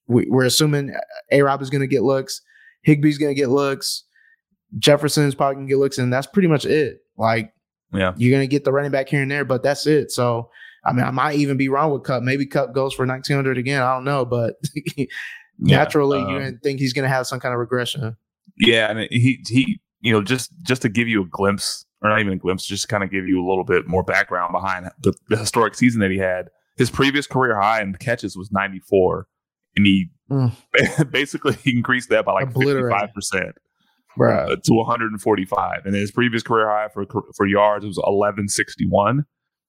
we, 0.07 0.29
are 0.33 0.43
assuming 0.43 0.95
A 1.31 1.43
Rob 1.43 1.63
is 1.63 1.71
going 1.71 1.83
to 1.83 1.87
get 1.87 2.03
looks, 2.03 2.43
Higbee's 2.87 3.19
going 3.19 3.35
to 3.35 3.41
get 3.41 3.49
looks, 3.49 4.05
Jefferson's 4.79 5.35
probably 5.35 5.57
going 5.57 5.67
to 5.67 5.71
get 5.71 5.79
looks, 5.79 5.99
and 5.99 6.13
that's 6.13 6.27
pretty 6.27 6.49
much 6.49 6.65
it. 6.65 6.99
Like, 7.17 7.53
yeah, 7.93 8.13
you're 8.17 8.31
going 8.31 8.49
to 8.49 8.51
get 8.51 8.65
the 8.65 8.73
running 8.73 8.91
back 8.91 9.09
here 9.09 9.23
and 9.23 9.31
there, 9.31 9.45
but 9.45 9.63
that's 9.63 9.87
it. 9.87 10.11
So, 10.11 10.51
I 10.85 10.93
mean, 10.93 11.05
I 11.05 11.11
might 11.11 11.37
even 11.37 11.57
be 11.57 11.69
wrong 11.69 11.91
with 11.93 12.05
Kupp. 12.05 12.23
Maybe 12.23 12.47
Kupp 12.47 12.73
goes 12.73 12.95
for 12.95 13.07
1900 13.07 13.59
again. 13.59 13.83
I 13.83 13.95
don't 13.95 14.05
know, 14.05 14.25
but 14.25 14.55
naturally 15.61 16.19
yeah, 16.19 16.25
um, 16.25 16.33
you 16.33 16.39
didn't 16.39 16.63
think 16.63 16.81
he's 16.81 16.93
going 16.93 17.05
to 17.05 17.09
have 17.09 17.27
some 17.27 17.41
kind 17.41 17.53
of 17.53 17.59
regression. 17.59 18.17
Yeah, 18.57 18.91
and 18.91 19.01
he 19.11 19.43
he 19.47 19.81
you 20.01 20.13
know 20.13 20.23
just 20.23 20.51
just 20.63 20.83
to 20.83 20.89
give 20.89 21.09
you 21.09 21.23
a 21.23 21.27
glimpse 21.27 21.85
or 22.03 22.11
not 22.11 22.21
even 22.21 22.33
a 22.33 22.37
glimpse, 22.37 22.67
just 22.67 22.89
kind 22.89 23.05
of 23.05 23.11
give 23.11 23.29
you 23.29 23.45
a 23.45 23.47
little 23.47 23.65
bit 23.65 23.87
more 23.87 24.03
background 24.03 24.53
behind 24.53 24.89
the, 25.03 25.13
the 25.29 25.37
historic 25.37 25.75
season 25.75 26.01
that 26.01 26.11
he 26.11 26.19
had. 26.19 26.49
His 26.77 26.91
previous 26.91 27.27
career 27.27 27.61
high 27.61 27.83
in 27.83 27.95
catches 27.95 28.37
was 28.37 28.51
94, 28.51 29.27
and 29.77 29.87
he 29.87 30.09
mm. 30.31 30.53
basically 31.11 31.57
increased 31.67 32.09
that 32.09 32.25
by 32.25 32.33
like 32.33 32.53
55 32.55 33.13
percent. 33.15 33.57
Uh, 34.21 34.57
to 34.65 34.75
145, 34.75 35.87
and 35.87 35.95
his 35.95 36.11
previous 36.11 36.43
career 36.43 36.69
high 36.69 36.89
for 36.93 37.07
for 37.37 37.47
yards 37.47 37.87
was 37.87 37.97
1161. 37.97 39.25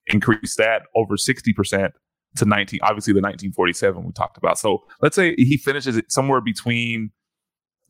Increased 0.08 0.58
that 0.58 0.82
over 0.96 1.16
60 1.16 1.54
percent 1.54 1.94
to 2.36 2.46
19 2.46 2.80
obviously 2.84 3.14
the 3.14 3.20
1947 3.20 4.04
we 4.04 4.12
talked 4.14 4.38
about 4.38 4.58
so 4.58 4.84
let's 5.02 5.16
say 5.16 5.36
he 5.36 5.58
finishes 5.58 5.98
it 5.98 6.12
somewhere 6.12 6.42
between 6.42 7.12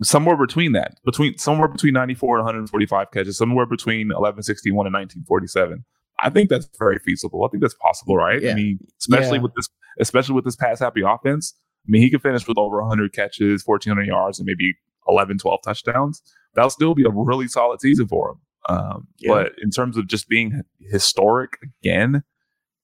somewhere 0.04 0.36
between 0.36 0.72
that 0.72 0.96
between 1.06 1.38
somewhere 1.38 1.68
between 1.68 1.94
94 1.94 2.38
and 2.38 2.46
145 2.46 3.12
catches 3.12 3.38
somewhere 3.38 3.66
between 3.66 4.08
1161 4.08 4.88
and 4.88 4.94
1947 4.94 5.86
i 6.22 6.30
think 6.30 6.50
that's 6.50 6.68
very 6.80 6.98
feasible 7.00 7.46
i 7.46 7.48
think 7.50 7.62
that's 7.62 7.76
possible 7.76 8.16
right 8.16 8.42
yeah. 8.42 8.52
i 8.52 8.56
mean 8.56 8.80
especially 9.00 9.38
yeah. 9.38 9.44
with 9.44 9.54
this 9.56 9.70
especially 10.00 10.34
with 10.34 10.46
this 10.46 10.56
pass 10.56 10.80
happy 10.80 11.02
offense 11.06 11.54
i 11.86 11.88
mean 11.88 12.02
he 12.02 12.10
could 12.10 12.22
finish 12.22 12.48
with 12.48 12.58
over 12.58 12.82
100 12.82 13.14
catches 13.14 13.64
1400 13.66 14.08
yards 14.08 14.40
and 14.40 14.46
maybe 14.46 14.74
11 15.08 15.38
12 15.38 15.60
touchdowns 15.64 16.22
that'll 16.56 16.70
still 16.70 16.96
be 16.96 17.04
a 17.04 17.10
really 17.10 17.48
solid 17.48 17.80
season 17.80 18.08
for 18.08 18.32
him 18.32 18.38
um, 18.70 19.08
yeah. 19.20 19.32
but 19.34 19.54
in 19.62 19.70
terms 19.70 19.98
of 19.98 20.08
just 20.08 20.28
being 20.28 20.62
historic 20.80 21.58
again 21.84 22.24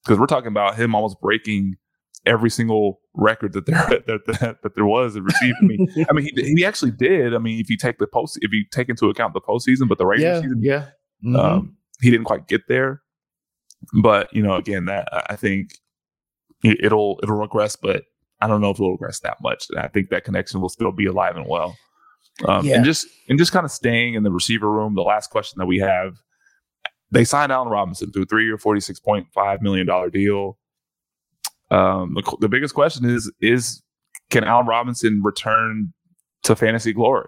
because 0.08 0.20
we're 0.20 0.26
talking 0.28 0.47
about 0.47 0.76
him 0.78 0.95
almost 0.95 1.20
breaking 1.22 1.76
every 2.26 2.49
single 2.49 2.99
record 3.14 3.53
that 3.53 3.66
there 3.66 3.76
that 4.08 4.26
that, 4.39 4.62
that 4.64 4.76
there 4.76 4.86
was 4.86 5.16
in 5.16 5.24
receiving. 5.24 5.55
I 5.62 5.66
mean, 5.66 6.05
I 6.10 6.14
mean, 6.14 6.30
he, 6.36 6.55
he 6.55 6.66
actually 6.66 6.91
did. 6.91 7.34
I 7.36 7.38
mean, 7.39 7.60
if 7.60 7.70
you 7.70 7.78
take 7.78 7.97
the 7.99 8.08
post, 8.08 8.39
if 8.41 8.51
you 8.51 8.66
take 8.72 8.89
into 8.89 9.10
account 9.10 9.34
the 9.34 9.41
postseason, 9.41 9.88
but 9.89 9.97
the 9.97 10.05
regular 10.05 10.34
yeah, 10.34 10.41
season, 10.41 10.62
yeah. 10.62 10.86
Mhm. 11.26 11.38
um, 11.39 11.78
he 12.01 12.10
didn't 12.12 12.26
quite 12.26 12.47
get 12.47 12.62
there. 12.68 13.01
But 14.01 14.34
you 14.34 14.41
know, 14.41 14.55
again, 14.55 14.86
that 14.86 15.08
I 15.30 15.36
think 15.36 15.72
it- 16.64 16.84
it'll 16.84 17.20
it'll 17.24 17.36
regress, 17.38 17.76
but 17.76 18.03
I 18.41 18.47
don't 18.47 18.62
know 18.62 18.70
if 18.72 18.78
it'll 18.78 18.91
regress 18.93 19.20
that 19.22 19.38
much. 19.41 19.66
I 19.78 19.88
think 19.88 20.10
that 20.10 20.24
connection 20.24 20.62
will 20.62 20.70
still 20.70 20.91
be 20.91 21.05
alive 21.05 21.36
and 21.36 21.45
well. 21.47 21.76
Um, 22.45 22.66
Yeah. 22.66 22.76
And 22.78 22.86
just 22.86 23.08
and 23.30 23.38
just 23.39 23.51
kind 23.51 23.66
of 23.66 23.72
staying 23.72 24.14
in 24.16 24.24
the 24.24 24.32
receiver 24.32 24.72
room. 24.72 24.95
The 24.95 25.01
last 25.01 25.30
question 25.32 25.60
that 25.60 25.66
we 25.66 25.80
have, 25.80 26.18
they 27.12 27.24
signed 27.24 27.51
Allen 27.51 27.70
Robinson 27.70 28.12
to 28.12 28.22
a 28.22 28.26
three-year, 28.26 28.58
forty-six 28.58 28.99
point 28.99 29.28
five 29.34 29.62
million 29.62 29.88
dollar 29.88 30.10
deal. 30.10 30.58
Um, 31.70 32.14
the, 32.16 32.38
the 32.41 32.49
biggest 32.49 32.74
question 32.74 33.10
is 33.10 33.32
is 33.41 33.82
can 34.30 34.43
Allen 34.43 34.68
Robinson 34.68 35.22
return 35.24 35.93
to 36.43 36.55
fantasy 36.55 36.93
glory? 36.93 37.28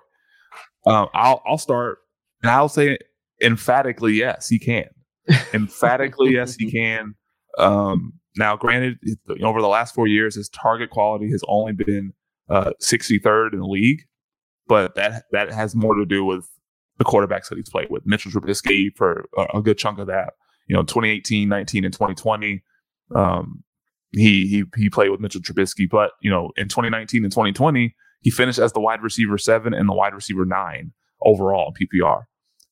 Um, 0.86 1.08
I'll 1.14 1.42
I'll 1.46 1.58
start 1.58 2.00
and 2.42 2.52
I'll 2.52 2.70
say 2.70 2.98
emphatically 3.42 4.14
yes, 4.14 4.50
he 4.50 4.60
can. 4.60 4.86
Emphatically 5.54 6.34
yes, 6.34 6.56
he 6.56 6.72
can. 6.72 7.16
Um, 7.58 8.14
now, 8.38 8.56
granted, 8.56 8.98
over 9.44 9.62
the 9.62 9.68
last 9.68 9.94
four 9.94 10.08
years, 10.08 10.36
his 10.36 10.50
target 10.50 10.90
quality 10.90 11.30
has 11.32 11.44
only 11.48 11.74
been 11.74 12.14
uh, 12.50 12.72
63rd 12.82 13.54
in 13.54 13.60
the 13.60 13.66
league, 13.66 14.02
but 14.68 14.96
that 14.96 15.26
that 15.32 15.52
has 15.52 15.76
more 15.76 15.96
to 15.96 16.06
do 16.06 16.24
with 16.24 16.48
the 17.00 17.06
quarterbacks 17.06 17.50
that 17.50 17.58
he's 17.58 17.70
played 17.70 17.88
with. 17.90 18.06
Mitchell 18.06 18.32
Trubisky 18.32 18.96
for 18.96 19.28
a, 19.54 19.62
good 19.62 19.78
chunk 19.78 19.98
of 19.98 20.08
that. 20.08 20.34
You 20.68 20.76
know, 20.76 20.84
2018, 20.84 21.50
19, 21.50 21.86
and 21.86 21.94
2020. 21.94 22.62
Um, 23.16 23.64
he 24.12 24.48
he 24.48 24.64
he 24.76 24.90
played 24.90 25.10
with 25.10 25.20
Mitchell 25.20 25.42
Trubisky, 25.42 25.90
but 25.90 26.12
you 26.22 26.30
know, 26.30 26.52
in 26.58 26.68
2019 26.68 27.24
and 27.24 27.32
2020, 27.32 27.96
he 28.22 28.30
finished 28.30 28.60
as 28.60 28.74
the 28.74 28.80
wide 28.80 29.02
receiver 29.02 29.38
seven 29.38 29.74
and 29.74 29.88
the 29.88 29.94
wide 29.94 30.14
receiver 30.14 30.46
nine 30.46 30.92
overall 31.26 31.74
in 31.74 31.88
PPR. 31.88 32.24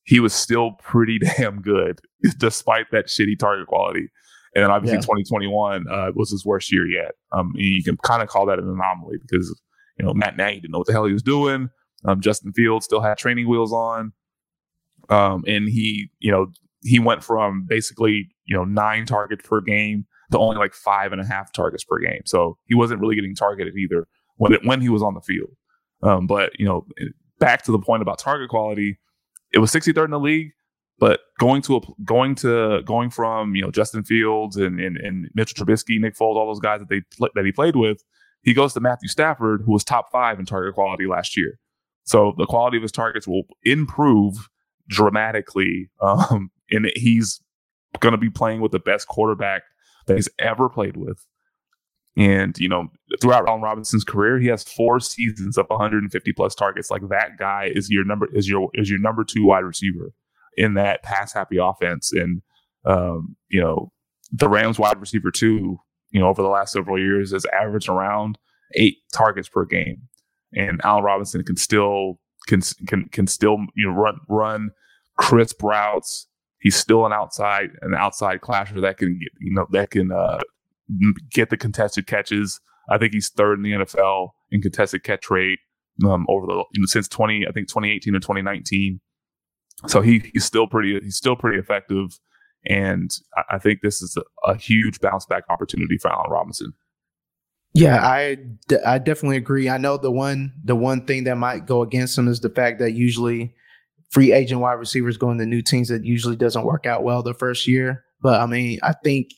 He 0.04 0.20
was 0.20 0.32
still 0.34 0.72
pretty 0.82 1.18
damn 1.36 1.60
good 1.60 2.00
despite 2.38 2.86
that 2.92 3.06
shitty 3.06 3.38
target 3.38 3.66
quality. 3.66 4.08
And 4.54 4.64
then 4.64 4.70
obviously 4.70 4.96
Yeah. 4.96 5.02
2021 5.02 5.84
uh, 5.88 6.10
was 6.14 6.30
his 6.30 6.44
worst 6.44 6.72
year 6.72 6.86
yet. 6.88 7.12
Um, 7.32 7.52
you 7.54 7.82
can 7.84 7.96
kind 7.98 8.22
of 8.22 8.28
call 8.28 8.46
that 8.46 8.58
an 8.58 8.68
anomaly 8.68 9.18
because 9.20 9.60
you 9.98 10.06
know 10.06 10.14
Matt 10.14 10.36
Nagy 10.36 10.60
didn't 10.60 10.72
know 10.72 10.78
what 10.78 10.86
the 10.86 10.92
hell 10.92 11.04
he 11.04 11.12
was 11.12 11.22
doing. 11.22 11.70
Um, 12.04 12.20
Justin 12.20 12.52
Fields 12.52 12.84
still 12.84 13.00
had 13.00 13.18
training 13.18 13.48
wheels 13.48 13.72
on, 13.72 14.12
um, 15.08 15.44
and 15.46 15.68
he 15.68 16.10
you 16.18 16.30
know 16.30 16.46
he 16.82 16.98
went 16.98 17.24
from 17.24 17.66
basically 17.66 18.28
you 18.46 18.56
know 18.56 18.64
nine 18.64 19.06
targets 19.06 19.46
per 19.46 19.60
game 19.60 20.06
to 20.30 20.38
only 20.38 20.56
like 20.56 20.74
five 20.74 21.12
and 21.12 21.20
a 21.20 21.24
half 21.24 21.52
targets 21.52 21.84
per 21.84 21.98
game. 21.98 22.22
So 22.26 22.58
he 22.66 22.74
wasn't 22.74 23.00
really 23.00 23.14
getting 23.14 23.34
targeted 23.34 23.74
either 23.76 24.06
when 24.36 24.52
it, 24.52 24.60
when 24.64 24.80
he 24.80 24.88
was 24.88 25.02
on 25.02 25.14
the 25.14 25.20
field. 25.20 25.50
Um, 26.02 26.26
but 26.26 26.52
you 26.58 26.66
know, 26.66 26.86
back 27.38 27.62
to 27.64 27.72
the 27.72 27.78
point 27.78 28.02
about 28.02 28.18
target 28.18 28.50
quality, 28.50 28.98
it 29.52 29.58
was 29.58 29.72
63rd 29.72 30.06
in 30.06 30.10
the 30.10 30.20
league. 30.20 30.50
But 31.00 31.20
going 31.38 31.62
to 31.62 31.76
a, 31.76 31.80
going 32.04 32.34
to 32.36 32.82
going 32.82 33.10
from 33.10 33.54
you 33.54 33.62
know 33.62 33.70
Justin 33.70 34.02
Fields 34.02 34.56
and, 34.56 34.80
and 34.80 34.96
and 34.96 35.28
Mitchell 35.34 35.64
Trubisky, 35.64 36.00
Nick 36.00 36.16
Foles, 36.16 36.34
all 36.34 36.46
those 36.46 36.58
guys 36.58 36.80
that 36.80 36.88
they 36.88 37.02
that 37.34 37.44
he 37.44 37.52
played 37.52 37.76
with, 37.76 38.02
he 38.42 38.52
goes 38.52 38.74
to 38.74 38.80
Matthew 38.80 39.08
Stafford, 39.08 39.62
who 39.64 39.72
was 39.72 39.84
top 39.84 40.10
five 40.10 40.40
in 40.40 40.44
target 40.44 40.74
quality 40.74 41.06
last 41.06 41.36
year. 41.36 41.60
So 42.04 42.34
the 42.36 42.46
quality 42.46 42.78
of 42.78 42.82
his 42.82 42.90
targets 42.90 43.28
will 43.28 43.42
improve 43.62 44.48
dramatically, 44.88 45.90
um, 46.00 46.50
and 46.70 46.90
he's 46.96 47.40
going 48.00 48.12
to 48.12 48.18
be 48.18 48.30
playing 48.30 48.60
with 48.60 48.72
the 48.72 48.78
best 48.78 49.08
quarterback 49.08 49.62
that 50.06 50.16
he's 50.16 50.28
ever 50.38 50.68
played 50.68 50.96
with. 50.96 51.24
And 52.16 52.58
you 52.58 52.68
know, 52.68 52.88
throughout 53.20 53.48
Allen 53.48 53.62
Robinson's 53.62 54.02
career, 54.02 54.40
he 54.40 54.48
has 54.48 54.64
four 54.64 54.98
seasons 54.98 55.56
of 55.56 55.66
150 55.68 56.32
plus 56.32 56.54
targets. 56.54 56.90
Like 56.90 57.08
that 57.10 57.38
guy 57.38 57.70
is 57.72 57.90
your 57.90 58.04
number 58.04 58.26
is 58.34 58.48
your 58.48 58.70
is 58.74 58.90
your 58.90 58.98
number 58.98 59.22
two 59.22 59.44
wide 59.44 59.64
receiver 59.64 60.12
in 60.56 60.74
that 60.74 61.04
pass 61.04 61.32
happy 61.32 61.58
offense. 61.58 62.12
And 62.12 62.42
um, 62.84 63.36
you 63.48 63.60
know, 63.60 63.92
the 64.32 64.48
Rams 64.48 64.80
wide 64.80 65.00
receiver 65.00 65.30
two, 65.30 65.78
you 66.10 66.20
know, 66.20 66.26
over 66.26 66.42
the 66.42 66.48
last 66.48 66.72
several 66.72 66.98
years 66.98 67.30
has 67.30 67.46
averaged 67.46 67.88
around 67.88 68.36
eight 68.74 68.96
targets 69.12 69.48
per 69.48 69.64
game. 69.64 70.02
And 70.54 70.80
Allen 70.82 71.04
Robinson 71.04 71.44
can 71.44 71.56
still 71.56 72.18
can 72.48 72.62
can 72.86 73.08
can 73.10 73.26
still 73.28 73.58
you 73.76 73.86
know 73.86 73.92
run 73.92 74.18
run 74.28 74.70
crisp 75.16 75.62
routes. 75.62 76.26
He's 76.60 76.74
still 76.74 77.06
an 77.06 77.12
outside 77.12 77.70
an 77.82 77.94
outside 77.94 78.40
clasher 78.40 78.80
that 78.80 78.98
can 78.98 79.18
get 79.18 79.30
you 79.40 79.52
know 79.52 79.66
that 79.70 79.90
can 79.90 80.10
uh, 80.10 80.40
get 81.30 81.50
the 81.50 81.56
contested 81.56 82.08
catches. 82.08 82.60
I 82.90 82.98
think 82.98 83.12
he's 83.12 83.28
third 83.28 83.58
in 83.58 83.62
the 83.62 83.72
NFL 83.72 84.30
in 84.50 84.62
contested 84.62 85.04
catch 85.04 85.30
rate 85.30 85.58
um, 86.04 86.26
over 86.28 86.46
the 86.46 86.64
you 86.72 86.80
know, 86.80 86.86
since 86.86 87.06
twenty 87.06 87.46
I 87.46 87.52
think 87.52 87.68
twenty 87.68 87.92
eighteen 87.92 88.16
or 88.16 88.20
twenty 88.20 88.42
nineteen. 88.42 89.00
So 89.86 90.00
he 90.00 90.30
he's 90.32 90.44
still 90.44 90.66
pretty 90.66 90.98
he's 91.00 91.16
still 91.16 91.36
pretty 91.36 91.58
effective, 91.58 92.18
and 92.66 93.10
I, 93.36 93.56
I 93.56 93.58
think 93.58 93.80
this 93.82 94.02
is 94.02 94.16
a, 94.16 94.50
a 94.50 94.56
huge 94.56 95.00
bounce 95.00 95.26
back 95.26 95.44
opportunity 95.48 95.98
for 95.98 96.10
Allen 96.10 96.30
Robinson. 96.30 96.72
Yeah, 97.74 98.00
I, 98.02 98.38
I 98.84 98.98
definitely 98.98 99.36
agree. 99.36 99.68
I 99.68 99.78
know 99.78 99.98
the 99.98 100.10
one 100.10 100.52
the 100.64 100.74
one 100.74 101.06
thing 101.06 101.24
that 101.24 101.36
might 101.36 101.66
go 101.66 101.82
against 101.82 102.18
him 102.18 102.28
is 102.28 102.40
the 102.40 102.50
fact 102.50 102.80
that 102.80 102.92
usually 102.92 103.54
free 104.10 104.32
agent 104.32 104.60
wide 104.60 104.72
receivers 104.74 105.16
going 105.18 105.38
to 105.38 105.46
new 105.46 105.62
teams 105.62 105.88
that 105.88 106.04
usually 106.04 106.36
doesn't 106.36 106.64
work 106.64 106.86
out 106.86 107.02
well 107.04 107.22
the 107.22 107.34
first 107.34 107.68
year. 107.68 108.04
But 108.22 108.40
I 108.40 108.46
mean, 108.46 108.78
I 108.82 108.94
think 109.04 109.28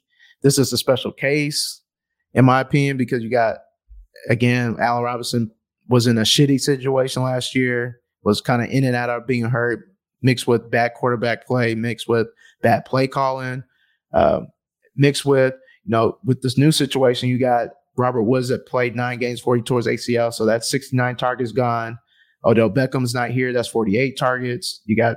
this 0.43 0.59
is 0.59 0.73
a 0.73 0.79
special 0.79 1.13
case, 1.13 1.83
in 2.33 2.45
my 2.45 2.61
opinion, 2.61 2.97
because 2.97 3.23
you 3.23 3.31
got 3.31 3.59
again, 4.29 4.77
Allen 4.79 5.03
Robinson 5.05 5.51
was 5.89 6.07
in 6.07 6.19
a 6.19 6.23
shitty 6.23 6.61
situation 6.61 7.23
last 7.23 7.55
year, 7.55 8.01
was 8.23 8.41
kind 8.41 8.63
of 8.63 8.71
in 8.71 8.85
and 8.85 8.95
out 8.97 9.11
of 9.11 9.27
being 9.27 9.45
hurt, 9.45 9.81
mixed 10.23 10.47
with 10.47 10.71
bad 10.71 10.95
quarterback 10.95 11.47
play, 11.47 11.75
mixed 11.75 12.09
with 12.09 12.29
bad 12.63 12.85
play 12.85 13.07
calling, 13.07 13.65
uh, 14.15 14.41
mixed 14.97 15.27
with 15.27 15.55
you 15.85 15.91
know 15.91 16.19
with 16.25 16.43
this 16.43 16.57
new 16.57 16.73
situation, 16.73 17.29
you 17.29 17.39
got 17.39 17.71
Robert 18.01 18.23
Woods 18.25 18.49
that 18.49 18.67
played 18.67 18.97
nine 18.97 19.19
games 19.19 19.41
for 19.41 19.57
you 19.57 19.63
towards 19.63 19.87
ACL, 19.87 20.33
so 20.33 20.45
that's 20.47 20.71
69 20.71 21.17
targets 21.17 21.53
gone. 21.53 21.99
Odell 22.45 22.71
Beckham's 22.71 23.15
not 23.15 23.31
here, 23.31 23.53
that's 23.53 23.69
48 23.69 24.17
targets. 24.19 24.81
You 24.87 24.97
got 24.97 25.17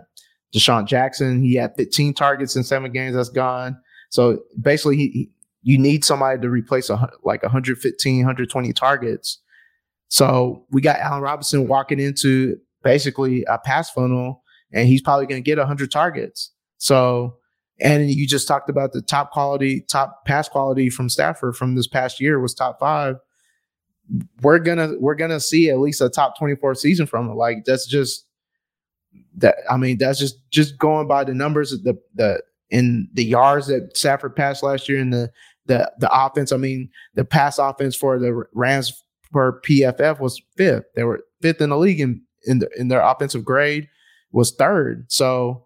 DeSean 0.53 0.86
Jackson, 0.86 1.41
he 1.41 1.55
had 1.55 1.73
15 1.77 2.13
targets 2.13 2.55
in 2.55 2.63
seven 2.63 2.91
games, 2.91 3.15
that's 3.15 3.29
gone. 3.29 3.77
So 4.09 4.39
basically, 4.61 4.97
he, 4.97 5.07
he- 5.09 5.29
you 5.65 5.77
need 5.77 6.03
somebody 6.03 6.41
to 6.41 6.49
replace 6.49 6.89
a, 6.89 7.09
like 7.23 7.41
115, 7.41 8.17
120 8.17 8.73
targets. 8.73 9.39
So 10.09 10.65
we 10.71 10.81
got 10.81 10.99
Allen 10.99 11.21
Robinson 11.21 11.67
walking 11.69 11.99
into 12.01 12.57
basically 12.84 13.45
a 13.47 13.57
pass 13.57 13.89
funnel, 13.89 14.43
and 14.73 14.88
he's 14.89 15.01
probably 15.01 15.25
going 15.25 15.41
to 15.41 15.45
get 15.45 15.57
100 15.57 15.89
targets. 15.89 16.51
So, 16.77 17.38
and 17.84 18.09
you 18.09 18.25
just 18.25 18.47
talked 18.47 18.69
about 18.69 18.93
the 18.93 19.01
top 19.01 19.31
quality, 19.31 19.81
top 19.81 20.25
pass 20.25 20.47
quality 20.47 20.89
from 20.89 21.09
Stafford 21.09 21.55
from 21.55 21.75
this 21.75 21.88
past 21.88 22.19
year 22.19 22.39
was 22.39 22.53
top 22.53 22.79
five. 22.79 23.18
We're 24.41 24.60
gonna 24.60 24.93
we're 24.99 25.15
gonna 25.15 25.39
see 25.39 25.69
at 25.69 25.80
least 25.80 26.01
a 26.01 26.10
top 26.10 26.38
24 26.38 26.76
season 26.76 27.05
from 27.05 27.30
him. 27.30 27.35
Like 27.35 27.65
that's 27.65 27.85
just 27.85 28.26
that. 29.38 29.55
I 29.69 29.77
mean, 29.77 29.97
that's 29.97 30.19
just 30.19 30.38
just 30.49 30.77
going 30.77 31.07
by 31.07 31.26
the 31.26 31.34
numbers. 31.34 31.72
The 31.72 31.99
the 32.15 32.41
in 32.69 33.10
the 33.14 33.26
yards 33.26 33.68
that 33.68 33.95
Stafford 33.95 34.35
passed 34.35 34.64
last 34.64 34.89
year 34.89 34.99
and 34.99 35.14
the 35.14 35.31
the 35.65 35.91
the 35.99 36.10
offense. 36.11 36.51
I 36.51 36.57
mean, 36.57 36.89
the 37.15 37.26
pass 37.26 37.60
offense 37.60 37.95
for 37.95 38.18
the 38.18 38.43
Rams 38.53 39.03
per 39.31 39.60
PFF 39.61 40.19
was 40.19 40.41
fifth. 40.55 40.85
They 40.95 41.03
were 41.03 41.22
fifth 41.41 41.61
in 41.61 41.69
the 41.69 41.77
league 41.77 41.99
in 41.99 42.22
in, 42.45 42.60
the, 42.60 42.69
in 42.77 42.88
their 42.88 43.01
offensive 43.01 43.43
grade 43.45 43.88
was 44.31 44.51
third. 44.51 45.05
So, 45.10 45.65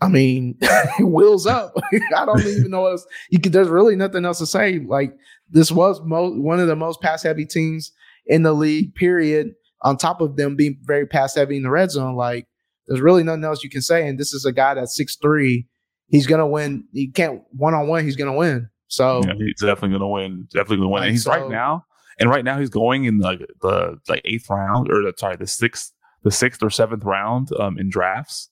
I 0.00 0.08
mean, 0.08 0.58
wheels 1.00 1.46
up. 1.46 1.74
I 2.16 2.24
don't 2.24 2.40
even 2.40 2.70
know 2.70 2.82
what 2.82 2.92
else. 2.92 3.06
You 3.30 3.40
could, 3.40 3.52
there's 3.52 3.68
really 3.68 3.96
nothing 3.96 4.24
else 4.24 4.38
to 4.38 4.46
say. 4.46 4.78
Like 4.78 5.12
this 5.50 5.72
was 5.72 6.00
mo- 6.02 6.30
one 6.34 6.60
of 6.60 6.68
the 6.68 6.76
most 6.76 7.00
pass 7.00 7.22
heavy 7.22 7.44
teams 7.46 7.92
in 8.26 8.42
the 8.42 8.52
league. 8.52 8.94
Period. 8.94 9.54
On 9.82 9.96
top 9.96 10.20
of 10.20 10.36
them 10.36 10.56
being 10.56 10.78
very 10.82 11.06
pass 11.06 11.34
heavy 11.34 11.56
in 11.56 11.62
the 11.62 11.70
red 11.70 11.90
zone, 11.90 12.16
like 12.16 12.46
there's 12.86 13.00
really 13.00 13.22
nothing 13.22 13.44
else 13.44 13.62
you 13.62 13.70
can 13.70 13.82
say. 13.82 14.08
And 14.08 14.18
this 14.18 14.32
is 14.32 14.44
a 14.44 14.52
guy 14.52 14.74
that's 14.74 14.96
six 14.96 15.16
three. 15.16 15.66
He's 16.08 16.26
gonna 16.26 16.46
win. 16.48 16.84
He 16.92 17.08
can't 17.08 17.42
one 17.50 17.74
on 17.74 17.86
one. 17.88 18.04
He's 18.04 18.16
gonna 18.16 18.34
win. 18.34 18.68
So 18.88 19.22
Yeah, 19.24 19.34
he's 19.36 19.60
definitely 19.60 19.90
going 19.90 20.00
to 20.00 20.06
win. 20.06 20.48
Definitely 20.50 20.78
going 20.78 20.88
to 20.88 20.92
win. 20.94 21.02
And 21.02 21.12
he's 21.12 21.24
so- 21.24 21.30
right 21.30 21.50
now, 21.50 21.84
and 22.18 22.30
right 22.30 22.42
now 22.44 22.58
he's 22.58 22.70
going 22.70 23.04
in 23.04 23.18
the 23.18 23.46
the 23.60 23.98
like 24.08 24.22
eighth 24.24 24.48
round 24.48 24.90
or 24.90 25.02
the, 25.02 25.12
sorry 25.16 25.36
the 25.36 25.46
sixth 25.46 25.92
the 26.22 26.30
sixth 26.30 26.62
or 26.62 26.70
seventh 26.70 27.04
round 27.04 27.50
um, 27.60 27.78
in 27.78 27.90
drafts 27.90 28.48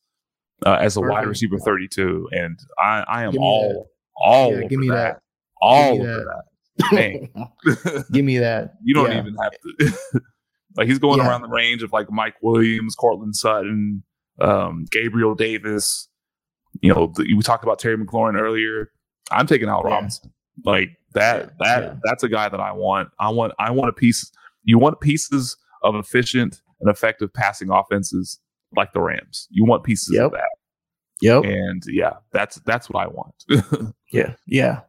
uh, 0.65 0.75
as 0.81 0.97
a 0.97 1.01
wide 1.01 1.27
receiver 1.27 1.59
thirty 1.59 1.89
two, 1.89 2.29
and 2.33 2.59
I 2.79 3.05
I 3.09 3.23
am 3.25 3.35
all 3.39 3.89
all 4.17 4.53
Yeah, 4.59 4.67
give 4.69 4.79
me 4.81 4.89
that. 4.89 4.95
that. 5.15 5.21
all 5.61 5.97
Give 5.99 6.07
me 6.07 7.29
that. 7.35 8.05
Give 8.13 8.25
me 8.25 8.39
that. 8.39 8.75
you 8.83 8.95
don't 8.95 9.11
Yeah. 9.11 9.19
even 9.21 9.35
have 9.43 9.53
to. 9.53 10.21
like 10.77 10.87
he's 10.89 10.99
going 10.99 11.19
Yeah. 11.21 11.29
around 11.29 11.43
the 11.43 11.49
range 11.49 11.83
of 11.83 11.93
like 11.93 12.11
Mike 12.11 12.35
Williams, 12.43 12.95
Courtland 12.95 13.35
Sutton, 13.37 14.03
um, 14.41 14.85
Gabriel 14.91 15.35
Davis. 15.35 16.09
You 16.83 16.93
know, 16.95 17.13
the, 17.15 17.23
we 17.35 17.43
talked 17.43 17.65
about 17.65 17.79
Terry 17.79 17.97
McLaurin 17.97 18.39
earlier. 18.39 18.91
I'm 19.31 19.47
taking 19.47 19.69
Al 19.69 19.83
Yeah. 19.87 19.95
Robinson. 19.95 20.33
Like 20.65 20.91
That 21.15 21.53
that 21.61 21.99
that's 22.05 22.23
a 22.23 22.29
guy 22.29 22.49
that 22.49 22.61
I 22.61 22.73
want. 22.73 23.09
I 23.19 23.29
want 23.31 23.53
I 23.59 23.71
want 23.71 23.89
a 23.91 23.93
piece. 23.93 24.31
You 24.65 24.79
want 24.79 25.01
pieces 25.01 25.57
of 25.83 25.95
efficient 25.95 26.61
and 26.81 26.91
effective 26.91 27.33
passing 27.33 27.71
offenses 27.71 28.39
like 28.75 28.93
the 28.93 29.01
Rams. 29.01 29.47
You 29.51 29.65
want 29.67 29.85
pieces 29.85 30.15
Yep. 30.15 30.25
of 30.27 30.33
that. 30.33 30.49
Yep. 31.23 31.45
And 31.45 31.83
yeah, 31.89 32.15
that's 32.33 32.57
that's 32.67 32.89
what 32.91 33.03
I 33.05 33.09
want. 33.09 33.93
Yeah, 34.13 34.35
yeah, 34.47 34.81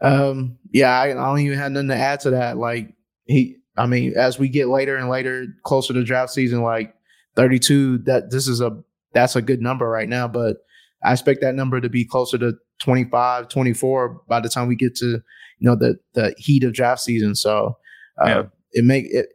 um, 0.00 0.56
yeah. 0.72 0.90
I, 0.90 1.10
I 1.10 1.14
don't 1.14 1.40
even 1.40 1.58
have 1.58 1.72
nothing 1.72 1.88
to 1.88 1.96
add 1.96 2.20
to 2.20 2.30
that. 2.30 2.56
Like 2.56 2.94
he, 3.24 3.56
I 3.76 3.86
mean, 3.86 4.12
as 4.16 4.38
we 4.38 4.48
get 4.48 4.68
later 4.68 4.96
and 4.96 5.08
later, 5.08 5.46
closer 5.64 5.92
to 5.92 6.04
draft 6.04 6.30
season, 6.32 6.62
like 6.62 6.94
thirty-two, 7.34 7.98
that 8.04 8.30
this 8.30 8.46
is 8.46 8.60
a 8.60 8.70
that's 9.12 9.34
a 9.34 9.42
good 9.42 9.60
number 9.60 9.88
right 9.88 10.08
now. 10.08 10.28
But 10.28 10.58
I 11.02 11.12
expect 11.12 11.40
that 11.40 11.56
number 11.56 11.80
to 11.80 11.88
be 11.88 12.04
closer 12.04 12.38
to 12.38 12.52
25, 12.80 13.48
24 13.48 14.20
by 14.28 14.38
the 14.38 14.48
time 14.48 14.68
we 14.68 14.76
get 14.76 14.94
to 14.96 15.06
you 15.06 15.22
know 15.68 15.74
the 15.74 15.96
the 16.14 16.32
heat 16.38 16.62
of 16.62 16.72
draft 16.72 17.00
season. 17.00 17.34
So 17.34 17.76
uh, 18.22 18.26
Yeah. 18.28 18.42
it 18.72 18.84
make 18.84 19.06
it 19.10 19.30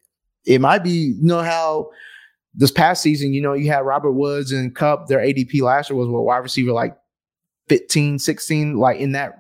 it 0.46 0.62
might 0.62 0.84
be 0.84 0.92
you 1.20 1.28
know 1.28 1.42
how 1.44 1.90
this 2.56 2.72
past 2.72 3.02
season, 3.02 3.34
you 3.34 3.42
know, 3.42 3.54
you 3.54 3.72
had 3.72 3.86
Robert 3.86 4.14
Woods 4.14 4.52
and 4.52 4.74
Kupp, 4.76 5.08
their 5.08 5.20
ADP 5.20 5.62
last 5.62 5.90
year 5.90 5.98
was 5.98 6.08
what 6.08 6.24
wide 6.24 6.38
receiver 6.38 6.72
like 6.72 6.98
15, 7.68 8.20
16, 8.20 8.78
like 8.78 9.00
in 9.00 9.12
that 9.12 9.38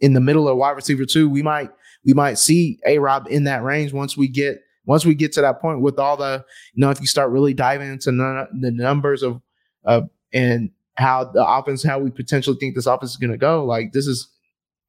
in 0.00 0.12
the 0.12 0.20
middle 0.20 0.48
of 0.48 0.56
wide 0.56 0.76
receiver 0.76 1.04
two. 1.04 1.28
We 1.28 1.42
might 1.42 1.70
we 2.04 2.12
might 2.12 2.38
see 2.38 2.78
A 2.86 2.98
Rob 2.98 3.26
in 3.28 3.44
that 3.44 3.62
range 3.62 3.92
once 3.92 4.16
we 4.16 4.28
get 4.28 4.60
once 4.84 5.04
we 5.04 5.14
get 5.14 5.32
to 5.32 5.40
that 5.40 5.60
point 5.60 5.80
with 5.80 5.98
all 5.98 6.16
the 6.16 6.44
you 6.74 6.80
know 6.80 6.90
if 6.90 7.00
you 7.00 7.06
start 7.06 7.30
really 7.30 7.54
diving 7.54 7.90
into 7.90 8.10
the 8.10 8.70
numbers 8.70 9.22
of 9.22 9.40
uh 9.84 10.02
and 10.32 10.70
how 10.94 11.24
the 11.24 11.44
offense 11.44 11.82
how 11.82 11.98
we 11.98 12.10
potentially 12.10 12.56
think 12.58 12.74
this 12.74 12.86
offense 12.86 13.12
is 13.12 13.16
going 13.16 13.30
to 13.30 13.38
go 13.38 13.64
like 13.64 13.92
this 13.92 14.06
is 14.06 14.28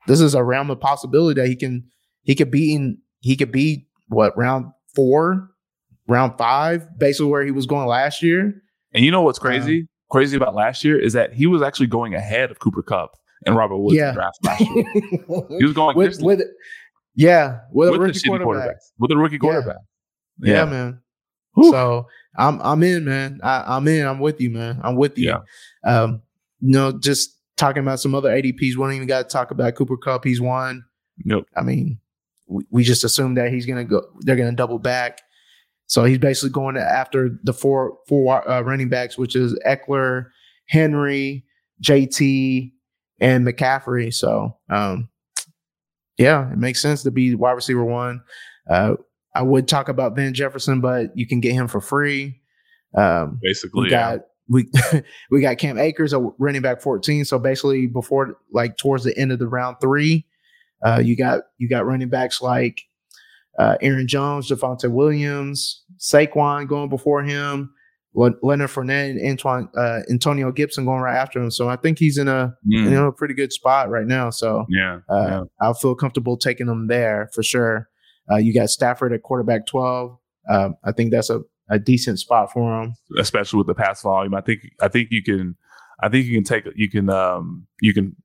this 0.07 0.19
is 0.19 0.35
a 0.35 0.43
realm 0.43 0.69
of 0.69 0.80
possibility 0.80 1.39
that 1.39 1.47
he 1.47 1.55
can 1.55 1.84
he 2.23 2.35
could 2.35 2.51
be 2.51 2.73
in 2.73 2.97
he 3.19 3.35
could 3.35 3.51
be 3.51 3.88
what 4.07 4.38
round 4.38 4.65
four 4.95 5.49
round 6.08 6.38
five 6.38 6.88
basically 6.98 7.32
where 7.32 7.44
he 7.46 7.52
was 7.52 7.66
going 7.66 7.88
last 7.88 8.22
year 8.22 8.62
and 8.94 9.04
you 9.06 9.12
know 9.12 9.22
what's 9.22 9.40
crazy? 9.40 9.88
crazy 10.12 10.38
about 10.38 10.54
last 10.54 10.84
year 10.84 11.00
is 11.00 11.14
that 11.14 11.34
he 11.34 11.48
was 11.48 11.62
actually 11.62 11.88
going 11.88 12.14
ahead 12.14 12.52
of 12.52 12.60
Cooper 12.60 12.84
Kupp 12.84 13.12
and 13.46 13.56
Robert 13.56 13.78
Woods 13.78 13.96
Yeah. 13.96 14.10
in 14.10 14.16
drafts 14.16 14.40
last 14.44 14.62
year. 14.62 14.86
He 15.60 15.64
was 15.66 15.74
going 15.74 15.98
with, 15.98 16.22
with, 16.22 16.42
yeah 17.16 17.60
with, 17.72 17.90
with 17.90 17.96
a 17.96 18.00
the 18.00 18.08
rookie 18.08 18.20
quarterback. 18.28 18.46
quarterback. 18.46 18.76
With 19.00 19.12
a 19.12 19.18
rookie 19.18 19.36
Yeah. 19.36 19.40
quarterback. 19.40 19.78
Yeah, 20.40 20.66
man. 20.66 21.00
Whew. 21.56 21.72
So 21.72 22.08
I'm 22.38 22.60
I'm 22.62 22.82
in, 22.84 23.06
man. 23.06 23.40
I, 23.44 23.76
I'm 23.78 23.88
in. 23.88 24.06
I'm 24.08 24.20
with 24.20 24.42
you, 24.42 24.50
man. 24.50 24.80
I'm 24.84 24.96
with 24.96 25.18
you. 25.18 25.30
Yeah. 25.30 25.40
Um, 25.84 26.22
you 26.60 26.72
know, 26.74 26.92
just 26.92 27.38
talking 27.58 27.84
about 27.84 28.00
some 28.00 28.16
other 28.16 28.30
ADPs. 28.30 28.60
We 28.60 28.74
don't 28.76 28.94
even 28.94 29.08
got 29.08 29.30
to 29.30 29.34
talk 29.34 29.52
about 29.52 29.76
Cooper 29.76 29.98
Kupp. 29.98 30.24
He's 30.26 30.42
one. 30.42 30.84
Nope. 31.26 31.46
I 31.56 31.62
mean, 31.62 32.00
we, 32.48 32.66
we 32.72 32.84
just 32.84 33.04
assume 33.04 33.36
that 33.36 33.52
he's 33.52 33.66
gonna 33.68 33.84
go. 33.86 34.02
They're 34.22 34.36
gonna 34.36 34.52
double 34.54 34.80
back. 34.80 35.22
So 35.88 36.03
he's 36.05 36.18
basically 36.18 36.51
going 36.51 36.77
after 36.77 37.38
the 37.43 37.53
four 37.53 37.97
four 38.07 38.47
uh, 38.49 38.61
running 38.61 38.89
backs, 38.89 39.18
which 39.18 39.35
is 39.35 39.57
Ekeler, 39.65 40.27
Henry, 40.68 41.45
JT, 41.84 42.72
and 43.19 43.45
McCaffrey. 43.45 44.14
So, 44.14 44.57
um, 44.69 45.10
yeah, 46.18 46.51
it 46.51 46.57
makes 46.57 46.81
sense 46.81 47.03
to 47.03 47.11
be 47.11 47.35
wide 47.35 47.51
receiver 47.51 47.84
one. 47.84 48.22
Uh, 48.69 48.95
I 49.35 49.41
would 49.41 49.68
talk 49.68 49.89
about 49.89 50.15
Van 50.15 50.34
Jefferson, 50.34 50.80
but 50.80 51.15
you 51.15 51.27
can 51.27 51.39
get 51.39 51.53
him 51.53 51.68
for 51.68 51.81
free. 51.81 52.39
Um, 52.95 53.39
Basically, 53.41 53.84
we 53.84 53.91
yeah. 53.91 54.18
got 54.18 54.26
we 54.49 54.69
we 55.31 55.41
got 55.41 55.57
Cam 55.57 55.77
Akers, 55.77 56.14
a 56.14 56.19
running 56.38 56.61
back 56.61 56.81
14. 56.81 57.26
So 57.26 57.39
basically, 57.39 57.88
before 57.88 58.38
like 58.51 58.77
towards 58.77 59.03
the 59.03 59.18
end 59.18 59.31
of 59.31 59.39
the 59.39 59.47
round 59.47 59.77
three, 59.81 60.26
uh, 60.85 61.01
you 61.03 61.15
got 61.15 61.41
you 61.57 61.68
got 61.68 61.85
running 61.85 62.10
backs 62.10 62.41
like 62.41 62.84
uh, 63.60 63.76
Aaron 63.82 64.08
Jones, 64.08 64.50
Javonte 64.50 64.92
Williams, 64.92 65.84
Saquon 66.00 66.68
going 66.68 66.90
before 66.90 67.24
him, 67.24 67.74
Le- 68.16 68.34
Leonard 68.42 68.70
Fournette, 68.70 69.12
and 69.12 69.30
Antoine 69.30 69.70
uh, 69.78 70.00
Antonio 70.10 70.52
Gibson 70.52 70.86
going 70.86 71.02
right 71.02 71.16
after 71.16 71.42
him. 71.42 71.52
So 71.52 71.70
I 71.70 71.76
think 71.76 72.00
he's 72.00 72.18
in 72.18 72.28
a 72.28 72.56
Mm, 72.68 72.84
you 72.86 72.90
know 72.92 73.08
a 73.08 73.12
pretty 73.14 73.34
good 73.34 73.54
spot 73.54 73.90
right 73.90 74.06
now. 74.08 74.30
So 74.30 74.66
yeah. 74.70 75.00
uh, 75.10 75.26
yeah. 75.28 75.44
I'll 75.62 75.74
feel 75.74 75.96
comfortable 75.96 76.38
taking 76.38 76.68
them 76.68 76.88
there 76.88 77.30
for 77.34 77.44
sure. 77.44 77.90
Uh, 78.32 78.38
you 78.38 78.54
got 78.54 78.70
Stafford 78.70 79.12
at 79.14 79.22
quarterback 79.22 79.66
12. 79.66 80.18
Um, 80.50 80.76
I 80.86 80.92
think 80.94 81.12
that's 81.12 81.30
a, 81.30 81.42
a 81.70 81.78
decent 81.78 82.20
spot 82.20 82.52
for 82.54 82.82
him. 82.84 82.94
especially 83.20 83.58
with 83.58 83.68
the 83.68 83.76
pass 83.76 84.02
volume. 84.02 84.34
I 84.34 84.42
think 84.42 84.62
I 84.82 84.88
think 84.88 85.10
you 85.12 85.22
can 85.24 85.56
I 86.02 86.10
think 86.10 86.26
you 86.26 86.34
can 86.34 86.44
take 86.44 86.66
you 86.76 86.90
can 86.90 87.10
um 87.10 87.68
you 87.82 87.94
can 87.94 88.16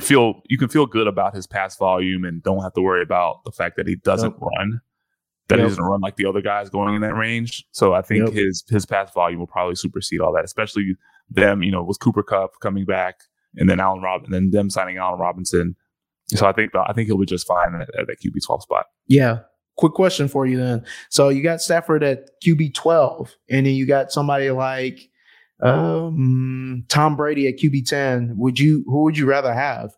feel 0.00 0.42
you 0.48 0.58
can 0.58 0.68
feel 0.68 0.86
good 0.86 1.06
about 1.06 1.34
his 1.34 1.46
pass 1.46 1.76
volume 1.76 2.24
and 2.24 2.42
don't 2.42 2.62
have 2.62 2.74
to 2.74 2.80
worry 2.82 3.02
about 3.02 3.44
the 3.44 3.52
fact 3.52 3.76
that 3.76 3.86
he 3.86 3.96
doesn't 3.96 4.32
Yep. 4.32 4.40
run. 4.40 4.80
That 5.48 5.58
Yep. 5.58 5.64
he 5.64 5.68
doesn't 5.70 5.84
run 5.84 6.00
like 6.00 6.16
the 6.16 6.26
other 6.26 6.42
guys 6.42 6.68
going 6.70 6.94
in 6.94 7.00
that 7.02 7.14
range. 7.14 7.64
So 7.72 7.94
I 7.94 8.02
think 8.02 8.26
Yep. 8.26 8.34
his 8.34 8.64
his 8.68 8.84
pass 8.86 9.12
volume 9.12 9.38
will 9.40 9.46
probably 9.46 9.74
supersede 9.76 10.20
all 10.20 10.32
that, 10.34 10.44
especially 10.44 10.96
them, 11.30 11.62
you 11.62 11.70
know, 11.72 11.82
with 11.82 11.98
Cooper 12.00 12.22
Kupp 12.22 12.60
coming 12.60 12.84
back 12.84 13.20
and 13.56 13.68
then 13.70 13.80
Allen 13.80 14.02
Rob 14.02 14.24
and 14.24 14.34
then 14.34 14.50
them 14.50 14.68
signing 14.70 14.96
Allen 14.98 15.18
Robinson. 15.18 15.76
So 16.28 16.46
I 16.46 16.52
think 16.52 16.72
I 16.74 16.92
think 16.92 17.06
he'll 17.06 17.18
be 17.18 17.26
just 17.26 17.46
fine 17.46 17.74
at, 17.74 17.88
at 17.98 18.06
that 18.08 18.20
QB 18.20 18.44
twelve 18.44 18.62
spot. 18.62 18.86
Yeah. 19.06 19.40
Quick 19.76 19.92
question 19.92 20.26
for 20.26 20.46
you 20.46 20.56
then. 20.56 20.84
So 21.10 21.28
you 21.28 21.42
got 21.42 21.60
Stafford 21.60 22.02
at 22.02 22.30
QB 22.42 22.72
12, 22.74 23.34
and 23.50 23.66
then 23.66 23.74
you 23.74 23.86
got 23.86 24.10
somebody 24.10 24.50
like 24.50 25.10
um, 25.62 26.84
Tom 26.88 27.16
Brady 27.16 27.48
at 27.48 27.58
QB 27.58 27.86
10. 27.86 28.34
Would 28.36 28.58
you 28.58 28.84
who 28.86 29.04
would 29.04 29.16
you 29.16 29.26
rather 29.26 29.54
have? 29.54 29.92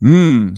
Hmm. 0.00 0.54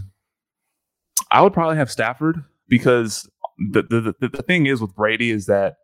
I 1.31 1.43
would 1.43 1.53
probably 1.53 1.77
have 1.77 1.91
Stafford 1.91 2.45
because 2.69 3.29
the, 3.59 3.83
the 3.83 4.15
the 4.21 4.29
the 4.29 4.43
thing 4.43 4.67
is 4.67 4.81
with 4.81 4.95
Brady 4.95 5.31
is 5.31 5.47
that 5.47 5.77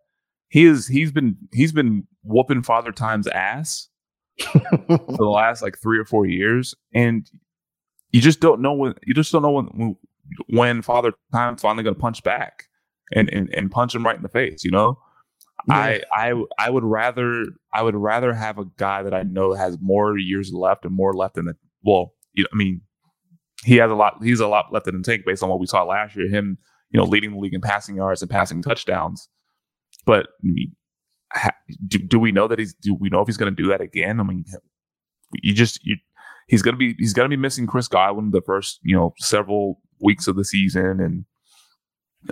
he 0.49 0.65
is 0.65 0.87
he's 0.87 1.11
been 1.11 1.37
he's 1.53 1.71
been 1.71 2.07
whooping 2.23 2.63
Father 2.63 2.91
Time's 2.91 3.27
ass 3.27 3.89
for 4.39 5.17
the 5.17 5.25
last 5.25 5.61
like 5.61 5.77
three 5.77 5.99
or 5.99 6.05
four 6.05 6.25
years, 6.25 6.75
and 6.93 7.29
you 8.11 8.21
just 8.21 8.39
don't 8.39 8.61
know 8.61 8.73
when 8.73 8.93
you 9.03 9.13
just 9.13 9.31
don't 9.31 9.41
know 9.41 9.51
when 9.51 9.65
when, 9.65 9.95
when 10.47 10.81
Father 10.81 11.13
Time's 11.31 11.61
finally 11.61 11.83
going 11.83 11.95
to 11.95 12.01
punch 12.01 12.23
back 12.23 12.65
and, 13.13 13.29
and 13.29 13.53
and 13.53 13.71
punch 13.71 13.93
him 13.93 14.05
right 14.05 14.15
in 14.15 14.23
the 14.23 14.29
face. 14.29 14.63
You 14.63 14.71
know, 14.71 14.99
I 15.69 16.01
I 16.13 16.33
I 16.57 16.69
would 16.69 16.83
rather 16.83 17.45
I 17.73 17.83
would 17.83 17.95
rather 17.95 18.33
have 18.33 18.57
a 18.57 18.65
guy 18.77 19.03
that 19.03 19.13
I 19.13 19.23
know 19.23 19.53
has 19.53 19.77
more 19.81 20.17
years 20.17 20.51
left 20.53 20.85
and 20.85 20.95
more 20.95 21.13
left 21.13 21.37
in 21.37 21.45
the 21.45 21.55
well. 21.83 22.13
You 22.33 22.43
know, 22.43 22.49
I 22.53 22.55
mean, 22.55 22.81
he 23.63 23.75
has 23.77 23.91
a 23.91 23.95
lot. 23.95 24.17
He's 24.23 24.39
a 24.39 24.47
lot 24.47 24.71
left 24.71 24.87
in 24.87 24.97
the 24.97 25.03
tank 25.03 25.23
based 25.25 25.43
on 25.43 25.49
what 25.49 25.59
we 25.59 25.67
saw 25.67 25.83
last 25.83 26.15
year. 26.15 26.29
Him, 26.29 26.57
you 26.89 26.99
know, 26.99 27.05
leading 27.05 27.31
the 27.31 27.37
league 27.37 27.53
in 27.53 27.61
passing 27.61 27.95
yards 27.95 28.21
and 28.21 28.31
passing 28.31 28.61
touchdowns. 28.61 29.27
But 30.05 30.27
I 30.43 30.47
mean, 30.47 30.73
do, 31.87 31.99
do 31.99 32.19
we 32.19 32.31
know 32.31 32.47
that 32.47 32.59
he's? 32.59 32.73
Do 32.73 32.95
we 32.95 33.09
know 33.09 33.21
if 33.21 33.27
he's 33.27 33.37
going 33.37 33.53
to 33.55 33.63
do 33.63 33.69
that 33.69 33.81
again? 33.81 34.19
I 34.19 34.23
mean, 34.23 34.45
you 35.41 35.53
just 35.53 35.83
you, 35.83 35.97
he's 36.47 36.61
going 36.61 36.73
to 36.73 36.77
be 36.77 36.95
he's 36.97 37.13
to 37.13 37.27
be 37.27 37.37
missing 37.37 37.67
Chris 37.67 37.87
Godwin 37.87 38.31
the 38.31 38.41
first 38.41 38.79
you 38.83 38.95
know 38.95 39.13
several 39.17 39.79
weeks 39.99 40.27
of 40.27 40.35
the 40.35 40.45
season, 40.45 40.99
and 40.99 41.25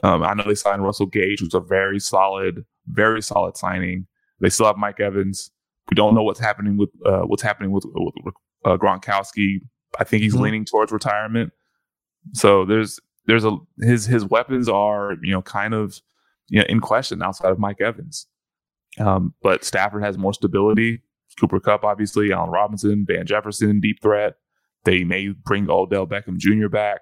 um, 0.04 0.24
I 0.24 0.34
know 0.34 0.44
they 0.46 0.56
signed 0.56 0.84
Russell 0.84 1.08
Gage, 1.08 1.40
who's 1.40 1.54
a 1.54 1.60
very 1.60 2.00
solid, 2.00 2.66
very 2.90 3.22
solid 3.22 3.58
signing. 3.58 4.08
They 4.42 4.50
still 4.50 4.66
have 4.68 4.78
Mike 4.78 5.00
Evans. 5.00 5.52
We 5.90 5.96
don't 5.96 6.14
know 6.16 6.24
what's 6.24 6.40
happening 6.40 6.78
with 6.78 6.90
uh, 7.06 7.22
what's 7.22 7.42
happening 7.44 7.72
with, 7.72 7.86
with 7.94 8.34
uh, 8.66 8.78
Gronkowski. 8.78 9.58
I 10.00 10.04
think 10.04 10.24
he's 10.24 10.36
Mhm. 10.36 10.42
leaning 10.42 10.66
towards 10.66 10.92
retirement. 10.92 11.52
So 12.34 12.66
there's 12.66 13.00
there's 13.26 13.44
a 13.46 13.58
his 13.80 14.06
his 14.06 14.26
weapons 14.26 14.70
are 14.70 15.16
you 15.22 15.32
know 15.32 15.42
kind 15.42 15.74
of 15.74 16.00
you 16.48 16.60
know 16.60 16.66
in 16.70 16.80
question 16.80 17.22
outside 17.24 17.52
of 17.52 17.60
Mike 17.60 17.82
Evans. 17.82 18.28
Um, 19.00 19.34
but 19.42 19.64
Stafford 19.64 20.04
has 20.04 20.18
more 20.18 20.34
stability. 20.34 21.02
Cooper 21.40 21.60
Kupp, 21.60 21.84
obviously, 21.84 22.32
Allen 22.34 22.50
Robinson, 22.50 23.06
Van 23.08 23.26
Jefferson, 23.26 23.80
deep 23.80 24.02
threat. 24.02 24.34
They 24.84 25.04
may 25.04 25.30
bring 25.30 25.70
Odell 25.70 26.08
Beckham 26.08 26.38
Jr. 26.38 26.68
back. 26.70 27.00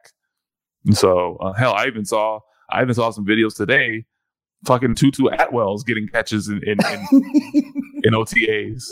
And 0.86 0.96
so 0.98 1.38
uh, 1.38 1.54
hell, 1.54 1.74
I 1.74 1.88
even 1.88 2.06
saw 2.06 2.40
I 2.70 2.82
even 2.82 2.94
saw 2.94 3.10
some 3.12 3.26
videos 3.26 3.56
today. 3.56 4.06
Fucking 4.68 4.96
Tutu 4.96 5.26
Atwell's 5.28 5.84
getting 5.84 6.08
catches 6.08 6.48
in 6.50 6.62
in, 6.64 6.78
in, 6.92 7.08
in 8.04 8.14
OTAs. 8.14 8.84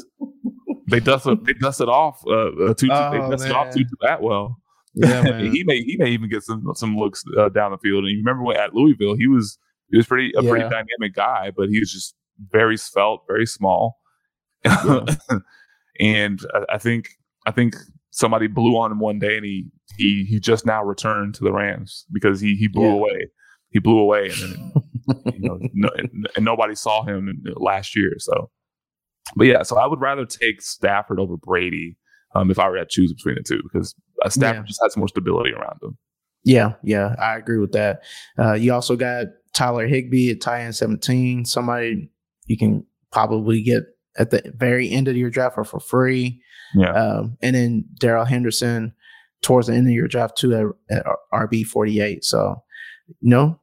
They 0.89 0.99
dusted 0.99 1.45
they 1.45 1.53
dusted 1.53 1.89
off 1.89 2.22
uh, 2.27 2.31
uh, 2.31 2.73
Tutu. 2.73 2.88
they 2.88 3.19
Oh, 3.19 3.30
dusted 3.31 3.52
off. 3.52 3.73
Tutu 3.76 3.95
Atwell. 4.07 4.60
yeah, 4.93 5.23
he 5.39 5.64
may 5.65 5.81
he 5.84 5.97
may 5.97 6.10
even 6.11 6.30
get 6.30 6.43
some 6.43 6.64
some 6.76 6.97
looks 6.97 7.23
uh, 7.38 7.49
down 7.49 7.72
the 7.72 7.77
field. 7.77 8.06
And 8.06 8.11
you 8.11 8.19
remember 8.19 8.43
when 8.43 8.57
at 8.57 8.73
Louisville, 8.73 9.15
he 9.15 9.27
was 9.27 9.57
he 9.91 9.97
was 9.97 10.07
pretty 10.07 10.31
a 10.38 10.41
pretty 10.41 10.64
Yeah. 10.64 10.69
dynamic 10.69 11.14
guy, 11.14 11.52
but 11.56 11.69
he 11.69 11.80
was 11.80 11.91
just 11.91 12.15
very 12.52 12.77
svelte, 12.77 13.22
very 13.27 13.45
small. 13.45 13.97
and 15.99 16.39
I, 16.53 16.76
I 16.76 16.77
think 16.77 17.10
I 17.45 17.52
think 17.52 17.76
somebody 18.11 18.47
blew 18.47 18.77
on 18.77 18.91
him 18.91 18.99
one 18.99 19.19
day, 19.19 19.35
and 19.38 19.45
he 19.45 19.68
he 19.97 20.23
he 20.26 20.39
just 20.39 20.65
now 20.65 20.84
returned 20.84 21.35
to 21.35 21.43
the 21.43 21.52
Rams 21.52 22.06
because 22.11 22.39
he 22.39 22.56
he 22.56 22.68
blew 22.68 22.85
Yeah. 22.88 22.93
away. 22.93 23.27
He 23.72 23.80
blew 23.80 23.99
away, 23.99 24.30
and 24.30 24.39
then, 24.53 24.73
you 25.07 25.40
know, 25.40 25.60
no, 25.73 25.90
and, 25.98 26.45
nobody 26.45 26.76
saw 26.76 27.03
him 27.03 27.44
last 27.56 27.95
year. 27.95 28.14
So, 28.18 28.49
but 29.36 29.48
yeah, 29.48 29.64
so 29.64 29.77
I 29.77 29.88
would 29.88 30.02
rather 30.02 30.26
take 30.26 30.61
Stafford 30.61 31.19
over 31.19 31.38
Brady. 31.38 31.98
Um, 32.34 32.52
if 32.52 32.60
I 32.60 32.68
were 32.69 32.77
to 32.77 32.86
choose 32.90 33.14
between 33.14 33.36
the 33.36 33.44
two, 33.44 33.61
because 33.64 33.95
uh, 34.23 34.30
Stafford 34.30 34.64
Yeah. 34.64 34.68
just 34.68 34.82
has 34.84 34.98
more 34.98 35.07
stability 35.07 35.52
around 35.53 35.80
him. 35.82 35.98
Yeah, 36.44 36.73
yeah, 36.84 37.15
I 37.18 37.38
agree 37.38 37.60
with 37.60 37.72
that. 37.72 38.02
Uh, 38.38 38.53
you 38.53 38.73
also 38.73 38.95
got 38.98 39.27
Tyler 39.53 39.88
Higbee 39.88 40.32
at 40.32 40.41
tie 40.41 40.60
in 40.60 40.73
17, 40.73 41.45
somebody 41.45 42.11
you 42.45 42.57
can 42.57 42.86
probably 43.11 43.64
get 43.64 43.84
at 44.18 44.32
the 44.32 44.41
very 44.56 44.90
end 44.91 45.07
of 45.07 45.15
your 45.15 45.30
draft 45.30 45.57
or 45.57 45.64
for 45.64 45.80
free. 45.80 46.41
Yeah. 46.76 46.91
Um, 46.91 47.38
and 47.41 47.56
then 47.56 47.86
Darrell 47.99 48.26
Henderson 48.26 48.94
towards 49.41 49.68
the 49.68 49.73
end 49.73 49.88
of 49.88 49.94
your 49.94 50.07
draft 50.07 50.38
too 50.38 50.76
at, 50.90 50.98
at 50.98 51.06
RB 51.34 51.65
48. 51.65 52.23
So, 52.23 52.61
you 53.07 53.30
know, 53.30 53.60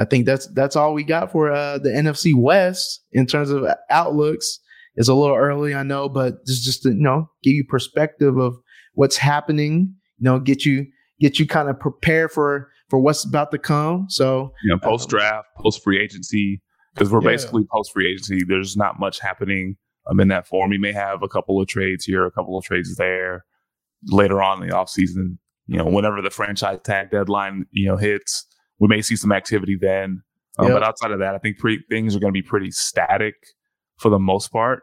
I 0.00 0.06
think 0.06 0.24
that's 0.24 0.46
that's 0.54 0.76
all 0.76 0.94
we 0.94 1.04
got 1.04 1.30
for 1.30 1.52
uh, 1.52 1.76
the 1.78 1.90
NFC 1.90 2.34
West 2.34 3.04
in 3.12 3.26
terms 3.26 3.50
of 3.50 3.64
outlooks. 3.90 4.58
It's 4.96 5.08
a 5.08 5.14
little 5.14 5.36
early, 5.36 5.74
I 5.74 5.82
know, 5.82 6.08
but 6.08 6.44
just 6.46 6.64
just 6.64 6.82
to 6.84 6.88
you 6.88 7.02
know 7.02 7.30
give 7.42 7.52
you 7.52 7.64
perspective 7.68 8.38
of 8.38 8.56
what's 8.94 9.18
happening. 9.18 9.94
You 10.18 10.24
know, 10.24 10.40
get 10.40 10.64
you 10.64 10.86
get 11.20 11.38
you 11.38 11.46
kind 11.46 11.68
of 11.68 11.78
prepared 11.78 12.32
for 12.32 12.70
for 12.88 12.98
what's 12.98 13.24
about 13.24 13.50
to 13.52 13.58
come. 13.58 14.06
So 14.08 14.52
know, 14.64 14.78
post 14.78 15.10
draft, 15.10 15.46
post 15.58 15.84
free 15.84 16.00
agency, 16.00 16.62
because 16.94 17.12
we're 17.12 17.22
Yeah. 17.22 17.30
basically 17.32 17.64
post 17.70 17.92
free 17.92 18.10
agency. 18.10 18.42
There's 18.42 18.76
not 18.78 18.98
much 18.98 19.20
happening 19.20 19.76
um, 20.10 20.18
in 20.18 20.28
that 20.28 20.46
form. 20.46 20.72
You 20.72 20.80
may 20.80 20.92
have 20.92 21.22
a 21.22 21.28
couple 21.28 21.60
of 21.60 21.68
trades 21.68 22.06
here, 22.06 22.24
a 22.24 22.30
couple 22.30 22.56
of 22.56 22.64
trades 22.64 22.96
there 22.96 23.44
later 24.06 24.42
on 24.42 24.62
in 24.62 24.68
the 24.68 24.74
offseason. 24.74 25.36
You 25.66 25.76
know, 25.76 25.84
whenever 25.84 26.20
the 26.22 26.30
franchise 26.30 26.80
tag 26.82 27.10
deadline, 27.10 27.66
you 27.70 27.86
know, 27.86 27.96
hits, 27.96 28.46
we 28.80 28.88
may 28.88 29.02
see 29.02 29.16
some 29.16 29.32
activity 29.32 29.76
then. 29.76 30.22
Um, 30.58 30.66
Yep. 30.66 30.76
But 30.76 30.82
outside 30.82 31.10
of 31.12 31.20
that, 31.20 31.34
I 31.34 31.38
think 31.38 31.58
pre- 31.58 31.84
things 31.88 32.16
are 32.16 32.18
going 32.18 32.32
to 32.32 32.38
be 32.38 32.42
pretty 32.42 32.70
static 32.72 33.34
for 33.98 34.10
the 34.10 34.18
most 34.18 34.50
part 34.50 34.82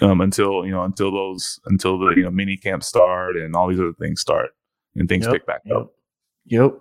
um, 0.00 0.20
until 0.20 0.64
you 0.64 0.70
know 0.70 0.84
until 0.84 1.12
those 1.12 1.60
until 1.66 1.98
the 1.98 2.14
you 2.16 2.22
know 2.22 2.30
mini 2.30 2.56
camps 2.56 2.86
start 2.86 3.36
and 3.36 3.54
all 3.54 3.68
these 3.68 3.80
other 3.80 3.92
things 4.00 4.20
start 4.20 4.50
and 4.96 5.08
things 5.08 5.26
Yep, 5.26 5.32
pick 5.32 5.46
back 5.46 5.62
up. 5.74 5.92
Yep. 6.46 6.62
Yep. 6.62 6.80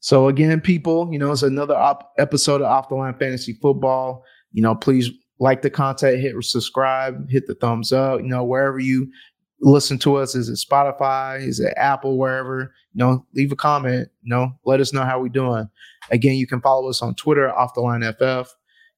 So 0.00 0.26
again, 0.28 0.60
people, 0.60 1.08
you 1.12 1.18
know, 1.18 1.30
it's 1.30 1.44
another 1.44 1.76
op- 1.76 2.12
episode 2.18 2.60
of 2.60 2.66
Off 2.66 2.88
the 2.88 2.96
Line 2.96 3.14
Fantasy 3.14 3.52
Football. 3.52 4.24
You 4.52 4.62
know, 4.62 4.74
please 4.74 5.10
like 5.38 5.62
the 5.62 5.70
content, 5.70 6.20
hit 6.20 6.34
subscribe, 6.42 7.30
hit 7.30 7.46
the 7.46 7.54
thumbs 7.54 7.92
up. 7.92 8.20
You 8.20 8.26
know, 8.26 8.42
wherever 8.44 8.80
you 8.80 9.10
listen 9.62 9.98
to 10.00 10.16
us, 10.16 10.34
is 10.34 10.48
it 10.48 10.58
Spotify, 10.58 11.40
is 11.40 11.60
it 11.60 11.72
Apple, 11.76 12.18
wherever? 12.18 12.74
You 12.92 12.98
know, 12.98 13.26
leave 13.34 13.52
a 13.52 13.56
comment. 13.56 14.08
You 14.22 14.30
know, 14.30 14.52
let 14.64 14.80
us 14.80 14.92
know 14.92 15.04
how 15.04 15.20
we 15.20 15.28
doing. 15.28 15.68
Again, 16.10 16.34
you 16.36 16.46
can 16.46 16.60
follow 16.60 16.88
us 16.90 17.00
on 17.00 17.14
Twitter, 17.14 17.52
Off 17.52 17.74
the 17.74 17.80
Line 17.80 18.02
FF. 18.02 18.52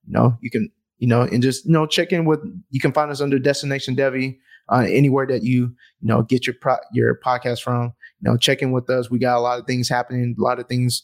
You 0.06 0.12
know, 0.12 0.36
you 0.40 0.50
can, 0.50 0.70
you 0.98 1.06
know, 1.06 1.22
and 1.22 1.42
just 1.42 1.66
you 1.66 1.72
know 1.72 1.86
check 1.86 2.12
in 2.12 2.24
with. 2.24 2.40
You 2.70 2.80
can 2.80 2.92
find 2.92 3.10
us 3.10 3.20
under 3.20 3.38
Destination 3.38 3.94
Devi 3.94 4.38
uh, 4.70 4.86
anywhere 4.88 5.26
that 5.26 5.42
you 5.42 5.74
you 6.00 6.08
know 6.08 6.22
get 6.22 6.46
your 6.46 6.54
pro- 6.60 6.76
your 6.92 7.20
podcast 7.24 7.62
from 7.62 7.94
you 8.24 8.30
know, 8.30 8.36
check 8.36 8.62
in 8.62 8.72
with 8.72 8.88
us. 8.88 9.10
We 9.10 9.18
got 9.18 9.36
a 9.36 9.40
lot 9.40 9.58
of 9.58 9.66
things 9.66 9.88
happening, 9.88 10.34
a 10.38 10.42
lot 10.42 10.58
of 10.58 10.66
things, 10.66 11.02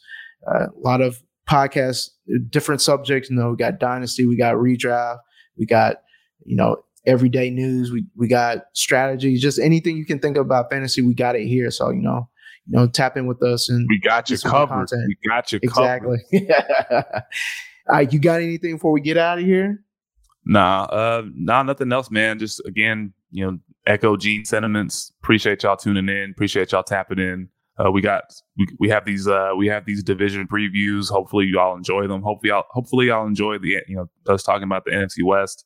uh, 0.50 0.66
a 0.66 0.78
lot 0.78 1.02
of 1.02 1.22
podcasts, 1.48 2.08
different 2.48 2.80
subjects. 2.80 3.28
You 3.28 3.36
know, 3.36 3.50
we 3.50 3.56
got 3.56 3.78
Dynasty, 3.78 4.26
we 4.26 4.36
got 4.36 4.54
Redraft, 4.54 5.18
we 5.58 5.66
got, 5.66 5.96
you 6.44 6.56
know, 6.56 6.76
everyday 7.06 7.50
news, 7.50 7.90
we 7.90 8.04
we 8.16 8.28
got 8.28 8.58
strategies, 8.74 9.40
just 9.42 9.58
anything 9.58 9.96
you 9.96 10.04
can 10.06 10.18
think 10.18 10.36
of 10.36 10.46
about 10.46 10.70
fantasy, 10.70 11.02
we 11.02 11.14
got 11.14 11.36
it 11.36 11.46
here. 11.46 11.70
So, 11.70 11.90
you 11.90 12.02
know, 12.02 12.28
you 12.66 12.76
know, 12.76 12.86
tap 12.86 13.16
in 13.16 13.26
with 13.26 13.42
us 13.42 13.68
and 13.68 13.86
We 13.88 13.98
got 13.98 14.28
you 14.30 14.34
Get 14.36 14.40
some 14.40 14.52
more 14.52 14.66
covered. 14.66 14.88
content. 14.88 15.02
We 15.08 15.28
got 15.28 15.52
you 15.52 15.60
covered. 15.60 16.20
exactly. 16.22 16.48
All 17.88 17.96
right, 17.96 18.12
you 18.12 18.18
got 18.20 18.40
anything 18.40 18.74
before 18.76 18.92
we 18.92 19.00
get 19.00 19.16
out 19.16 19.38
of 19.38 19.44
here? 19.44 19.82
Nah, 20.44 20.84
uh, 20.84 21.22
nah, 21.34 21.62
nothing 21.62 21.92
else, 21.92 22.10
man. 22.10 22.38
Just 22.38 22.64
again, 22.66 23.12
you 23.30 23.44
know, 23.44 23.58
echo 23.86 24.16
Gene 24.16 24.44
sentiments. 24.44 25.12
Appreciate 25.22 25.62
y'all 25.62 25.76
tuning 25.76 26.08
in. 26.08 26.30
Appreciate 26.30 26.72
y'all 26.72 26.82
tapping 26.82 27.18
in. 27.18 27.48
Uh, 27.78 27.90
we 27.90 28.00
got 28.00 28.24
we, 28.58 28.66
we 28.78 28.88
have 28.90 29.04
these 29.06 29.26
uh 29.26 29.50
we 29.56 29.66
have 29.66 29.86
these 29.86 30.02
division 30.02 30.46
previews. 30.46 31.08
Hopefully 31.08 31.46
you 31.46 31.58
all 31.58 31.76
enjoy 31.76 32.06
them. 32.06 32.22
Hopefully 32.22 32.50
y'all 32.50 32.64
hopefully 32.70 33.06
y'all 33.06 33.26
enjoy 33.26 33.58
the 33.58 33.76
you 33.88 33.96
know 33.96 34.08
us 34.28 34.42
talking 34.42 34.64
about 34.64 34.84
the 34.84 34.90
NFC 34.90 35.24
West. 35.24 35.64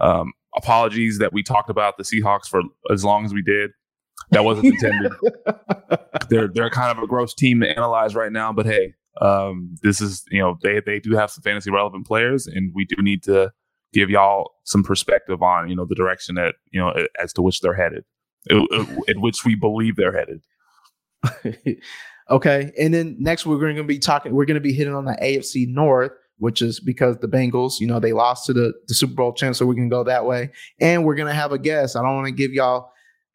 Um, 0.00 0.32
apologies 0.56 1.18
that 1.18 1.32
we 1.32 1.42
talked 1.42 1.70
about 1.70 1.96
the 1.96 2.04
Seahawks 2.04 2.46
for 2.46 2.62
as 2.90 3.04
long 3.04 3.24
as 3.24 3.32
we 3.34 3.42
did. 3.42 3.70
That 4.30 4.44
wasn't 4.44 4.66
intended. 4.66 5.12
they're 6.30 6.48
they're 6.48 6.70
kind 6.70 6.96
of 6.96 7.02
a 7.02 7.06
gross 7.06 7.34
team 7.34 7.60
to 7.60 7.68
analyze 7.68 8.14
right 8.14 8.32
now, 8.32 8.52
but 8.52 8.64
hey, 8.64 8.94
um, 9.20 9.74
this 9.82 10.00
is 10.00 10.24
you 10.30 10.40
know 10.40 10.56
they 10.62 10.80
they 10.80 10.98
do 10.98 11.14
have 11.14 11.30
some 11.30 11.42
fantasy 11.42 11.70
relevant 11.70 12.06
players, 12.06 12.46
and 12.46 12.72
we 12.74 12.84
do 12.84 13.02
need 13.02 13.22
to 13.24 13.52
give 13.92 14.10
y'all 14.10 14.52
some 14.64 14.82
perspective 14.82 15.42
on 15.42 15.68
you 15.68 15.76
know 15.76 15.84
the 15.84 15.94
direction 15.94 16.36
that 16.36 16.54
you 16.70 16.80
know 16.80 16.92
as 17.20 17.32
to 17.34 17.42
which 17.42 17.60
they're 17.60 17.74
headed, 17.74 18.04
uh, 18.50 18.64
uh, 18.72 18.86
in 19.08 19.20
which 19.20 19.44
we 19.44 19.54
believe 19.54 19.96
they're 19.96 20.16
headed. 20.16 20.40
okay. 22.30 22.72
And 22.78 22.92
then 22.92 23.16
next 23.18 23.46
we're 23.46 23.58
going 23.58 23.76
to 23.76 23.84
be 23.84 23.98
talking, 23.98 24.34
we're 24.34 24.44
going 24.44 24.56
to 24.56 24.60
be 24.60 24.72
hitting 24.72 24.94
on 24.94 25.04
the 25.04 25.16
AFC 25.22 25.66
North, 25.68 26.12
which 26.38 26.62
is 26.62 26.80
because 26.80 27.16
the 27.18 27.28
Bengals, 27.28 27.80
you 27.80 27.86
know, 27.86 28.00
they 28.00 28.12
lost 28.12 28.46
to 28.46 28.52
the, 28.52 28.72
the 28.88 28.94
Super 28.94 29.14
Bowl 29.14 29.32
champ, 29.32 29.56
so 29.56 29.66
we 29.66 29.74
can 29.74 29.88
go 29.88 30.04
that 30.04 30.26
way. 30.26 30.50
And 30.80 31.04
we're 31.04 31.14
going 31.14 31.28
to 31.28 31.34
have 31.34 31.52
a 31.52 31.58
guest. 31.58 31.96
I 31.96 32.02
don't 32.02 32.14
want 32.14 32.26
to 32.26 32.32
give 32.32 32.52
y'all, 32.52 32.90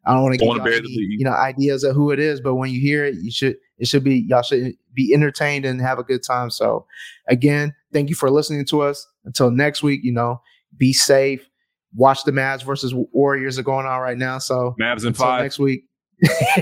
I 0.05 0.13
don't 0.13 0.23
want 0.23 0.33
to 0.33 0.37
give 0.37 0.55
y'all 0.55 0.67
any, 0.67 0.87
you 0.87 1.23
know, 1.23 1.31
ideas 1.31 1.83
of 1.83 1.95
who 1.95 2.11
it 2.11 2.19
is, 2.19 2.41
but 2.41 2.55
when 2.55 2.71
you 2.71 2.79
hear 2.79 3.05
it, 3.05 3.15
you 3.21 3.31
should, 3.31 3.57
it 3.77 3.87
should 3.87 4.03
be, 4.03 4.25
y'all 4.27 4.41
should 4.41 4.73
be 4.93 5.13
entertained 5.13 5.65
and 5.65 5.81
have 5.81 5.99
a 5.99 6.03
good 6.03 6.23
time. 6.23 6.49
So 6.49 6.85
again, 7.27 7.73
thank 7.93 8.09
you 8.09 8.15
for 8.15 8.29
listening 8.29 8.65
to 8.65 8.81
us. 8.81 9.07
Until 9.25 9.51
next 9.51 9.83
week, 9.83 10.01
you 10.03 10.11
know, 10.11 10.41
be 10.77 10.93
safe. 10.93 11.47
Watch 11.95 12.23
the 12.23 12.31
Mavs 12.31 12.63
versus 12.63 12.93
Warriors 12.93 13.57
are 13.57 13.63
going 13.63 13.85
on 13.85 13.99
right 14.01 14.17
now. 14.17 14.37
So 14.37 14.75
Mavs 14.79 15.05
and 15.05 15.15
five. 15.15 15.41
next 15.41 15.59
week. 15.59 15.85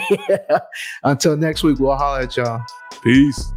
Until 1.04 1.36
next 1.36 1.64
week, 1.64 1.80
we'll 1.80 1.96
holler 1.96 2.22
at 2.22 2.38
y'all. 2.38 2.62
Peace. 3.02 3.52